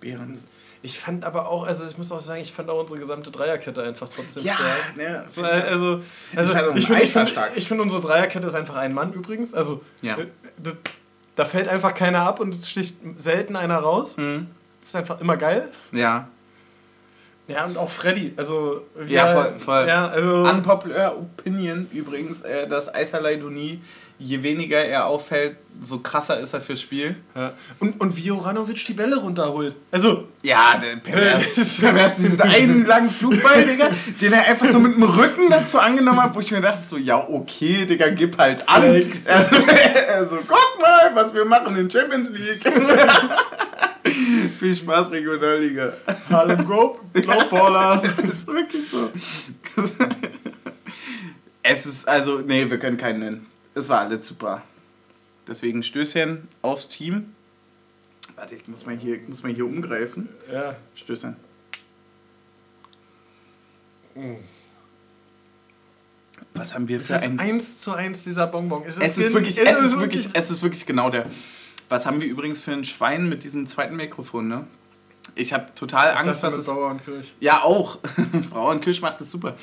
Behrens. 0.00 0.44
ich 0.82 0.98
fand 0.98 1.24
aber 1.24 1.48
auch, 1.48 1.64
also 1.66 1.84
ich 1.86 1.96
muss 1.96 2.10
auch 2.10 2.18
sagen, 2.20 2.40
ich 2.40 2.52
fand 2.52 2.68
auch 2.70 2.80
unsere 2.80 2.98
gesamte 2.98 3.30
Dreierkette 3.30 3.82
einfach 3.82 4.08
trotzdem 4.08 4.44
Ja, 4.44 4.54
stark. 4.54 4.96
ne, 4.96 5.24
So, 5.28 5.42
Also, 5.44 6.02
also 6.34 6.54
halt 6.54 6.76
ich 6.76 6.86
finde, 6.86 7.06
finde, 7.06 7.26
stark. 7.28 7.52
ich 7.54 7.68
finde, 7.68 7.82
unsere 7.84 8.00
Dreierkette 8.02 8.46
ist 8.46 8.54
einfach 8.54 8.76
ein 8.76 8.92
Mann 8.94 9.12
übrigens. 9.12 9.54
Also, 9.54 9.82
Ja. 10.00 10.18
äh, 10.18 10.26
das, 10.58 10.76
da 11.36 11.44
fällt 11.44 11.68
einfach 11.68 11.94
keiner 11.94 12.20
ab 12.22 12.40
und 12.40 12.54
es 12.54 12.68
sticht 12.68 12.96
selten 13.18 13.54
einer 13.56 13.78
raus. 13.78 14.16
Mhm. 14.16 14.48
Das 14.80 14.88
ist 14.88 14.96
einfach 14.96 15.20
immer 15.20 15.36
geil. 15.36 15.70
Ja. 15.92 16.28
Ja, 17.48 17.64
und 17.64 17.76
auch 17.76 17.90
Freddy. 17.90 18.32
Also, 18.36 18.82
Ja, 19.06 19.26
wir- 19.26 19.42
voll, 19.42 19.58
voll. 19.58 19.88
Ja, 19.88 20.08
also, 20.08 20.44
Unpopular 20.44 21.16
Opinion 21.18 21.86
übrigens, 21.92 22.42
äh, 22.42 22.68
dass 22.68 22.94
Eiserlei 22.94 23.36
Duni, 23.36 23.80
je 24.18 24.40
weniger 24.44 24.78
er 24.78 25.06
auffällt, 25.06 25.56
so 25.82 25.98
krasser 25.98 26.38
ist 26.38 26.54
er 26.54 26.60
fürs 26.60 26.80
Spiel. 26.80 27.16
ja. 27.34 27.52
Und, 27.80 28.00
und 28.00 28.16
wie 28.16 28.26
Joranovic 28.26 28.84
die 28.84 28.92
Bälle 28.92 29.16
runterholt. 29.16 29.74
Also, 29.90 30.28
Ja, 30.42 30.78
der 30.80 30.96
pervers. 30.96 31.76
pervers 31.80 32.16
diesen 32.16 32.40
einen 32.40 32.86
langen 32.86 33.10
Flugball, 33.10 33.64
Digga, 33.66 33.88
den 34.20 34.32
er 34.32 34.44
einfach 34.46 34.66
so 34.68 34.78
mit 34.78 34.94
dem 34.94 35.02
Rücken 35.02 35.50
dazu 35.50 35.80
angenommen 35.80 36.22
hat, 36.22 36.34
wo 36.36 36.40
ich 36.40 36.52
mir 36.52 36.60
dachte, 36.60 36.84
so, 36.84 36.96
ja, 36.96 37.16
okay, 37.28 37.84
Digga, 37.84 38.10
gib 38.10 38.38
halt 38.38 38.66
an. 38.68 38.82
Also, 38.84 39.56
also, 40.14 40.36
guck 40.46 40.78
mal, 40.80 41.10
was 41.14 41.34
wir 41.34 41.44
machen 41.44 41.74
in 41.76 41.90
Champions 41.90 42.28
League. 42.30 42.62
Viel 44.62 44.76
Spaß, 44.76 45.10
Regionalliga. 45.10 45.92
Harlem 46.30 46.64
Globe, 46.64 47.00
Globeballers. 47.20 48.02
Das 48.16 48.32
ist 48.32 48.46
wirklich 48.46 48.88
so. 48.88 49.10
Es 51.64 51.84
ist, 51.84 52.06
also, 52.06 52.38
nee, 52.38 52.70
wir 52.70 52.78
können 52.78 52.96
keinen 52.96 53.18
nennen. 53.18 53.46
Es 53.74 53.88
war 53.88 54.02
alles 54.02 54.24
super. 54.24 54.62
Deswegen 55.48 55.82
Stößchen 55.82 56.46
aufs 56.62 56.88
Team. 56.88 57.34
Warte, 58.36 58.54
ich 58.54 58.68
muss 58.68 58.86
mal 58.86 58.96
hier, 58.96 59.16
ich 59.16 59.26
muss 59.28 59.42
mal 59.42 59.52
hier 59.52 59.66
umgreifen. 59.66 60.28
ja. 60.52 60.76
Stößchen. 60.94 61.34
Was 66.54 66.72
haben 66.72 66.86
wir 66.86 67.00
Es 67.00 67.08
für 67.08 67.14
ist 67.14 67.24
ein... 67.24 67.40
eins 67.40 67.80
zu 67.80 67.90
eins 67.90 68.22
dieser 68.22 68.46
Bonbon. 68.46 68.84
Es 68.86 68.96
ist, 68.96 69.02
Es 69.02 69.18
ist 69.18 69.32
wirklich, 69.34 69.58
es 69.58 69.80
ist 69.82 69.98
wirklich, 69.98 70.28
es 70.32 70.50
ist 70.52 70.62
wirklich 70.62 70.86
genau 70.86 71.10
der. 71.10 71.26
Was 71.92 72.06
haben 72.06 72.22
wir 72.22 72.26
übrigens 72.26 72.62
für 72.62 72.72
ein 72.72 72.86
Schwein 72.86 73.28
mit 73.28 73.44
diesem 73.44 73.66
zweiten 73.66 73.96
Mikrofon, 73.96 74.48
ne? 74.48 74.66
Ich 75.34 75.52
habe 75.52 75.74
total 75.74 76.14
Ich 76.14 76.20
Angst, 76.20 76.42
dass 76.42 76.54
es... 76.54 76.64
Bauer 76.64 76.90
und 76.90 77.04
Kirch. 77.04 77.34
Ja, 77.38 77.62
auch. 77.64 77.98
Brauer 78.50 78.70
und 78.70 78.80
Kirsch 78.82 79.02
macht 79.02 79.20
das 79.20 79.30
super. 79.30 79.56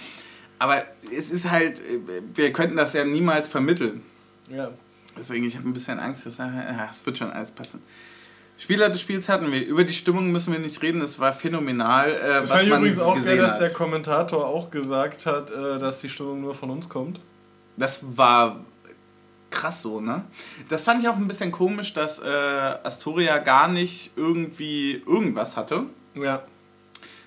Aber 0.60 0.84
es 1.12 1.32
ist 1.32 1.50
halt, 1.50 1.80
äh, 1.80 2.00
wir 2.36 2.54
könnten 2.54 2.76
das 2.76 2.94
ja 2.94 3.04
niemals 3.04 3.48
vermitteln. 3.48 4.04
Ja. 4.48 4.70
Deswegen, 5.18 5.44
ich 5.44 5.58
habe 5.58 5.68
ein 5.68 5.74
bisschen 5.74 5.98
Angst, 5.98 6.28
dass 6.28 6.38
es 6.38 7.06
wird 7.08 7.18
schon 7.18 7.32
alles 7.32 7.50
passen. 7.50 7.82
Spieler 8.60 8.90
des 8.92 9.02
Spiels 9.02 9.28
hatten 9.28 9.52
wir. 9.52 9.66
Über 9.66 9.84
die 9.84 9.94
Stimmung 9.94 10.32
müssen 10.32 10.54
wir 10.54 10.60
nicht 10.60 10.80
reden. 10.84 11.02
Es 11.02 11.18
war 11.18 11.34
phänomenal, 11.34 12.12
äh, 12.12 12.42
was 12.44 12.50
man 12.52 12.68
übrigens 12.68 13.00
auch 13.00 13.16
gesehen 13.16 13.38
geil, 13.38 13.48
dass 13.48 13.58
der 13.58 13.72
Kommentator 13.72 14.46
auch 14.46 14.70
gesagt 14.70 15.26
hat, 15.26 15.50
äh, 15.50 15.80
dass 15.80 16.02
die 16.02 16.10
Stimmung 16.10 16.42
nur 16.42 16.54
von 16.54 16.70
uns 16.70 16.90
kommt. 16.90 17.22
Das 17.76 18.02
war 18.04 18.64
krass 19.50 19.82
so, 19.82 20.00
ne? 20.00 20.24
Das 20.70 20.84
fand 20.84 21.02
ich 21.02 21.10
auch 21.10 21.16
ein 21.16 21.28
bisschen 21.28 21.52
komisch, 21.52 21.94
dass 21.94 22.20
äh, 22.20 22.28
Astoria 22.28 23.38
gar 23.40 23.68
nicht 23.68 24.12
irgendwie 24.16 25.02
irgendwas 25.06 25.58
hatte. 25.58 25.84
Ja. 26.16 26.44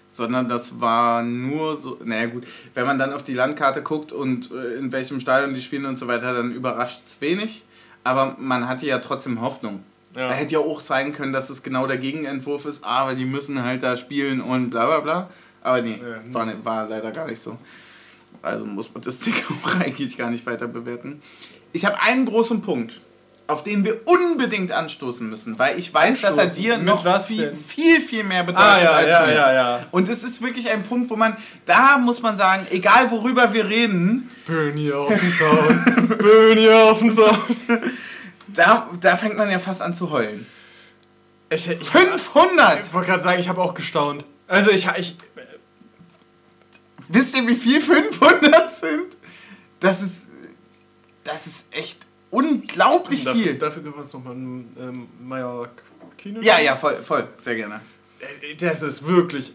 Sondern 0.07 0.49
das 0.49 0.81
war 0.81 1.23
nur 1.23 1.77
so, 1.77 1.99
naja 2.05 2.27
gut, 2.27 2.47
wenn 2.75 2.87
man 2.87 2.99
dann 2.99 3.13
auf 3.13 3.23
die 3.23 3.35
Landkarte 3.35 3.83
guckt 3.83 4.13
und 4.13 4.51
äh, 4.51 4.75
in 4.75 4.93
welchem 4.93 5.21
Stadion 5.21 5.55
die 5.55 5.63
spielen 5.63 5.87
und 5.87 5.99
so 5.99 6.07
weiter, 6.07 6.35
dann 6.35 6.53
überrascht 6.53 7.01
es 7.05 7.21
wenig. 7.21 7.65
Aber 8.05 8.37
man 8.39 8.69
hatte 8.69 8.87
ja 8.87 8.99
trotzdem 8.99 9.41
Hoffnung. 9.41 9.83
Ja. 10.15 10.29
Da 10.29 10.35
hätte 10.35 10.55
ja 10.55 10.59
auch 10.59 10.81
sein 10.81 11.13
können, 11.15 11.33
dass 11.33 11.49
es 11.49 11.63
genau 11.63 11.87
der 11.87 11.97
Gegenentwurf 11.97 12.67
ist, 12.67 12.85
aber 12.85 13.15
die 13.15 13.25
müssen 13.25 13.63
halt 13.63 13.83
da 13.83 13.97
spielen 13.97 14.41
und 14.41 14.71
bla 14.71 14.87
bla 14.87 15.01
bla. 15.01 15.31
Aber 15.63 15.81
nee, 15.81 15.99
ja. 16.03 16.35
war, 16.35 16.65
war 16.65 16.89
leider 16.89 17.13
gar 17.13 17.27
nicht 17.27 17.41
so. 17.41 17.57
Also 18.43 18.67
muss 18.67 18.93
man 18.93 19.03
das 19.03 19.21
Ding 19.21 19.35
auch 19.65 19.77
eigentlich 19.77 20.17
gar 20.19 20.31
nicht 20.31 20.45
weiter 20.45 20.67
bewerten. 20.67 21.23
Ich 21.73 21.85
habe 21.85 22.01
einen 22.01 22.27
großen 22.27 22.63
Punkt, 22.63 23.01
auf 23.47 23.63
den 23.63 23.85
wir 23.85 24.01
unbedingt 24.07 24.73
anstoßen 24.73 25.29
müssen, 25.29 25.59
weil 25.59 25.79
ich 25.79 25.93
weiß, 25.93 26.23
anstoßen. 26.25 26.37
dass 26.37 26.57
er 26.57 26.63
dir 26.63 26.79
noch 26.79 27.05
viel, 27.21 27.55
viel, 27.55 28.01
viel 28.01 28.25
mehr 28.25 28.45
bedeutet 28.45 28.69
ah, 28.69 28.83
ja, 28.83 28.91
als 28.93 29.09
ja, 29.09 29.27
mir. 29.27 29.35
Ja. 29.35 29.81
Und 29.91 30.09
es 30.09 30.23
ist 30.23 30.43
wirklich 30.43 30.71
ein 30.71 30.83
Punkt, 30.83 31.11
wo 31.11 31.17
man, 31.17 31.37
da 31.67 31.99
muss 31.99 32.23
man 32.23 32.37
sagen, 32.37 32.67
egal 32.71 33.11
worüber 33.11 33.53
wir 33.53 33.69
reden. 33.69 34.29
Bernie 34.47 34.93
auf 34.93 35.09
den 35.09 35.33
Zaun. 35.33 36.17
Bernie 36.19 36.69
auf 36.69 36.99
den 36.99 37.13
Zaun 37.13 37.39
da, 38.55 38.89
da 39.01 39.17
fängt 39.17 39.37
man 39.37 39.51
ja 39.51 39.59
fast 39.59 39.83
an 39.83 39.95
zu 39.95 40.11
heulen. 40.11 40.47
Ich, 41.51 41.69
ich, 41.69 41.79
500! 41.79 42.87
Ich 42.87 42.93
wollte 42.93 43.11
gerade 43.11 43.23
sagen, 43.23 43.41
ich 43.41 43.49
habe 43.49 43.61
auch 43.61 43.75
gestaunt. 43.75 44.25
Also 44.47 44.71
ich, 44.71 44.89
ich... 44.97 45.17
Wisst 47.09 47.37
ihr, 47.37 47.47
wie 47.47 47.57
viel 47.57 47.81
500 47.81 48.73
sind? 48.73 49.17
Das 49.81 50.01
ist... 50.01 50.23
Das 51.25 51.47
ist 51.47 51.67
echt 51.71 52.07
unglaublich 52.31 53.25
dafür, 53.25 53.43
viel. 53.43 53.55
Dafür 53.55 53.83
können 53.83 53.95
wir 53.95 54.01
uns 54.01 54.13
nochmal 54.13 54.35
ein 54.35 54.77
ähm, 54.79 55.09
Meier 55.21 55.69
Kino 56.19 56.41
Ja, 56.41 56.59
ja, 56.59 56.77
voll, 56.77 56.97
voll. 57.03 57.29
Sehr 57.39 57.57
gerne. 57.57 57.81
Äh, 58.21 58.55
das 58.57 58.83
ist 58.83 59.07
wirklich 59.07 59.53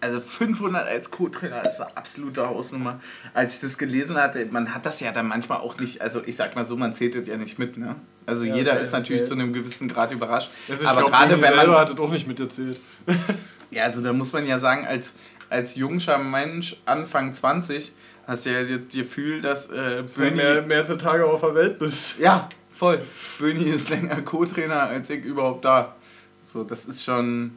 also 0.00 0.20
500 0.20 0.86
als 0.86 1.10
Co-Trainer 1.10 1.64
ist 1.64 1.80
eine 1.80 1.96
absolute 1.96 2.46
Hausnummer. 2.46 3.00
Als 3.34 3.54
ich 3.54 3.60
das 3.60 3.78
gelesen 3.78 4.16
hatte, 4.16 4.46
man 4.50 4.74
hat 4.74 4.86
das 4.86 5.00
ja 5.00 5.10
dann 5.10 5.26
manchmal 5.26 5.58
auch 5.58 5.78
nicht, 5.78 6.00
also 6.00 6.22
ich 6.24 6.36
sag 6.36 6.54
mal 6.54 6.66
so, 6.66 6.76
man 6.76 6.94
zählt 6.94 7.14
das 7.14 7.26
ja 7.26 7.36
nicht 7.36 7.58
mit, 7.58 7.76
ne? 7.76 7.96
Also 8.26 8.44
ja, 8.44 8.56
jeder 8.56 8.78
ist 8.78 8.92
natürlich 8.92 9.24
zu 9.24 9.34
einem 9.34 9.52
gewissen 9.52 9.88
Grad 9.88 10.12
überrascht. 10.12 10.50
Also 10.68 10.86
aber 10.86 11.04
gerade 11.04 11.40
wenn 11.40 11.56
man 11.56 11.70
hat 11.70 11.90
das 11.90 11.98
auch 11.98 12.10
nicht 12.10 12.26
miterzählt. 12.26 12.80
ja, 13.70 13.84
also 13.84 14.02
da 14.02 14.12
muss 14.12 14.32
man 14.32 14.46
ja 14.46 14.58
sagen, 14.58 14.86
als, 14.86 15.14
als 15.48 15.76
jungscher 15.76 16.18
Mensch, 16.18 16.76
Anfang 16.84 17.32
20, 17.32 17.92
hast 18.26 18.46
du 18.46 18.50
ja 18.50 18.64
das 18.64 18.92
Gefühl, 18.92 19.40
dass 19.40 19.68
äh, 19.70 20.04
Böni... 20.16 20.36
Mehr, 20.36 20.62
mehr 20.62 20.78
als 20.78 20.96
Tage 20.98 21.24
auf 21.26 21.40
der 21.40 21.54
Welt 21.54 21.78
bist. 21.78 22.18
Ja, 22.18 22.48
voll. 22.72 23.02
Böni 23.38 23.64
ist 23.64 23.88
länger 23.90 24.22
Co-Trainer 24.22 24.82
als 24.82 25.10
ich 25.10 25.24
überhaupt 25.24 25.64
da. 25.64 25.96
So, 26.42 26.64
das 26.64 26.86
ist 26.86 27.04
schon 27.04 27.52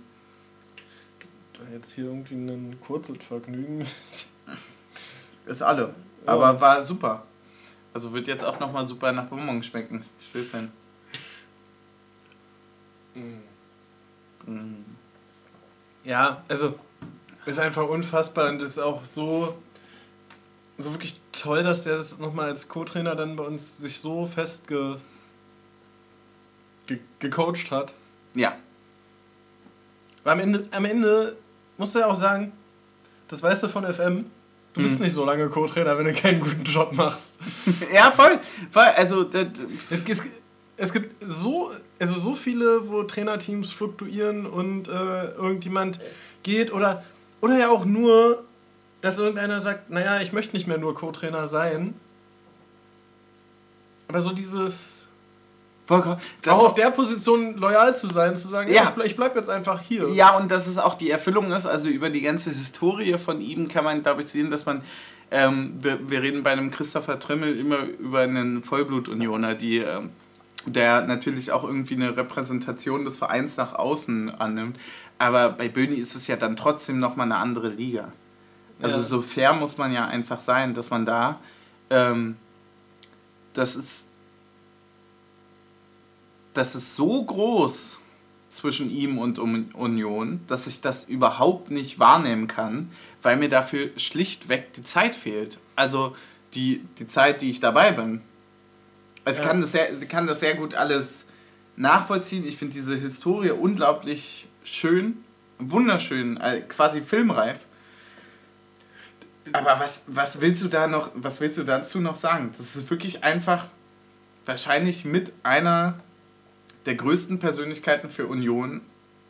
jetzt 1.74 1.92
hier 1.92 2.06
irgendwie 2.06 2.36
ein 2.36 2.78
kurzes 2.82 3.18
Vergnügen. 3.18 3.86
Ist 5.46 5.62
alle. 5.62 5.94
Ja. 6.26 6.34
Aber 6.34 6.60
war 6.62 6.84
super. 6.84 7.24
Also 7.94 8.14
wird 8.14 8.28
jetzt 8.28 8.46
auch 8.46 8.60
nochmal 8.60 8.88
super 8.88 9.12
nach 9.12 9.26
Bonbon 9.26 9.64
schmecken. 9.64 10.06
Stößchen. 10.30 10.72
Mm. 13.16 13.40
Mm. 14.46 14.86
Ja, 16.04 16.44
also 16.48 16.78
ist 17.46 17.60
einfach 17.60 17.88
unfassbar 17.88 18.50
und 18.50 18.62
ist 18.62 18.78
auch 18.78 19.04
so, 19.04 19.58
so 20.80 20.94
wirklich 20.94 21.20
toll, 21.32 21.64
dass 21.64 21.84
der 21.84 21.98
das 21.98 22.18
nochmal 22.20 22.50
als 22.50 22.68
Co-Trainer 22.70 23.16
dann 23.16 23.36
bei 23.36 23.44
uns 23.44 23.78
sich 23.78 24.00
so 24.00 24.26
fest 24.26 24.68
ge, 24.68 24.96
ge, 26.88 27.00
gecoacht 27.20 27.72
hat. 27.72 27.94
Ja. 28.34 28.56
Weil 30.24 30.34
am 30.34 30.40
Ende, 30.40 30.68
am 30.72 30.86
Ende 30.86 31.36
musst 31.78 31.96
du 31.96 32.00
ja 32.00 32.08
auch 32.08 32.16
sagen, 32.16 32.54
das 33.28 33.44
weißt 33.44 33.64
du 33.64 33.68
von 33.68 33.84
FM, 33.84 34.26
du 34.74 34.82
bist 34.82 34.96
hm. 34.96 35.04
nicht 35.04 35.14
so 35.14 35.26
lange 35.26 35.50
Co-Trainer, 35.50 35.98
wenn 35.98 36.06
du 36.06 36.14
keinen 36.14 36.40
guten 36.40 36.64
Job 36.64 36.94
machst. 36.94 37.40
ja, 37.94 38.10
voll. 38.10 38.40
voll. 38.72 38.84
Also, 38.96 39.24
das, 39.24 39.48
es, 39.90 40.08
es, 40.08 40.24
es, 40.78 40.94
gibt 40.94 41.22
so, 41.22 41.72
also 42.00 42.20
so 42.20 42.36
viele, 42.36 42.88
wo 42.90 43.04
Trainerteams 43.04 43.72
fluktuieren 43.72 44.46
und 44.46 44.88
äh, 44.88 45.32
irgendjemand 45.32 46.00
geht 46.44 46.72
oder, 46.72 47.04
oder 47.42 47.58
ja 47.58 47.70
auch 47.70 47.84
nur, 47.84 48.46
dass 49.02 49.18
irgendeiner 49.18 49.62
sagt, 49.62 49.90
naja, 49.90 50.22
ich 50.22 50.34
möchte 50.34 50.56
nicht 50.56 50.68
mehr 50.68 50.78
nur 50.78 50.96
Co-Trainer 50.96 51.46
sein. 51.46 51.94
Aber 54.08 54.20
so 54.20 54.32
dieses 54.32 55.00
Vollkommen. 55.90 56.18
Das 56.44 56.54
auch 56.54 56.66
auf 56.66 56.74
der 56.76 56.92
Position 56.92 57.58
loyal 57.58 57.96
zu 57.96 58.06
sein, 58.14 58.36
zu 58.36 58.48
sagen, 58.48 58.72
ja, 58.72 58.94
ich 59.04 59.16
bleib 59.16 59.36
jetzt 59.36 59.50
einfach 59.50 59.82
hier. 59.82 60.08
Ja, 60.10 60.38
und 60.38 60.52
dass 60.52 60.68
es 60.68 60.78
auch 60.78 60.94
die 60.94 61.10
Erfüllung 61.10 61.52
ist, 61.52 61.66
also 61.66 61.90
über 61.90 62.12
die 62.12 62.22
ganze 62.22 62.52
Historie 62.52 63.18
von 63.18 63.42
ihm 63.42 63.68
kann 63.68 63.84
man, 63.84 64.04
glaube 64.04 64.22
ich, 64.22 64.28
sehen, 64.28 64.52
dass 64.52 64.68
man, 64.68 64.84
ähm, 65.32 65.74
wir, 65.82 66.08
wir 66.08 66.22
reden 66.22 66.44
bei 66.44 66.52
einem 66.52 66.70
Christopher 66.70 67.20
Trimmel 67.20 67.58
immer 67.58 67.86
über 67.86 68.20
einen 68.20 68.64
Vollblutunioner, 68.64 69.56
die, 69.56 69.80
ähm, 69.80 70.12
der 70.68 71.02
natürlich 71.02 71.52
auch 71.52 71.64
irgendwie 71.64 71.96
eine 71.96 72.16
Repräsentation 72.16 73.04
des 73.04 73.18
Vereins 73.18 73.58
nach 73.58 73.74
außen 73.74 74.30
annimmt. 74.40 74.78
Aber 75.18 75.50
bei 75.50 75.70
Böni 75.70 75.96
ist 75.96 76.14
es 76.14 76.28
ja 76.28 76.36
dann 76.36 76.56
trotzdem 76.56 77.00
nochmal 77.00 77.26
eine 77.26 77.38
andere 77.38 77.70
Liga. 77.70 78.12
Also 78.82 78.98
ja. 78.98 79.04
so 79.04 79.22
fair 79.22 79.54
muss 79.54 79.78
man 79.78 79.92
ja 79.92 80.08
einfach 80.08 80.40
sein, 80.40 80.74
dass 80.74 80.90
man 80.90 81.06
da, 81.06 81.40
ähm, 81.90 82.38
das 83.54 83.76
ist 83.76 84.06
das 86.54 86.76
ist 86.76 86.96
so 86.96 87.24
groß 87.24 88.00
zwischen 88.50 88.90
ihm 88.90 89.18
und 89.18 89.40
Union, 89.40 90.42
dass 90.48 90.68
ich 90.68 90.82
das 90.82 91.06
überhaupt 91.06 91.72
nicht 91.72 92.00
wahrnehmen 92.00 92.48
kann, 92.48 92.92
weil 93.22 93.38
mir 93.38 93.50
dafür 93.50 93.90
schlichtweg 93.96 94.74
die 94.74 94.84
Zeit 94.84 95.16
fehlt. 95.16 95.60
Also 95.76 96.16
die, 96.56 96.84
die 96.98 97.08
Zeit, 97.08 97.42
die 97.42 97.52
ich 97.52 97.60
dabei 97.60 97.92
bin. 97.92 98.22
Also 99.24 99.40
ich 99.40 99.46
ja. 99.46 99.52
kann, 99.52 99.62
das 99.62 99.72
sehr, 99.72 100.00
kann 100.08 100.26
das 100.26 100.40
sehr 100.40 100.56
gut 100.56 100.74
alles 100.74 101.26
nachvollziehen. 101.76 102.46
Ich 102.46 102.58
finde 102.58 102.74
diese 102.74 102.96
Historie 102.96 103.52
unglaublich 103.52 104.48
schön, 104.64 105.24
wunderschön, 105.60 106.38
äh, 106.38 106.62
quasi 106.62 107.02
filmreif. 107.02 107.66
Aber 109.54 109.80
was, 109.80 110.04
was 110.08 110.42
willst 110.42 110.64
du 110.64 110.68
da 110.68 110.88
noch, 110.88 111.12
was 111.16 111.42
willst 111.42 111.58
du 111.58 111.64
dazu 111.64 112.00
noch 112.00 112.18
sagen? 112.18 112.52
Das 112.58 112.76
ist 112.76 112.90
wirklich 112.90 113.24
einfach 113.24 113.66
wahrscheinlich 114.46 115.06
mit 115.06 115.34
einer 115.44 116.00
der 116.86 116.96
größten 116.96 117.40
Persönlichkeiten 117.40 118.10
für 118.10 118.28
Union 118.28 118.82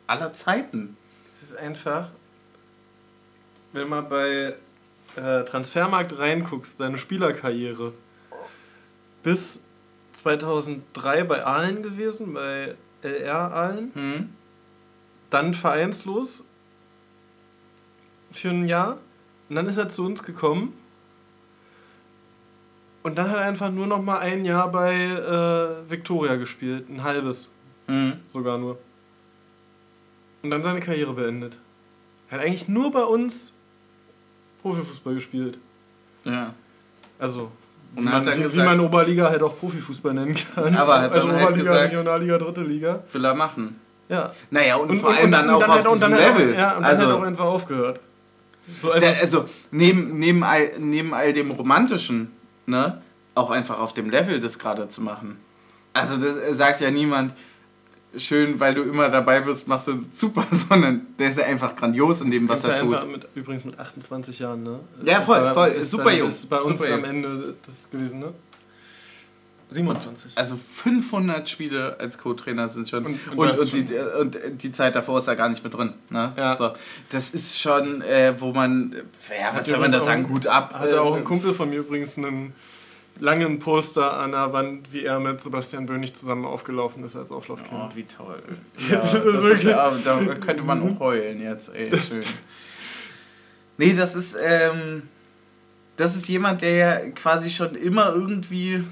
aller 0.06 0.32
Zeiten. 0.32 0.96
Es 1.30 1.42
ist 1.42 1.56
einfach, 1.56 2.10
wenn 3.72 3.88
man 3.88 4.08
bei 4.08 4.54
äh, 5.16 5.44
Transfermarkt 5.44 6.18
reinguckst, 6.18 6.78
seine 6.78 6.96
Spielerkarriere, 6.96 7.92
bis 9.22 9.60
2003 10.14 11.24
bei 11.24 11.44
Aalen 11.44 11.82
gewesen, 11.82 12.34
bei 12.34 12.74
LR 13.02 13.52
Aalen, 13.52 13.92
mhm. 13.94 14.36
dann 15.30 15.54
vereinslos 15.54 16.44
für 18.30 18.50
ein 18.50 18.66
Jahr 18.66 18.98
und 19.50 19.56
dann 19.56 19.66
ist 19.66 19.76
er 19.76 19.90
zu 19.90 20.06
uns 20.06 20.22
gekommen 20.22 20.72
und 23.02 23.16
dann 23.16 23.30
hat 23.30 23.36
er 23.36 23.46
einfach 23.46 23.70
nur 23.70 23.86
noch 23.86 24.02
mal 24.02 24.18
ein 24.18 24.44
Jahr 24.44 24.70
bei 24.70 24.94
äh, 24.94 25.90
Victoria 25.90 26.36
gespielt. 26.36 26.88
Ein 26.88 27.02
halbes. 27.02 27.48
Mhm. 27.86 28.14
Sogar 28.28 28.58
nur. 28.58 28.78
Und 30.42 30.50
dann 30.50 30.62
seine 30.62 30.80
Karriere 30.80 31.12
beendet. 31.12 31.56
Er 32.28 32.38
hat 32.38 32.46
eigentlich 32.46 32.68
nur 32.68 32.90
bei 32.90 33.02
uns 33.02 33.54
Profifußball 34.62 35.14
gespielt. 35.14 35.58
Ja. 36.24 36.54
Also, 37.18 37.50
wie 37.94 38.02
man, 38.02 38.22
gesagt, 38.22 38.54
wie 38.54 38.62
man 38.62 38.80
Oberliga 38.80 39.30
halt 39.30 39.42
auch 39.42 39.58
Profifußball 39.58 40.14
nennen 40.14 40.36
kann. 40.54 40.76
Aber 40.76 41.00
hat 41.00 41.12
also 41.12 41.28
dann 41.28 41.36
halt 41.36 41.48
Oberliga, 41.48 41.70
halt 41.70 41.80
gesagt, 41.80 41.92
Regionalliga, 41.92 42.38
dritte 42.38 42.62
Liga. 42.62 43.02
Will 43.10 43.24
er 43.24 43.34
machen. 43.34 43.80
Ja. 44.08 44.32
Naja, 44.50 44.76
und, 44.76 44.90
und 44.90 44.96
vor 44.98 45.10
allem 45.10 45.24
und, 45.24 45.32
dann, 45.32 45.46
dann 45.46 45.54
auch 45.56 45.60
dann 45.60 45.86
auf 45.86 45.92
diesem 45.94 46.12
Level. 46.12 46.52
Auch, 46.52 46.58
ja, 46.58 46.76
und 46.76 46.84
also, 46.84 47.02
dann 47.02 47.12
hat 47.12 47.16
er 47.16 47.22
auch 47.22 47.26
einfach 47.26 47.44
aufgehört. 47.46 48.00
So, 48.80 48.90
also, 48.90 49.06
der, 49.06 49.20
also 49.20 49.44
neben, 49.70 50.18
neben, 50.18 50.42
all, 50.42 50.70
neben 50.78 51.14
all 51.14 51.32
dem 51.32 51.50
Romantischen 51.50 52.30
ne, 52.66 53.00
auch 53.34 53.50
einfach 53.50 53.78
auf 53.78 53.94
dem 53.94 54.10
Level 54.10 54.40
das 54.40 54.58
gerade 54.58 54.88
zu 54.88 55.02
machen. 55.02 55.36
Also 55.92 56.16
das 56.16 56.56
sagt 56.56 56.80
ja 56.80 56.90
niemand, 56.90 57.34
schön, 58.16 58.58
weil 58.58 58.74
du 58.74 58.82
immer 58.82 59.08
dabei 59.08 59.40
bist, 59.40 59.68
machst 59.68 59.88
du 59.88 60.00
super, 60.10 60.46
sondern 60.50 61.06
der 61.18 61.30
ist 61.30 61.38
ja 61.38 61.44
einfach 61.44 61.74
grandios 61.76 62.20
in 62.20 62.30
dem, 62.30 62.48
was 62.48 62.64
er 62.64 62.80
tut. 62.80 63.10
Mit, 63.10 63.28
übrigens 63.34 63.64
mit 63.64 63.78
28 63.78 64.38
Jahren, 64.38 64.62
ne? 64.62 64.80
Ja, 65.04 65.20
voll, 65.20 65.52
voll, 65.54 65.68
ist 65.70 65.90
super 65.90 66.12
jung. 66.12 66.28
Ist 66.28 66.48
bei 66.48 66.60
uns 66.60 66.80
super 66.80 66.94
am 66.94 67.04
Ende 67.04 67.54
das 67.64 67.90
gewesen, 67.90 68.20
ne? 68.20 68.32
27. 69.70 70.32
Also 70.36 70.56
500 70.56 71.48
Spiele 71.48 71.96
als 71.98 72.18
Co-Trainer 72.18 72.68
sind 72.68 72.88
schon. 72.88 73.06
Und, 73.06 73.12
Und- 73.30 73.38
und, 73.38 73.48
und 73.50 73.58
das 73.58 73.70
die, 73.70 73.94
und 74.20 74.38
die 74.62 74.72
Zeit 74.72 74.96
davor 74.96 75.18
ist 75.18 75.28
da 75.28 75.34
gar 75.34 75.48
nicht 75.48 75.62
mit 75.62 75.72
drin. 75.74 75.92
Ne? 76.10 76.32
Ja. 76.36 76.54
So, 76.56 76.72
das 77.10 77.30
ist 77.30 77.58
schon, 77.60 78.02
äh, 78.02 78.34
wo 78.40 78.52
man, 78.52 78.94
ja, 79.28 79.56
was 79.56 79.66
soll 79.68 79.78
man 79.78 79.92
da 79.92 80.00
sagen, 80.02 80.24
gut 80.24 80.46
ab. 80.46 80.74
Hatte 80.78 81.00
auch 81.00 81.14
äh, 81.14 81.18
ein 81.18 81.24
Kumpel 81.24 81.54
von 81.54 81.70
mir 81.70 81.78
übrigens 81.80 82.18
einen 82.18 82.52
langen 83.18 83.58
Poster 83.58 84.14
an 84.16 84.32
der 84.32 84.52
Wand, 84.52 84.92
wie 84.92 85.04
er 85.04 85.20
mit 85.20 85.40
Sebastian 85.42 85.84
Bönig 85.86 86.14
zusammen 86.14 86.46
aufgelaufen 86.46 87.04
ist 87.04 87.16
als 87.16 87.30
Auflaufkind. 87.30 87.72
Oh, 87.74 87.88
wie 87.94 88.04
toll. 88.04 88.42
Das 88.46 88.62
Ja, 88.88 88.98
ist 89.00 89.12
das 89.14 89.24
wirklich- 89.24 89.64
ja, 89.64 89.90
da 90.04 90.18
könnte 90.36 90.62
man 90.62 90.82
auch 90.96 91.00
heulen 91.00 91.40
jetzt, 91.40 91.74
ey, 91.74 91.90
schön. 92.08 92.22
Nee, 93.76 93.94
das 93.94 94.14
ist, 94.14 94.36
ähm, 94.42 95.02
das 95.96 96.16
ist 96.16 96.28
jemand, 96.28 96.62
der 96.62 96.74
ja 96.74 96.96
quasi 97.10 97.50
schon 97.50 97.74
immer 97.74 98.12
irgendwie 98.14 98.84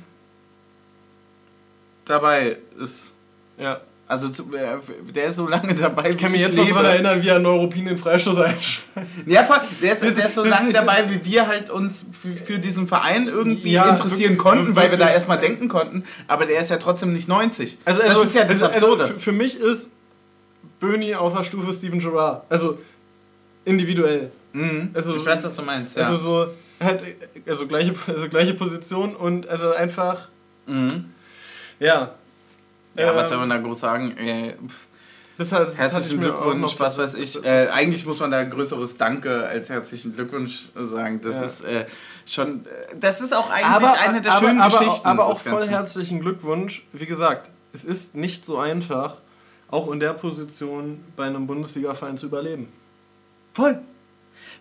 dabei 2.11 2.57
ist. 2.79 3.13
Ja. 3.59 3.81
Also 4.09 4.29
äh, 4.29 5.13
der 5.13 5.27
ist 5.27 5.37
so 5.37 5.47
lange 5.47 5.75
dabei, 5.75 6.11
Ich 6.11 6.17
kann 6.17 6.33
mich 6.33 6.41
jetzt 6.41 6.57
noch 6.57 6.67
daran 6.67 6.87
erinnern, 6.87 7.23
wie 7.23 7.29
er 7.29 7.39
Neuruppin 7.39 7.85
den 7.85 7.99
Freistoß 7.99 8.39
einschmeißt. 8.39 9.09
Ja, 9.27 9.45
voll. 9.45 9.61
Der 9.83 9.93
ist, 9.93 10.03
der 10.03 10.27
ist 10.27 10.35
so 10.35 10.45
lange 10.45 10.73
dabei, 10.73 11.11
wie 11.11 11.23
wir 11.27 11.47
halt 11.47 11.69
uns 11.69 12.07
für, 12.35 12.59
diesen 12.59 12.87
Verein 12.89 13.29
irgendwie 13.29 13.73
Ja, 13.73 13.91
interessieren 13.91 14.33
wirklich, 14.33 14.39
konnten, 14.39 14.77
weil 14.77 14.91
wir 14.91 14.97
da 14.97 15.05
wirklich. 15.05 15.15
erstmal 15.15 15.39
denken 15.39 15.69
konnten. 15.69 16.05
Aber 16.27 16.47
der 16.47 16.59
ist 16.59 16.71
ja 16.71 16.79
trotzdem 16.79 17.13
nicht 17.13 17.29
90. 17.29 17.79
Also, 17.85 18.01
das 18.01 18.11
also, 18.11 18.23
ist 18.23 18.35
ja 18.35 18.45
das 18.45 18.63
also, 18.63 18.67
Absurde. 18.67 19.03
Also 19.03 19.15
für, 19.15 19.21
für 19.21 19.33
mich 19.33 19.61
ist 19.61 19.91
Böni 20.81 21.15
auf 21.15 21.37
der 21.37 21.43
Stufe 21.43 21.71
Steven 21.71 21.99
Gerrard. 21.99 22.45
Also 22.49 22.79
individuell. 23.67 24.31
mhm. 24.55 24.89
also- 24.95 25.17
ich 25.17 25.27
weiß, 25.27 25.45
was 25.45 25.55
du 25.55 25.63
meinst. 25.63 25.99
Ja. 25.99 26.05
Also 26.07 26.17
so 26.17 26.47
halt 26.81 27.05
also 27.47 27.67
gleiche 27.67 27.95
also 28.07 28.29
gleiche 28.29 28.55
Position 28.55 29.17
und 29.17 29.49
also 29.49 29.73
einfach 29.73 30.29
mhm. 30.67 31.07
Ja. 31.81 32.15
Ja, 32.97 33.11
Ähm, 33.11 33.17
was 33.17 33.29
soll 33.29 33.39
man 33.39 33.51
da 33.51 33.59
groß 33.59 33.79
sagen? 33.81 34.17
Äh, 34.17 34.55
Das 35.37 35.53
hat, 35.53 35.63
das 35.69 35.79
herzlichen 35.79 36.19
Glückwunsch, 36.21 36.75
was 36.79 36.99
weiß 36.99 37.15
ich. 37.15 37.45
Äh, 37.45 37.69
eigentlich 37.69 38.05
muss 38.07 38.19
man 38.19 38.31
da 38.33 38.43
größeres 38.43 38.97
Danke 38.97 39.47
als 39.47 39.71
herzlichen 39.71 40.13
Glückwunsch 40.15 40.69
sagen. 40.75 41.21
Das 41.21 41.37
Ja. 41.37 41.43
ist 41.43 41.65
äh, 41.65 41.87
schon, 42.27 42.67
äh, 42.67 42.97
das 42.99 43.21
ist 43.21 43.33
auch 43.37 43.49
eigentlich 43.51 44.01
eine 44.01 44.21
der 44.21 44.33
schönen 44.33 44.61
aber, 44.61 44.79
Geschichten. 44.79 45.07
Aber 45.07 45.27
auch 45.27 45.39
voll 45.39 45.69
herzlichen 45.69 46.21
Glückwunsch. 46.21 46.85
Wie 46.93 47.07
gesagt, 47.07 47.51
es 47.73 47.85
ist 47.85 48.17
nicht 48.17 48.45
so 48.45 48.59
einfach, 48.59 49.17
auch 49.71 49.93
in 49.93 50.01
der 50.01 50.15
Position 50.15 51.05
bei 51.15 51.27
einem 51.27 51.47
Bundesliga-Verein 51.47 52.17
zu 52.17 52.27
überleben. 52.27 52.73
Voll. 53.53 53.79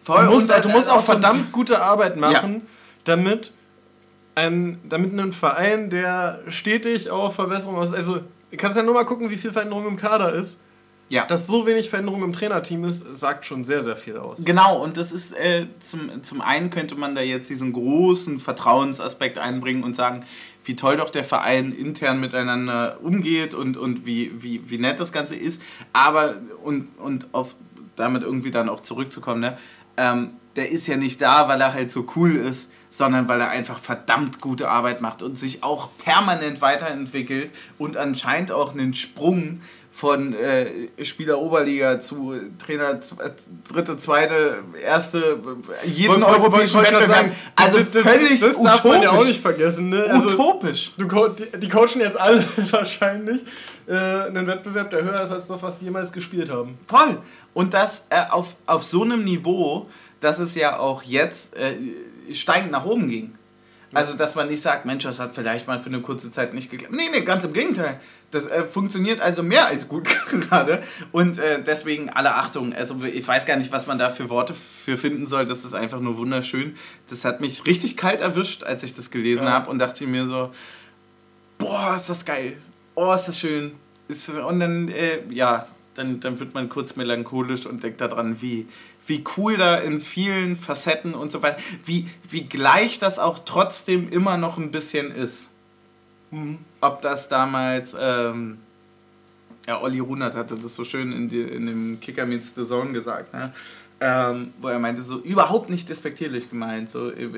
Voll. 0.04 0.26
Du 0.26 0.32
musst, 0.34 0.50
Und, 0.52 0.58
äh, 0.58 0.62
du 0.62 0.70
musst 0.70 0.90
äh, 0.90 0.92
auch 0.92 1.02
verdammt 1.02 1.52
gute 1.52 1.82
Arbeit 1.82 2.18
machen, 2.18 2.68
damit 3.06 3.52
ein, 4.38 4.80
damit 4.88 5.18
ein 5.18 5.34
Verein, 5.34 5.90
der 5.90 6.42
stetig 6.48 7.10
auf 7.10 7.36
Verbesserungen 7.36 7.82
aus. 7.82 7.94
Also, 7.94 8.20
du 8.52 8.58
kannst 8.58 8.78
ja 8.78 8.84
nur 8.84 8.94
mal 8.94 9.04
gucken, 9.04 9.30
wie 9.30 9.38
viel 9.38 9.52
Veränderung 9.52 9.88
im 9.88 9.98
Kader 9.98 10.34
ist. 10.34 10.60
Ja. 11.10 11.26
Dass 11.26 11.48
so 11.48 11.66
wenig 11.66 11.90
Veränderung 11.90 12.22
im 12.22 12.34
Trainerteam 12.34 12.84
ist, 12.84 13.14
sagt 13.16 13.46
schon 13.46 13.64
sehr, 13.64 13.82
sehr 13.82 13.96
viel 13.96 14.18
aus. 14.18 14.44
Genau, 14.44 14.84
und 14.84 14.98
das 14.98 15.14
ist 15.14 15.32
äh, 15.34 15.68
zum, 15.80 16.22
zum 16.22 16.42
einen 16.42 16.70
könnte 16.70 16.96
man 16.96 17.16
da 17.16 17.22
jetzt 17.22 17.50
diesen 17.50 17.72
großen 17.72 18.42
Vertrauensaspekt 18.42 19.38
einbringen 19.38 19.86
und 19.86 19.96
sagen, 19.96 20.26
wie 20.66 20.76
toll 20.76 20.98
doch 20.98 21.10
der 21.10 21.24
Verein 21.24 21.72
intern 21.72 22.20
miteinander 22.20 22.98
umgeht 23.02 23.54
und, 23.54 23.78
und 23.78 24.06
wie, 24.06 24.34
wie, 24.44 24.70
wie 24.70 24.78
nett 24.80 25.00
das 25.00 25.14
Ganze 25.14 25.36
ist. 25.38 25.62
Aber, 25.94 26.42
und, 26.62 26.90
und 27.00 27.34
auf 27.34 27.56
damit 27.96 28.22
irgendwie 28.24 28.52
dann 28.52 28.68
auch 28.68 28.82
zurückzukommen, 28.82 29.40
ne? 29.40 29.58
ähm, 29.96 30.32
der 30.58 30.70
ist 30.70 30.88
ja 30.88 30.98
nicht 30.98 31.22
da, 31.22 31.48
weil 31.48 31.62
er 31.62 31.74
halt 31.74 31.90
so 31.90 32.06
cool 32.16 32.36
ist, 32.36 32.70
sondern 32.98 33.28
weil 33.28 33.40
er 33.40 33.50
einfach 33.50 33.78
verdammt 33.78 34.42
gute 34.42 34.70
Arbeit 34.70 35.02
macht 35.02 35.22
und 35.22 35.38
sich 35.38 35.62
auch 35.64 35.90
permanent 36.04 36.62
weiterentwickelt 36.62 37.52
und 37.78 37.96
anscheinend 37.96 38.52
auch 38.52 38.74
einen 38.74 38.96
Sprung 38.96 39.62
von 39.92 40.34
äh, 40.34 40.90
Spieler 41.06 41.40
Oberliga 41.40 42.00
zu 42.02 42.34
Trainer 42.58 43.00
z- 43.02 43.20
äh, 43.20 43.32
dritte, 43.72 43.98
zweite, 44.00 44.64
erste, 44.84 45.40
äh, 45.84 45.88
jeden 45.88 46.24
europäischen 46.24 46.82
Wettbewerb. 46.82 47.08
sagen, 47.08 47.32
Also 47.56 47.80
das, 47.80 47.92
das, 47.92 48.02
völlig 48.04 48.40
Das 48.40 48.62
darf 48.64 48.84
man 48.84 49.02
ja 49.04 49.10
auch 49.10 49.14
utopisch. 49.14 49.28
nicht 49.30 49.42
vergessen. 49.42 49.90
Ne? 49.90 50.04
Also, 50.10 50.30
utopisch. 50.30 50.92
du, 50.98 51.06
die, 51.30 51.60
die 51.60 51.70
coachen 51.70 52.02
jetzt 52.02 52.20
alle 52.20 52.44
wahrscheinlich 52.72 53.44
äh, 53.88 53.94
einen 53.96 54.46
Wettbewerb, 54.48 54.90
der 54.90 55.04
höher 55.04 55.22
ist 55.22 55.32
als 55.32 55.48
das, 55.48 55.62
was 55.64 55.78
die 55.80 55.86
jemals 55.86 56.12
gespielt 56.12 56.50
haben. 56.52 56.78
Voll. 56.88 57.18
Und 57.54 57.74
das 57.76 58.06
äh, 58.10 58.24
auf, 58.30 58.56
auf 58.66 58.84
so 58.84 59.04
einem 59.04 59.24
Niveau, 59.24 59.88
dass 60.20 60.38
es 60.40 60.54
ja 60.56 60.78
auch 60.80 61.02
jetzt 61.04 61.56
äh, 61.56 61.74
steigend 62.34 62.72
nach 62.72 62.86
oben 62.86 63.10
ging. 63.10 63.34
Also, 63.94 64.16
dass 64.16 64.36
man 64.36 64.50
nicht 64.50 64.62
sagt, 64.62 64.86
Mensch, 64.86 65.06
das 65.06 65.18
hat 65.18 65.34
vielleicht 65.34 65.66
mal 65.66 65.80
für 65.80 65.88
eine 65.88 66.02
kurze 66.02 66.30
Zeit 66.30 66.54
nicht 66.54 66.70
geklappt. 66.70 66.94
Nee, 66.94 67.08
nee, 67.10 67.22
ganz 67.22 67.46
im 67.46 67.54
Gegenteil. 67.54 68.02
Das 68.32 68.46
äh, 68.48 68.66
funktioniert 68.66 69.22
also 69.22 69.44
mehr 69.44 69.68
als 69.68 69.88
gut 69.88 70.10
gerade. 70.30 70.84
Und 71.14 71.38
äh, 71.38 71.64
deswegen 71.64 72.10
alle 72.10 72.36
Achtung. 72.36 72.74
Also, 72.74 73.02
ich 73.06 73.26
weiß 73.26 73.46
gar 73.46 73.56
nicht, 73.56 73.72
was 73.72 73.88
man 73.88 73.98
da 73.98 74.10
für 74.10 74.30
Worte 74.30 74.54
für 74.54 74.98
finden 74.98 75.26
soll. 75.26 75.46
Das 75.46 75.64
ist 75.64 75.74
einfach 75.74 76.02
nur 76.02 76.18
wunderschön. 76.18 76.76
Das 77.10 77.24
hat 77.24 77.40
mich 77.40 77.66
richtig 77.66 77.96
kalt 77.96 78.20
erwischt, 78.20 78.64
als 78.64 78.84
ich 78.84 78.94
das 78.94 79.10
gelesen 79.10 79.46
Ja. 79.46 79.54
habe 79.54 79.70
und 79.70 79.80
dachte 79.80 80.06
mir 80.06 80.28
so, 80.28 80.52
boah, 81.58 81.96
ist 81.96 82.10
das 82.10 82.26
geil. 82.26 82.58
Oh, 82.96 83.14
ist 83.14 83.30
das 83.30 83.40
schön. 83.40 83.72
Ist, 84.10 84.28
und 84.28 84.60
dann, 84.60 84.90
äh, 84.90 85.20
ja, 85.30 85.66
dann, 85.94 86.20
dann 86.20 86.40
wird 86.42 86.54
man 86.54 86.68
kurz 86.68 86.98
melancholisch 86.98 87.66
und 87.66 87.84
denkt 87.84 88.02
daran, 88.02 88.42
wie, 88.42 88.68
wie 89.08 89.24
cool 89.38 89.58
da 89.58 89.76
in 89.76 90.02
vielen 90.02 90.56
Facetten 90.56 91.16
und 91.16 91.32
so 91.32 91.42
weiter, 91.42 91.58
wie, 91.86 92.08
wie 92.30 92.44
gleich 92.44 93.00
das 93.00 93.20
auch 93.20 93.40
trotzdem 93.40 94.10
immer 94.10 94.38
noch 94.38 94.58
ein 94.58 94.72
bisschen 94.72 95.12
ist. 95.12 95.50
Ob 96.82 97.02
das 97.02 97.30
damals, 97.30 97.96
ähm, 98.00 98.58
ja, 99.66 99.82
Olli 99.82 100.00
Runert 100.00 100.36
hatte 100.36 100.58
das 100.58 100.76
so 100.76 100.84
schön 100.84 101.14
in, 101.14 101.30
die, 101.30 101.42
in 101.42 101.66
dem 101.66 102.00
Kicker 102.00 102.26
Meets 102.26 102.54
the 102.56 102.66
Zone 102.66 102.92
gesagt, 102.92 103.34
ne? 103.34 103.54
Ähm, 104.00 104.54
wo 104.62 104.68
er 104.68 104.78
meinte, 104.78 105.02
so 105.02 105.18
überhaupt 105.22 105.72
nicht 105.72 105.90
despektierlich 105.90 106.52
gemeint, 106.52 106.88
so 106.88 107.10
äh, 107.10 107.30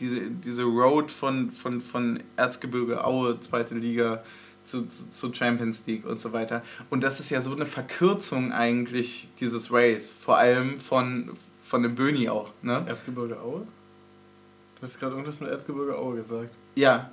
diese, 0.00 0.22
diese 0.22 0.64
Road 0.64 1.08
von, 1.08 1.52
von, 1.52 1.80
von 1.80 2.18
Erzgebirge 2.36 3.04
Aue, 3.04 3.38
zweite 3.38 3.76
Liga, 3.76 4.24
zu, 4.70 4.86
zu, 4.86 5.10
zu 5.10 5.34
Champions 5.34 5.84
League 5.86 6.06
und 6.06 6.20
so 6.20 6.32
weiter. 6.32 6.62
Und 6.88 7.02
das 7.02 7.20
ist 7.20 7.30
ja 7.30 7.40
so 7.40 7.54
eine 7.54 7.66
Verkürzung 7.66 8.52
eigentlich 8.52 9.28
dieses 9.40 9.72
Race, 9.72 10.14
vor 10.18 10.38
allem 10.38 10.78
von, 10.78 11.30
von 11.62 11.82
dem 11.82 11.94
Böni 11.94 12.28
auch, 12.28 12.52
ne? 12.62 12.84
Erzgebirge 12.86 13.40
Aue? 13.40 13.66
Du 14.76 14.82
hast 14.82 14.98
gerade 14.98 15.12
irgendwas 15.12 15.40
mit 15.40 15.50
Erzgebirge 15.50 15.96
Aue 15.98 16.16
gesagt. 16.16 16.56
Ja. 16.74 17.10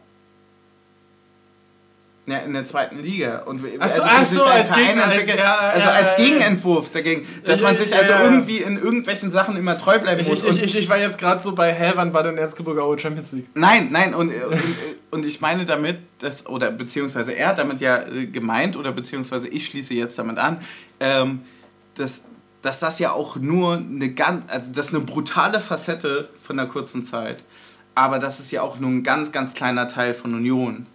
Ja, 2.30 2.40
in 2.40 2.52
der 2.52 2.66
zweiten 2.66 3.02
Liga. 3.02 3.44
Und 3.46 3.62
Ach 3.80 3.88
so, 3.88 4.02
so, 4.02 4.44
als 4.44 4.68
Verein 4.68 4.88
Gegner, 4.98 5.06
als- 5.06 5.28
ja, 5.28 5.56
also 5.60 5.88
ja, 5.88 5.94
als. 5.94 6.16
Gegenentwurf 6.18 6.92
dagegen, 6.92 7.26
dass 7.46 7.62
man 7.62 7.78
sich 7.78 7.96
also 7.96 8.12
irgendwie 8.22 8.58
in 8.58 8.78
irgendwelchen 8.78 9.30
Sachen 9.30 9.56
immer 9.56 9.78
treu 9.78 9.98
bleiben 10.00 10.20
Ich, 10.20 10.28
muss. 10.28 10.44
ich, 10.44 10.62
ich, 10.62 10.76
ich 10.76 10.90
war 10.90 10.98
jetzt 10.98 11.18
gerade 11.20 11.42
so 11.42 11.56
bei, 11.56 11.74
hä, 11.74 11.94
wann 11.96 12.14
war 12.14 12.24
denn 12.24 12.38
Erzgebirge 12.38 12.84
Aue 12.84 13.00
Champions 13.00 13.32
League? 13.32 13.48
Nein, 13.54 13.88
nein, 13.92 14.14
und, 14.14 14.30
und, 14.32 14.62
und 15.12 15.26
ich 15.26 15.40
meine 15.40 15.66
damit, 15.66 16.00
dass, 16.20 16.46
oder 16.48 16.70
beziehungsweise 16.70 17.32
er 17.32 17.48
hat 17.48 17.60
damit 17.60 17.80
ja 17.80 18.06
äh, 18.06 18.26
gemeint, 18.26 18.76
oder 18.76 18.92
beziehungsweise 18.92 19.48
ich 19.48 19.66
schließe 19.66 19.94
jetzt 19.94 20.20
damit 20.20 20.38
an, 20.38 20.58
ähm, 21.00 21.44
dass, 21.96 22.24
dass 22.62 22.80
das 22.82 23.00
ja 23.00 23.14
auch 23.14 23.38
nur 23.38 23.76
eine 23.78 24.10
ganz, 24.10 24.44
also 24.49 24.70
das 24.74 24.88
ist 24.88 24.94
eine 24.95 25.06
brutale 25.06 25.62
Facette 25.62 26.28
von 26.45 26.60
einer 26.60 26.68
kurzen 26.68 27.06
Zeit, 27.06 27.45
aber 27.95 28.20
das 28.20 28.41
ist 28.41 28.52
ja 28.52 28.64
auch 28.64 28.80
nur 28.80 28.90
ein 28.90 29.04
ganz, 29.04 29.32
ganz 29.32 29.54
kleiner 29.54 29.88
Teil 29.88 30.14
von 30.14 30.34
Union. 30.34 30.88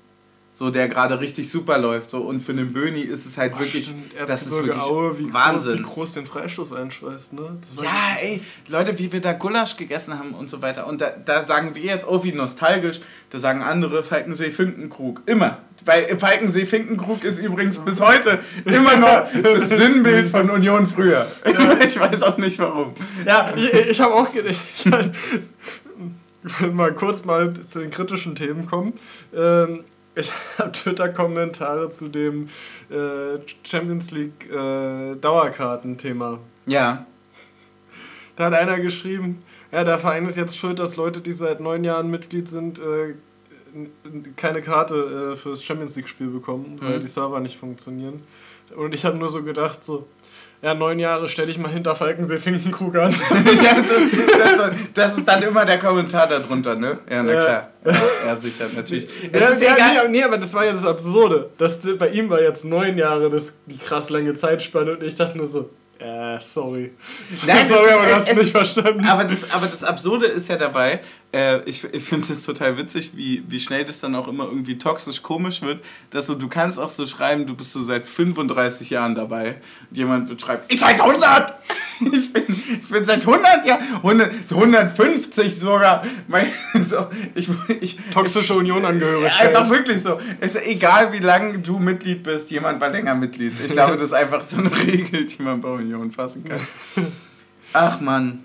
So, 0.54 0.70
der 0.70 0.88
gerade 0.88 1.18
richtig 1.18 1.48
super 1.48 1.78
läuft. 1.78 2.10
So. 2.10 2.20
Und 2.20 2.42
für 2.42 2.52
den 2.52 2.74
Böni 2.74 3.00
ist 3.00 3.24
es 3.24 3.38
halt 3.38 3.58
wirklich, 3.58 3.84
Stimmt, 3.86 4.12
das 4.26 4.42
ist 4.42 4.50
wirklich 4.50 4.82
Aue, 4.82 5.18
wie 5.18 5.32
Wahnsinn. 5.32 5.76
Groß, 5.76 5.88
wie 5.88 5.94
groß 5.94 6.12
den 6.12 6.26
Freistoß 6.26 6.72
einschweißt, 6.74 7.32
ne? 7.32 7.56
Ja, 7.82 8.16
ey, 8.20 8.42
Leute, 8.68 8.98
wie 8.98 9.10
wir 9.10 9.22
da 9.22 9.32
Gulasch 9.32 9.78
gegessen 9.78 10.18
haben 10.18 10.34
und 10.34 10.50
so 10.50 10.60
weiter. 10.60 10.86
Und 10.86 11.00
da, 11.00 11.10
da 11.24 11.44
sagen 11.44 11.74
wir 11.74 11.82
jetzt, 11.82 12.06
oh, 12.06 12.22
wie 12.22 12.32
nostalgisch. 12.32 13.00
Da 13.30 13.38
sagen 13.38 13.62
andere 13.62 14.02
Falkensee-Finkenkrug. 14.02 15.22
Immer. 15.24 15.58
Bei 15.86 16.16
Falkensee-Finkenkrug 16.16 17.24
ist 17.24 17.38
übrigens 17.38 17.78
bis 17.78 18.00
heute 18.02 18.40
immer 18.66 18.96
noch 18.96 19.26
das 19.42 19.70
Sinnbild 19.70 20.28
von 20.28 20.50
Union 20.50 20.86
früher. 20.86 21.26
Ich 21.86 21.98
weiß 21.98 22.22
auch 22.22 22.38
nicht 22.38 22.58
warum. 22.58 22.92
Ja, 23.26 23.52
ich, 23.56 23.72
ich 23.72 24.00
habe 24.00 24.14
auch 24.14 24.30
gedacht, 24.32 24.56
ich 26.44 26.60
will 26.60 26.70
mal 26.70 26.92
kurz 26.92 27.24
mal 27.24 27.52
zu 27.52 27.80
den 27.80 27.90
kritischen 27.90 28.34
Themen 28.34 28.66
kommen. 28.66 28.92
Ähm, 29.34 29.84
ich 30.14 30.30
habe 30.58 30.72
Twitter-Kommentare 30.72 31.90
zu 31.90 32.08
dem 32.08 32.48
äh, 32.90 33.38
Champions 33.64 34.10
League 34.10 34.50
äh, 34.50 35.14
Dauerkarten-Thema. 35.16 36.38
Ja. 36.66 37.06
Da 38.36 38.46
hat 38.46 38.54
einer 38.54 38.80
geschrieben, 38.80 39.42
ja, 39.70 39.84
der 39.84 39.98
Verein 39.98 40.24
ist 40.26 40.36
jetzt 40.36 40.56
schuld, 40.56 40.78
dass 40.78 40.96
Leute, 40.96 41.20
die 41.20 41.32
seit 41.32 41.60
neun 41.60 41.84
Jahren 41.84 42.10
Mitglied 42.10 42.48
sind, 42.48 42.78
äh, 42.78 43.14
keine 44.36 44.60
Karte 44.62 45.32
äh, 45.32 45.36
für 45.36 45.50
das 45.50 45.62
Champions 45.62 45.96
League-Spiel 45.96 46.28
bekommen, 46.28 46.78
weil 46.80 46.96
Mhm. 46.96 47.00
die 47.00 47.06
Server 47.06 47.40
nicht 47.40 47.58
funktionieren. 47.58 48.22
Und 48.76 48.94
ich 48.94 49.04
habe 49.04 49.16
nur 49.18 49.28
so 49.28 49.42
gedacht, 49.42 49.82
so, 49.84 50.06
ja, 50.62 50.74
neun 50.74 51.00
Jahre 51.00 51.28
stelle 51.28 51.50
ich 51.50 51.58
mal 51.58 51.72
hinter 51.72 51.96
Falkensee 51.96 52.38
Finkenkrug 52.38 52.96
an. 52.96 53.12
das, 54.94 55.18
ist 55.18 55.26
dann 55.26 55.42
immer 55.42 55.64
der 55.64 55.80
Kommentar 55.80 56.28
darunter, 56.28 56.76
ne? 56.76 57.00
Ja, 57.10 57.22
na 57.24 57.32
klar. 57.32 57.68
Ja, 57.84 57.92
ja 58.26 58.36
sicher, 58.36 58.66
natürlich. 58.74 59.08
Es 59.32 59.40
ja, 59.40 59.48
ist 59.48 59.62
ja, 59.62 59.74
egal. 59.74 60.08
Nee, 60.08 60.22
aber 60.22 60.38
das 60.38 60.54
war 60.54 60.64
ja 60.64 60.70
das 60.70 60.86
Absurde. 60.86 61.50
Das, 61.58 61.80
bei 61.98 62.10
ihm 62.10 62.30
war 62.30 62.40
jetzt 62.40 62.64
neun 62.64 62.96
Jahre 62.96 63.28
das, 63.28 63.54
die 63.66 63.76
krass 63.76 64.08
lange 64.08 64.34
Zeitspanne 64.34 64.92
und 64.92 65.02
ich 65.02 65.16
dachte 65.16 65.36
nur 65.36 65.48
so, 65.48 65.68
äh, 65.98 66.38
sorry. 66.40 66.92
Nein, 67.44 67.64
sorry, 67.68 67.90
aber 67.90 68.06
du 68.06 68.14
hast 68.14 68.28
es 68.28 68.36
nicht 68.36 68.52
verstanden. 68.52 69.04
Aber 69.04 69.24
das, 69.24 69.50
aber 69.50 69.66
das 69.66 69.82
Absurde 69.82 70.26
ist 70.26 70.48
ja 70.48 70.56
dabei, 70.56 71.00
äh, 71.32 71.62
ich, 71.64 71.82
ich 71.84 72.04
finde 72.04 72.30
es 72.30 72.42
total 72.42 72.76
witzig, 72.76 73.12
wie, 73.16 73.42
wie 73.48 73.58
schnell 73.58 73.84
das 73.84 74.00
dann 74.00 74.14
auch 74.14 74.28
immer 74.28 74.44
irgendwie 74.44 74.76
toxisch 74.76 75.22
komisch 75.22 75.62
wird, 75.62 75.82
dass 76.10 76.26
du, 76.26 76.34
du 76.34 76.48
kannst 76.48 76.78
auch 76.78 76.88
so 76.88 77.06
schreiben, 77.06 77.46
du 77.46 77.54
bist 77.54 77.72
so 77.72 77.80
seit 77.80 78.06
35 78.06 78.90
Jahren 78.90 79.14
dabei. 79.14 79.56
Und 79.90 79.96
jemand 79.96 80.28
wird 80.28 80.40
schreiben, 80.42 80.62
ich 80.68 80.80
seit 80.80 81.00
100! 81.00 81.54
Ich 82.12 82.32
bin, 82.32 82.42
ich 82.48 82.88
bin 82.88 83.04
seit 83.04 83.20
100 83.20 83.64
Jahren, 83.64 83.80
100, 83.98 84.32
150 84.50 85.54
sogar. 85.54 86.04
Mein, 86.26 86.48
so, 86.80 87.06
ich, 87.36 87.48
ich, 87.80 87.96
Toxische 88.12 88.54
Union 88.54 88.84
angehörig. 88.84 89.32
Einfach 89.38 89.70
wirklich 89.70 90.02
so. 90.02 90.18
Es 90.40 90.56
ist 90.56 90.66
egal, 90.66 91.12
wie 91.12 91.20
lange 91.20 91.60
du 91.60 91.78
Mitglied 91.78 92.24
bist, 92.24 92.50
jemand 92.50 92.80
war 92.80 92.90
länger 92.90 93.14
Mitglied. 93.14 93.52
Ich 93.64 93.70
glaube, 93.70 93.92
das 93.92 94.06
ist 94.06 94.14
einfach 94.14 94.42
so 94.42 94.56
eine 94.56 94.76
Regel, 94.86 95.26
die 95.26 95.42
man 95.44 95.60
bei 95.60 95.68
Union 95.68 96.10
fassen 96.10 96.42
kann. 96.42 96.60
Ach 97.72 98.00
man. 98.00 98.42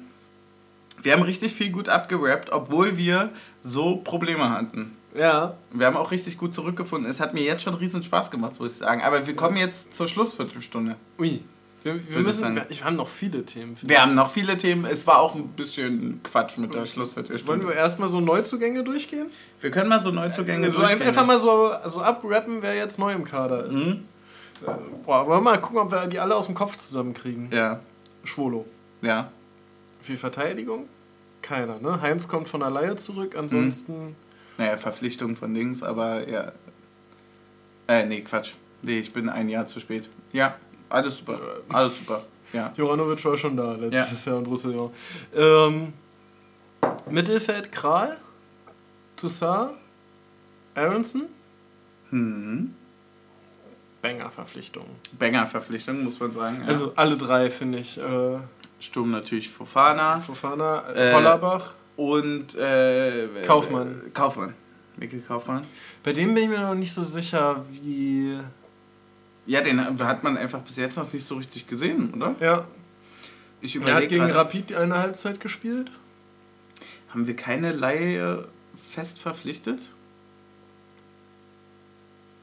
Wir 1.07 1.13
haben 1.13 1.23
richtig 1.23 1.53
viel 1.53 1.71
gut 1.71 1.87
abgerappt, 1.87 2.51
obwohl 2.51 2.97
wir 2.97 3.29
so 3.63 3.95
Probleme 3.95 4.49
hatten. 4.49 4.91
Ja. 5.15 5.53
Wir 5.71 5.85
haben 5.85 5.95
auch 5.95 6.11
richtig 6.11 6.37
gut 6.37 6.53
zurückgefunden. 6.53 7.09
Es 7.09 7.21
hat 7.21 7.33
mir 7.33 7.43
jetzt 7.43 7.63
schon 7.63 7.75
riesen 7.75 8.03
Spaß 8.03 8.29
gemacht, 8.29 8.59
muss 8.59 8.73
ich 8.73 8.77
sagen. 8.79 9.01
Aber 9.01 9.25
wir 9.25 9.33
kommen 9.33 9.55
jetzt 9.55 9.95
zur 9.95 10.09
Schlussviertelstunde. 10.09 10.97
Ui. 11.17 11.39
Wir, 11.83 12.09
wir 12.09 12.19
müssen, 12.19 12.55
wir, 12.55 12.65
wir 12.67 12.83
haben 12.83 12.97
noch 12.97 13.07
viele 13.07 13.45
Themen. 13.45 13.77
Wir 13.83 14.01
haben 14.01 14.15
noch 14.15 14.29
viele 14.29 14.57
Themen. 14.57 14.83
Es 14.83 15.07
war 15.07 15.19
auch 15.19 15.33
ein 15.33 15.47
bisschen 15.47 16.19
Quatsch 16.23 16.57
mit 16.57 16.75
der 16.75 16.85
Schlussviertelstunde. 16.85 17.63
Wollen 17.63 17.73
wir 17.73 17.77
erstmal 17.77 18.09
so 18.09 18.19
Neuzugänge 18.19 18.83
durchgehen? 18.83 19.27
Wir 19.61 19.71
können 19.71 19.87
mal 19.87 20.01
so 20.01 20.11
Neuzugänge 20.11 20.69
so 20.69 20.81
durchgehen. 20.81 21.03
Einfach 21.03 21.25
mal 21.25 21.39
so, 21.39 21.71
so 21.85 22.01
abrappen, 22.01 22.57
wer 22.59 22.75
jetzt 22.75 22.99
neu 22.99 23.13
im 23.13 23.23
Kader 23.23 23.67
ist. 23.67 23.85
Mhm. 23.85 24.03
Äh, 24.67 24.71
boah, 25.05 25.25
wollen 25.25 25.37
wir 25.37 25.51
mal 25.51 25.61
gucken, 25.61 25.79
ob 25.79 25.89
wir 25.89 26.05
die 26.07 26.19
alle 26.19 26.35
aus 26.35 26.47
dem 26.47 26.55
Kopf 26.55 26.75
zusammenkriegen. 26.75 27.47
Ja. 27.53 27.79
Schwolo. 28.25 28.65
Ja. 29.01 29.31
Für 30.01 30.17
Verteidigung? 30.17 30.89
Keiner, 31.47 31.79
ne? 31.79 32.01
Heinz 32.01 32.27
kommt 32.27 32.49
von 32.49 32.59
der 32.59 32.69
Laie 32.69 32.95
zurück, 32.97 33.35
ansonsten. 33.37 34.07
Mhm. 34.07 34.15
Naja, 34.57 34.77
Verpflichtung 34.77 35.35
von 35.35 35.53
Dings, 35.53 35.81
aber 35.81 36.27
ja. 36.27 36.51
Äh, 37.87 38.05
nee, 38.05 38.21
Quatsch. 38.21 38.53
Nee, 38.81 38.99
ich 38.99 39.13
bin 39.13 39.29
ein 39.29 39.47
Jahr 39.47 39.65
zu 39.65 39.79
spät. 39.79 40.09
Ja, 40.33 40.55
alles 40.89 41.17
super. 41.19 41.39
Alles 41.69 41.97
super. 41.97 42.23
Ja. 42.53 42.73
Joranovic 42.75 43.23
war 43.23 43.37
schon 43.37 43.55
da 43.55 43.73
letztes 43.73 44.25
ja. 44.25 44.31
Jahr 44.31 44.39
und 44.39 44.47
Roussillon. 44.47 44.91
Ähm, 45.33 45.93
Mittelfeld 47.09 47.71
Kral, 47.71 48.17
Toussaint, 49.15 49.71
Aronson. 50.75 51.23
Hm. 52.09 52.73
Banger-Verpflichtung. 54.01 54.85
Banger-Verpflichtung, 55.17 56.03
muss 56.03 56.19
man 56.19 56.33
sagen. 56.33 56.57
Ja. 56.61 56.67
Also 56.67 56.93
alle 56.95 57.17
drei, 57.17 57.49
finde 57.49 57.79
ich. 57.79 57.97
Äh, 57.97 58.39
Sturm 58.79 59.11
natürlich 59.11 59.49
Fofana. 59.49 60.19
Fofana, 60.19 60.93
äh, 60.93 61.13
Hollerbach. 61.13 61.73
Und 61.95 62.55
äh, 62.55 63.27
Kaufmann. 63.45 64.11
Kaufmann. 64.13 64.53
Mikkel 64.97 65.21
Kaufmann. 65.21 65.63
Bei 66.03 66.13
dem 66.13 66.33
bin 66.33 66.43
ich 66.43 66.49
mir 66.49 66.59
noch 66.59 66.75
nicht 66.75 66.93
so 66.93 67.03
sicher, 67.03 67.65
wie. 67.71 68.37
Ja, 69.45 69.61
den 69.61 69.79
hat 69.79 70.23
man 70.23 70.37
einfach 70.37 70.59
bis 70.59 70.75
jetzt 70.75 70.97
noch 70.97 71.11
nicht 71.13 71.25
so 71.25 71.35
richtig 71.35 71.67
gesehen, 71.67 72.13
oder? 72.13 72.35
Ja. 72.39 72.67
Ich 73.61 73.75
er 73.75 73.95
hat 73.95 74.09
gegen 74.09 74.29
Rapid 74.29 74.75
eine 74.75 74.97
Halbzeit 74.97 75.39
gespielt. 75.39 75.91
Haben 77.09 77.25
wir 77.25 77.35
keine 77.35 77.71
Laie 77.71 78.47
fest 78.91 79.19
verpflichtet? 79.19 79.89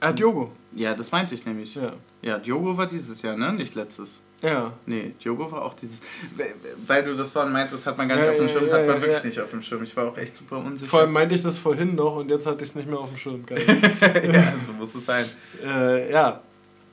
Ah, 0.01 0.13
Diogo. 0.13 0.53
Ja, 0.75 0.95
das 0.95 1.13
meinte 1.13 1.35
ich 1.35 1.47
nämlich. 1.47 1.77
Ja. 1.77 1.93
Ja, 2.23 2.39
Diogo 2.39 2.77
war 2.77 2.87
dieses 2.87 3.23
Jahr, 3.23 3.37
ne? 3.37 3.53
Nicht 3.53 3.75
letztes. 3.75 4.23
Ja. 4.43 4.73
Nee, 4.85 5.15
Diogo 5.23 5.51
war 5.51 5.63
auch 5.63 5.75
dieses. 5.75 6.01
Weil 6.87 7.05
du 7.05 7.17
das 7.17 7.31
vorhin 7.31 7.53
meintest, 7.53 7.87
hat 7.87 7.97
man 7.97 8.09
gar 8.09 8.17
nicht 8.17 8.27
ja, 8.27 8.33
auf 8.33 8.37
dem 8.37 8.49
Schirm, 8.49 8.69
ja, 8.69 8.75
hat 8.75 8.87
man 8.87 9.01
wirklich 9.01 9.25
nicht 9.25 9.41
auf 9.41 9.51
dem 9.51 9.63
Schirm. 9.63 9.83
Ich 9.83 9.97
war 9.97 10.09
auch 10.09 10.19
echt 10.19 10.37
super 10.37 10.59
unsicher. 10.59 10.91
Vor 10.91 11.01
allem 11.01 11.13
meinte 11.13 11.35
ich 11.35 11.43
das 11.43 11.59
vorhin 11.59 11.95
noch 11.95 12.17
und 12.17 12.31
jetzt 12.31 12.47
hatte 12.47 12.63
ich 12.63 12.71
es 12.71 12.75
nicht 12.75 12.89
mehr 12.89 12.99
auf 12.99 13.09
dem 13.09 13.17
Schirm. 13.17 13.47
Geil. 13.47 13.65
ja, 14.33 14.53
so 14.61 14.73
muss 14.75 14.95
es 14.95 15.05
sein. 15.05 15.27
Äh, 15.63 16.13
ja. 16.13 16.41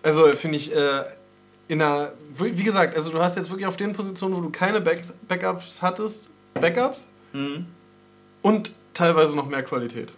Also 0.03 0.31
finde 0.33 0.57
ich, 0.57 0.73
äh, 0.73 1.03
in 1.67 1.81
einer. 1.81 2.11
Wie 2.33 2.63
gesagt, 2.63 2.95
also 2.95 3.11
du 3.11 3.19
hast 3.19 3.37
jetzt 3.37 3.49
wirklich 3.49 3.67
auf 3.67 3.77
den 3.77 3.93
Positionen, 3.93 4.35
wo 4.35 4.41
du 4.41 4.49
keine 4.49 4.81
Back 4.81 5.01
Backups 5.27 5.81
hattest, 5.81 6.33
Backups 6.53 7.09
mhm. 7.33 7.65
und 8.41 8.71
teilweise 8.93 9.35
noch 9.35 9.47
mehr 9.47 9.63
Qualität. 9.63 10.13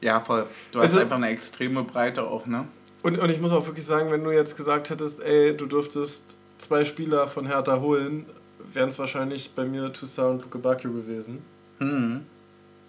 Ja, 0.00 0.20
voll. 0.20 0.46
Du 0.72 0.80
hast 0.80 0.86
also, 0.86 1.00
einfach 1.00 1.16
eine 1.16 1.28
extreme 1.28 1.84
Breite 1.84 2.24
auch, 2.24 2.46
ne? 2.46 2.66
Und, 3.02 3.18
und 3.18 3.30
ich 3.30 3.40
muss 3.40 3.52
auch 3.52 3.66
wirklich 3.66 3.84
sagen, 3.84 4.10
wenn 4.10 4.22
du 4.22 4.30
jetzt 4.30 4.56
gesagt 4.56 4.90
hättest, 4.90 5.20
ey, 5.20 5.56
du 5.56 5.66
dürftest 5.66 6.36
zwei 6.58 6.84
Spieler 6.84 7.26
von 7.26 7.46
Hertha 7.46 7.80
holen, 7.80 8.26
wären 8.72 8.88
es 8.88 8.98
wahrscheinlich 8.98 9.50
bei 9.54 9.64
mir 9.64 9.92
Toussaint 9.92 10.34
und 10.34 10.42
Luke 10.42 10.58
Bacchio 10.58 10.92
gewesen. 10.92 11.42
Mhm. 11.80 12.22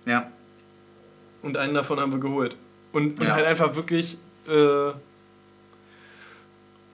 Ja. 0.06 0.32
Und 1.42 1.58
einen 1.58 1.74
davon 1.74 2.00
haben 2.00 2.12
wir 2.12 2.20
geholt. 2.20 2.56
Und, 2.92 3.20
und 3.20 3.26
ja. 3.26 3.34
halt 3.34 3.46
einfach 3.46 3.76
wirklich. 3.76 4.18
Äh, 4.48 4.90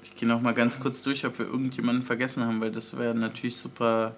ich 0.03 0.15
gehe 0.15 0.27
noch 0.27 0.41
mal 0.41 0.53
ganz 0.53 0.79
kurz 0.79 1.01
durch, 1.01 1.25
ob 1.25 1.37
wir 1.39 1.45
irgendjemanden 1.45 2.03
vergessen 2.03 2.43
haben, 2.43 2.59
weil 2.61 2.71
das 2.71 2.97
wäre 2.97 3.15
natürlich 3.15 3.57
super. 3.57 4.15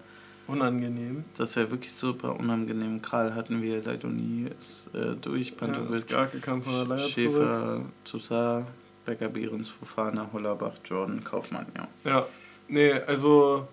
Unangenehm. 0.47 1.23
Das 1.37 1.55
wäre 1.55 1.69
wirklich 1.71 1.93
super 1.93 2.37
unangenehm. 2.37 3.01
Kral 3.01 3.35
hatten 3.35 3.61
wir, 3.61 3.81
Leidoni 3.83 4.49
ist 4.59 4.89
äh, 4.93 5.15
durch, 5.21 5.55
Pantovic, 5.55 6.09
ja, 6.09 6.25
kam 6.25 6.61
von 6.61 6.73
der 6.73 6.85
Leier 6.85 7.07
Schäfer, 7.07 7.85
Toussaint. 8.03 8.65
Becker, 9.05 9.29
Behrens, 9.29 9.69
Fofana, 9.69 10.29
Hollerbach, 10.31 10.73
Jordan, 10.85 11.23
Kaufmann, 11.23 11.65
ja. 11.75 11.87
Ja, 12.03 12.27
nee, 12.67 12.93
also 12.93 13.67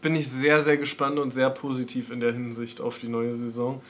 bin 0.00 0.14
ich 0.14 0.28
sehr, 0.28 0.60
sehr 0.60 0.76
gespannt 0.76 1.18
und 1.18 1.32
sehr 1.32 1.50
positiv 1.50 2.10
in 2.10 2.20
der 2.20 2.32
Hinsicht 2.32 2.80
auf 2.80 2.98
die 2.98 3.08
neue 3.08 3.34
Saison. 3.34 3.82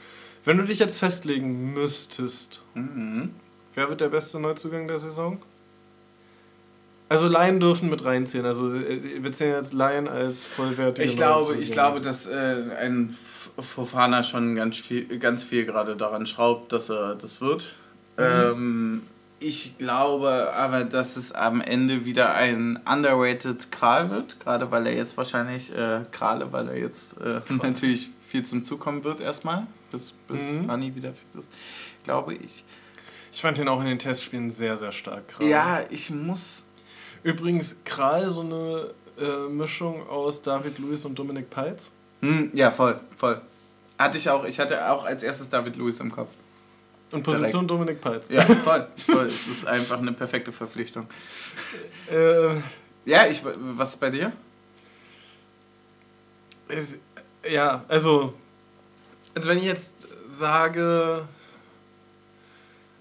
Wenn 0.45 0.57
du 0.57 0.63
dich 0.63 0.79
jetzt 0.79 0.97
festlegen 0.97 1.73
müsstest, 1.73 2.61
mhm. 2.73 3.31
wer 3.75 3.89
wird 3.89 4.01
der 4.01 4.09
beste 4.09 4.39
Neuzugang 4.39 4.87
der 4.87 4.99
Saison? 4.99 5.39
Also 7.09 7.27
Laien 7.27 7.59
dürfen 7.59 7.89
mit 7.89 8.03
reinziehen. 8.03 8.45
Also 8.45 8.73
äh, 8.73 9.23
wir 9.23 9.31
zählen 9.31 9.55
jetzt 9.55 9.73
Laien 9.73 10.07
als 10.07 10.45
vollwertige 10.45 11.07
Ich 11.07 11.15
glaube, 11.15 11.55
ich 11.55 11.71
glaube, 11.71 12.01
dass 12.01 12.25
äh, 12.25 12.63
ein 12.79 13.15
Fofana 13.59 14.23
schon 14.23 14.55
ganz 14.55 14.77
viel, 14.77 15.19
ganz 15.19 15.43
viel 15.43 15.65
gerade 15.65 15.95
daran 15.95 16.25
schraubt, 16.25 16.71
dass 16.73 16.89
er 16.89 17.15
das 17.15 17.41
wird. 17.41 17.75
Mhm. 18.17 18.23
Ähm, 18.23 19.01
ich 19.39 19.77
glaube 19.77 20.53
aber, 20.53 20.83
dass 20.83 21.15
es 21.15 21.31
am 21.31 21.61
Ende 21.61 22.05
wieder 22.05 22.33
ein 22.33 22.79
underrated 22.85 23.71
Kral 23.71 24.09
wird, 24.09 24.39
gerade 24.39 24.71
weil 24.71 24.87
er 24.87 24.95
jetzt 24.95 25.17
wahrscheinlich, 25.17 25.73
äh, 25.75 26.05
Krale, 26.11 26.51
weil 26.51 26.69
er 26.69 26.77
jetzt 26.77 27.19
äh, 27.21 27.41
natürlich 27.61 28.09
viel 28.27 28.45
zum 28.45 28.63
Zukommen 28.63 29.03
wird 29.03 29.21
erstmal, 29.21 29.67
bis, 29.91 30.13
bis 30.27 30.59
mhm. 30.59 30.69
Anni 30.69 30.95
wieder 30.95 31.13
fix 31.13 31.35
ist, 31.35 31.51
glaube 32.03 32.33
ich. 32.33 32.63
Ich 33.31 33.41
fand 33.41 33.59
ihn 33.59 33.67
auch 33.67 33.79
in 33.81 33.87
den 33.87 33.99
Testspielen 33.99 34.49
sehr, 34.49 34.77
sehr 34.77 34.91
stark, 34.91 35.27
Kral. 35.27 35.47
Ja, 35.47 35.83
ich 35.89 36.09
muss... 36.09 36.63
Übrigens, 37.23 37.77
Kral 37.83 38.29
so 38.29 38.41
eine 38.41 38.91
äh, 39.19 39.49
Mischung 39.49 40.07
aus 40.07 40.41
David 40.41 40.79
Lewis 40.79 41.05
und 41.05 41.17
Dominik 41.17 41.49
Peitz. 41.49 41.91
Hm, 42.21 42.51
ja, 42.53 42.71
voll, 42.71 42.99
voll. 43.15 43.41
Hatte 43.97 44.17
ich 44.17 44.29
auch, 44.29 44.45
ich 44.45 44.59
hatte 44.59 44.89
auch 44.91 45.05
als 45.05 45.23
erstes 45.23 45.49
David 45.49 45.75
Lewis 45.75 45.99
im 45.99 46.11
Kopf. 46.11 46.29
Und 47.11 47.23
Position 47.23 47.67
Direkt. 47.67 47.71
Dominik 47.71 48.01
Peitz. 48.01 48.29
Ja, 48.29 48.41
voll, 48.41 48.87
voll. 49.05 49.25
Es 49.27 49.47
ist 49.47 49.65
einfach 49.65 49.99
eine 49.99 50.11
perfekte 50.11 50.51
Verpflichtung. 50.51 51.07
Äh, 52.11 52.55
ja, 53.05 53.27
ich, 53.27 53.41
was 53.43 53.89
ist 53.93 53.99
bei 53.99 54.09
dir? 54.09 54.33
Ist, 56.67 56.97
ja, 57.49 57.85
also, 57.87 58.33
also 59.33 59.49
wenn 59.49 59.57
ich 59.57 59.63
jetzt 59.63 60.05
sage, 60.29 61.25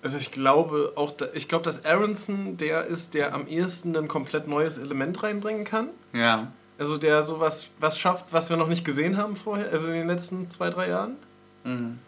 also 0.03 0.19
ich 0.19 0.31
glaube 0.31 0.93
auch, 0.95 1.15
ich 1.35 1.49
glaube, 1.49 1.65
dass 1.65 1.85
Aronson 1.85 2.57
der 2.57 2.85
ist, 2.85 3.15
der 3.15 3.35
am 3.35 3.49
ehesten 3.49 3.97
ein 3.97 4.07
komplett 4.07 4.47
neues 4.47 4.79
Element 4.79 5.21
reinbringen 5.25 5.65
kann. 5.65 5.89
Ja. 6.13 6.53
Also 6.79 6.97
der 6.97 7.23
sowas 7.23 7.69
was 7.81 7.99
schafft, 7.99 8.33
was 8.33 8.51
wir 8.51 8.57
noch 8.57 8.69
nicht 8.69 8.85
gesehen 8.85 9.17
haben 9.17 9.35
vorher, 9.35 9.71
also 9.73 9.89
in 9.89 9.95
den 9.95 10.07
letzten 10.07 10.49
zwei, 10.49 10.71
drei 10.71 10.91
Jahren. 10.91 11.17
Mhm 11.65 11.99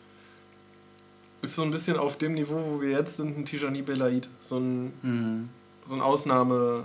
ist 1.43 1.55
so 1.55 1.63
ein 1.63 1.71
bisschen 1.71 1.97
auf 1.97 2.19
dem 2.19 2.35
Niveau, 2.35 2.61
wo 2.65 2.81
wir 2.81 2.91
jetzt 2.91 3.17
sind, 3.17 3.39
ein 3.39 3.45
Tijani 3.45 3.83
Belaid. 3.83 4.29
So 4.41 4.59
ein, 4.59 4.93
mhm. 5.03 5.49
so 5.85 5.95
ein 5.95 6.01
Ausnahme. 6.01 6.85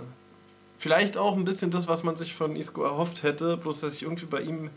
Vielleicht 0.78 1.16
auch 1.16 1.36
ein 1.36 1.44
bisschen 1.44 1.70
das, 1.70 1.88
was 1.88 2.04
man 2.04 2.16
sich 2.16 2.34
von 2.34 2.56
Isco 2.56 2.82
erhofft 2.82 3.22
hätte, 3.22 3.56
bloß 3.56 3.80
dass 3.80 3.94
ich 3.96 4.02
irgendwie 4.02 4.26
bei 4.26 4.42
ihm 4.42 4.70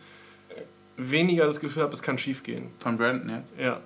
weniger 0.97 1.45
das 1.45 1.59
Gefühl 1.59 1.83
habe, 1.83 1.93
es 1.93 2.01
kann 2.01 2.17
schief 2.17 2.43
gehen. 2.43 2.69
Von 2.79 2.97
Brandon 2.97 3.29
jetzt? 3.29 3.53
Ja. 3.57 3.81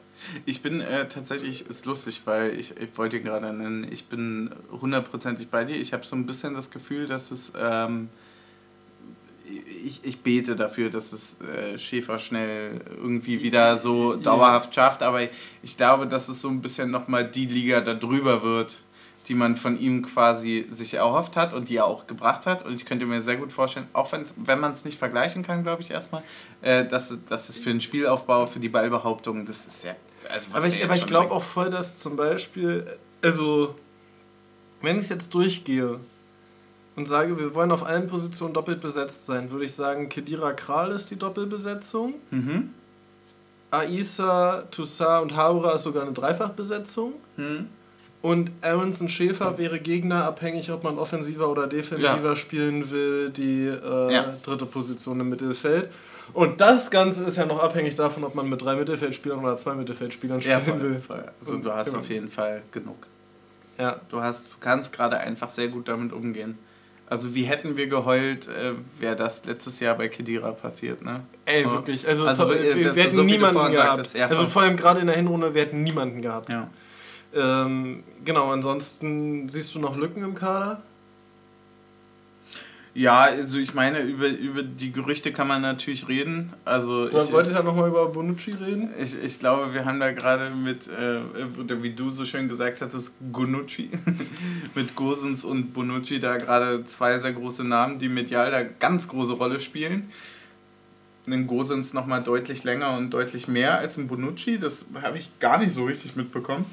Ich 0.46 0.62
bin 0.62 0.82
äh, 0.82 1.08
tatsächlich, 1.08 1.68
ist 1.68 1.86
lustig, 1.86 2.22
weil 2.26 2.58
ich, 2.58 2.78
ich 2.78 2.98
wollte 2.98 3.18
ihn 3.18 3.24
gerade 3.24 3.52
nennen, 3.52 3.86
ich 3.92 4.06
bin 4.06 4.50
hundertprozentig 4.72 5.50
bei 5.50 5.66
dir. 5.66 5.76
Ich 5.76 5.94
habe 5.94 6.06
so 6.06 6.16
ein 6.16 6.26
bisschen 6.26 6.54
das 6.54 6.72
Gefühl, 6.72 7.08
dass 7.08 7.32
es, 7.32 7.52
ähm, 7.60 8.10
ich, 9.86 10.02
ich 10.04 10.20
bete 10.20 10.56
dafür, 10.56 10.90
dass 10.90 11.14
es 11.14 11.38
äh, 11.42 11.78
Schäfer 11.78 12.20
schnell 12.20 12.82
irgendwie 12.98 13.44
wieder 13.44 13.78
so 13.78 14.16
dauerhaft 14.16 14.74
schafft, 14.74 15.04
aber 15.04 15.22
ich, 15.64 15.78
glaube, 15.78 16.08
dass 16.08 16.30
es 16.30 16.42
so 16.42 16.50
ein 16.50 16.62
bisschen 16.62 16.92
nochmal 16.92 17.26
die 17.30 17.46
Liga 17.46 17.82
da 17.82 17.94
drüber 17.94 18.44
wird, 18.44 18.84
die 19.28 19.34
man 19.36 19.56
von 19.56 19.80
ihm 19.80 20.02
quasi 20.02 20.68
sich 20.72 20.94
erhofft 20.96 21.36
hat 21.36 21.54
und 21.54 21.70
die 21.70 21.78
er 21.78 21.86
auch 21.86 22.08
gebracht 22.08 22.46
hat. 22.46 22.66
Und 22.66 22.74
ich 22.74 22.86
könnte 22.86 23.06
mir 23.06 23.22
sehr 23.22 23.38
gut 23.38 23.52
vorstellen, 23.52 23.88
auch 23.94 24.12
wenn 24.12 24.60
man 24.60 24.74
es 24.74 24.86
nicht 24.86 24.98
vergleichen 24.98 25.44
kann, 25.44 25.64
glaube 25.64 25.82
ich 25.82 25.92
erstmal, 25.92 26.24
äh, 26.62 26.86
dass, 26.86 27.14
dass 27.28 27.50
es 27.50 27.56
für 27.56 27.70
den 27.70 27.82
Spielaufbau, 27.82 28.46
für 28.46 28.60
die 28.60 28.70
Ballbehauptung, 28.70 29.46
das 29.46 29.68
ist 29.68 29.84
ja. 29.84 29.96
Also 30.30 30.50
aber 30.54 30.68
ich, 30.68 30.84
aber 30.84 30.96
ich 30.96 31.08
glaube 31.08 31.34
auch 31.34 31.44
voll, 31.44 31.70
dass 31.70 31.98
zum 31.98 32.16
Beispiel, 32.16 32.86
also 33.22 33.76
wenn 34.82 34.98
ich 34.98 35.04
es 35.04 35.10
jetzt 35.10 35.34
durchgehe 35.34 36.00
und 36.96 37.08
sage, 37.08 37.40
wir 37.40 37.56
wollen 37.56 37.72
auf 37.72 37.86
allen 37.86 38.08
Positionen 38.08 38.54
doppelt 38.54 38.82
besetzt 38.82 39.26
sein, 39.26 39.52
würde 39.52 39.66
ich 39.66 39.74
sagen, 39.74 40.10
Kedira 40.10 40.54
Kral 40.54 40.92
ist 40.92 41.10
die 41.10 41.18
Doppelbesetzung. 41.18 42.16
Mhm. 42.32 42.70
Aisa, 43.72 44.64
Toussaint 44.70 45.24
und 45.24 45.38
Haura 45.38 45.76
ist 45.76 45.84
sogar 45.84 46.04
eine 46.04 46.12
Dreifachbesetzung. 46.12 47.14
Mhm. 47.38 47.68
Und 48.22 48.52
Aronson 48.62 49.10
Schäfer 49.10 49.58
wäre 49.58 49.80
gegnerabhängig, 49.80 50.72
ob 50.72 50.84
man 50.84 51.00
offensiver 51.00 51.50
oder 51.50 51.66
defensiver 51.66 52.30
ja. 52.30 52.36
spielen 52.36 52.92
will, 52.92 53.32
die 53.32 53.66
äh, 53.66 54.14
ja. 54.14 54.36
dritte 54.44 54.68
Position 54.68 55.20
im 55.22 55.30
Mittelfeld. 55.30 55.90
Und 56.34 56.62
das 56.62 56.92
Ganze 56.92 57.24
ist 57.24 57.38
ja 57.38 57.46
noch 57.46 57.60
abhängig 57.60 57.96
davon, 57.96 58.24
ob 58.24 58.36
man 58.36 58.48
mit 58.48 58.62
drei 58.62 58.76
Mittelfeldspielern 58.76 59.40
oder 59.40 59.56
zwei 59.56 59.74
Mittelfeldspielern 59.74 60.40
spielen 60.40 60.60
ja, 60.60 60.64
voll, 60.64 60.82
will. 60.82 61.00
Voll. 61.00 61.24
Also 61.40 61.58
du 61.58 61.72
hast 61.74 61.96
auf 61.96 62.10
jeden 62.10 62.30
Fall 62.30 62.62
genug. 62.72 63.08
Ja. 63.80 64.00
Du, 64.10 64.22
hast, 64.22 64.46
du 64.46 64.58
kannst 64.60 64.94
gerade 64.94 65.18
einfach 65.18 65.50
sehr 65.50 65.70
gut 65.70 65.88
damit 65.88 66.14
umgehen. 66.14 66.60
Also 67.12 67.36
wie 67.36 67.44
hätten 67.44 67.76
wir 67.76 67.88
geheult, 67.88 68.48
äh, 68.48 68.72
wäre 68.98 69.18
das 69.18 69.44
letztes 69.44 69.82
Jahr 69.82 69.96
bei 69.96 70.08
Kedira 70.08 70.54
passiert, 70.54 71.02
ne? 71.02 71.20
Ey, 71.44 71.70
wirklich. 71.70 72.08
Also, 72.08 72.26
also 72.26 72.46
so, 72.46 72.54
wir, 72.54 72.96
wir 72.96 73.04
hätten 73.04 73.16
so 73.18 73.24
niemanden 73.24 73.74
gehabt. 73.74 74.06
Sagt, 74.06 74.32
also 74.32 74.46
vor 74.46 74.62
allem 74.62 74.78
gerade 74.78 75.02
in 75.02 75.08
der 75.08 75.18
Hinrunde, 75.18 75.54
wir 75.54 75.64
hätten 75.64 75.84
niemanden 75.84 76.22
gehabt. 76.22 76.48
Ja. 76.48 76.70
Ähm, 77.34 78.04
genau, 78.24 78.52
ansonsten 78.52 79.50
siehst 79.50 79.76
du 79.76 79.80
noch 79.80 79.98
Lücken 79.98 80.24
im 80.24 80.36
Kader? 80.36 80.84
Ja, 82.94 83.22
also 83.22 83.58
ich 83.58 83.74
meine, 83.74 84.02
über, 84.02 84.28
über 84.28 84.64
die 84.64 84.92
Gerüchte 84.92 85.32
kann 85.32 85.48
man 85.48 85.62
natürlich 85.62 86.10
reden. 86.10 86.52
Also 86.66 87.08
du 87.08 87.18
ich, 87.18 87.32
wolltest 87.32 87.56
ja 87.56 87.64
nochmal 87.64 87.88
über 87.88 88.08
Bonucci 88.08 88.52
reden? 88.52 88.90
Ich, 89.02 89.16
ich 89.24 89.40
glaube, 89.40 89.74
wir 89.74 89.86
haben 89.86 90.02
da 90.02 90.12
gerade 90.12 90.50
mit, 90.50 90.88
äh, 90.88 91.22
oder 91.58 91.82
wie 91.84 91.92
du 91.92 92.10
so 92.10 92.26
schön 92.26 92.50
gesagt 92.50 92.82
hattest, 92.82 93.14
Gonucci, 93.32 93.92
mit 94.76 94.94
Gosens 94.96 95.46
und 95.46 95.74
Bonucci 95.74 96.20
da 96.20 96.36
gerade 96.36 96.84
zwei 96.84 97.18
sehr 97.18 97.32
große 97.32 97.64
Namen, 97.64 97.98
die 97.98 98.10
medial 98.10 98.52
da 98.52 98.64
ganz 98.64 99.08
große 99.08 99.34
Rolle 99.34 99.62
spielen. 99.62 100.10
Ein 101.28 101.48
Gosens 101.48 101.94
nochmal 101.94 102.24
deutlich 102.24 102.66
länger 102.66 102.98
und 102.98 103.12
deutlich 103.12 103.48
mehr 103.48 103.78
als 103.78 103.98
ein 103.98 104.10
Bonucci, 104.10 104.60
das 104.60 104.86
habe 105.02 105.18
ich 105.18 105.30
gar 105.40 105.60
nicht 105.60 105.72
so 105.72 105.86
richtig 105.86 106.18
mitbekommen. 106.18 106.66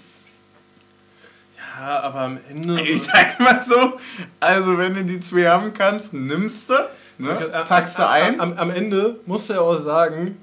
Ja, 1.79 2.01
aber 2.01 2.21
am 2.23 2.39
Ende. 2.51 2.81
Ich 2.83 3.03
sag 3.03 3.39
mal 3.39 3.61
so, 3.61 3.99
also 4.41 4.79
wenn 4.79 4.95
du 4.95 5.05
die 5.05 5.21
zwei 5.21 5.49
haben 5.49 5.73
kannst, 5.73 6.13
nimmst 6.13 6.71
du, 6.71 6.75
ne? 7.19 7.65
packst 7.69 7.99
du 7.99 8.09
ein. 8.09 8.41
Am, 8.41 8.55
am, 8.55 8.71
Ende 8.71 9.21
musst 9.27 9.49
du 9.49 9.55
ja 9.55 9.61
auch 9.61 9.77
sagen, 9.77 10.37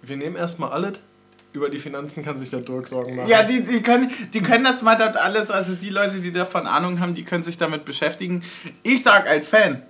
wir 0.00 0.16
nehmen 0.16 0.36
erstmal 0.36 0.70
alles. 0.70 1.00
Über 1.52 1.68
die 1.68 1.78
Finanzen 1.78 2.24
kann 2.24 2.36
sich 2.36 2.50
der 2.50 2.60
Dirk 2.60 2.86
Sorgen 2.86 3.16
machen. 3.16 3.28
Ja, 3.28 3.42
die, 3.42 3.62
die, 3.62 3.82
können, 3.82 4.10
die 4.32 4.40
können 4.40 4.64
das 4.64 4.80
mal 4.82 4.96
dort 4.96 5.16
alles, 5.16 5.50
also 5.50 5.74
die 5.74 5.90
Leute, 5.90 6.20
die 6.20 6.32
davon 6.32 6.66
Ahnung 6.66 7.00
haben, 7.00 7.14
die 7.14 7.24
können 7.24 7.44
sich 7.44 7.58
damit 7.58 7.84
beschäftigen. 7.84 8.42
Ich 8.82 9.02
sag 9.02 9.26
als 9.26 9.48
Fan, 9.48 9.82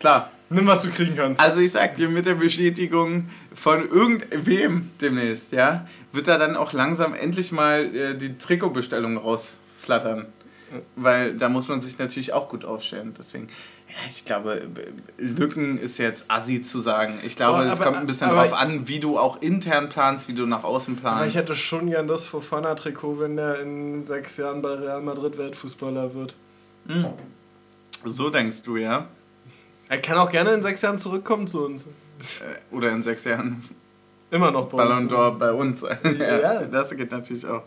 klar. 0.00 0.30
Nimm, 0.50 0.66
was 0.66 0.82
du 0.82 0.90
kriegen 0.90 1.16
kannst. 1.16 1.40
Also 1.40 1.60
ich 1.60 1.72
sag 1.72 1.96
dir, 1.96 2.08
mit 2.08 2.26
der 2.26 2.34
Bestätigung 2.34 3.28
von 3.52 3.88
irgendwem 3.88 4.90
demnächst, 5.00 5.52
ja, 5.52 5.86
wird 6.12 6.28
da 6.28 6.38
dann 6.38 6.54
auch 6.56 6.72
langsam 6.72 7.14
endlich 7.14 7.50
mal 7.50 7.84
äh, 7.94 8.14
die 8.16 8.36
Trikotbestellung 8.38 9.16
raus 9.16 9.56
flattern. 9.84 10.26
Weil 10.96 11.34
da 11.34 11.48
muss 11.48 11.68
man 11.68 11.82
sich 11.82 11.98
natürlich 11.98 12.32
auch 12.32 12.48
gut 12.48 12.64
aufstellen. 12.64 13.14
Deswegen, 13.16 13.46
ja, 13.88 13.94
ich 14.08 14.24
glaube, 14.24 14.62
Lücken 15.18 15.78
ist 15.78 15.98
jetzt 15.98 16.24
assi 16.28 16.62
zu 16.62 16.80
sagen. 16.80 17.20
Ich 17.24 17.36
glaube, 17.36 17.62
es 17.64 17.80
kommt 17.80 17.98
ein 17.98 18.06
bisschen 18.06 18.30
drauf 18.30 18.52
an, 18.52 18.88
wie 18.88 18.98
du 18.98 19.18
auch 19.18 19.40
intern 19.40 19.88
planst, 19.88 20.26
wie 20.26 20.32
du 20.32 20.46
nach 20.46 20.64
außen 20.64 20.96
planst. 20.96 21.18
Aber 21.18 21.26
ich 21.28 21.36
hätte 21.36 21.54
schon 21.54 21.90
gern 21.90 22.08
das 22.08 22.26
Fofana-Trikot, 22.26 23.20
wenn 23.20 23.36
der 23.36 23.60
in 23.60 24.02
sechs 24.02 24.36
Jahren 24.36 24.62
bei 24.62 24.74
Real 24.74 25.00
Madrid 25.00 25.38
Weltfußballer 25.38 26.14
wird. 26.14 26.34
Mhm. 26.86 27.06
So 28.04 28.30
denkst 28.30 28.62
du, 28.64 28.76
ja? 28.76 29.06
Er 29.88 29.98
kann 30.00 30.18
auch 30.18 30.30
gerne 30.30 30.54
in 30.54 30.62
sechs 30.62 30.82
Jahren 30.82 30.98
zurückkommen 30.98 31.46
zu 31.46 31.64
uns. 31.64 31.86
Äh, 31.86 32.74
oder 32.74 32.90
in 32.90 33.02
sechs 33.02 33.24
Jahren 33.24 33.62
Immer 34.34 34.50
noch 34.50 34.68
bei 34.68 34.78
Ballon 34.78 35.08
d'Or 35.08 35.38
bei 35.38 35.52
uns. 35.52 35.82
ja, 36.18 36.40
ja, 36.40 36.62
das 36.64 36.96
geht 36.96 37.12
natürlich 37.12 37.46
auch. 37.46 37.62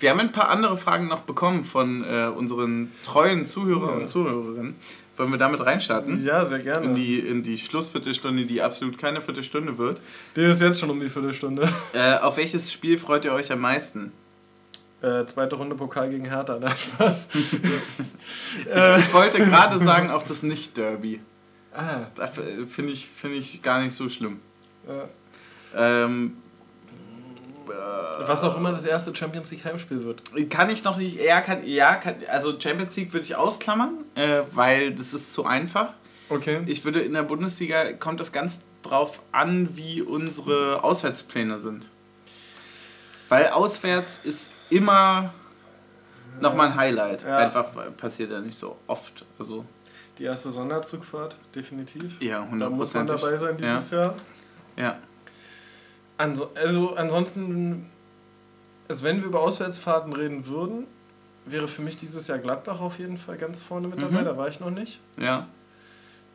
Wir 0.00 0.10
haben 0.10 0.20
ein 0.20 0.32
paar 0.32 0.48
andere 0.48 0.76
Fragen 0.76 1.08
noch 1.08 1.20
bekommen 1.20 1.64
von 1.64 2.04
äh, 2.04 2.26
unseren 2.26 2.90
treuen 3.04 3.46
Zuhörern 3.46 3.90
ja. 3.90 3.96
und 3.96 4.08
Zuhörerinnen. 4.08 4.74
Wollen 5.16 5.30
wir 5.30 5.38
damit 5.38 5.60
reinstarten? 5.60 6.24
Ja, 6.24 6.42
sehr 6.44 6.60
gerne. 6.60 6.86
In 6.86 6.94
die, 6.94 7.18
in 7.18 7.42
die 7.42 7.58
Schlussviertelstunde, 7.58 8.46
die 8.46 8.62
absolut 8.62 8.96
keine 8.96 9.20
Viertelstunde 9.20 9.76
wird. 9.76 10.00
Die 10.34 10.40
ist 10.40 10.62
jetzt 10.62 10.80
schon 10.80 10.88
um 10.88 10.98
die 10.98 11.10
Viertelstunde. 11.10 11.68
Äh, 11.92 12.14
auf 12.18 12.38
welches 12.38 12.72
Spiel 12.72 12.96
freut 12.96 13.26
ihr 13.26 13.32
euch 13.32 13.52
am 13.52 13.60
meisten? 13.60 14.12
Äh, 15.02 15.26
zweite 15.26 15.56
Runde 15.56 15.76
Pokal 15.76 16.08
gegen 16.08 16.24
Hertha, 16.24 16.58
nein, 16.58 16.72
Spaß. 16.76 17.28
ich, 17.34 17.52
ich 18.98 19.12
wollte 19.12 19.38
gerade 19.38 19.78
sagen, 19.78 20.10
auf 20.10 20.24
das 20.24 20.42
Nicht-Derby. 20.42 21.20
Ah. 21.74 22.06
Finde 22.68 22.92
ich, 22.92 23.06
find 23.06 23.34
ich 23.34 23.62
gar 23.62 23.82
nicht 23.82 23.94
so 23.94 24.08
schlimm. 24.08 24.40
Ja. 24.88 26.04
Ähm, 26.04 26.36
was 28.26 28.44
auch 28.44 28.56
immer 28.56 28.72
das 28.72 28.84
erste 28.84 29.14
Champions 29.14 29.50
League 29.50 29.64
Heimspiel 29.64 30.04
wird. 30.04 30.22
Kann 30.50 30.70
ich 30.70 30.84
noch 30.84 30.96
nicht, 30.96 31.20
ja, 31.20 31.40
kann, 31.40 31.66
ja 31.66 31.94
kann, 31.94 32.16
also 32.28 32.58
Champions 32.58 32.96
League 32.96 33.12
würde 33.12 33.24
ich 33.24 33.36
ausklammern, 33.36 34.04
äh, 34.14 34.42
weil 34.52 34.92
das 34.92 35.12
ist 35.12 35.32
zu 35.32 35.44
einfach. 35.46 35.94
Okay. 36.28 36.62
Ich 36.66 36.84
würde 36.84 37.00
in 37.00 37.12
der 37.12 37.22
Bundesliga, 37.24 37.92
kommt 37.94 38.20
das 38.20 38.32
ganz 38.32 38.60
drauf 38.82 39.20
an, 39.32 39.76
wie 39.76 40.02
unsere 40.02 40.82
Auswärtspläne 40.84 41.58
sind. 41.58 41.90
Weil 43.28 43.48
auswärts 43.48 44.20
ist 44.22 44.52
immer 44.70 45.32
nochmal 46.40 46.68
ein 46.68 46.76
Highlight. 46.76 47.24
Ja. 47.24 47.38
Einfach 47.38 47.66
passiert 47.96 48.30
ja 48.30 48.40
nicht 48.40 48.58
so 48.58 48.76
oft. 48.86 49.24
Also 49.38 49.64
Die 50.18 50.24
erste 50.24 50.50
Sonderzugfahrt, 50.50 51.36
definitiv. 51.54 52.20
Ja, 52.20 52.42
100%. 52.42 52.58
Da 52.58 52.70
muss 52.70 52.94
man 52.94 53.06
dabei 53.06 53.36
sein 53.36 53.56
dieses 53.56 53.90
ja. 53.90 53.98
Jahr. 53.98 54.14
Ja. 54.76 54.98
Also, 56.20 56.50
also 56.54 56.96
ansonsten, 56.96 57.86
also 58.88 59.04
wenn 59.04 59.20
wir 59.20 59.24
über 59.24 59.40
Auswärtsfahrten 59.40 60.12
reden 60.12 60.46
würden, 60.46 60.86
wäre 61.46 61.66
für 61.66 61.80
mich 61.80 61.96
dieses 61.96 62.26
Jahr 62.26 62.36
Gladbach 62.36 62.82
auf 62.82 62.98
jeden 62.98 63.16
Fall 63.16 63.38
ganz 63.38 63.62
vorne 63.62 63.88
mit 63.88 64.02
dabei, 64.02 64.20
mhm. 64.20 64.24
da 64.26 64.36
war 64.36 64.46
ich 64.46 64.60
noch 64.60 64.68
nicht. 64.68 65.00
Ja. 65.16 65.48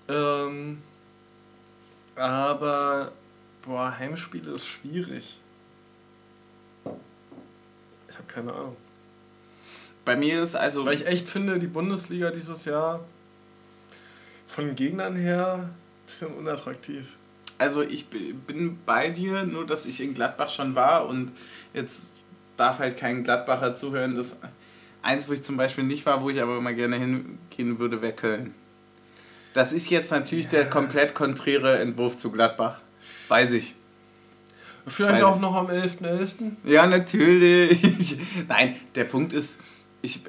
Ähm, 0.07 0.81
aber, 2.15 3.11
boah, 3.61 3.95
Heimspiele 3.95 4.53
ist 4.53 4.65
schwierig. 4.65 5.37
Ich 8.09 8.15
habe 8.15 8.27
keine 8.27 8.53
Ahnung. 8.53 8.77
Bei 10.03 10.15
mir 10.15 10.41
ist 10.41 10.55
also. 10.55 10.83
Weil 10.83 10.95
ich 10.95 11.05
echt 11.05 11.29
finde, 11.29 11.59
die 11.59 11.67
Bundesliga 11.67 12.31
dieses 12.31 12.65
Jahr 12.65 13.01
von 14.47 14.75
Gegnern 14.75 15.15
her 15.15 15.59
ein 15.59 15.75
bisschen 16.07 16.33
unattraktiv 16.33 17.17
also 17.57 17.81
ich 17.81 18.07
bin 18.07 18.79
bei 18.85 19.09
dir, 19.09 19.43
nur 19.43 19.65
dass 19.65 19.85
ich 19.85 20.01
in 20.01 20.13
Gladbach 20.13 20.49
schon 20.49 20.75
war 20.75 21.07
und 21.07 21.31
jetzt 21.73 22.13
darf 22.57 22.79
halt 22.79 22.97
kein 22.97 23.23
Gladbacher 23.23 23.75
zuhören. 23.75 24.15
Das 24.15 24.37
eins, 25.01 25.29
wo 25.29 25.33
ich 25.33 25.43
zum 25.43 25.57
Beispiel 25.57 25.83
nicht 25.83 26.05
war, 26.05 26.21
wo 26.21 26.29
ich 26.29 26.41
aber 26.41 26.59
mal 26.61 26.75
gerne 26.75 26.97
hingehen 26.97 27.79
würde, 27.79 28.01
wäre 28.01 28.13
Köln. 28.13 28.53
Das 29.53 29.71
ist 29.71 29.89
jetzt 29.89 30.11
natürlich 30.11 30.45
ja. 30.45 30.51
der 30.51 30.69
komplett 30.69 31.15
konträre 31.15 31.79
Entwurf 31.79 32.17
zu 32.17 32.31
Gladbach. 32.31 32.79
Weiß 33.29 33.53
ich. 33.53 33.75
Vielleicht 34.87 35.15
Weiß 35.15 35.23
auch 35.23 35.39
noch 35.39 35.55
am 35.55 35.67
11.11.? 35.67 36.03
.11.? 36.03 36.51
Ja, 36.65 36.85
natürlich. 36.85 38.17
Nein, 38.47 38.75
der 38.93 39.05
Punkt 39.05 39.33
ist, 39.33 39.59
ich, 40.01 40.19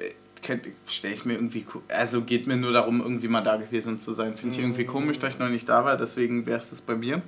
stelle 0.89 1.13
ich 1.13 1.25
mir 1.25 1.33
irgendwie, 1.33 1.65
also 1.89 2.21
geht 2.21 2.47
mir 2.47 2.57
nur 2.57 2.71
darum, 2.71 3.01
irgendwie 3.01 3.27
mal 3.27 3.41
da 3.41 3.57
gewesen 3.57 3.99
zu 3.99 4.11
sein. 4.11 4.35
Finde 4.35 4.55
ich 4.55 4.61
irgendwie 4.61 4.83
mhm. 4.83 4.87
komisch, 4.87 5.19
dass 5.19 5.33
ich 5.33 5.39
noch 5.39 5.49
nicht 5.49 5.67
da 5.67 5.85
war, 5.85 5.97
deswegen 5.97 6.45
wäre 6.45 6.57
es 6.57 6.69
das 6.69 6.81
bei 6.81 6.95
mir. 6.95 7.21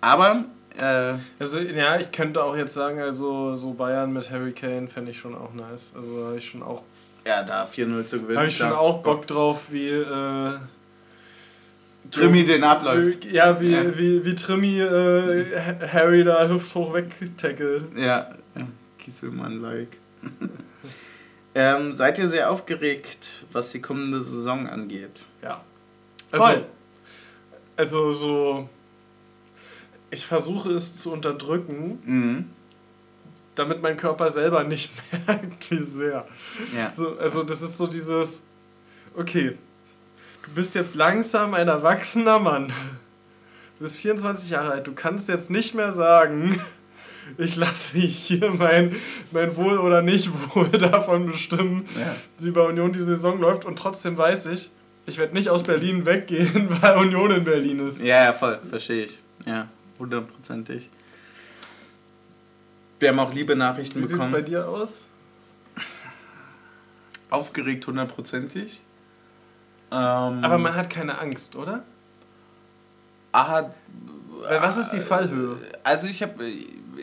Aber, 0.00 0.44
äh, 0.78 1.14
Also, 1.38 1.58
ja, 1.58 1.98
ich 1.98 2.10
könnte 2.10 2.42
auch 2.42 2.56
jetzt 2.56 2.74
sagen, 2.74 3.00
also 3.00 3.54
so 3.54 3.72
Bayern 3.74 4.12
mit 4.12 4.30
Harry 4.30 4.52
Kane 4.52 4.88
fände 4.88 5.10
ich 5.10 5.18
schon 5.18 5.34
auch 5.34 5.52
nice. 5.54 5.92
Also, 5.94 6.26
habe 6.26 6.38
ich 6.38 6.48
schon 6.48 6.62
auch. 6.62 6.82
Ja, 7.26 7.42
da 7.42 7.64
4-0 7.64 8.04
zu 8.06 8.20
gewinnen. 8.20 8.38
Habe 8.38 8.48
ich 8.48 8.56
schon 8.56 8.72
auch 8.72 9.02
Bock 9.02 9.26
drauf, 9.26 9.66
wie, 9.70 9.88
äh, 9.88 10.54
Trimmy 12.10 12.44
den 12.44 12.64
abläuft. 12.64 13.24
Ja, 13.24 13.60
wie, 13.60 13.72
Ja. 13.72 13.96
wie, 13.96 14.24
wie 14.24 14.34
Trimmy 14.34 14.80
äh, 14.80 15.44
Harry 15.92 16.24
da 16.24 16.48
hüfthoch 16.48 16.94
wegtackelt. 16.94 17.86
Ja, 17.96 18.34
ja. 18.56 18.66
Kieselmann-like. 18.98 19.98
ähm, 21.54 21.92
seid 21.92 22.18
ihr 22.18 22.28
sehr 22.28 22.50
aufgeregt, 22.50 23.44
was 23.52 23.70
die 23.72 23.80
kommende 23.82 24.22
Saison 24.22 24.66
angeht? 24.66 25.24
Ja. 25.42 25.62
Voll. 26.32 26.64
Also, 27.76 28.10
also 28.10 28.12
so. 28.12 28.68
Ich 30.10 30.26
versuche 30.26 30.70
es 30.72 30.96
zu 30.96 31.10
unterdrücken, 31.12 31.98
Mhm. 32.04 32.50
damit 33.54 33.80
mein 33.82 33.96
Körper 33.96 34.28
selber 34.30 34.62
nicht 34.64 34.90
merkt, 35.26 35.70
wie 35.70 35.82
sehr. 35.82 36.26
Ja. 36.76 36.90
So, 36.90 37.16
also 37.18 37.42
das 37.42 37.62
ist 37.62 37.78
so 37.78 37.86
dieses, 37.86 38.42
okay, 39.16 39.56
du 40.44 40.50
bist 40.54 40.74
jetzt 40.74 40.94
langsam 40.94 41.54
ein 41.54 41.68
erwachsener 41.68 42.38
Mann. 42.38 42.66
Du 43.78 43.84
bist 43.84 43.96
24 43.96 44.50
Jahre 44.50 44.72
alt, 44.72 44.86
du 44.86 44.92
kannst 44.92 45.28
jetzt 45.28 45.50
nicht 45.50 45.74
mehr 45.74 45.92
sagen, 45.92 46.60
ich 47.38 47.56
lasse 47.56 47.96
hier 47.98 48.50
mein, 48.52 48.94
mein 49.30 49.56
Wohl 49.56 49.78
oder 49.78 50.02
Nicht-Wohl 50.02 50.68
davon 50.78 51.26
bestimmen, 51.26 51.86
Ja. 51.98 52.14
wie 52.38 52.50
bei 52.50 52.62
Union 52.62 52.92
die 52.92 52.98
Saison 53.02 53.40
läuft 53.40 53.64
und 53.64 53.78
trotzdem 53.78 54.16
weiß 54.16 54.46
ich, 54.46 54.70
ich 55.06 55.18
werde 55.18 55.34
nicht 55.34 55.48
aus 55.48 55.62
Berlin 55.64 56.06
weggehen, 56.06 56.68
weil 56.82 56.96
Union 56.98 57.30
in 57.32 57.44
Berlin 57.44 57.86
ist. 57.88 58.00
Ja, 58.00 58.24
ja, 58.24 58.32
voll, 58.32 58.58
verstehe 58.68 59.04
ich. 59.04 59.18
Ja, 59.46 59.68
hundertprozentig. 59.98 60.88
Wir 63.00 63.08
haben 63.08 63.18
auch 63.18 63.32
liebe 63.34 63.56
Nachrichten 63.56 63.98
Wie 63.98 64.02
sieht 64.04 64.12
es 64.12 64.18
bekommen. 64.18 64.32
bei 64.32 64.42
dir 64.42 64.68
aus? 64.68 65.00
Aufgeregt 67.30 67.86
hundertprozentig. 67.86 68.82
Ähm, 69.90 69.96
Aber 70.44 70.58
man 70.58 70.74
hat 70.74 70.90
keine 70.90 71.18
Angst, 71.18 71.56
oder? 71.56 71.82
ah, 73.32 73.64
Weil 74.42 74.60
was 74.62 74.76
ist 74.76 74.90
die 74.90 75.00
Fallhöhe? 75.00 75.56
also 75.82 76.08
ich 76.08 76.22
habe, 76.22 76.44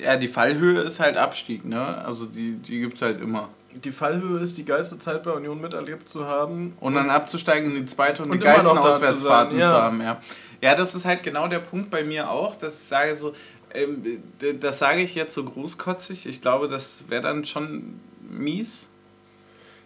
ja, 0.02 0.18
die 0.18 0.28
Fallhöhe 0.28 0.82
ist 0.82 1.00
halt 1.00 1.18
Abstieg, 1.18 1.66
ne? 1.66 2.04
Also 2.06 2.26
die, 2.26 2.54
die 2.58 2.80
gibt 2.80 2.96
es 2.96 3.02
halt 3.02 3.22
immer. 3.22 3.50
Die 3.74 3.92
Fallhöhe 3.92 4.40
ist 4.40 4.58
die 4.58 4.66
geilste 4.66 4.98
Zeit 4.98 5.24
bei 5.24 5.32
Union 5.32 5.62
miterlebt 5.62 6.10
zu 6.10 6.26
haben. 6.26 6.76
Und 6.80 6.96
dann 6.96 7.10
abzusteigen 7.10 7.70
in 7.70 7.76
die 7.76 7.86
zweite 7.86 8.24
und, 8.24 8.32
Und 8.32 8.38
die 8.38 8.44
geilsten 8.44 8.78
zu 8.78 8.80
Auswärtsfahrten 8.80 9.58
zu, 9.58 9.62
ja. 9.62 9.70
haben, 9.70 10.02
ja. 10.02 10.20
Ja, 10.62 10.76
das 10.76 10.96
ist 10.96 11.06
halt 11.06 11.24
genau 11.24 11.48
der 11.48 11.60
Punkt 11.60 11.90
bei 11.90 12.04
mir 12.04 12.30
auch, 12.30 12.56
dass 12.56 12.82
ich 12.82 12.88
sage 12.88 13.16
so, 13.16 13.34
ähm, 13.74 14.22
das 14.60 14.80
sage 14.80 15.02
ich 15.02 15.16
jetzt 15.16 15.34
so 15.34 15.44
großkotzig, 15.44 16.26
ich 16.26 16.42
glaube, 16.42 16.68
das 16.68 17.06
wäre 17.08 17.22
dann 17.22 17.46
schon 17.46 18.00
mies. 18.30 18.90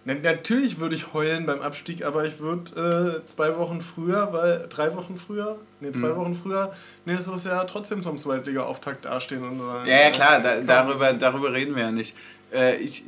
Na, 0.06 0.14
natürlich 0.16 0.80
würde 0.80 0.96
ich 0.96 1.14
heulen 1.14 1.46
beim 1.46 1.62
Abstieg, 1.62 2.04
aber 2.04 2.26
ich 2.26 2.40
würde 2.40 3.22
äh, 3.24 3.26
zwei 3.28 3.58
Wochen 3.58 3.82
früher, 3.82 4.30
weil 4.34 4.66
drei 4.70 4.94
Wochen 4.96 5.16
früher, 5.16 5.58
nee, 5.80 5.92
zwei 5.94 6.10
Mhm. 6.10 6.16
Wochen 6.18 6.36
früher, 6.36 6.74
nächstes 7.06 7.46
Jahr 7.46 7.66
trotzdem 7.68 8.04
zum 8.04 8.18
Zweitliga-Auftakt 8.18 9.06
dastehen 9.06 9.44
und 9.48 9.60
sagen, 9.60 9.88
Ja, 9.90 10.02
ja 10.02 10.12
klar, 10.12 10.42
da, 10.42 10.60
darüber, 10.62 11.14
darüber 11.14 11.54
reden 11.54 11.76
wir 11.76 11.84
ja 11.84 11.92
nicht. 11.92 12.16
Äh, 12.54 12.76
ich, 12.78 13.04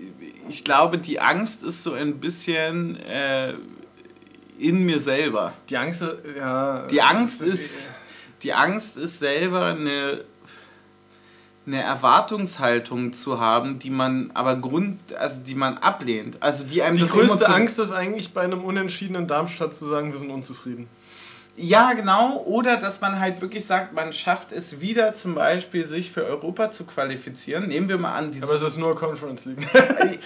ich 0.50 0.64
glaube, 0.64 0.98
die 0.98 1.20
Angst 1.20 1.64
ist 1.64 1.84
so 1.84 1.94
ein 1.94 2.20
bisschen 2.20 2.98
äh, 3.02 3.54
in 4.58 4.86
mir 4.86 5.02
selber. 5.02 5.52
Die 5.70 5.76
Angst, 5.78 6.02
äh, 6.02 6.38
ja. 6.38 6.88
Die 6.88 7.02
Angst 7.02 7.42
das 7.42 7.50
ist, 7.50 7.90
die 8.42 8.54
Angst 8.54 8.96
ist 8.96 9.20
selber 9.20 9.66
eine, 9.66 10.24
eine 11.68 11.82
Erwartungshaltung 11.82 13.14
zu 13.14 13.40
haben, 13.40 13.80
die 13.80 13.90
man 13.90 14.32
aber 14.34 14.56
Grund, 14.56 15.00
also 15.16 15.40
die 15.40 15.56
man 15.56 15.78
ablehnt. 15.78 16.42
Also 16.42 16.64
die 16.64 16.84
einem 16.84 16.96
Die 16.96 17.02
das 17.02 17.12
größte 17.12 17.50
Angst 17.50 17.80
ist 17.80 17.92
eigentlich 17.92 18.34
bei 18.34 18.42
einem 18.42 18.64
unentschiedenen 18.64 19.28
Darmstadt 19.28 19.74
zu 19.74 19.88
sagen, 19.88 20.12
wir 20.12 20.20
sind 20.20 20.30
unzufrieden. 20.30 20.88
Ja, 21.58 21.94
genau. 21.94 22.44
Oder 22.46 22.78
dass 22.78 23.00
man 23.00 23.20
halt 23.20 23.42
wirklich 23.42 23.66
sagt, 23.66 23.94
man 23.94 24.12
schafft 24.12 24.52
es 24.52 24.82
wieder 24.82 25.14
zum 25.16 25.36
Beispiel, 25.36 25.86
sich 25.86 26.12
für 26.12 26.26
Europa 26.26 26.72
zu 26.72 26.86
qualifizieren. 26.86 27.68
Nehmen 27.68 27.88
wir 27.88 27.98
mal 27.98 28.14
an, 28.14 28.32
dieses 28.32 28.50
Aber 28.50 28.58
es 28.58 28.62
ist 28.62 28.78
nur 28.78 28.94
Conference 28.96 29.46
League. 29.46 29.66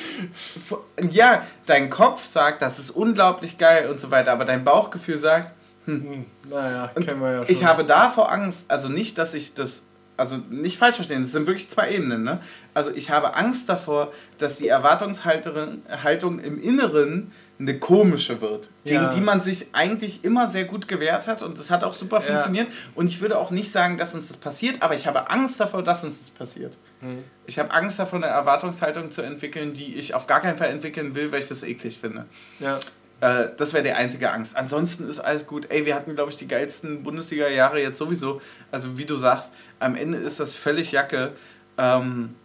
ja, 1.11 1.43
dein 1.67 1.89
Kopf 1.89 2.25
sagt, 2.25 2.63
das 2.63 2.79
ist 2.79 2.89
unglaublich 2.89 3.59
geil 3.59 3.89
und 3.89 3.99
so 3.99 4.09
weiter, 4.09 4.31
aber 4.31 4.45
dein 4.45 4.63
Bauchgefühl 4.63 5.17
sagt, 5.17 5.53
Hm, 5.85 6.25
naja, 6.49 6.91
kennen 6.93 7.21
wir 7.21 7.31
ja 7.31 7.45
schon. 7.45 7.55
ich 7.55 7.63
habe 7.63 7.83
davor 7.83 8.31
Angst, 8.31 8.65
also 8.67 8.89
nicht, 8.89 9.17
dass 9.17 9.33
ich 9.33 9.53
das, 9.55 9.81
also 10.19 10.37
nicht 10.49 10.77
falsch 10.77 10.97
verstehen, 10.97 11.23
es 11.23 11.31
sind 11.31 11.47
wirklich 11.47 11.69
zwei 11.69 11.91
Ebenen, 11.91 12.23
ne? 12.23 12.39
Also 12.73 12.91
ich 12.93 13.09
habe 13.09 13.35
Angst 13.35 13.67
davor, 13.69 14.11
dass 14.37 14.57
die 14.57 14.67
Erwartungshaltung 14.67 15.81
Haltung 16.03 16.39
im 16.39 16.61
Inneren 16.61 17.31
eine 17.59 17.77
komische 17.77 18.39
wird, 18.39 18.69
gegen 18.85 19.03
Ja. 19.03 19.09
die 19.09 19.19
man 19.19 19.41
sich 19.41 19.67
eigentlich 19.73 20.23
immer 20.23 20.49
sehr 20.49 20.63
gut 20.65 20.87
gewehrt 20.87 21.27
hat 21.27 21.41
und 21.41 21.57
das 21.57 21.69
hat 21.69 21.83
auch 21.83 21.93
super 21.93 22.17
Ja. 22.17 22.21
funktioniert 22.21 22.67
und 22.95 23.07
ich 23.07 23.19
würde 23.19 23.37
auch 23.37 23.51
nicht 23.51 23.71
sagen, 23.71 23.97
dass 23.97 24.15
uns 24.15 24.27
das 24.29 24.37
passiert, 24.37 24.81
aber 24.81 24.95
ich 24.95 25.07
habe 25.07 25.29
Angst 25.29 25.59
davor, 25.59 25.83
dass 25.83 26.03
uns 26.05 26.19
das 26.21 26.29
passiert. 26.29 26.77
Hm. 27.01 27.23
Ich 27.47 27.59
habe 27.59 27.71
Angst 27.71 27.99
davor, 27.99 28.17
eine 28.17 28.27
Erwartungshaltung 28.27 29.11
zu 29.11 29.21
entwickeln, 29.23 29.73
die 29.73 29.95
ich 29.95 30.13
auf 30.13 30.25
gar 30.27 30.39
keinen 30.41 30.57
Fall 30.57 30.69
entwickeln 30.69 31.15
will, 31.15 31.31
weil 31.31 31.39
ich 31.39 31.47
das 31.49 31.63
eklig 31.63 31.97
finde. 31.99 32.25
Ja. 32.59 32.79
Äh, 33.21 33.49
das 33.57 33.73
wäre 33.73 33.83
die 33.83 33.91
einzige 33.91 34.31
Angst. 34.31 34.55
Ansonsten 34.55 35.07
ist 35.07 35.19
alles 35.19 35.47
gut. 35.47 35.67
Ey, 35.69 35.85
wir 35.85 35.95
hatten, 35.95 36.15
glaube 36.15 36.31
ich, 36.31 36.37
die 36.37 36.47
geilsten 36.47 37.03
Bundesliga-Jahre 37.03 37.81
jetzt 37.81 37.97
sowieso. 37.97 38.41
Also, 38.71 38.97
wie 38.97 39.05
du 39.05 39.15
sagst, 39.15 39.53
am 39.79 39.95
Ende 39.95 40.17
ist 40.17 40.39
das 40.39 40.53
völlig 40.53 40.91
Jacke. 40.91 41.33
Ähm, 41.77 42.35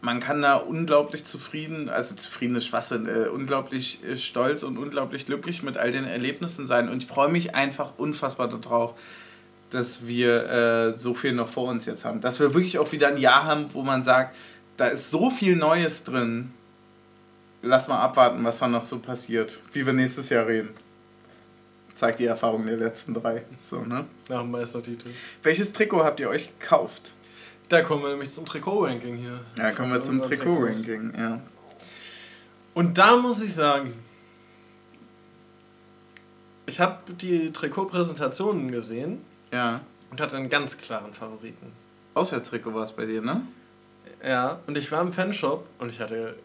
man 0.00 0.20
kann 0.20 0.42
da 0.42 0.56
unglaublich 0.56 1.24
zufrieden, 1.24 1.88
also 1.88 2.14
zufrieden 2.14 2.56
ist 2.56 2.66
Schwachsinn, 2.66 3.08
äh, 3.08 3.28
unglaublich 3.28 3.98
äh, 4.04 4.16
stolz 4.16 4.62
und 4.62 4.78
unglaublich 4.78 5.26
glücklich 5.26 5.62
mit 5.62 5.76
all 5.76 5.90
den 5.90 6.04
Erlebnissen 6.04 6.66
sein. 6.66 6.88
Und 6.88 7.02
ich 7.02 7.08
freue 7.08 7.28
mich 7.28 7.54
einfach 7.54 7.94
unfassbar 7.96 8.48
darauf, 8.48 8.94
dass 9.70 10.06
wir 10.06 10.48
äh, 10.48 10.92
so 10.92 11.14
viel 11.14 11.32
noch 11.32 11.48
vor 11.48 11.68
uns 11.68 11.86
jetzt 11.86 12.04
haben. 12.04 12.20
Dass 12.20 12.38
wir 12.38 12.54
wirklich 12.54 12.78
auch 12.78 12.92
wieder 12.92 13.08
ein 13.08 13.18
Jahr 13.18 13.44
haben, 13.44 13.66
wo 13.72 13.82
man 13.82 14.04
sagt, 14.04 14.36
da 14.76 14.86
ist 14.86 15.10
so 15.10 15.30
viel 15.30 15.56
Neues 15.56 16.04
drin. 16.04 16.52
Lass 17.66 17.88
mal 17.88 17.98
abwarten, 17.98 18.44
was 18.44 18.60
da 18.60 18.68
noch 18.68 18.84
so 18.84 19.00
passiert. 19.00 19.58
Wie 19.72 19.84
wir 19.84 19.92
nächstes 19.92 20.28
Jahr 20.28 20.46
reden. 20.46 20.70
Zeigt 21.94 22.20
die 22.20 22.26
Erfahrung 22.26 22.64
der 22.64 22.76
letzten 22.76 23.12
drei. 23.12 23.44
So, 23.60 23.80
ne? 23.80 24.04
Nach 24.28 24.42
dem 24.42 24.52
Meistertitel. 24.52 25.08
Welches 25.42 25.72
Trikot 25.72 26.04
habt 26.04 26.20
ihr 26.20 26.28
euch 26.28 26.56
gekauft? 26.58 27.12
Da 27.68 27.82
kommen 27.82 28.04
wir 28.04 28.10
nämlich 28.10 28.30
zum 28.30 28.46
Trikot-Ranking 28.46 29.16
hier. 29.16 29.40
Ja, 29.58 29.72
kommen 29.72 29.92
wir 29.92 30.00
zum 30.02 30.22
Trikot-Ranking. 30.22 31.12
Ja. 31.18 31.40
Und 32.74 32.98
da 32.98 33.16
muss 33.16 33.42
ich 33.42 33.52
sagen, 33.52 33.92
ich 36.66 36.78
habe 36.78 37.12
die 37.14 37.52
Trikotpräsentationen 37.52 38.70
gesehen 38.70 39.24
ja. 39.52 39.80
und 40.12 40.20
hatte 40.20 40.36
einen 40.36 40.50
ganz 40.50 40.78
klaren 40.78 41.12
Favoriten. 41.12 41.72
Auswärtstrikot 42.14 42.74
war 42.74 42.84
es 42.84 42.92
bei 42.92 43.06
dir, 43.06 43.22
ne? 43.22 43.42
Ja, 44.24 44.60
und 44.68 44.78
ich 44.78 44.92
war 44.92 45.02
im 45.02 45.12
Fanshop 45.12 45.66
und 45.78 45.90
ich 45.90 46.00
hatte 46.00 46.36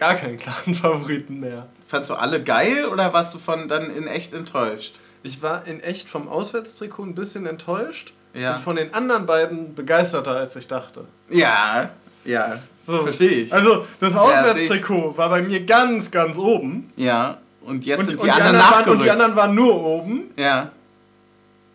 gar 0.00 0.14
keinen 0.16 0.38
klaren 0.38 0.74
Favoriten 0.82 1.38
mehr. 1.40 1.66
Fandst 1.86 2.10
du 2.10 2.14
alle 2.14 2.42
geil 2.42 2.86
oder 2.86 3.12
warst 3.12 3.34
du 3.34 3.38
von 3.38 3.68
dann 3.68 3.94
in 3.94 4.06
echt 4.08 4.32
enttäuscht? 4.34 4.94
Ich 5.22 5.42
war 5.42 5.66
in 5.66 5.80
echt 5.80 6.08
vom 6.08 6.28
Auswärtstrikot 6.28 7.02
ein 7.04 7.14
bisschen 7.14 7.46
enttäuscht 7.46 8.12
Ja. 8.34 8.52
und 8.54 8.58
von 8.60 8.76
den 8.76 8.94
anderen 8.94 9.26
beiden 9.26 9.74
begeisterter, 9.74 10.36
als 10.36 10.56
ich 10.56 10.66
dachte. 10.66 11.04
Ja, 11.28 11.90
ja. 12.24 12.58
So. 12.84 13.02
Verstehe 13.02 13.28
ich. 13.28 13.52
Also, 13.52 13.86
das 14.00 14.14
Ja. 14.14 14.20
Auswärtstrikot 14.20 15.16
war 15.18 15.28
bei 15.28 15.42
mir 15.42 15.64
ganz, 15.66 16.10
ganz 16.10 16.36
oben. 16.38 16.92
ja. 16.96 17.38
Und 17.62 17.84
jetzt 17.84 17.98
Und, 17.98 18.04
sind 18.06 18.14
und, 18.14 18.22
die 18.22 18.24
die 18.26 18.30
anderen 18.32 18.48
anderen 18.56 18.64
waren, 18.64 18.70
nachgerückt. 18.78 19.00
und 19.00 19.04
die 19.04 19.10
anderen 19.10 19.36
waren 19.36 19.54
nur 19.54 19.84
oben. 19.84 20.30
ja. 20.36 20.72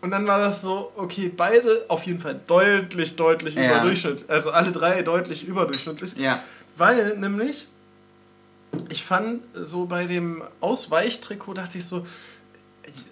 Und 0.02 0.12
dann 0.12 0.26
war 0.28 0.40
das 0.40 0.62
so, 0.62 0.92
okay, 0.98 1.32
beide 1.36 1.86
auf 1.88 2.04
jeden 2.04 2.20
Fall 2.20 2.40
deutlich, 2.48 3.16
deutlich 3.16 3.54
Ja. 3.56 3.72
überdurchschnittlich. 3.78 4.30
Also 4.30 4.52
alle 4.52 4.72
drei 4.72 5.02
deutlich 5.04 5.44
überdurchschnittlich. 5.48 6.16
Ja. 6.18 6.40
Weil 6.78 7.18
nämlich, 7.18 7.68
ich 8.90 9.04
fand 9.04 9.42
so 9.54 9.86
bei 9.86 10.06
dem 10.06 10.42
Ausweichtrikot, 10.62 11.54
dachte 11.56 11.78
ich 11.78 11.86
so, 11.86 12.06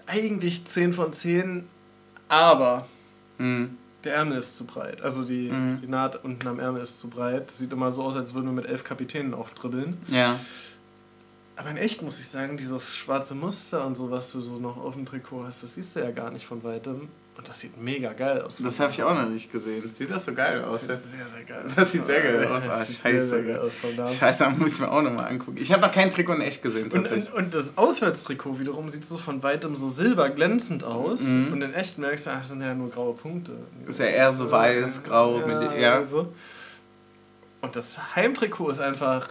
eigentlich 0.05 0.65
10 0.65 0.93
von 0.93 1.13
10, 1.13 1.67
aber 2.29 2.87
Mhm. 3.37 3.77
der 4.03 4.15
Ärmel 4.15 4.37
ist 4.37 4.55
zu 4.55 4.65
breit. 4.65 5.01
Also 5.01 5.23
die, 5.23 5.49
Mhm. 5.51 5.81
die 5.81 5.87
Naht 5.87 6.23
unten 6.23 6.47
am 6.47 6.59
Ärmel 6.59 6.81
ist 6.81 6.99
zu 6.99 7.09
breit. 7.09 7.49
Sieht 7.51 7.73
immer 7.73 7.89
so 7.91 8.03
aus, 8.03 8.15
als 8.17 8.33
würden 8.33 8.45
wir 8.45 8.53
mit 8.53 8.65
elf 8.65 8.83
Kapitänen 8.83 9.33
aufdribbeln. 9.33 9.97
Ja. 10.07 10.39
Aber 11.55 11.69
in 11.69 11.77
echt 11.77 12.01
muss 12.01 12.19
ich 12.19 12.27
sagen, 12.27 12.57
dieses 12.57 12.95
schwarze 12.95 13.35
Muster 13.35 13.85
und 13.85 13.95
so, 13.95 14.09
was 14.11 14.31
du 14.31 14.41
so 14.41 14.57
noch 14.57 14.77
auf 14.77 14.95
dem 14.95 15.05
Trikot 15.05 15.43
hast, 15.45 15.63
das 15.63 15.75
siehst 15.75 15.95
du 15.95 15.99
ja 15.99 16.11
gar 16.11 16.31
nicht 16.31 16.45
von 16.45 16.63
weitem. 16.63 17.09
Und 17.35 17.47
das 17.49 17.59
sieht 17.59 17.81
mega 17.81 18.13
geil 18.13 18.41
aus. 18.43 18.57
Das 18.63 18.79
habe 18.79 18.91
ich 18.91 19.01
auch 19.01 19.13
noch 19.15 19.27
nicht 19.27 19.51
gesehen. 19.51 19.83
Sieht 19.91 20.11
das 20.11 20.25
so 20.25 20.33
geil 20.35 20.63
aus? 20.63 20.85
Das 20.85 21.01
sieht 21.03 21.11
sehr, 21.17 21.27
sehr 21.27 21.43
geil 21.43 21.63
aus. 21.65 21.73
Das 21.75 21.91
sieht 21.91 22.05
sehr 22.05 22.21
geil 22.21 22.45
aus. 22.47 22.67
Ah, 22.69 22.85
scheiße. 22.85 23.43
Scheiße, 24.19 24.43
da 24.43 24.49
muss 24.57 24.73
ich 24.73 24.79
mir 24.81 24.91
auch 24.91 25.01
nochmal 25.01 25.29
angucken. 25.31 25.57
Ich 25.59 25.71
habe 25.73 25.81
noch 25.81 25.91
kein 25.91 26.11
Trikot 26.11 26.33
in 26.33 26.41
echt 26.41 26.61
gesehen, 26.61 26.91
Und, 26.91 27.11
und, 27.11 27.33
und 27.33 27.55
das 27.55 27.75
Auswärtstrikot 27.75 28.59
wiederum 28.59 28.87
sieht 28.89 29.03
so 29.05 29.17
von 29.17 29.41
weitem 29.41 29.75
so 29.75 29.89
silberglänzend 29.89 30.83
aus. 30.83 31.23
Mhm. 31.23 31.53
Und 31.53 31.61
in 31.63 31.73
echt 31.73 31.97
merkst 31.97 32.27
du, 32.27 32.29
ach, 32.29 32.37
das 32.37 32.49
sind 32.49 32.61
ja 32.61 32.75
nur 32.75 32.91
graue 32.91 33.15
Punkte. 33.15 33.53
Ist 33.87 33.99
ja 33.99 34.05
eher 34.05 34.31
so 34.31 34.51
weiß, 34.51 35.01
grau, 35.03 35.39
ja, 35.39 35.47
mit- 35.47 35.81
ja. 35.81 36.03
So. 36.03 36.31
Und 37.61 37.75
das 37.75 38.15
Heimtrikot 38.15 38.69
ist 38.69 38.79
einfach 38.79 39.27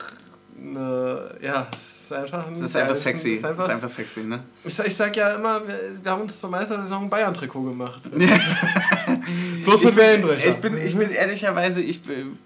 eine, 0.62 1.34
ja, 1.40 1.66
es 1.72 2.02
ist 2.02 2.12
einfach 2.12 2.46
ein 2.46 2.52
Das 2.54 2.62
ist 2.62 2.76
einfach 2.76 2.94
sexy. 2.94 3.32
es 3.32 3.38
Ist 3.38 3.44
einfach, 3.44 3.66
ist 3.66 3.74
einfach 3.74 3.88
sexy, 3.88 4.20
ne? 4.20 4.42
ich, 4.64 4.74
sag, 4.74 4.86
ich 4.86 4.96
sag 4.96 5.16
ja 5.16 5.34
immer, 5.34 5.66
wir, 5.66 5.78
wir 6.02 6.10
haben 6.10 6.22
uns 6.22 6.40
zur 6.40 6.50
Meistersaison 6.50 7.04
ein 7.04 7.10
Bayern-Trikot 7.10 7.62
gemacht. 7.62 8.02
Bloß 9.64 9.84
mit 9.84 9.96
Wellenbrecher. 9.96 10.48
ich, 10.48 10.56
bin, 10.56 10.76
ich 10.76 10.96
bin 10.96 11.10
ehrlicherweise, 11.10 11.80
ich 11.80 12.00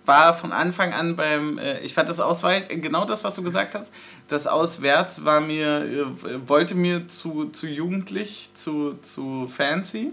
war 0.05 0.35
von 0.35 0.53
Anfang 0.53 0.93
an 0.93 1.17
beim, 1.17 1.59
äh, 1.59 1.81
ich 1.81 1.95
fand 1.95 2.09
das 2.09 2.21
Ausweich, 2.21 2.69
genau 2.69 3.05
das, 3.05 3.25
was 3.25 3.35
du 3.35 3.43
gesagt 3.43 3.75
hast, 3.75 3.93
das 4.29 4.47
Auswärts 4.47 5.25
war 5.25 5.41
mir, 5.41 5.85
äh, 5.85 6.49
wollte 6.49 6.75
mir 6.75 7.09
zu, 7.09 7.51
zu 7.51 7.67
jugendlich, 7.67 8.51
zu, 8.55 8.95
zu 9.03 9.49
fancy. 9.49 10.13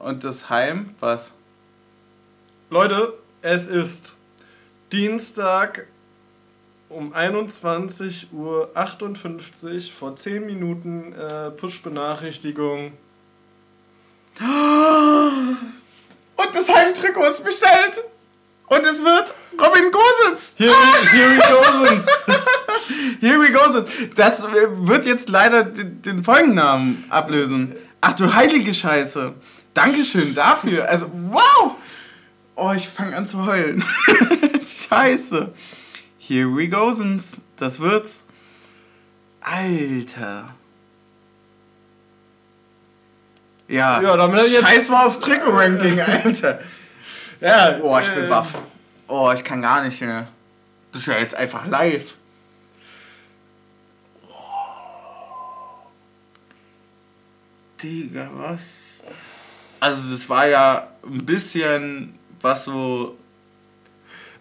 Und 0.00 0.24
das 0.24 0.50
Heim, 0.50 0.94
was? 1.00 1.32
Leute, 2.70 3.14
es 3.42 3.66
ist 3.66 4.14
Dienstag 4.92 5.86
um 6.90 7.14
21.58 7.14 8.32
Uhr, 8.32 8.68
vor 9.96 10.16
10 10.16 10.44
Minuten 10.44 11.14
äh, 11.14 11.50
Push-Benachrichtigung. 11.52 12.92
Und 16.36 16.54
das 16.54 16.68
Heimtrikot 16.68 17.26
ist 17.26 17.44
bestellt. 17.44 18.02
Und 18.66 18.84
es 18.86 19.02
wird 19.04 19.34
Robin 19.52 19.90
Gosens. 19.90 20.54
Here, 20.56 20.72
here 21.10 21.30
we 21.30 21.38
go 21.38 21.62
sind's. 21.84 22.06
Here 23.20 23.40
we 23.40 23.50
go. 23.50 23.60
Das 24.14 24.44
äh, 24.44 24.46
wird 24.86 25.06
jetzt 25.06 25.28
leider 25.28 25.64
den, 25.64 26.02
den 26.02 26.24
Folgennamen 26.24 27.04
ablösen. 27.08 27.74
Ach 28.00 28.14
du 28.14 28.32
heilige 28.32 28.72
Scheiße. 28.72 29.34
Dankeschön 29.74 30.34
dafür. 30.34 30.88
Also, 30.88 31.10
wow. 31.30 31.74
Oh, 32.54 32.72
ich 32.74 32.88
fange 32.88 33.16
an 33.16 33.26
zu 33.26 33.44
heulen. 33.44 33.84
Scheiße. 34.88 35.52
Here 36.30 36.46
we 36.48 36.68
go. 36.68 36.92
Das 37.56 37.80
wird's. 37.80 38.24
Alter. 39.40 40.54
Ja, 43.66 44.00
Ja, 44.00 44.16
damit 44.16 44.46
jetzt- 44.46 44.62
scheiß 44.62 44.88
mal 44.90 45.06
auf 45.08 45.18
Trikot-Ranking, 45.18 46.00
Alter. 46.24 46.60
Ja, 47.40 47.72
Boah, 47.72 48.00
ich 48.00 48.08
bin 48.10 48.26
äh, 48.26 48.28
baff. 48.28 48.54
Oh, 49.08 49.32
ich 49.34 49.42
kann 49.42 49.60
gar 49.60 49.82
nicht 49.82 50.00
mehr. 50.02 50.28
Das 50.92 51.00
ist 51.02 51.08
ja 51.08 51.18
jetzt 51.18 51.34
einfach 51.34 51.66
live. 51.66 52.14
Digga, 57.82 58.28
was? 58.34 58.60
Also 59.80 60.10
das 60.10 60.28
war 60.28 60.46
ja 60.46 60.88
ein 61.04 61.24
bisschen 61.24 62.18
was 62.40 62.64
so... 62.64 63.16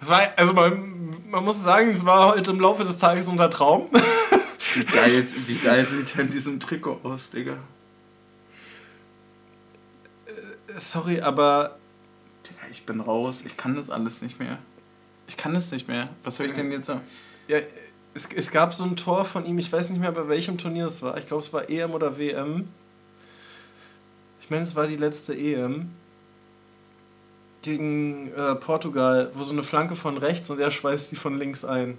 Es 0.01 0.09
war, 0.09 0.21
also 0.35 0.53
man, 0.53 1.15
man 1.29 1.43
muss 1.43 1.63
sagen, 1.63 1.89
es 1.89 2.05
war 2.05 2.35
heute 2.35 2.51
im 2.51 2.59
Laufe 2.59 2.83
des 2.83 2.97
Tages 2.97 3.27
unser 3.27 3.49
Traum. 3.49 3.89
Wie 4.75 4.83
geil, 4.83 5.27
wie 5.47 5.57
geil 5.57 5.85
sieht 5.87 6.15
denn 6.17 6.31
diesem 6.31 6.59
Trikot 6.59 6.99
aus, 7.03 7.29
Digga? 7.31 7.57
Sorry, 10.75 11.21
aber 11.21 11.77
Digga, 12.45 12.67
ich 12.71 12.85
bin 12.85 12.99
raus. 12.99 13.41
Ich 13.45 13.57
kann 13.57 13.75
das 13.75 13.89
alles 13.89 14.21
nicht 14.21 14.39
mehr. 14.39 14.59
Ich 15.27 15.37
kann 15.37 15.53
das 15.53 15.71
nicht 15.71 15.87
mehr. 15.87 16.05
Was 16.23 16.35
soll 16.35 16.45
ich 16.45 16.53
denn 16.53 16.71
jetzt 16.71 16.85
sagen? 16.85 17.01
ja, 17.49 17.57
es, 18.13 18.29
es 18.33 18.51
gab 18.51 18.73
so 18.73 18.85
ein 18.85 18.95
Tor 18.95 19.25
von 19.25 19.45
ihm, 19.45 19.57
ich 19.57 19.71
weiß 19.71 19.89
nicht 19.89 19.99
mehr, 19.99 20.11
bei 20.11 20.27
welchem 20.29 20.57
Turnier 20.57 20.85
es 20.85 21.01
war. 21.01 21.17
Ich 21.17 21.25
glaube, 21.25 21.43
es 21.43 21.51
war 21.51 21.69
EM 21.69 21.91
oder 21.91 22.17
WM. 22.17 22.69
Ich 24.39 24.49
meine, 24.49 24.63
es 24.63 24.75
war 24.75 24.87
die 24.87 24.95
letzte 24.95 25.35
EM. 25.35 25.89
Gegen 27.61 28.31
äh, 28.33 28.55
Portugal, 28.55 29.31
wo 29.33 29.43
so 29.43 29.53
eine 29.53 29.63
Flanke 29.63 29.95
von 29.95 30.17
rechts 30.17 30.49
und 30.49 30.59
er 30.59 30.71
schweißt 30.71 31.11
die 31.11 31.15
von 31.15 31.37
links 31.37 31.65
ein. 31.65 31.97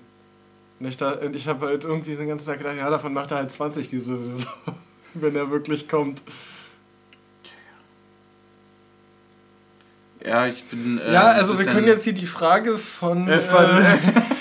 Und 0.79 0.87
ich, 0.87 0.97
da, 0.97 1.13
und 1.13 1.37
ich 1.37 1.47
habe 1.47 1.67
halt 1.67 1.85
irgendwie 1.85 2.15
den 2.15 2.29
ganzen 2.29 2.47
Tag 2.47 2.59
gedacht, 2.59 2.77
ja, 2.77 2.89
davon 2.89 3.13
macht 3.13 3.31
er 3.31 3.39
halt 3.39 3.51
20 3.51 3.89
diese 3.89 4.17
Saison, 4.17 4.53
wenn 5.15 5.37
er 5.37 5.51
wirklich 5.51 5.89
kommt. 5.89 6.23
Ja, 10.25 10.47
ich 10.47 10.65
bin... 10.65 10.99
äh, 10.99 11.13
ja, 11.13 11.29
also 11.33 11.59
wir 11.59 11.67
können 11.67 11.87
jetzt 11.87 12.05
hier 12.05 12.13
die 12.13 12.27
Frage 12.27 12.79
von... 12.79 13.29
Äh, 13.29 13.41
von 13.41 13.67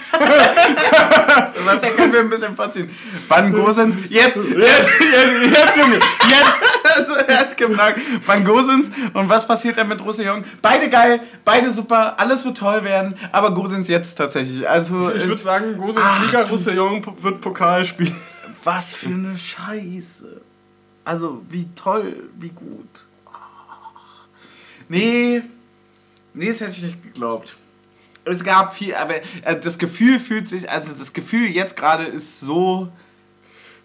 äh, 1.40 1.66
Was 1.66 1.96
können 1.96 2.14
wir 2.14 2.20
ein 2.22 2.30
bisschen 2.30 2.56
vorziehen. 2.56 2.90
Wann 3.28 3.54
Gosens. 3.54 3.96
Jetzt, 4.10 4.38
jetzt, 4.38 4.58
jetzt, 4.58 5.52
jetzt, 5.52 5.78
Junge, 5.78 5.96
jetzt. 5.96 6.60
Also, 6.96 7.14
er 7.14 7.40
hat 7.40 7.56
gefragt, 7.56 8.00
wann 8.26 8.44
Gosens 8.44 8.92
und 9.14 9.30
was 9.30 9.48
passiert 9.48 9.78
dann 9.78 9.88
mit 9.88 10.04
Roussillon? 10.04 10.44
Beide 10.62 10.90
geil, 10.90 11.22
beide 11.46 11.72
super, 11.72 12.20
alles 12.20 12.44
wird 12.44 12.58
toll 12.58 12.84
werden, 12.84 13.16
aber 13.32 13.54
Gosens 13.54 13.88
jetzt 13.88 14.16
tatsächlich. 14.16 14.68
Also, 14.68 15.14
ich 15.14 15.24
äh, 15.24 15.28
würde 15.28 15.42
sagen, 15.42 15.78
Gosens 15.78 16.04
Ach, 16.06 16.26
Liga 16.26 16.42
Roussillon 16.42 17.06
wird 17.22 17.42
Pokal 17.42 17.86
spielen. 17.86 18.16
was 18.64 18.96
für 18.96 19.10
eine 19.10 19.38
Scheiße. 19.38 20.42
Also, 21.06 21.42
wie 21.50 21.68
toll, 21.76 22.30
wie 22.38 22.50
gut. 22.50 23.06
Nee, 24.90 25.44
nee, 26.34 26.48
das 26.48 26.60
hätte 26.62 26.72
ich 26.72 26.84
nicht 26.84 27.04
geglaubt. 27.04 27.56
Es 28.26 28.44
gab 28.44 28.76
viel, 28.76 28.96
aber 28.96 29.16
äh, 29.16 29.60
das 29.60 29.78
Gefühl 29.78 30.20
fühlt 30.20 30.48
sich, 30.48 30.70
also 30.70 30.94
das 30.94 31.14
Gefühl 31.14 31.48
jetzt 31.50 31.76
gerade 31.76 32.04
ist 32.04 32.40
so. 32.40 32.90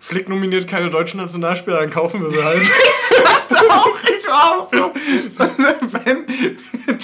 Flick 0.01 0.29
nominiert 0.29 0.69
keine 0.69 0.91
deutschen 0.91 1.19
Nationalspieler, 1.19 1.81
dann 1.81 1.91
kaufen 1.91 2.21
wir 2.21 2.29
sie 2.29 2.45
halt. 2.45 2.63
auch, 3.71 3.99
ich 4.03 4.27
war 4.29 4.61
auch 4.61 4.71
so. 4.71 4.93
Wenn, 6.05 6.27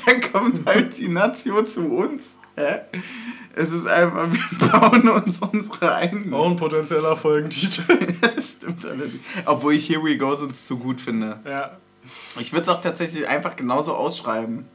dann 0.05 0.33
kommt 0.33 0.67
halt 0.67 0.99
die 0.99 1.09
Nation 1.09 1.67
zu 1.67 1.91
uns. 1.95 2.37
Hä? 2.57 2.81
Es 3.55 3.73
ist 3.73 3.87
einfach, 3.87 4.29
wir 4.31 4.69
bauen 4.81 5.09
uns 5.09 5.41
unsere 5.41 5.95
eigenen. 5.95 6.35
Auch 6.35 6.51
ein 6.51 6.57
potenzieller 6.57 7.17
Folgentitel. 7.17 8.15
das 8.21 8.51
stimmt 8.51 8.85
allerdings. 8.85 9.21
Obwohl 9.47 9.75
ich 9.75 9.89
Here 9.89 10.05
We 10.05 10.19
Go 10.19 10.35
sonst 10.35 10.67
zu 10.67 10.79
gut 10.79 11.01
finde. 11.01 11.41
ja. 11.45 11.79
Ich 12.39 12.53
würde 12.53 12.63
es 12.63 12.69
auch 12.69 12.81
tatsächlich 12.81 13.29
einfach 13.29 13.57
genauso 13.57 13.95
ausschreiben. 13.95 14.67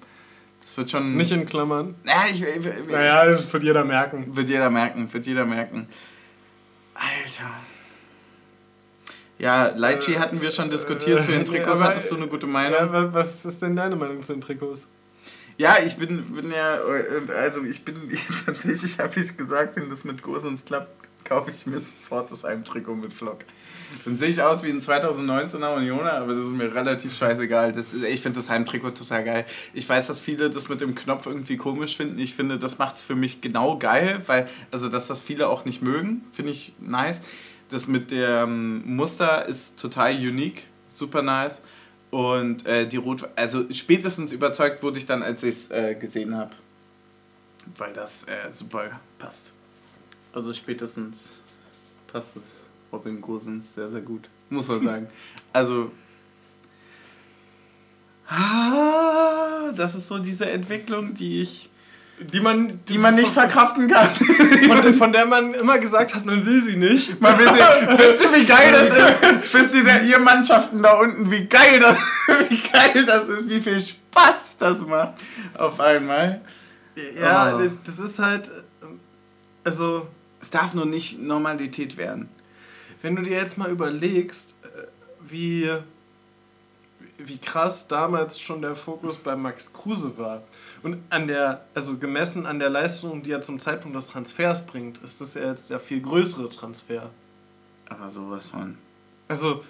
Das 0.65 0.75
wird 0.77 0.89
schon. 0.89 1.15
Nicht 1.15 1.31
in 1.31 1.45
Klammern. 1.45 1.93
Ja, 2.05 2.23
ich, 2.27 2.41
ich, 2.41 2.55
ich, 2.65 2.87
Naja, 2.89 3.25
das 3.27 3.53
wird 3.53 3.61
jeder 3.61 3.85
merken. 3.85 4.35
Wird 4.35 4.49
jeder 4.49 4.71
merken, 4.71 5.13
wird 5.13 5.27
jeder 5.27 5.45
merken. 5.45 5.87
Alter. 6.95 7.51
Ja, 9.37 9.67
Lighttree 9.75 10.17
hatten 10.17 10.41
wir 10.41 10.49
schon 10.49 10.69
diskutiert 10.71 11.23
zu 11.23 11.31
den 11.31 11.41
äh, 11.41 11.43
Trikots. 11.43 11.81
aber- 11.81 11.89
Hattest 11.91 12.09
du 12.11 12.15
eine 12.15 12.27
gute 12.27 12.47
Meinung? 12.47 12.79
Ja, 12.79 12.91
wa- 12.91 13.09
was 13.11 13.45
ist 13.45 13.61
denn 13.61 13.75
deine 13.75 13.95
Meinung 13.95 14.23
zu 14.23 14.33
den 14.33 14.41
Trikots? 14.41 14.87
Ja, 15.57 15.77
ich 15.85 15.97
bin, 15.97 16.33
bin 16.33 16.49
ja, 16.51 16.77
äh, 16.77 17.31
also 17.33 17.63
ich 17.63 17.83
bin 17.85 17.95
tatsächlich, 18.45 18.97
habe 18.97 19.19
ich 19.19 19.37
gesagt, 19.37 19.75
wenn 19.75 19.89
das 19.89 20.03
mit 20.03 20.21
Gosens 20.23 20.65
klappt, 20.65 20.89
kaufe 21.25 21.51
ich 21.51 21.65
mir 21.65 21.77
sofort 21.79 22.31
das 22.31 22.43
Heimtrikot 22.43 22.95
mit 22.95 23.13
Flock. 23.13 23.39
Dann 24.03 24.17
sehe 24.17 24.29
ich 24.29 24.41
aus 24.41 24.63
wie 24.63 24.69
ein 24.69 24.81
2019er 24.81 25.75
Unioner, 25.75 26.13
aber 26.13 26.33
das 26.33 26.45
ist 26.45 26.51
mir 26.51 26.73
relativ 26.73 27.15
scheißegal. 27.15 27.71
Das, 27.71 27.93
ich 27.93 28.21
finde 28.21 28.39
das 28.39 28.49
Heimtrikot 28.49 28.91
total 28.91 29.23
geil. 29.23 29.45
Ich 29.73 29.87
weiß, 29.87 30.07
dass 30.07 30.19
viele 30.19 30.49
das 30.49 30.69
mit 30.69 30.81
dem 30.81 30.95
Knopf 30.95 31.25
irgendwie 31.25 31.57
komisch 31.57 31.97
finden. 31.97 32.19
Ich 32.19 32.35
finde, 32.35 32.59
das 32.59 32.77
macht 32.77 32.97
es 32.97 33.01
für 33.01 33.15
mich 33.15 33.41
genau 33.41 33.77
geil, 33.77 34.21
weil, 34.27 34.47
also 34.71 34.89
dass 34.89 35.07
das 35.07 35.19
viele 35.19 35.47
auch 35.47 35.65
nicht 35.65 35.81
mögen, 35.81 36.23
finde 36.31 36.51
ich 36.51 36.73
nice. 36.79 37.21
Das 37.69 37.87
mit 37.87 38.11
dem 38.11 38.95
Muster 38.95 39.47
ist 39.47 39.77
total 39.79 40.13
unique, 40.15 40.67
super 40.89 41.21
nice. 41.21 41.63
Und 42.11 42.65
äh, 42.65 42.87
die 42.87 42.97
Rot, 42.97 43.27
also 43.35 43.65
spätestens 43.73 44.31
überzeugt 44.31 44.83
wurde 44.83 44.99
ich 44.99 45.05
dann, 45.05 45.23
als 45.23 45.43
ich 45.43 45.55
es 45.55 45.71
äh, 45.71 45.95
gesehen 45.95 46.35
habe. 46.35 46.51
Weil 47.77 47.93
das 47.93 48.23
äh, 48.23 48.51
super 48.51 49.01
passt. 49.17 49.51
Also 50.31 50.53
spätestens 50.53 51.33
passt 52.07 52.37
es 52.37 52.67
Robin 52.95 53.19
Gosens 53.21 53.73
sehr, 53.75 53.89
sehr 53.89 54.01
gut. 54.01 54.29
Muss 54.49 54.67
man 54.69 54.81
sagen. 54.83 55.07
also. 55.53 55.91
Ah, 58.27 59.71
das 59.75 59.95
ist 59.95 60.07
so 60.07 60.17
diese 60.17 60.49
Entwicklung, 60.49 61.13
die 61.13 61.41
ich. 61.41 61.69
Die 62.33 62.39
man, 62.39 62.79
die 62.87 62.97
man 62.97 63.13
nicht 63.15 63.27
verkraften 63.27 63.89
kann. 63.89 64.09
von, 64.67 64.93
von 64.93 65.11
der 65.11 65.25
man 65.25 65.53
immer 65.53 65.77
gesagt 65.79 66.15
hat, 66.15 66.25
man 66.25 66.45
will 66.45 66.61
sie 66.61 66.77
nicht. 66.77 67.19
Man 67.19 67.37
will 67.37 67.45
sehen, 67.47 67.89
wisst 67.97 68.23
ihr, 68.23 68.33
wie 68.33 68.45
geil 68.45 68.71
das 68.71 68.87
ist? 69.43 69.53
Wisst 69.53 69.75
ihr, 69.75 70.01
ihr 70.03 70.19
Mannschaften 70.19 70.81
da 70.81 70.93
unten, 70.97 71.29
wie 71.29 71.45
geil 71.45 71.81
das, 71.81 71.97
wie 72.47 72.57
geil 72.57 73.03
das 73.05 73.27
ist, 73.27 73.49
wie 73.49 73.59
viel 73.59 73.81
Spaß 73.81 74.57
das 74.59 74.79
macht 74.79 75.15
auf 75.57 75.77
einmal. 75.81 76.39
Ja, 77.19 77.53
Oh. 77.53 77.59
das, 77.59 77.77
das 77.83 77.99
ist 77.99 78.17
halt. 78.19 78.49
Also, 79.65 80.07
Es 80.41 80.49
darf 80.49 80.73
nur 80.73 80.85
nicht 80.85 81.19
Normalität 81.21 81.97
werden. 81.97 82.29
Wenn 83.01 83.15
du 83.15 83.21
dir 83.21 83.37
jetzt 83.37 83.57
mal 83.57 83.69
überlegst, 83.69 84.55
äh, 84.63 84.87
wie, 85.21 85.71
wie 87.17 87.37
krass 87.37 87.87
damals 87.87 88.39
schon 88.39 88.61
der 88.61 88.75
Fokus 88.75 89.17
bei 89.17 89.35
Max 89.35 89.71
Kruse 89.73 90.17
war. 90.17 90.43
Und 90.83 91.01
an 91.09 91.27
der, 91.27 91.65
also 91.73 91.97
gemessen 91.97 92.45
an 92.45 92.59
der 92.59 92.69
Leistung, 92.69 93.23
die 93.23 93.31
er 93.31 93.41
zum 93.41 93.59
Zeitpunkt 93.59 93.95
des 93.95 94.07
Transfers 94.07 94.65
bringt, 94.65 94.99
ist 94.99 95.21
das 95.21 95.33
ja 95.33 95.49
jetzt 95.49 95.69
der 95.69 95.79
viel 95.79 96.01
größere 96.01 96.49
Transfer. 96.49 97.09
Aber 97.87 98.09
sowas 98.09 98.49
von. 98.49 98.77
Also, 99.27 99.63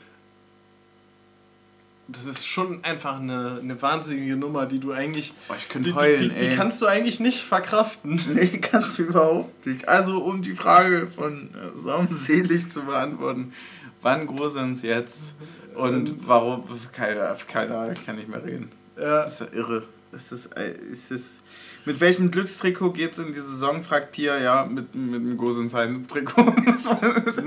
das 2.07 2.26
ist 2.26 2.45
schon 2.45 2.84
einfach 2.84 3.19
eine, 3.19 3.60
eine 3.61 3.82
wahnsinnige 3.82 4.36
Nummer, 4.36 4.65
die 4.65 4.80
du 4.80 4.91
eigentlich. 4.91 5.34
Boah, 5.48 5.56
ich 5.57 5.69
könnte 5.69 5.90
die, 5.90 5.95
heulen, 5.95 6.19
die, 6.19 6.30
die, 6.30 6.49
die 6.49 6.56
kannst 6.56 6.82
du 6.82 6.86
eigentlich 6.86 7.19
nicht 7.19 7.41
verkraften. 7.41 8.22
Nee, 8.36 8.60
kannst 8.60 8.98
du 8.98 9.03
überhaupt 9.03 9.65
nicht. 9.65 9.88
Also, 9.88 10.19
um 10.19 10.41
die 10.41 10.53
Frage 10.53 11.07
von 11.07 11.49
äh, 11.53 11.84
saumselig 11.84 12.69
zu 12.72 12.84
beantworten, 12.84 13.53
wann 14.02 14.27
gruseln 14.27 14.76
sie 14.76 14.88
jetzt 14.88 15.36
und 15.73 16.27
warum? 16.27 16.64
Keiner, 16.91 17.36
keiner 17.48 17.94
kann 18.06 18.18
nicht 18.18 18.27
mehr 18.27 18.44
reden. 18.44 18.69
Ja. 18.98 19.23
Das 19.23 19.41
ist 19.41 19.52
ja 19.52 19.60
irre. 19.60 19.84
Das 20.11 20.32
ist, 20.32 20.45
äh, 20.57 20.73
ist 20.91 21.11
es, 21.11 21.41
mit 21.86 21.99
welchem 21.99 22.32
Glückstrikot 22.32 22.91
geht's 22.91 23.18
in 23.18 23.27
die 23.27 23.34
Saison, 23.34 23.84
fragt 23.84 24.11
Pia. 24.11 24.38
Ja, 24.38 24.65
mit, 24.65 24.94
mit 24.95 25.15
dem 25.22 25.38
Gosensheim-Trikot. 25.38 26.56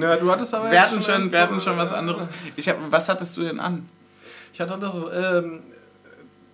Ja, 0.00 0.16
du 0.20 0.30
hattest 0.30 0.54
aber 0.54 0.70
wir 0.70 0.80
hatten 0.80 1.02
schon 1.02 1.24
schon, 1.24 1.32
wir 1.32 1.40
hatten 1.40 1.58
äh, 1.58 1.60
schon 1.60 1.76
was 1.76 1.92
anderes. 1.92 2.28
Ich 2.56 2.68
hab, 2.68 2.76
was 2.90 3.08
hattest 3.08 3.36
du 3.36 3.42
denn 3.42 3.60
an? 3.60 3.88
Ich 4.58 4.60
hatte 4.60 4.76
das 4.76 5.06
ähm, 5.12 5.60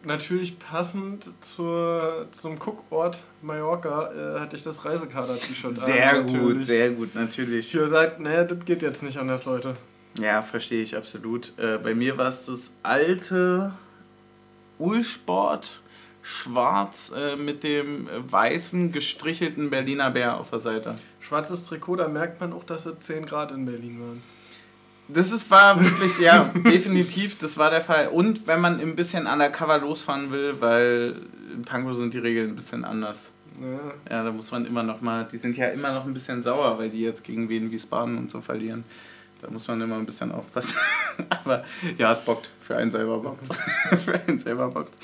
natürlich 0.02 0.58
passend 0.58 1.30
zur, 1.40 2.26
zum 2.32 2.58
Cookort 2.58 3.22
Mallorca, 3.40 4.12
äh, 4.12 4.40
hatte 4.40 4.56
ich 4.56 4.62
das 4.62 4.84
Reisekader-T-Shirt 4.84 5.78
an. 5.78 5.86
Sehr 5.86 6.20
gut, 6.20 6.32
natürlich. 6.32 6.66
sehr 6.66 6.90
gut, 6.90 7.14
natürlich. 7.14 7.68
Ich 7.68 7.74
habe 7.74 7.84
gesagt, 7.84 8.20
naja, 8.20 8.44
das 8.44 8.62
geht 8.66 8.82
jetzt 8.82 9.02
nicht 9.02 9.16
anders, 9.16 9.46
Leute. 9.46 9.74
Ja, 10.20 10.42
verstehe 10.42 10.82
ich 10.82 10.94
absolut. 10.94 11.54
Äh, 11.56 11.78
bei 11.78 11.94
mir 11.94 12.18
war 12.18 12.28
es 12.28 12.44
das 12.44 12.72
alte 12.82 13.72
Ulsport 14.78 15.80
schwarz 16.20 17.10
äh, 17.16 17.36
mit 17.36 17.64
dem 17.64 18.10
weißen 18.30 18.92
gestrichelten 18.92 19.70
Berliner 19.70 20.10
Bär 20.10 20.38
auf 20.38 20.50
der 20.50 20.60
Seite. 20.60 20.94
Schwarzes 21.20 21.64
Trikot, 21.64 21.96
da 21.96 22.08
merkt 22.08 22.38
man 22.38 22.52
auch, 22.52 22.64
dass 22.64 22.84
es 22.84 23.00
10 23.00 23.24
Grad 23.24 23.50
in 23.50 23.64
Berlin 23.64 23.98
waren. 23.98 24.33
Das 25.08 25.32
ist, 25.32 25.50
war 25.50 25.82
wirklich, 25.82 26.18
ja, 26.18 26.50
definitiv, 26.54 27.38
das 27.38 27.58
war 27.58 27.70
der 27.70 27.82
Fall. 27.82 28.08
Und 28.08 28.46
wenn 28.46 28.60
man 28.60 28.80
ein 28.80 28.96
bisschen 28.96 29.26
undercover 29.26 29.78
losfahren 29.78 30.30
will, 30.30 30.60
weil 30.60 31.16
in 31.54 31.62
Pankow 31.62 31.94
sind 31.94 32.14
die 32.14 32.18
Regeln 32.18 32.50
ein 32.50 32.56
bisschen 32.56 32.84
anders. 32.84 33.30
Ja. 33.60 34.16
Ja, 34.16 34.24
da 34.24 34.32
muss 34.32 34.50
man 34.50 34.66
immer 34.66 34.82
noch 34.82 35.00
mal, 35.00 35.24
die 35.30 35.38
sind 35.38 35.56
ja 35.56 35.68
immer 35.68 35.92
noch 35.92 36.06
ein 36.06 36.14
bisschen 36.14 36.42
sauer, 36.42 36.78
weil 36.78 36.90
die 36.90 37.02
jetzt 37.02 37.22
gegen 37.22 37.48
Wien 37.48 37.70
Wiesbaden 37.70 38.16
und 38.16 38.30
so 38.30 38.40
verlieren. 38.40 38.84
Da 39.40 39.50
muss 39.50 39.68
man 39.68 39.80
immer 39.82 39.96
ein 39.96 40.06
bisschen 40.06 40.32
aufpassen. 40.32 40.76
Aber 41.28 41.64
ja, 41.98 42.12
es 42.12 42.20
bockt. 42.20 42.50
Für 42.60 42.76
einen 42.76 42.90
selber 42.90 43.18
bockt. 43.18 43.46
Für 44.04 44.20
einen 44.26 44.38
selber 44.38 44.68
bockt. 44.70 44.94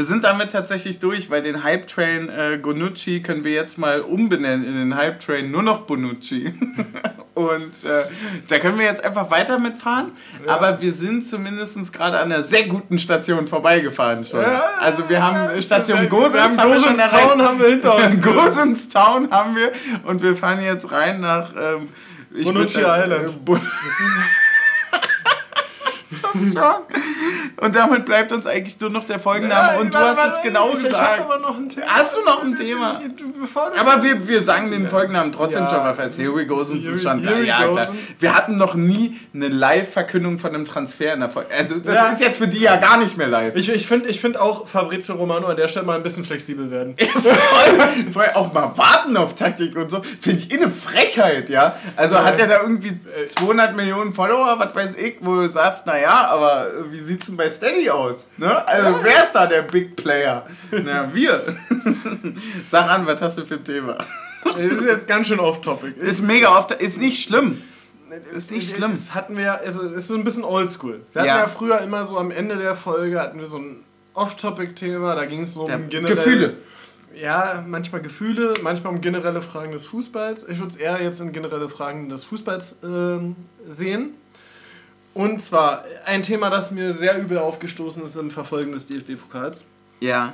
Wir 0.00 0.06
sind 0.06 0.24
damit 0.24 0.52
tatsächlich 0.52 0.98
durch, 0.98 1.28
weil 1.28 1.42
den 1.42 1.62
Hype 1.62 1.86
Train 1.86 2.30
äh, 2.30 2.56
Gonucci 2.56 3.20
können 3.20 3.44
wir 3.44 3.52
jetzt 3.52 3.76
mal 3.76 4.00
umbenennen 4.00 4.66
in 4.66 4.74
den 4.74 4.96
Hype 4.96 5.20
Train 5.20 5.50
nur 5.50 5.62
noch 5.62 5.82
Bonucci. 5.82 6.54
Und 7.34 7.84
äh, 7.84 8.04
da 8.48 8.58
können 8.60 8.78
wir 8.78 8.86
jetzt 8.86 9.04
einfach 9.04 9.30
weiter 9.30 9.58
mitfahren. 9.58 10.12
Ja. 10.46 10.54
Aber 10.54 10.80
wir 10.80 10.94
sind 10.94 11.26
zumindest 11.26 11.92
gerade 11.92 12.18
an 12.18 12.32
einer 12.32 12.42
sehr 12.42 12.66
guten 12.66 12.98
Station 12.98 13.46
vorbeigefahren 13.46 14.24
schon. 14.24 14.40
Ja, 14.40 14.62
also 14.80 15.06
wir 15.06 15.22
haben 15.22 15.60
Station 15.60 16.08
Gosens 16.08 16.56
haben 16.56 16.70
wir 16.70 16.80
schon. 16.80 16.96
Town 16.96 17.42
haben 17.42 17.58
wir 17.60 17.68
hinter 17.68 17.96
uns. 17.96 18.22
Gosens 18.22 18.88
Town 18.88 19.30
haben 19.30 19.54
wir 19.54 19.70
und 20.04 20.22
wir 20.22 20.34
fahren 20.34 20.62
jetzt 20.62 20.90
rein 20.90 21.20
nach 21.20 21.52
ähm, 21.54 21.88
Bonucci 22.30 22.54
würd 22.54 22.70
sagen, 22.70 23.12
Island. 23.12 23.30
äh, 23.50 23.54
Bon- 26.32 26.42
Ist 26.42 26.54
das 26.56 26.64
schon? 26.64 27.64
Und 27.66 27.76
damit 27.76 28.04
bleibt 28.06 28.32
uns 28.32 28.46
eigentlich 28.46 28.80
nur 28.80 28.90
noch 28.90 29.04
der 29.04 29.18
Folgenname 29.18 29.78
und 29.80 29.92
du 29.94 29.98
warte, 29.98 30.10
hast 30.10 30.16
warte, 30.18 30.32
es 30.36 30.42
genau 30.42 30.68
ich, 30.70 30.76
Ich 30.78 30.82
gesagt. 30.84 31.20
hab 31.20 31.30
aber 31.30 31.38
noch 31.38 31.56
ein 31.56 31.68
Thema. 31.68 31.86
Hast 31.88 32.16
du 32.16 32.22
noch 32.24 32.42
ein 32.42 32.56
Thema? 32.56 32.98
Aber 33.78 34.02
wir, 34.02 34.26
wir 34.28 34.42
sagen 34.44 34.70
den 34.70 34.88
Folgennamen 34.88 35.32
trotzdem 35.32 35.64
Ja. 35.64 35.70
schon 35.70 35.78
mal 35.80 35.94
fest. 35.94 36.18
Here 36.18 36.34
we 36.34 36.46
go, 36.46 36.60
ist 36.60 36.70
we- 36.72 36.96
schon 37.00 37.18
here 37.20 37.42
Ja, 37.44 37.58
klar. 37.66 37.86
Wir 38.18 38.34
hatten 38.36 38.56
noch 38.56 38.74
nie 38.74 39.18
eine 39.34 39.48
Live-Verkündung 39.48 40.38
von 40.38 40.54
einem 40.54 40.64
Transfer 40.64 41.12
in 41.14 41.20
der 41.20 41.28
Folge. 41.28 41.50
Also 41.56 41.76
das 41.78 41.94
Ja. 41.94 42.08
ist 42.10 42.20
jetzt 42.20 42.38
für 42.38 42.48
die 42.48 42.60
ja 42.60 42.76
gar 42.76 42.96
nicht 42.98 43.16
mehr 43.16 43.28
live. 43.28 43.54
Ich, 43.56 43.68
ich 43.70 43.86
finde 43.86 44.08
ich 44.08 44.20
find 44.20 44.38
auch 44.38 44.66
Fabrizio 44.66 45.14
Romano 45.16 45.46
an 45.48 45.56
der 45.56 45.68
Stelle 45.68 45.86
mal 45.86 45.96
ein 45.96 46.02
bisschen 46.02 46.24
flexibel 46.24 46.70
werden. 46.70 46.96
voll, 47.12 48.12
voll 48.12 48.30
auch 48.34 48.52
mal 48.52 48.72
warten 48.76 49.16
auf 49.16 49.34
Taktik 49.34 49.76
und 49.76 49.90
so. 49.90 50.02
Finde 50.20 50.40
ich 50.42 50.52
eh 50.52 50.56
eine 50.56 50.70
Frechheit, 50.70 51.48
ja. 51.50 51.76
Also 51.96 52.14
Ja. 52.14 52.24
hat 52.24 52.38
er 52.38 52.46
da 52.46 52.60
irgendwie 52.62 52.98
200 53.28 53.76
Millionen 53.76 54.12
Follower, 54.12 54.58
was 54.58 54.74
weiß 54.74 54.96
ich, 54.96 55.16
wo 55.20 55.36
du 55.36 55.48
sagst, 55.48 55.86
naja, 55.86 56.09
aber 56.12 56.70
wie 56.90 56.98
sieht's 56.98 57.26
denn 57.26 57.36
bei 57.36 57.48
Steady 57.50 57.90
aus? 57.90 58.28
Ne? 58.36 58.66
Also 58.66 58.98
wer 59.02 59.24
ist 59.24 59.32
da 59.32 59.46
der 59.46 59.62
Big 59.62 59.96
Player? 59.96 60.46
Na, 60.70 61.10
wir. 61.12 61.42
Sag 62.68 62.88
an, 62.90 63.06
was 63.06 63.20
hast 63.20 63.38
du 63.38 63.44
für 63.44 63.54
ein 63.54 63.64
Thema? 63.64 63.98
Das 64.44 64.56
ist 64.58 64.84
jetzt 64.86 65.08
ganz 65.08 65.26
schön 65.28 65.40
off-topic. 65.40 65.96
Ist 66.00 66.22
mega 66.22 66.56
oft, 66.56 66.72
ist 66.72 66.98
nicht 66.98 67.22
schlimm. 67.22 67.62
Ist 68.34 68.50
nicht 68.50 68.74
schlimm. 68.74 68.92
Das 68.92 69.14
hatten 69.14 69.36
wir, 69.36 69.60
also 69.60 69.86
es 69.86 70.04
ist 70.04 70.10
ein 70.10 70.24
bisschen 70.24 70.44
oldschool. 70.44 71.02
Wir 71.12 71.22
hatten 71.22 71.28
Ja. 71.28 71.38
ja. 71.40 71.46
früher 71.46 71.80
immer 71.80 72.04
so 72.04 72.18
am 72.18 72.30
Ende 72.30 72.56
der 72.56 72.74
Folge 72.74 73.20
hatten 73.20 73.38
wir 73.38 73.46
so 73.46 73.58
ein 73.58 73.84
Off-Topic-Thema, 74.14 75.14
da 75.14 75.24
ging 75.26 75.42
es 75.42 75.54
so 75.54 75.66
Der 75.66 75.76
um 75.76 75.88
generell, 75.88 76.16
Gefühle. 76.16 76.56
Ja, 77.14 77.64
manchmal 77.66 78.00
Gefühle, 78.02 78.54
manchmal 78.62 78.94
um 78.94 79.00
generelle 79.00 79.42
Fragen 79.42 79.72
des 79.72 79.86
Fußballs. 79.88 80.48
Ich 80.48 80.58
würde 80.58 80.68
es 80.72 80.76
eher 80.76 81.02
jetzt 81.02 81.20
in 81.20 81.32
generelle 81.32 81.68
Fragen 81.68 82.08
des 82.08 82.24
Fußballs 82.24 82.78
ähm, 82.84 83.36
sehen. 83.68 84.14
Und 85.20 85.38
zwar 85.42 85.84
ein 86.06 86.22
Thema, 86.22 86.48
das 86.48 86.70
mir 86.70 86.94
sehr 86.94 87.18
übel 87.18 87.36
aufgestoßen 87.36 88.02
ist 88.02 88.16
im 88.16 88.30
Verfolgen 88.30 88.72
des 88.72 88.86
DFB-Pokals. 88.86 89.66
Ja. 90.00 90.32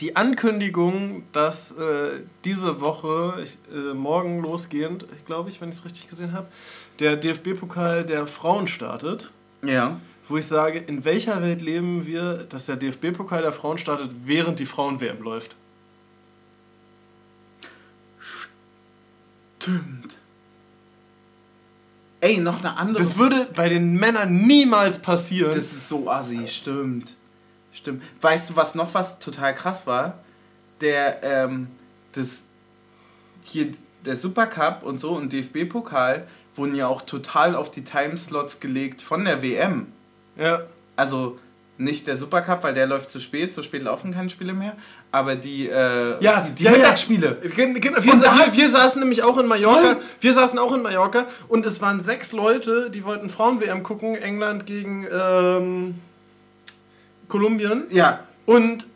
Die 0.00 0.14
Ankündigung, 0.14 1.22
dass 1.32 1.72
äh, 1.72 2.20
diese 2.44 2.82
Woche, 2.82 3.40
ich, 3.42 3.56
äh, 3.74 3.94
morgen 3.94 4.42
losgehend, 4.42 5.06
ich 5.16 5.24
glaube 5.24 5.48
ich, 5.48 5.62
wenn 5.62 5.70
ich 5.70 5.76
es 5.76 5.86
richtig 5.86 6.10
gesehen 6.10 6.34
habe, 6.34 6.48
der 6.98 7.16
DFB-Pokal 7.16 8.04
der 8.04 8.26
Frauen 8.26 8.66
startet, 8.66 9.30
Ja. 9.62 9.98
wo 10.28 10.36
ich 10.36 10.44
sage, 10.46 10.80
in 10.80 11.06
welcher 11.06 11.40
Welt 11.40 11.62
leben 11.62 12.04
wir, 12.04 12.44
dass 12.50 12.66
der 12.66 12.76
DFB-Pokal 12.76 13.40
der 13.40 13.54
Frauen 13.54 13.78
startet, 13.78 14.10
während 14.26 14.58
die 14.58 14.66
Frauen-WM 14.66 15.22
läuft? 15.22 15.56
Stimmt. 19.60 20.18
Ey, 22.26 22.38
noch 22.38 22.58
eine 22.58 22.76
andere. 22.76 23.02
Das 23.02 23.16
würde 23.16 23.46
bei 23.54 23.68
den 23.68 23.94
Männern 23.94 24.46
niemals 24.46 24.98
passieren. 24.98 25.52
Das 25.52 25.64
ist 25.64 25.88
so 25.88 26.10
assi, 26.10 26.46
stimmt. 26.48 27.14
Stimmt. 27.72 28.02
Weißt 28.20 28.50
du, 28.50 28.56
was 28.56 28.74
noch 28.74 28.94
was 28.94 29.18
total 29.18 29.54
krass 29.54 29.86
war? 29.86 30.18
Der, 30.80 31.22
ähm, 31.22 31.68
das, 32.12 32.44
hier, 33.44 33.70
der 34.04 34.16
Supercup 34.16 34.82
und 34.82 34.98
so 34.98 35.12
und 35.12 35.32
DFB-Pokal 35.32 36.26
wurden 36.54 36.74
ja 36.74 36.88
auch 36.88 37.02
total 37.02 37.54
auf 37.54 37.70
die 37.70 37.84
Timeslots 37.84 38.60
gelegt 38.60 39.02
von 39.02 39.24
der 39.24 39.42
WM. 39.42 39.92
ja. 40.36 40.62
Also 40.98 41.38
nicht 41.78 42.06
der 42.06 42.16
Supercup, 42.16 42.62
weil 42.62 42.72
der 42.74 42.86
läuft 42.86 43.10
zu 43.10 43.20
spät, 43.20 43.52
so 43.52 43.62
spät 43.62 43.82
laufen 43.82 44.14
keine 44.14 44.30
Spiele 44.30 44.52
mehr, 44.54 44.74
aber 45.12 45.36
die, 45.36 45.68
äh, 45.68 46.22
Ja, 46.22 46.40
die, 46.40 46.52
die 46.52 46.64
ja, 46.64 46.70
ja. 46.72 46.76
Mittagsspiele. 46.78 47.36
Gen- 47.54 47.74
Wir, 47.74 47.82
wir, 47.94 48.02
wir 48.56 48.68
saßen 48.68 49.00
nämlich 49.00 49.22
auch 49.22 49.36
in 49.38 49.46
Mallorca. 49.46 49.80
Voll. 49.94 49.96
Wir 50.20 50.32
saßen 50.32 50.58
auch 50.58 50.74
in 50.74 50.82
Mallorca 50.82 51.26
und 51.48 51.66
es 51.66 51.80
waren 51.82 52.00
sechs 52.00 52.32
Leute, 52.32 52.90
die 52.90 53.04
wollten 53.04 53.28
Frauen-WM 53.28 53.82
gucken. 53.82 54.14
England 54.16 54.64
gegen 54.66 55.06
ähm, 55.12 55.94
Kolumbien. 57.28 57.84
Ja, 57.90 58.20
Und 58.46 58.86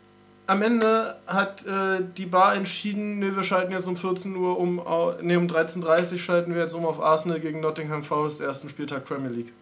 am 0.47 0.61
Ende 0.61 1.15
hat 1.27 1.65
äh, 1.65 2.01
die 2.17 2.25
Bar 2.25 2.55
entschieden, 2.55 3.19
nee, 3.19 3.33
wir 3.35 3.43
schalten 3.43 3.71
jetzt 3.71 3.87
um 3.87 3.95
14 3.95 4.35
Uhr 4.35 4.57
um, 4.57 4.81
nee, 5.21 5.35
um 5.35 5.47
13.30 5.47 6.13
Uhr 6.13 6.19
schalten 6.19 6.53
wir 6.55 6.61
jetzt 6.61 6.73
um 6.73 6.85
auf 6.85 6.99
Arsenal 7.01 7.39
gegen 7.39 7.59
Nottingham 7.61 8.03
Forest, 8.03 8.41
ersten 8.41 8.67
Spieltag 8.69 9.05
Premier 9.05 9.29
League. 9.29 9.53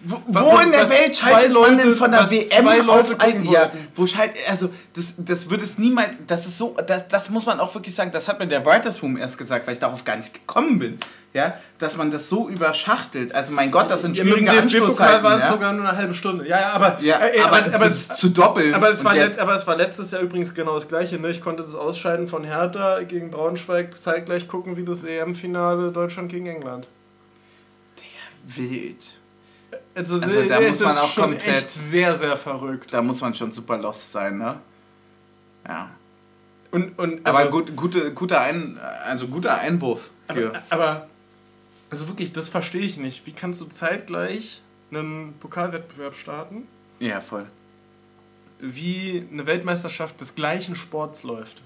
Wo, 0.00 0.20
wo 0.26 0.58
in 0.58 0.70
der 0.72 0.88
Welt 0.88 1.16
schaltet 1.16 1.52
man 1.52 1.76
denn 1.76 1.88
Leute- 1.88 1.96
von 1.96 2.10
der 2.10 2.30
WM 2.30 2.86
Leute 2.86 3.14
auf 3.14 3.20
ein 3.20 3.44
ja, 3.44 3.60
wollten? 3.62 3.88
wo 3.96 4.06
schalt 4.06 4.32
also 4.48 4.70
das 4.94 5.14
das 5.16 5.50
würde 5.50 5.64
es 5.64 5.78
niemals 5.78 6.10
das 6.26 6.46
ist 6.46 6.58
so 6.58 6.76
das, 6.86 7.08
das 7.08 7.30
muss 7.30 7.46
man 7.46 7.58
auch 7.60 7.74
wirklich 7.74 7.94
sagen 7.94 8.10
das 8.12 8.28
hat 8.28 8.38
mir 8.38 8.46
der 8.46 8.64
Writers 8.64 9.02
Room 9.02 9.16
erst 9.16 9.38
gesagt 9.38 9.66
weil 9.66 9.74
ich 9.74 9.80
darauf 9.80 10.04
gar 10.04 10.16
nicht 10.16 10.32
gekommen 10.32 10.78
bin 10.78 10.98
ja 11.32 11.54
dass 11.78 11.96
man 11.96 12.10
das 12.10 12.28
so 12.28 12.48
überschachtelt 12.48 13.34
also 13.34 13.52
mein 13.52 13.70
Gott 13.70 13.90
das 13.90 14.02
sind 14.02 14.16
Ja, 14.16 14.24
schwierige 14.24 14.50
DFB-Pokal 14.50 14.62
Anstoßzeiten 14.62 15.22
waren 15.24 15.40
es 15.40 15.46
ja? 15.46 15.52
sogar 15.52 15.72
nur 15.72 15.88
eine 15.88 15.98
halbe 15.98 16.14
Stunde. 16.14 16.46
Ja, 16.46 16.60
ja, 16.60 16.68
aber, 16.72 16.98
ja, 17.00 17.18
äh, 17.18 17.36
äh, 17.36 17.40
aber, 17.40 17.56
aber, 17.56 17.74
aber, 17.74 17.86
es, 17.86 17.94
ist 17.94 18.16
zu 18.18 18.28
doppeln 18.28 18.74
aber, 18.74 18.90
es 18.90 19.04
war 19.04 19.14
letzt, 19.14 19.38
aber 19.38 19.54
es 19.54 19.66
war 19.66 19.76
letztes 19.76 20.10
Jahr 20.10 20.22
übrigens 20.22 20.54
genau 20.54 20.74
das 20.74 20.88
gleiche. 20.88 21.18
Ne? 21.18 21.30
Ich 21.30 21.40
konnte 21.40 21.62
das 21.62 21.74
Ausscheiden 21.74 22.28
von 22.28 22.44
Hertha 22.44 23.02
gegen 23.02 23.30
Braunschweig 23.30 23.96
zeitgleich 23.96 24.48
gucken 24.48 24.76
wie 24.76 24.84
das 24.84 25.04
EM-Finale 25.04 25.90
Deutschland 25.90 26.30
gegen 26.30 26.46
England. 26.46 26.86
wild 28.46 29.15
Also, 29.96 30.20
Also 30.20 30.42
da 30.48 30.60
muss 30.60 30.80
man 30.80 30.96
auch 30.98 31.10
schon 31.12 31.30
komplett- 31.32 31.56
echt 31.56 31.70
sehr, 31.70 32.14
sehr 32.14 32.36
verrückt. 32.36 32.92
da 32.92 33.00
muss 33.02 33.20
man 33.22 33.34
schon 33.34 33.50
super 33.50 33.78
lost 33.78 34.12
sein 34.12 34.36
ne 34.38 34.60
ja 35.66 35.90
Und, 36.70 36.98
und 36.98 37.26
aber 37.26 37.38
also- 37.38 37.50
gut 37.50 37.74
gute 37.76 38.12
guter 38.12 38.40
ein 38.42 38.78
also 38.78 39.26
guter 39.26 39.58
Einwurf 39.58 40.10
für 40.32 40.48
Aber, 40.50 40.62
aber 40.70 41.06
also 41.90 42.08
wirklich, 42.08 42.32
das 42.32 42.48
verstehe 42.48 42.82
ich 42.82 42.96
nicht. 42.98 43.26
Wie 43.26 43.32
kannst 43.32 43.60
du 43.60 43.64
zeitgleich 43.66 44.60
einen 44.90 45.34
Pokalwettbewerb 45.40 46.14
starten, 46.14 46.66
ja 47.00 47.20
voll 47.20 47.46
wie 48.58 49.26
eine 49.32 49.44
Weltmeisterschaft 49.46 50.20
des 50.20 50.34
gleichen 50.34 50.76
Sports 50.76 51.22
läuft? 51.22 51.62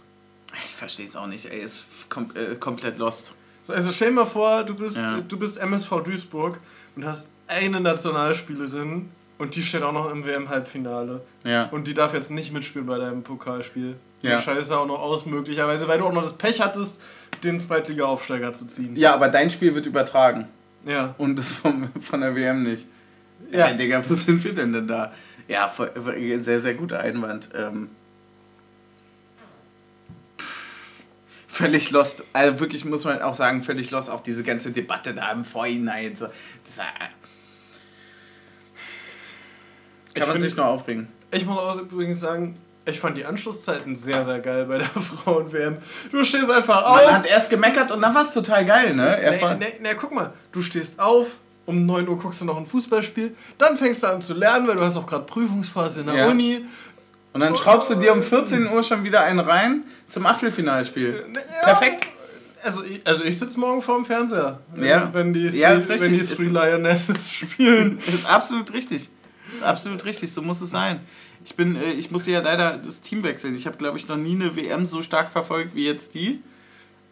ich 0.65 0.75
verstehe 0.75 1.07
es 1.07 1.15
auch 1.17 1.27
nicht 1.29 1.47
ey 1.47 1.61
ist 1.61 1.87
kom 2.09 2.31
äh, 2.35 2.57
komplett 2.57 2.99
lost 2.99 3.33
So, 3.63 3.73
also 3.73 3.93
stell 3.93 4.09
dir 4.09 4.15
mal 4.17 4.25
vor, 4.27 4.65
du 4.65 4.75
bist, 4.75 4.97
Ja. 4.97 5.21
du 5.21 5.39
bist 5.39 5.59
MSV 5.59 6.01
Duisburg 6.03 6.59
und 6.97 7.05
hast 7.05 7.29
eine 7.51 7.81
Nationalspielerin, 7.81 9.11
Und 9.39 9.55
die 9.57 9.63
steht 9.63 9.83
auch 9.83 9.93
noch 9.93 10.11
im 10.11 10.27
WM-Halbfinale. 10.27 11.23
Ja. 11.45 11.65
Und 11.71 11.89
die 11.89 11.95
darf 11.95 12.13
jetzt 12.13 12.31
nicht 12.31 12.53
mitspielen 12.53 12.87
bei 12.87 12.99
deinem 12.99 13.23
Pokalspiel. 13.23 13.97
Die 14.23 14.27
Ja. 14.27 14.39
scheiße 14.41 14.77
auch 14.77 14.87
noch 14.87 15.01
aus, 15.01 15.25
möglicherweise, 15.25 15.89
weil 15.89 15.99
du 15.99 16.05
auch 16.05 16.13
noch 16.13 16.23
das 16.23 16.35
Pech 16.35 16.61
hattest, 16.61 17.01
den 17.43 17.59
Zweitliga-Aufsteiger 17.59 18.53
zu 18.53 18.67
ziehen. 18.67 18.97
Ja, 18.97 19.15
aber 19.15 19.29
dein 19.29 19.51
Spiel 19.51 19.75
wird 19.75 19.87
übertragen. 19.87 20.47
Ja. 20.85 21.15
Und 21.17 21.37
das 21.39 21.53
vom, 21.53 21.89
von 22.01 22.21
der 22.21 22.37
WM 22.37 22.65
nicht. 22.65 22.87
Ja. 23.51 23.69
Ja, 23.69 23.73
Digga, 23.73 24.05
wo 24.07 24.15
sind 24.15 24.45
wir 24.45 24.55
denn 24.55 24.75
denn 24.75 24.87
da? 24.87 25.11
Ja, 25.49 25.69
voll, 25.69 25.91
sehr, 26.41 26.61
sehr 26.61 26.75
guter 26.75 27.01
Einwand. 27.01 27.49
Ähm, 27.57 27.89
völlig 31.49 31.91
lost. 31.91 32.23
Also 32.33 32.61
wirklich 32.61 32.85
muss 32.85 33.05
man 33.05 33.21
auch 33.23 33.35
sagen, 33.35 33.63
völlig 33.63 33.91
lost. 33.91 34.11
Auch 34.11 34.21
diese 34.23 34.43
ganze 34.43 34.71
Debatte 34.71 35.15
da 35.15 35.33
im 35.33 35.45
Vorhinein. 35.45 36.15
So, 36.15 36.27
das 36.67 36.79
war, 36.79 36.85
kann 40.15 40.29
man 40.29 40.31
find- 40.39 40.41
sich 40.43 40.57
nur 40.57 40.67
aufregen. 40.67 41.09
Ich 41.33 41.47
muss 41.47 41.59
auch 41.59 41.79
übrigens 41.79 42.19
sagen, 42.21 42.57
ich 42.85 42.99
fand 42.99 43.17
die 43.17 43.25
Anschlusszeiten 43.25 43.95
sehr, 43.95 44.23
sehr 44.25 44.41
geil 44.41 44.65
bei 44.67 44.79
der 44.79 44.87
Frauen-WM. 45.25 45.77
Du 46.11 46.25
stehst 46.25 46.51
einfach 46.51 46.85
auf. 46.85 47.05
Man 47.05 47.15
hat 47.15 47.27
erst 47.27 47.51
gemeckert 47.51 47.93
und 47.93 48.01
dann 48.03 48.15
war 48.15 48.23
es 48.25 48.33
total 48.33 48.65
geil, 48.65 48.95
ne? 48.95 49.17
Er 49.21 49.33
Nee, 49.33 49.39
fand- 49.39 49.61
nee, 49.61 49.73
nee, 49.81 49.95
guck 49.97 50.13
mal, 50.13 50.33
du 50.53 50.61
stehst 50.63 50.99
auf, 50.99 51.29
um 51.67 51.87
9 51.87 52.09
Uhr 52.09 52.19
guckst 52.19 52.41
du 52.41 52.45
noch 52.47 52.57
ein 52.57 52.67
Fußballspiel, 52.67 53.37
dann 53.59 53.77
fängst 53.77 54.03
du 54.03 54.09
an 54.09 54.21
zu 54.21 54.35
lernen, 54.35 54.67
weil 54.67 54.77
du 54.77 54.83
hast 54.83 54.97
auch 54.97 55.07
gerade 55.07 55.25
Prüfungsphase 55.25 56.01
in 56.01 56.07
der 56.07 56.17
Ja. 56.17 56.27
Uni. 56.29 56.65
Und 57.33 57.41
dann 57.43 57.57
schraubst 57.57 57.89
du 57.91 57.95
dir 57.95 58.13
um 58.13 58.23
14 58.25 58.67
Uhr 58.73 58.83
schon 58.83 59.05
wieder 59.05 59.21
einen 59.23 59.39
rein 59.39 59.85
zum 60.09 60.27
Achtelfinalspiel. 60.27 61.27
Ja, 61.33 61.65
Perfekt. 61.65 62.09
Also 62.65 62.83
ich, 62.83 63.01
also 63.07 63.23
ich 63.23 63.39
sitze 63.39 63.59
morgen 63.61 63.81
vorm 63.83 64.05
Fernseher, 64.05 64.59
Ja. 64.77 65.09
wenn 65.15 65.33
die, 65.33 65.47
Ja, 65.51 65.71
ist 65.75 65.89
wenn 65.89 66.13
die. 66.13 66.27
Three 66.27 66.47
Lionesses 66.47 67.31
spielen. 67.33 68.01
Das 68.05 68.15
ist 68.17 68.27
absolut 68.27 68.73
richtig. 68.73 69.09
Das 69.51 69.61
ist 69.61 69.63
absolut 69.65 70.05
richtig, 70.05 70.33
so 70.33 70.43
muss 70.43 70.61
es 70.61 70.71
sein. 70.71 71.01
Ich 71.45 71.55
bin, 71.55 71.77
äh, 71.77 71.93
ich 71.93 72.11
muss 72.11 72.27
ja 72.27 72.41
leider 72.41 72.79
das 72.79 73.01
Team 73.01 73.23
wechseln. 73.23 73.55
Ich 73.55 73.67
habe, 73.67 73.77
glaube 73.77 73.99
ich, 73.99 74.09
noch 74.09 74.17
nie 74.17 74.35
eine 74.35 74.57
WM 74.57 74.87
so 74.87 75.03
stark 75.03 75.31
verfolgt 75.31 75.75
wie 75.75 75.87
jetzt 75.87 76.15
die. 76.15 76.41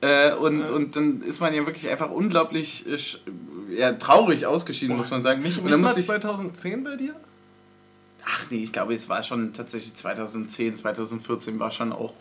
Äh, 0.00 0.32
und, 0.34 0.60
Ja. 0.60 0.72
und 0.72 0.94
dann 0.94 1.22
ist 1.22 1.40
man 1.40 1.52
ja 1.54 1.66
wirklich 1.66 1.88
einfach 1.88 2.10
unglaublich 2.10 2.84
äh, 2.86 2.98
ja, 3.74 3.92
traurig 3.94 4.46
ausgeschieden, 4.46 4.96
muss 4.96 5.10
man 5.10 5.22
sagen. 5.22 5.42
Nicht, 5.42 5.58
und 5.58 5.70
dann 5.70 5.80
muss 5.80 5.96
ich, 5.96 6.06
2010 6.06 6.84
bei 6.84 6.96
dir? 6.96 7.14
ach 8.30 8.44
nee, 8.50 8.62
ich 8.62 8.72
glaube, 8.72 8.94
es 8.94 9.08
war 9.08 9.22
schon 9.22 9.52
tatsächlich 9.54 9.94
2010, 9.94 10.76
2014 10.76 11.58
war 11.58 11.70
schon 11.70 11.92
auch 11.92 12.12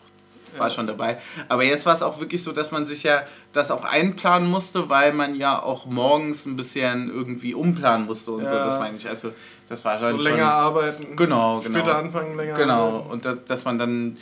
war 0.56 0.70
schon 0.70 0.86
dabei. 0.86 1.18
Aber 1.48 1.62
jetzt 1.64 1.84
war 1.86 1.94
es 1.94 2.02
auch 2.02 2.20
wirklich 2.20 2.42
so, 2.42 2.52
dass 2.52 2.70
man 2.70 2.86
sich 2.86 3.02
ja 3.02 3.22
das 3.52 3.70
auch 3.70 3.84
einplanen 3.84 4.48
musste, 4.48 4.88
weil 4.88 5.12
man 5.12 5.34
ja 5.34 5.62
auch 5.62 5.86
morgens 5.86 6.46
ein 6.46 6.56
bisschen 6.56 7.08
irgendwie 7.10 7.54
umplanen 7.54 8.06
musste 8.06 8.30
und 8.32 8.48
so. 8.48 8.54
Ja. 8.54 8.64
Das 8.64 8.78
meine 8.78 8.96
ich. 8.96 9.08
Also 9.08 9.32
das 9.68 9.84
war 9.84 9.98
schon 9.98 10.08
So 10.16 10.22
schon- 10.22 10.32
länger 10.32 10.50
arbeiten. 10.52 11.16
Genau, 11.16 11.60
genau. 11.60 11.78
Später 11.80 11.96
anfangen, 11.98 12.36
länger 12.36 12.54
Genau, 12.54 12.88
arbeiten. 12.88 13.10
und 13.10 13.24
da, 13.24 13.34
dass 13.34 13.64
man 13.64 13.78
dann. 13.78 14.16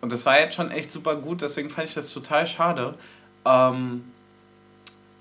Und 0.00 0.12
das 0.12 0.24
war 0.24 0.38
jetzt 0.40 0.54
schon 0.54 0.70
echt 0.70 0.92
super 0.92 1.16
gut, 1.16 1.42
deswegen 1.42 1.70
fand 1.70 1.88
ich 1.88 1.94
das 1.94 2.12
total 2.12 2.46
schade. 2.46 2.94
Ähm, 3.44 4.04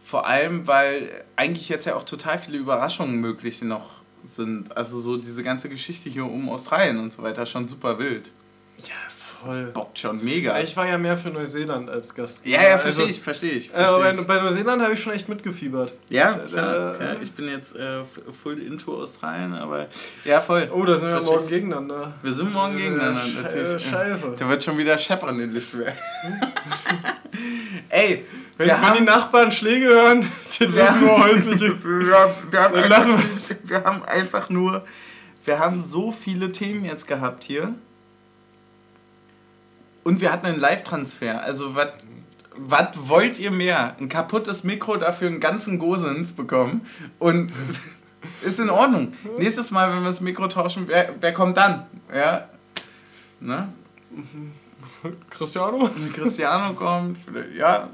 vor 0.06 0.26
allem, 0.28 0.68
weil 0.68 1.10
eigentlich 1.36 1.68
jetzt 1.68 1.86
ja 1.86 1.96
auch 1.96 2.04
total 2.04 2.40
viele 2.40 2.58
Überraschungen 2.58 3.16
möglich 3.20 3.62
noch 3.62 3.90
sind. 4.24 4.76
Also 4.78 5.00
so 5.00 5.18
diese 5.18 5.44
ganze 5.44 5.68
Geschichte 5.70 6.10
hier 6.10 6.26
um 6.26 6.50
Australien 6.50 7.00
und 7.00 7.12
so 7.12 7.24
weiter 7.24 7.46
schon 7.46 7.68
super 7.68 8.00
wild. 8.00 8.32
Ja, 8.80 8.94
voll. 9.44 9.66
Bockt 9.74 10.00
schon 10.00 10.24
mega. 10.24 10.60
Ich 10.60 10.76
war 10.78 10.88
ja 10.88 10.98
mehr 10.98 11.18
für 11.18 11.30
Neuseeland 11.30 11.90
als 11.90 12.14
Gast. 12.14 12.46
ja, 12.46 12.62
ja, 12.62 12.70
Also, 12.72 12.84
verstehe 12.84 13.06
ich, 13.08 13.20
verstehe 13.22 13.52
ich. 13.52 13.70
Äh, 13.70 13.74
Versteh 13.74 13.86
aber 13.86 14.12
ich. 14.12 14.18
bei, 14.18 14.24
bei 14.24 14.42
Neuseeland 14.42 14.82
habe 14.84 14.94
ich 14.94 15.02
schon 15.04 15.14
echt 15.14 15.30
mitgefiebert. 15.30 15.94
Ja, 16.10 16.32
Äh, 16.32 16.46
klar, 16.48 16.94
äh, 16.94 16.98
klar. 16.98 17.16
Ich 17.22 17.32
bin 17.34 17.48
jetzt 17.50 17.76
äh, 17.76 18.04
full 18.32 18.60
into 18.62 19.02
Australien, 19.02 19.54
aber 19.54 19.88
ja, 20.26 20.42
voll. 20.42 20.70
Oh, 20.74 20.84
da 20.86 20.96
sind 20.98 21.12
wir 21.12 21.22
morgen 21.22 21.48
gegeneinander. 21.48 22.14
Wir 22.22 22.32
sind 22.32 22.54
morgen 22.54 22.76
gegeneinander, 22.78 23.22
Äh, 23.26 23.42
natürlich. 23.44 23.70
Sche- 23.86 23.90
Scheiße. 23.92 24.36
Da 24.38 24.50
wird 24.50 24.64
schon 24.64 24.78
wieder 24.78 24.98
scheppern 24.98 25.40
in 25.40 25.52
Lichtwehr. 25.52 25.94
Ey, 27.90 28.26
Wenn, 28.58 28.68
wir 28.68 28.82
wenn 28.82 28.94
die 28.96 29.04
Nachbarn 29.04 29.52
Schläge 29.52 29.86
hören, 29.88 30.22
sind 30.50 30.74
wir 30.76 30.84
das 30.84 30.96
nur 30.96 31.24
häusliche. 31.24 31.76
wir, 31.84 32.34
wir, 32.52 32.62
haben 32.62 32.76
einfach, 32.76 33.20
wir 33.64 33.84
haben 33.84 34.04
einfach 34.04 34.50
nur, 34.50 34.86
wir 35.46 35.60
haben 35.60 35.84
so 35.86 36.12
viele 36.12 36.52
Themen 36.52 36.84
jetzt 36.86 37.08
gehabt 37.08 37.44
hier. 37.44 37.76
Und 40.08 40.22
wir 40.22 40.32
hatten 40.32 40.46
einen 40.46 40.62
Live-Transfer. 40.62 41.44
Also, 41.44 41.76
was 41.76 41.90
was 42.56 43.10
wollt 43.10 43.40
ihr 43.40 43.52
mehr? 43.52 43.98
Ein 44.00 44.08
kaputtes 44.08 44.64
Mikro 44.64 44.96
dafür 44.96 45.28
einen 45.28 45.42
ganzen 45.42 45.80
Gosens 45.80 46.32
bekommen. 46.32 46.88
Und 47.20 47.52
ist 48.42 48.58
in 48.62 48.70
Ordnung. 48.70 49.12
Nächstes 49.38 49.70
Mal, 49.70 49.92
wenn 49.92 50.00
wir 50.00 50.06
das 50.06 50.22
Mikro 50.22 50.48
tauschen, 50.48 50.88
wer, 50.88 51.14
wer 51.20 51.34
kommt 51.34 51.58
dann? 51.58 51.88
Ja? 52.16 52.48
Ne? 53.42 53.68
Cristiano? 55.30 55.90
Cristiano 56.14 56.74
kommt, 56.74 57.18
ja. 57.58 57.90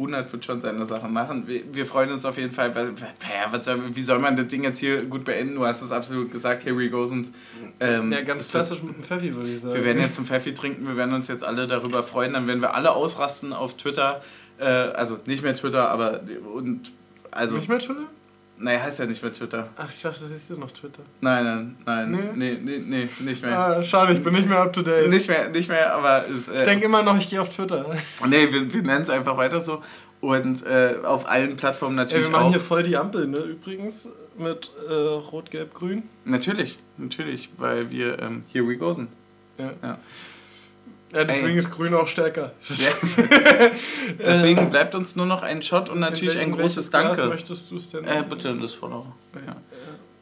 Äh, 0.00 0.02
Runert 0.02 0.32
wird 0.32 0.44
schon 0.44 0.60
seine 0.60 0.86
Sache 0.86 1.08
machen. 1.08 1.46
Wir, 1.46 1.62
wir 1.72 1.86
freuen 1.86 2.10
uns 2.10 2.24
auf 2.24 2.38
jeden 2.38 2.52
Fall. 2.52 2.74
Weil, 2.74 2.92
ja, 2.96 3.62
soll, 3.62 3.94
wie 3.94 4.02
soll 4.02 4.18
man 4.18 4.36
das 4.36 4.46
Ding 4.46 4.64
jetzt 4.64 4.78
hier 4.78 5.04
gut 5.06 5.24
beenden? 5.24 5.56
Du 5.56 5.64
hast 5.66 5.82
es 5.82 5.92
absolut 5.92 6.32
gesagt, 6.32 6.64
here 6.64 6.76
we 6.76 6.88
go. 6.90 7.04
Sonst, 7.06 7.34
ähm, 7.80 8.10
Ja, 8.10 8.22
ganz 8.22 8.48
klassisch 8.48 8.82
mit 8.82 8.96
dem 8.96 9.04
Pfeffi, 9.04 9.34
würde 9.34 9.48
ich 9.48 9.60
sagen. 9.60 9.74
wir 9.74 9.84
werden 9.84 10.00
jetzt 10.00 10.18
einen 10.18 10.26
Pfeffi 10.26 10.54
trinken, 10.54 10.86
wir 10.86 10.96
werden 10.96 11.14
uns 11.14 11.28
jetzt 11.28 11.44
alle 11.44 11.66
darüber 11.66 12.02
freuen, 12.02 12.32
dann 12.32 12.46
werden 12.46 12.60
wir 12.60 12.74
alle 12.74 12.92
ausrasten 12.92 13.52
auf 13.52 13.76
Twitter. 13.76 14.22
Äh, 14.58 14.64
also 14.64 15.18
nicht 15.26 15.42
mehr 15.42 15.54
Twitter, 15.54 15.88
aber 15.88 16.20
und 16.54 16.92
also. 17.30 17.56
Nicht 17.56 17.68
mehr 17.68 17.78
Twitter? 17.78 18.06
Naja, 18.62 18.80
heißt 18.82 18.98
ja 18.98 19.06
nicht 19.06 19.22
mehr 19.22 19.32
Twitter. 19.32 19.68
Ach, 19.76 19.88
ich 19.88 20.02
dachte, 20.02 20.20
das 20.22 20.30
ist 20.30 20.50
jetzt 20.50 20.58
noch 20.58 20.70
Twitter. 20.70 21.02
Nein, 21.22 21.44
nein, 21.44 21.76
nein. 21.86 22.10
Nee? 22.10 22.18
Nee, 22.34 22.58
nee, 22.62 22.78
nee, 22.86 23.08
nicht 23.20 23.42
mehr. 23.42 23.58
Ah, 23.58 23.82
schade, 23.82 24.12
ich 24.12 24.22
bin 24.22 24.34
nicht 24.34 24.48
mehr 24.48 24.58
up 24.58 24.72
to 24.72 24.82
date. 24.82 25.08
Nicht 25.08 25.28
mehr, 25.28 25.48
nicht 25.48 25.68
mehr, 25.68 25.94
aber 25.94 26.24
es, 26.28 26.46
äh, 26.48 26.58
Ich 26.58 26.64
denke 26.64 26.84
immer 26.84 27.02
noch, 27.02 27.16
ich 27.18 27.30
gehe 27.30 27.40
auf 27.40 27.48
Twitter. 27.48 27.86
Nee, 28.28 28.52
wir, 28.52 28.72
wir 28.72 28.82
nennen 28.82 29.02
es 29.02 29.08
einfach 29.10 29.36
weiter 29.38 29.60
so. 29.62 29.82
Und 30.20 30.66
äh, 30.66 30.96
auf 31.02 31.26
allen 31.30 31.56
Plattformen 31.56 31.96
Ey, 31.98 32.04
natürlich 32.04 32.26
wir 32.26 32.32
machen 32.32 32.46
auch. 32.48 32.50
hier 32.50 32.60
voll 32.60 32.82
die 32.82 32.96
Ampel, 32.96 33.26
ne, 33.26 33.38
übrigens. 33.38 34.08
Mit 34.36 34.70
äh, 34.88 34.92
Rot, 34.92 35.50
Gelb, 35.50 35.74
Grün. 35.74 36.02
Natürlich, 36.24 36.78
natürlich, 36.96 37.50
weil 37.58 37.90
wir 37.90 38.18
ähm, 38.20 38.44
Here 38.52 38.66
We 38.66 38.76
Go 38.76 38.92
sind. 38.92 39.10
Ja. 39.58 39.70
Ja. 39.82 39.98
Ja, 41.12 41.24
deswegen 41.24 41.48
Ey. 41.48 41.58
ist 41.58 41.70
Grün 41.70 41.94
auch 41.94 42.06
stärker. 42.06 42.52
Deswegen 44.18 44.70
bleibt 44.70 44.94
uns 44.94 45.16
nur 45.16 45.26
noch 45.26 45.42
ein 45.42 45.62
Shot 45.62 45.88
und 45.88 45.98
natürlich 46.00 46.36
In 46.36 46.40
ein 46.40 46.52
großes 46.52 46.90
Glas 46.90 47.16
Danke. 47.16 47.32
möchtest 47.32 47.70
du 47.70 47.76
es 47.76 47.88
denn? 47.90 48.04
Äh, 48.04 48.24
bitte 48.28 48.54
das 48.56 48.74
Follower. 48.74 49.14
Ja. 49.34 49.52
Ja. 49.52 49.56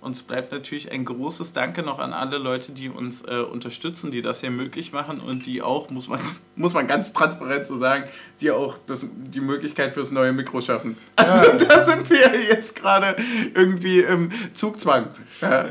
Uns 0.01 0.23
bleibt 0.23 0.53
natürlich 0.53 0.93
ein 0.93 1.05
großes 1.05 1.53
Danke 1.53 1.83
noch 1.83 1.99
an 1.99 2.13
alle 2.13 2.39
Leute, 2.39 2.71
die 2.71 2.89
uns 2.89 3.23
äh, 3.23 3.41
unterstützen, 3.41 4.13
die 4.13 4.23
das 4.23 4.41
hier 4.41 4.51
möglich 4.51 4.93
machen 4.93 5.19
und 5.19 5.45
die 5.45 5.61
auch, 5.61 5.91
muss 5.91 6.07
man, 6.09 6.21
muss 6.57 6.73
man 6.73 6.87
ganz 6.87 7.13
transparent 7.13 7.67
so 7.67 7.77
sagen, 7.77 8.05
die 8.41 8.53
auch 8.53 8.79
das, 8.87 9.05
die 9.13 9.41
Möglichkeit 9.41 9.93
fürs 9.93 10.13
neue 10.13 10.33
Mikro 10.33 10.61
schaffen. 10.61 10.97
Also 11.17 11.65
da 11.67 11.85
sind 11.85 12.09
wir 12.11 12.31
jetzt 12.49 12.77
gerade 12.77 13.17
irgendwie 13.55 14.01
im 14.01 14.31
Zugzwang. 14.55 15.09
Ja, 15.41 15.67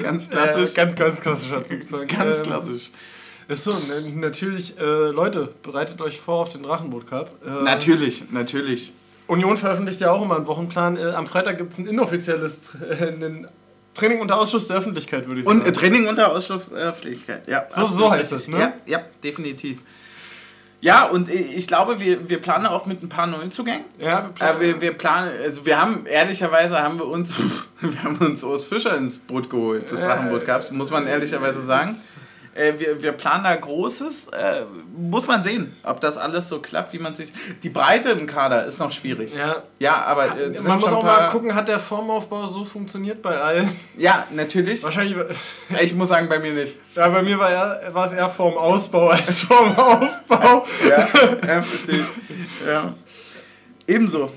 ganz 0.00 0.30
klassisch. 0.30 0.70
Äh, 0.70 0.74
ganz, 0.74 0.94
ganz 0.96 1.20
klassischer 1.20 1.64
Zugzwang. 1.64 2.06
Ganz 2.06 2.38
Ähm, 2.38 2.42
klassisch. 2.44 2.90
So, 3.48 3.70
ne, 3.70 4.00
natürlich, 4.14 4.78
äh, 4.78 4.82
Leute, 4.82 5.52
bereitet 5.62 6.00
euch 6.00 6.18
vor 6.20 6.36
auf 6.42 6.48
den 6.50 6.62
Drachenboot 6.62 7.06
Cup. 7.06 7.30
Äh, 7.44 7.62
Natürlich, 7.64 8.30
natürlich. 8.30 8.92
Union 9.26 9.56
veröffentlicht 9.56 10.00
ja 10.00 10.10
auch 10.12 10.22
immer 10.22 10.36
einen 10.36 10.46
Wochenplan. 10.46 10.96
Äh, 10.96 11.10
am 11.12 11.26
Freitag 11.26 11.58
gibt 11.58 11.72
es 11.72 11.78
ein 11.78 11.86
inoffizielles 11.86 12.70
äh, 12.90 13.04
ein 13.08 13.48
Training 13.94 14.20
unter 14.20 14.38
Ausschluss 14.40 14.66
der 14.66 14.76
Öffentlichkeit, 14.78 15.26
würde 15.28 15.40
ich 15.42 15.46
Und 15.46 15.58
sagen. 15.58 15.68
äh, 15.68 15.72
Training 15.72 16.08
unter 16.08 16.32
Ausschluss 16.32 16.68
der 16.70 16.88
Öffentlichkeit. 16.88 17.48
Ja, 17.48 17.64
So- 17.68 17.86
so 17.86 18.10
heißt 18.10 18.32
es, 18.32 18.48
ne? 18.48 18.58
Ja, 18.58 18.72
ja, 18.86 19.00
definitiv. 19.22 19.78
Ja, 20.80 21.04
und 21.06 21.30
ich 21.30 21.66
glaube, 21.66 21.98
wir, 22.00 22.28
wir 22.28 22.38
planen 22.42 22.66
auch 22.66 22.84
mit 22.84 23.02
ein 23.02 23.08
paar 23.08 23.26
Neuzugängen. 23.26 23.84
ja, 23.98 24.22
wir 24.24 24.32
planen, 24.32 24.58
Äh, 24.60 24.64
wir, 24.66 24.80
wir 24.82 24.92
planen, 24.92 25.30
also 25.42 25.64
wir 25.64 25.80
haben, 25.80 26.04
ehrlicherweise 26.06 26.78
haben 26.82 26.98
wir 26.98 27.06
uns, 27.06 27.32
wir 27.80 28.02
haben 28.02 28.16
uns 28.18 28.42
Urs 28.44 28.64
Fischer 28.64 28.94
ins 28.98 29.16
Boot 29.16 29.48
geholt, 29.48 29.90
des 29.90 30.00
Äh, 30.00 30.04
Drachenboot 30.06 30.44
Cups, 30.44 30.70
muss 30.72 30.90
man 30.90 31.06
ehrlicherweise 31.06 31.62
sagen. 31.64 31.94
Äh, 32.54 32.74
wir, 32.78 33.02
wir 33.02 33.12
planen 33.12 33.42
da 33.44 33.56
Großes, 33.56 34.28
äh, 34.28 34.62
muss 34.96 35.26
man 35.26 35.42
sehen, 35.42 35.76
ob 35.82 36.00
das 36.00 36.16
alles 36.16 36.48
so 36.48 36.60
klappt, 36.60 36.92
wie 36.92 37.00
man 37.00 37.14
sich, 37.14 37.32
die 37.62 37.68
Breite 37.68 38.10
im 38.10 38.26
Kader 38.26 38.64
ist 38.64 38.78
noch 38.78 38.92
schwierig. 38.92 39.34
Ja. 39.34 39.62
Ja, 39.80 40.04
aber 40.04 40.26
äh, 40.38 40.50
Man 40.62 40.78
muss 40.78 40.92
auch 40.92 41.02
mal 41.02 41.28
gucken, 41.30 41.54
hat 41.54 41.66
der 41.66 41.80
Formaufbau 41.80 42.46
so 42.46 42.64
funktioniert 42.64 43.20
bei 43.22 43.36
allen? 43.40 43.68
Ja, 43.96 44.26
natürlich. 44.30 44.84
Wahrscheinlich, 44.84 45.16
Ich 45.82 45.94
muss 45.94 46.08
sagen, 46.08 46.28
bei 46.28 46.38
mir 46.38 46.52
nicht. 46.52 46.76
ja, 46.94 47.08
bei 47.08 47.22
mir 47.22 47.38
war, 47.38 47.50
er, 47.50 47.92
war 47.92 48.06
es 48.06 48.12
eher 48.12 48.28
vorm 48.28 48.56
Ausbau 48.56 49.08
als 49.10 49.40
vorm 49.40 49.76
Aufbau. 49.76 50.64
Ja, 50.88 51.08
ja 51.46 51.62
verstehe 51.62 52.00
ich. 52.00 52.66
Ja. 52.66 52.94
Ebenso. 53.86 54.30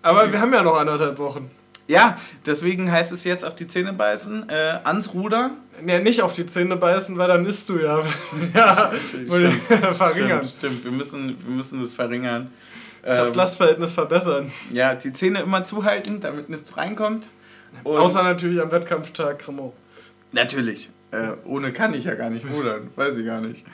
Aber 0.00 0.32
wir 0.32 0.40
haben 0.40 0.52
ja 0.52 0.62
noch 0.62 0.78
anderthalb 0.78 1.18
Wochen. 1.18 1.50
Ja, 1.88 2.18
deswegen 2.44 2.92
heißt 2.92 3.12
es 3.12 3.24
jetzt 3.24 3.46
auf 3.46 3.56
die 3.56 3.66
Zähne 3.66 3.94
beißen, 3.94 4.50
äh, 4.50 4.78
ans 4.84 5.14
Ruder. 5.14 5.52
Ja, 5.86 5.98
nicht 5.98 6.20
auf 6.20 6.34
die 6.34 6.44
Zähne 6.44 6.76
beißen, 6.76 7.16
weil 7.16 7.28
dann 7.28 7.46
isst 7.46 7.66
du 7.70 7.78
ja. 7.78 8.02
ja, 8.54 8.92
verringern. 9.94 10.46
Stimmt, 10.46 10.52
stimmt. 10.58 10.84
Wir, 10.84 10.92
müssen, 10.92 11.28
wir 11.46 11.50
müssen 11.50 11.80
das 11.80 11.94
verringern. 11.94 12.52
Ähm, 13.02 13.16
Kraft-Last-Verhältnis 13.16 13.92
verbessern. 13.92 14.52
ja, 14.70 14.94
die 14.94 15.14
Zähne 15.14 15.40
immer 15.40 15.64
zuhalten, 15.64 16.20
damit 16.20 16.50
nichts 16.50 16.76
reinkommt. 16.76 17.30
Und 17.84 17.96
Außer 17.96 18.22
natürlich 18.22 18.60
am 18.60 18.70
Wettkampftag 18.70 19.38
Cremant. 19.38 19.72
Natürlich. 20.32 20.90
Äh, 21.10 21.32
ohne 21.46 21.72
kann 21.72 21.94
ich 21.94 22.04
ja 22.04 22.14
gar 22.14 22.28
nicht 22.28 22.44
rudern. 22.52 22.90
Weiß 22.96 23.16
ich 23.16 23.24
gar 23.24 23.40
nicht. 23.40 23.64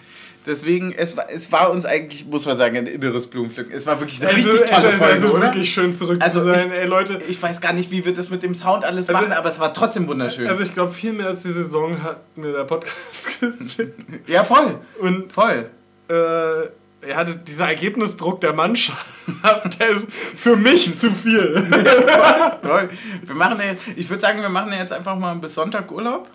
Deswegen, 0.46 0.92
es 0.92 1.16
war, 1.16 1.30
es 1.30 1.50
war 1.52 1.70
uns 1.70 1.86
eigentlich, 1.86 2.26
muss 2.26 2.44
man 2.44 2.58
sagen, 2.58 2.76
ein 2.76 2.86
inneres 2.86 3.28
Blumenpflücken. 3.28 3.72
Es 3.72 3.86
war 3.86 3.98
wirklich 4.00 4.20
eine 4.20 4.30
Also, 4.30 4.50
richtig 4.50 4.70
tolle 4.70 4.88
es 4.88 4.92
ist 4.94 4.98
Folge, 4.98 5.12
also 5.14 5.28
oder? 5.30 5.40
wirklich 5.42 5.72
schön 5.72 5.92
zurück 5.92 6.20
Also 6.20 6.40
zu 6.40 6.46
sein. 6.46 6.66
ich- 6.66 6.72
Ey, 6.72 6.86
Leute, 6.86 7.20
Ich 7.28 7.42
weiß 7.42 7.60
gar 7.62 7.72
nicht, 7.72 7.90
wie 7.90 8.04
wir 8.04 8.12
das 8.12 8.28
mit 8.28 8.42
dem 8.42 8.54
Sound 8.54 8.84
alles 8.84 9.08
Also- 9.08 9.20
machen, 9.22 9.32
aber 9.32 9.48
es 9.48 9.58
war 9.58 9.72
trotzdem 9.72 10.06
wunderschön. 10.06 10.46
also 10.46 10.62
ich 10.62 10.74
glaube, 10.74 10.92
viel 10.92 11.14
mehr 11.14 11.28
als 11.28 11.42
die 11.42 11.48
Saison 11.50 12.02
hat 12.02 12.36
mir 12.36 12.52
der 12.52 12.64
Podcast 12.64 13.40
gefehlt. 13.40 13.94
ja, 14.26 14.44
voll. 14.44 14.80
Und 15.00 15.32
Voll. 15.32 15.70
äh, 16.10 17.08
ja, 17.08 17.22
dieser 17.24 17.68
Ergebnisdruck 17.68 18.40
der 18.40 18.52
Mannschaft, 18.54 19.06
der 19.80 19.88
ist 19.88 20.08
für 20.12 20.56
mich 20.56 20.98
zu 20.98 21.10
viel. 21.10 21.54
voll. 22.62 22.88
Wir 23.24 23.34
machen 23.34 23.58
ich 23.96 24.08
würde 24.10 24.20
sagen, 24.20 24.40
wir 24.42 24.48
machen 24.48 24.72
ja 24.72 24.78
jetzt 24.78 24.92
einfach 24.92 25.16
mal 25.16 25.34
bis 25.36 25.54
Sonntag 25.54 25.90
Urlaub. 25.90 26.28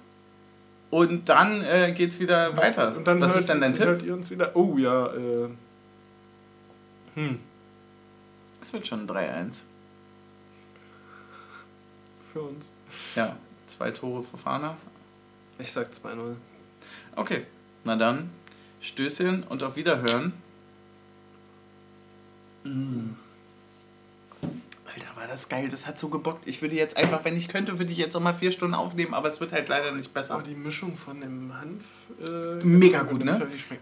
Und 0.90 1.30
dann 1.30 1.64
äh, 1.64 1.92
geht's 1.92 2.20
wieder 2.20 2.58
weiter. 2.58 2.96
Und 2.96 3.08
dann 3.08 3.22
Was 3.22 3.30
hört, 3.32 3.40
ist 3.42 3.50
denn 3.50 3.62
dein 3.62 3.74
Tipp? 3.74 3.86
Hört 3.86 4.04
ihr 4.04 4.14
uns 4.14 4.32
wieder? 4.32 4.56
Oh 4.56 4.78
ja, 4.78 5.08
äh. 5.14 5.50
Hm, 7.16 7.40
Es 8.62 8.74
wird 8.74 8.88
schon 8.88 9.08
3-1. 9.08 9.60
für 12.32 12.42
uns. 12.42 12.70
Ja, 13.16 13.36
zwei 13.68 13.92
Tore 13.92 14.24
für 14.24 14.38
Fahner. 14.38 14.78
Ich 15.58 15.72
sag 15.72 15.92
2-0. 15.92 16.36
Okay, 17.16 17.46
na 17.84 17.96
dann, 17.96 18.30
Stößchen 18.82 19.44
und 19.44 19.64
auf 19.64 19.76
Wiederhören. 19.76 20.34
Mm. 22.64 23.12
Alter, 24.94 25.16
war 25.16 25.28
das 25.28 25.50
geil, 25.50 25.70
das 25.70 25.88
hat 25.88 26.00
so 26.00 26.10
gebockt. 26.10 26.48
Ich 26.48 26.62
würde 26.62 26.76
jetzt 26.76 26.98
einfach, 26.98 27.24
wenn 27.26 27.36
ich 27.36 27.48
könnte, 27.48 27.78
würde 27.80 27.92
ich 27.92 27.98
jetzt 27.98 28.14
noch 28.14 28.22
mal 28.22 28.34
vier 28.34 28.52
Stunden 28.52 28.74
aufnehmen, 28.74 29.14
aber 29.14 29.28
es 29.28 29.40
wird 29.40 29.52
halt 29.52 29.70
leider 29.70 29.92
nicht 29.92 30.14
besser. 30.14 30.36
Aber 30.36 30.44
die 30.44 30.56
Mischung 30.56 30.96
von 30.98 31.22
dem 31.22 31.54
Hanf. 31.54 31.86
Äh, 32.26 32.64
Mega 32.66 33.04
gut, 33.04 33.24
ne? 33.24 33.34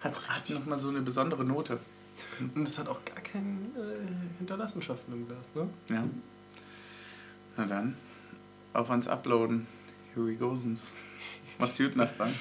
Hat, 0.02 0.30
hat 0.30 0.50
nochmal 0.50 0.78
so 0.78 0.90
eine 0.90 1.02
besondere 1.02 1.46
Note. 1.46 1.80
Und 2.56 2.68
es 2.68 2.78
hat 2.78 2.88
auch 2.88 3.00
gar 3.06 3.22
keine 3.22 3.52
äh, 3.76 4.38
Hinterlassenschaften 4.40 5.14
im 5.14 5.28
Glas, 5.28 5.50
ne? 5.56 5.70
Ja. 5.90 6.04
Na 7.58 7.66
dann, 7.66 7.96
auf 8.74 8.90
ans 8.90 9.08
Uploaden. 9.08 9.68
Here 10.14 10.26
we 10.26 10.36
go. 10.36 10.56
Mach's 11.60 11.78
gut, 11.78 11.96
Nachbarn. 11.96 12.34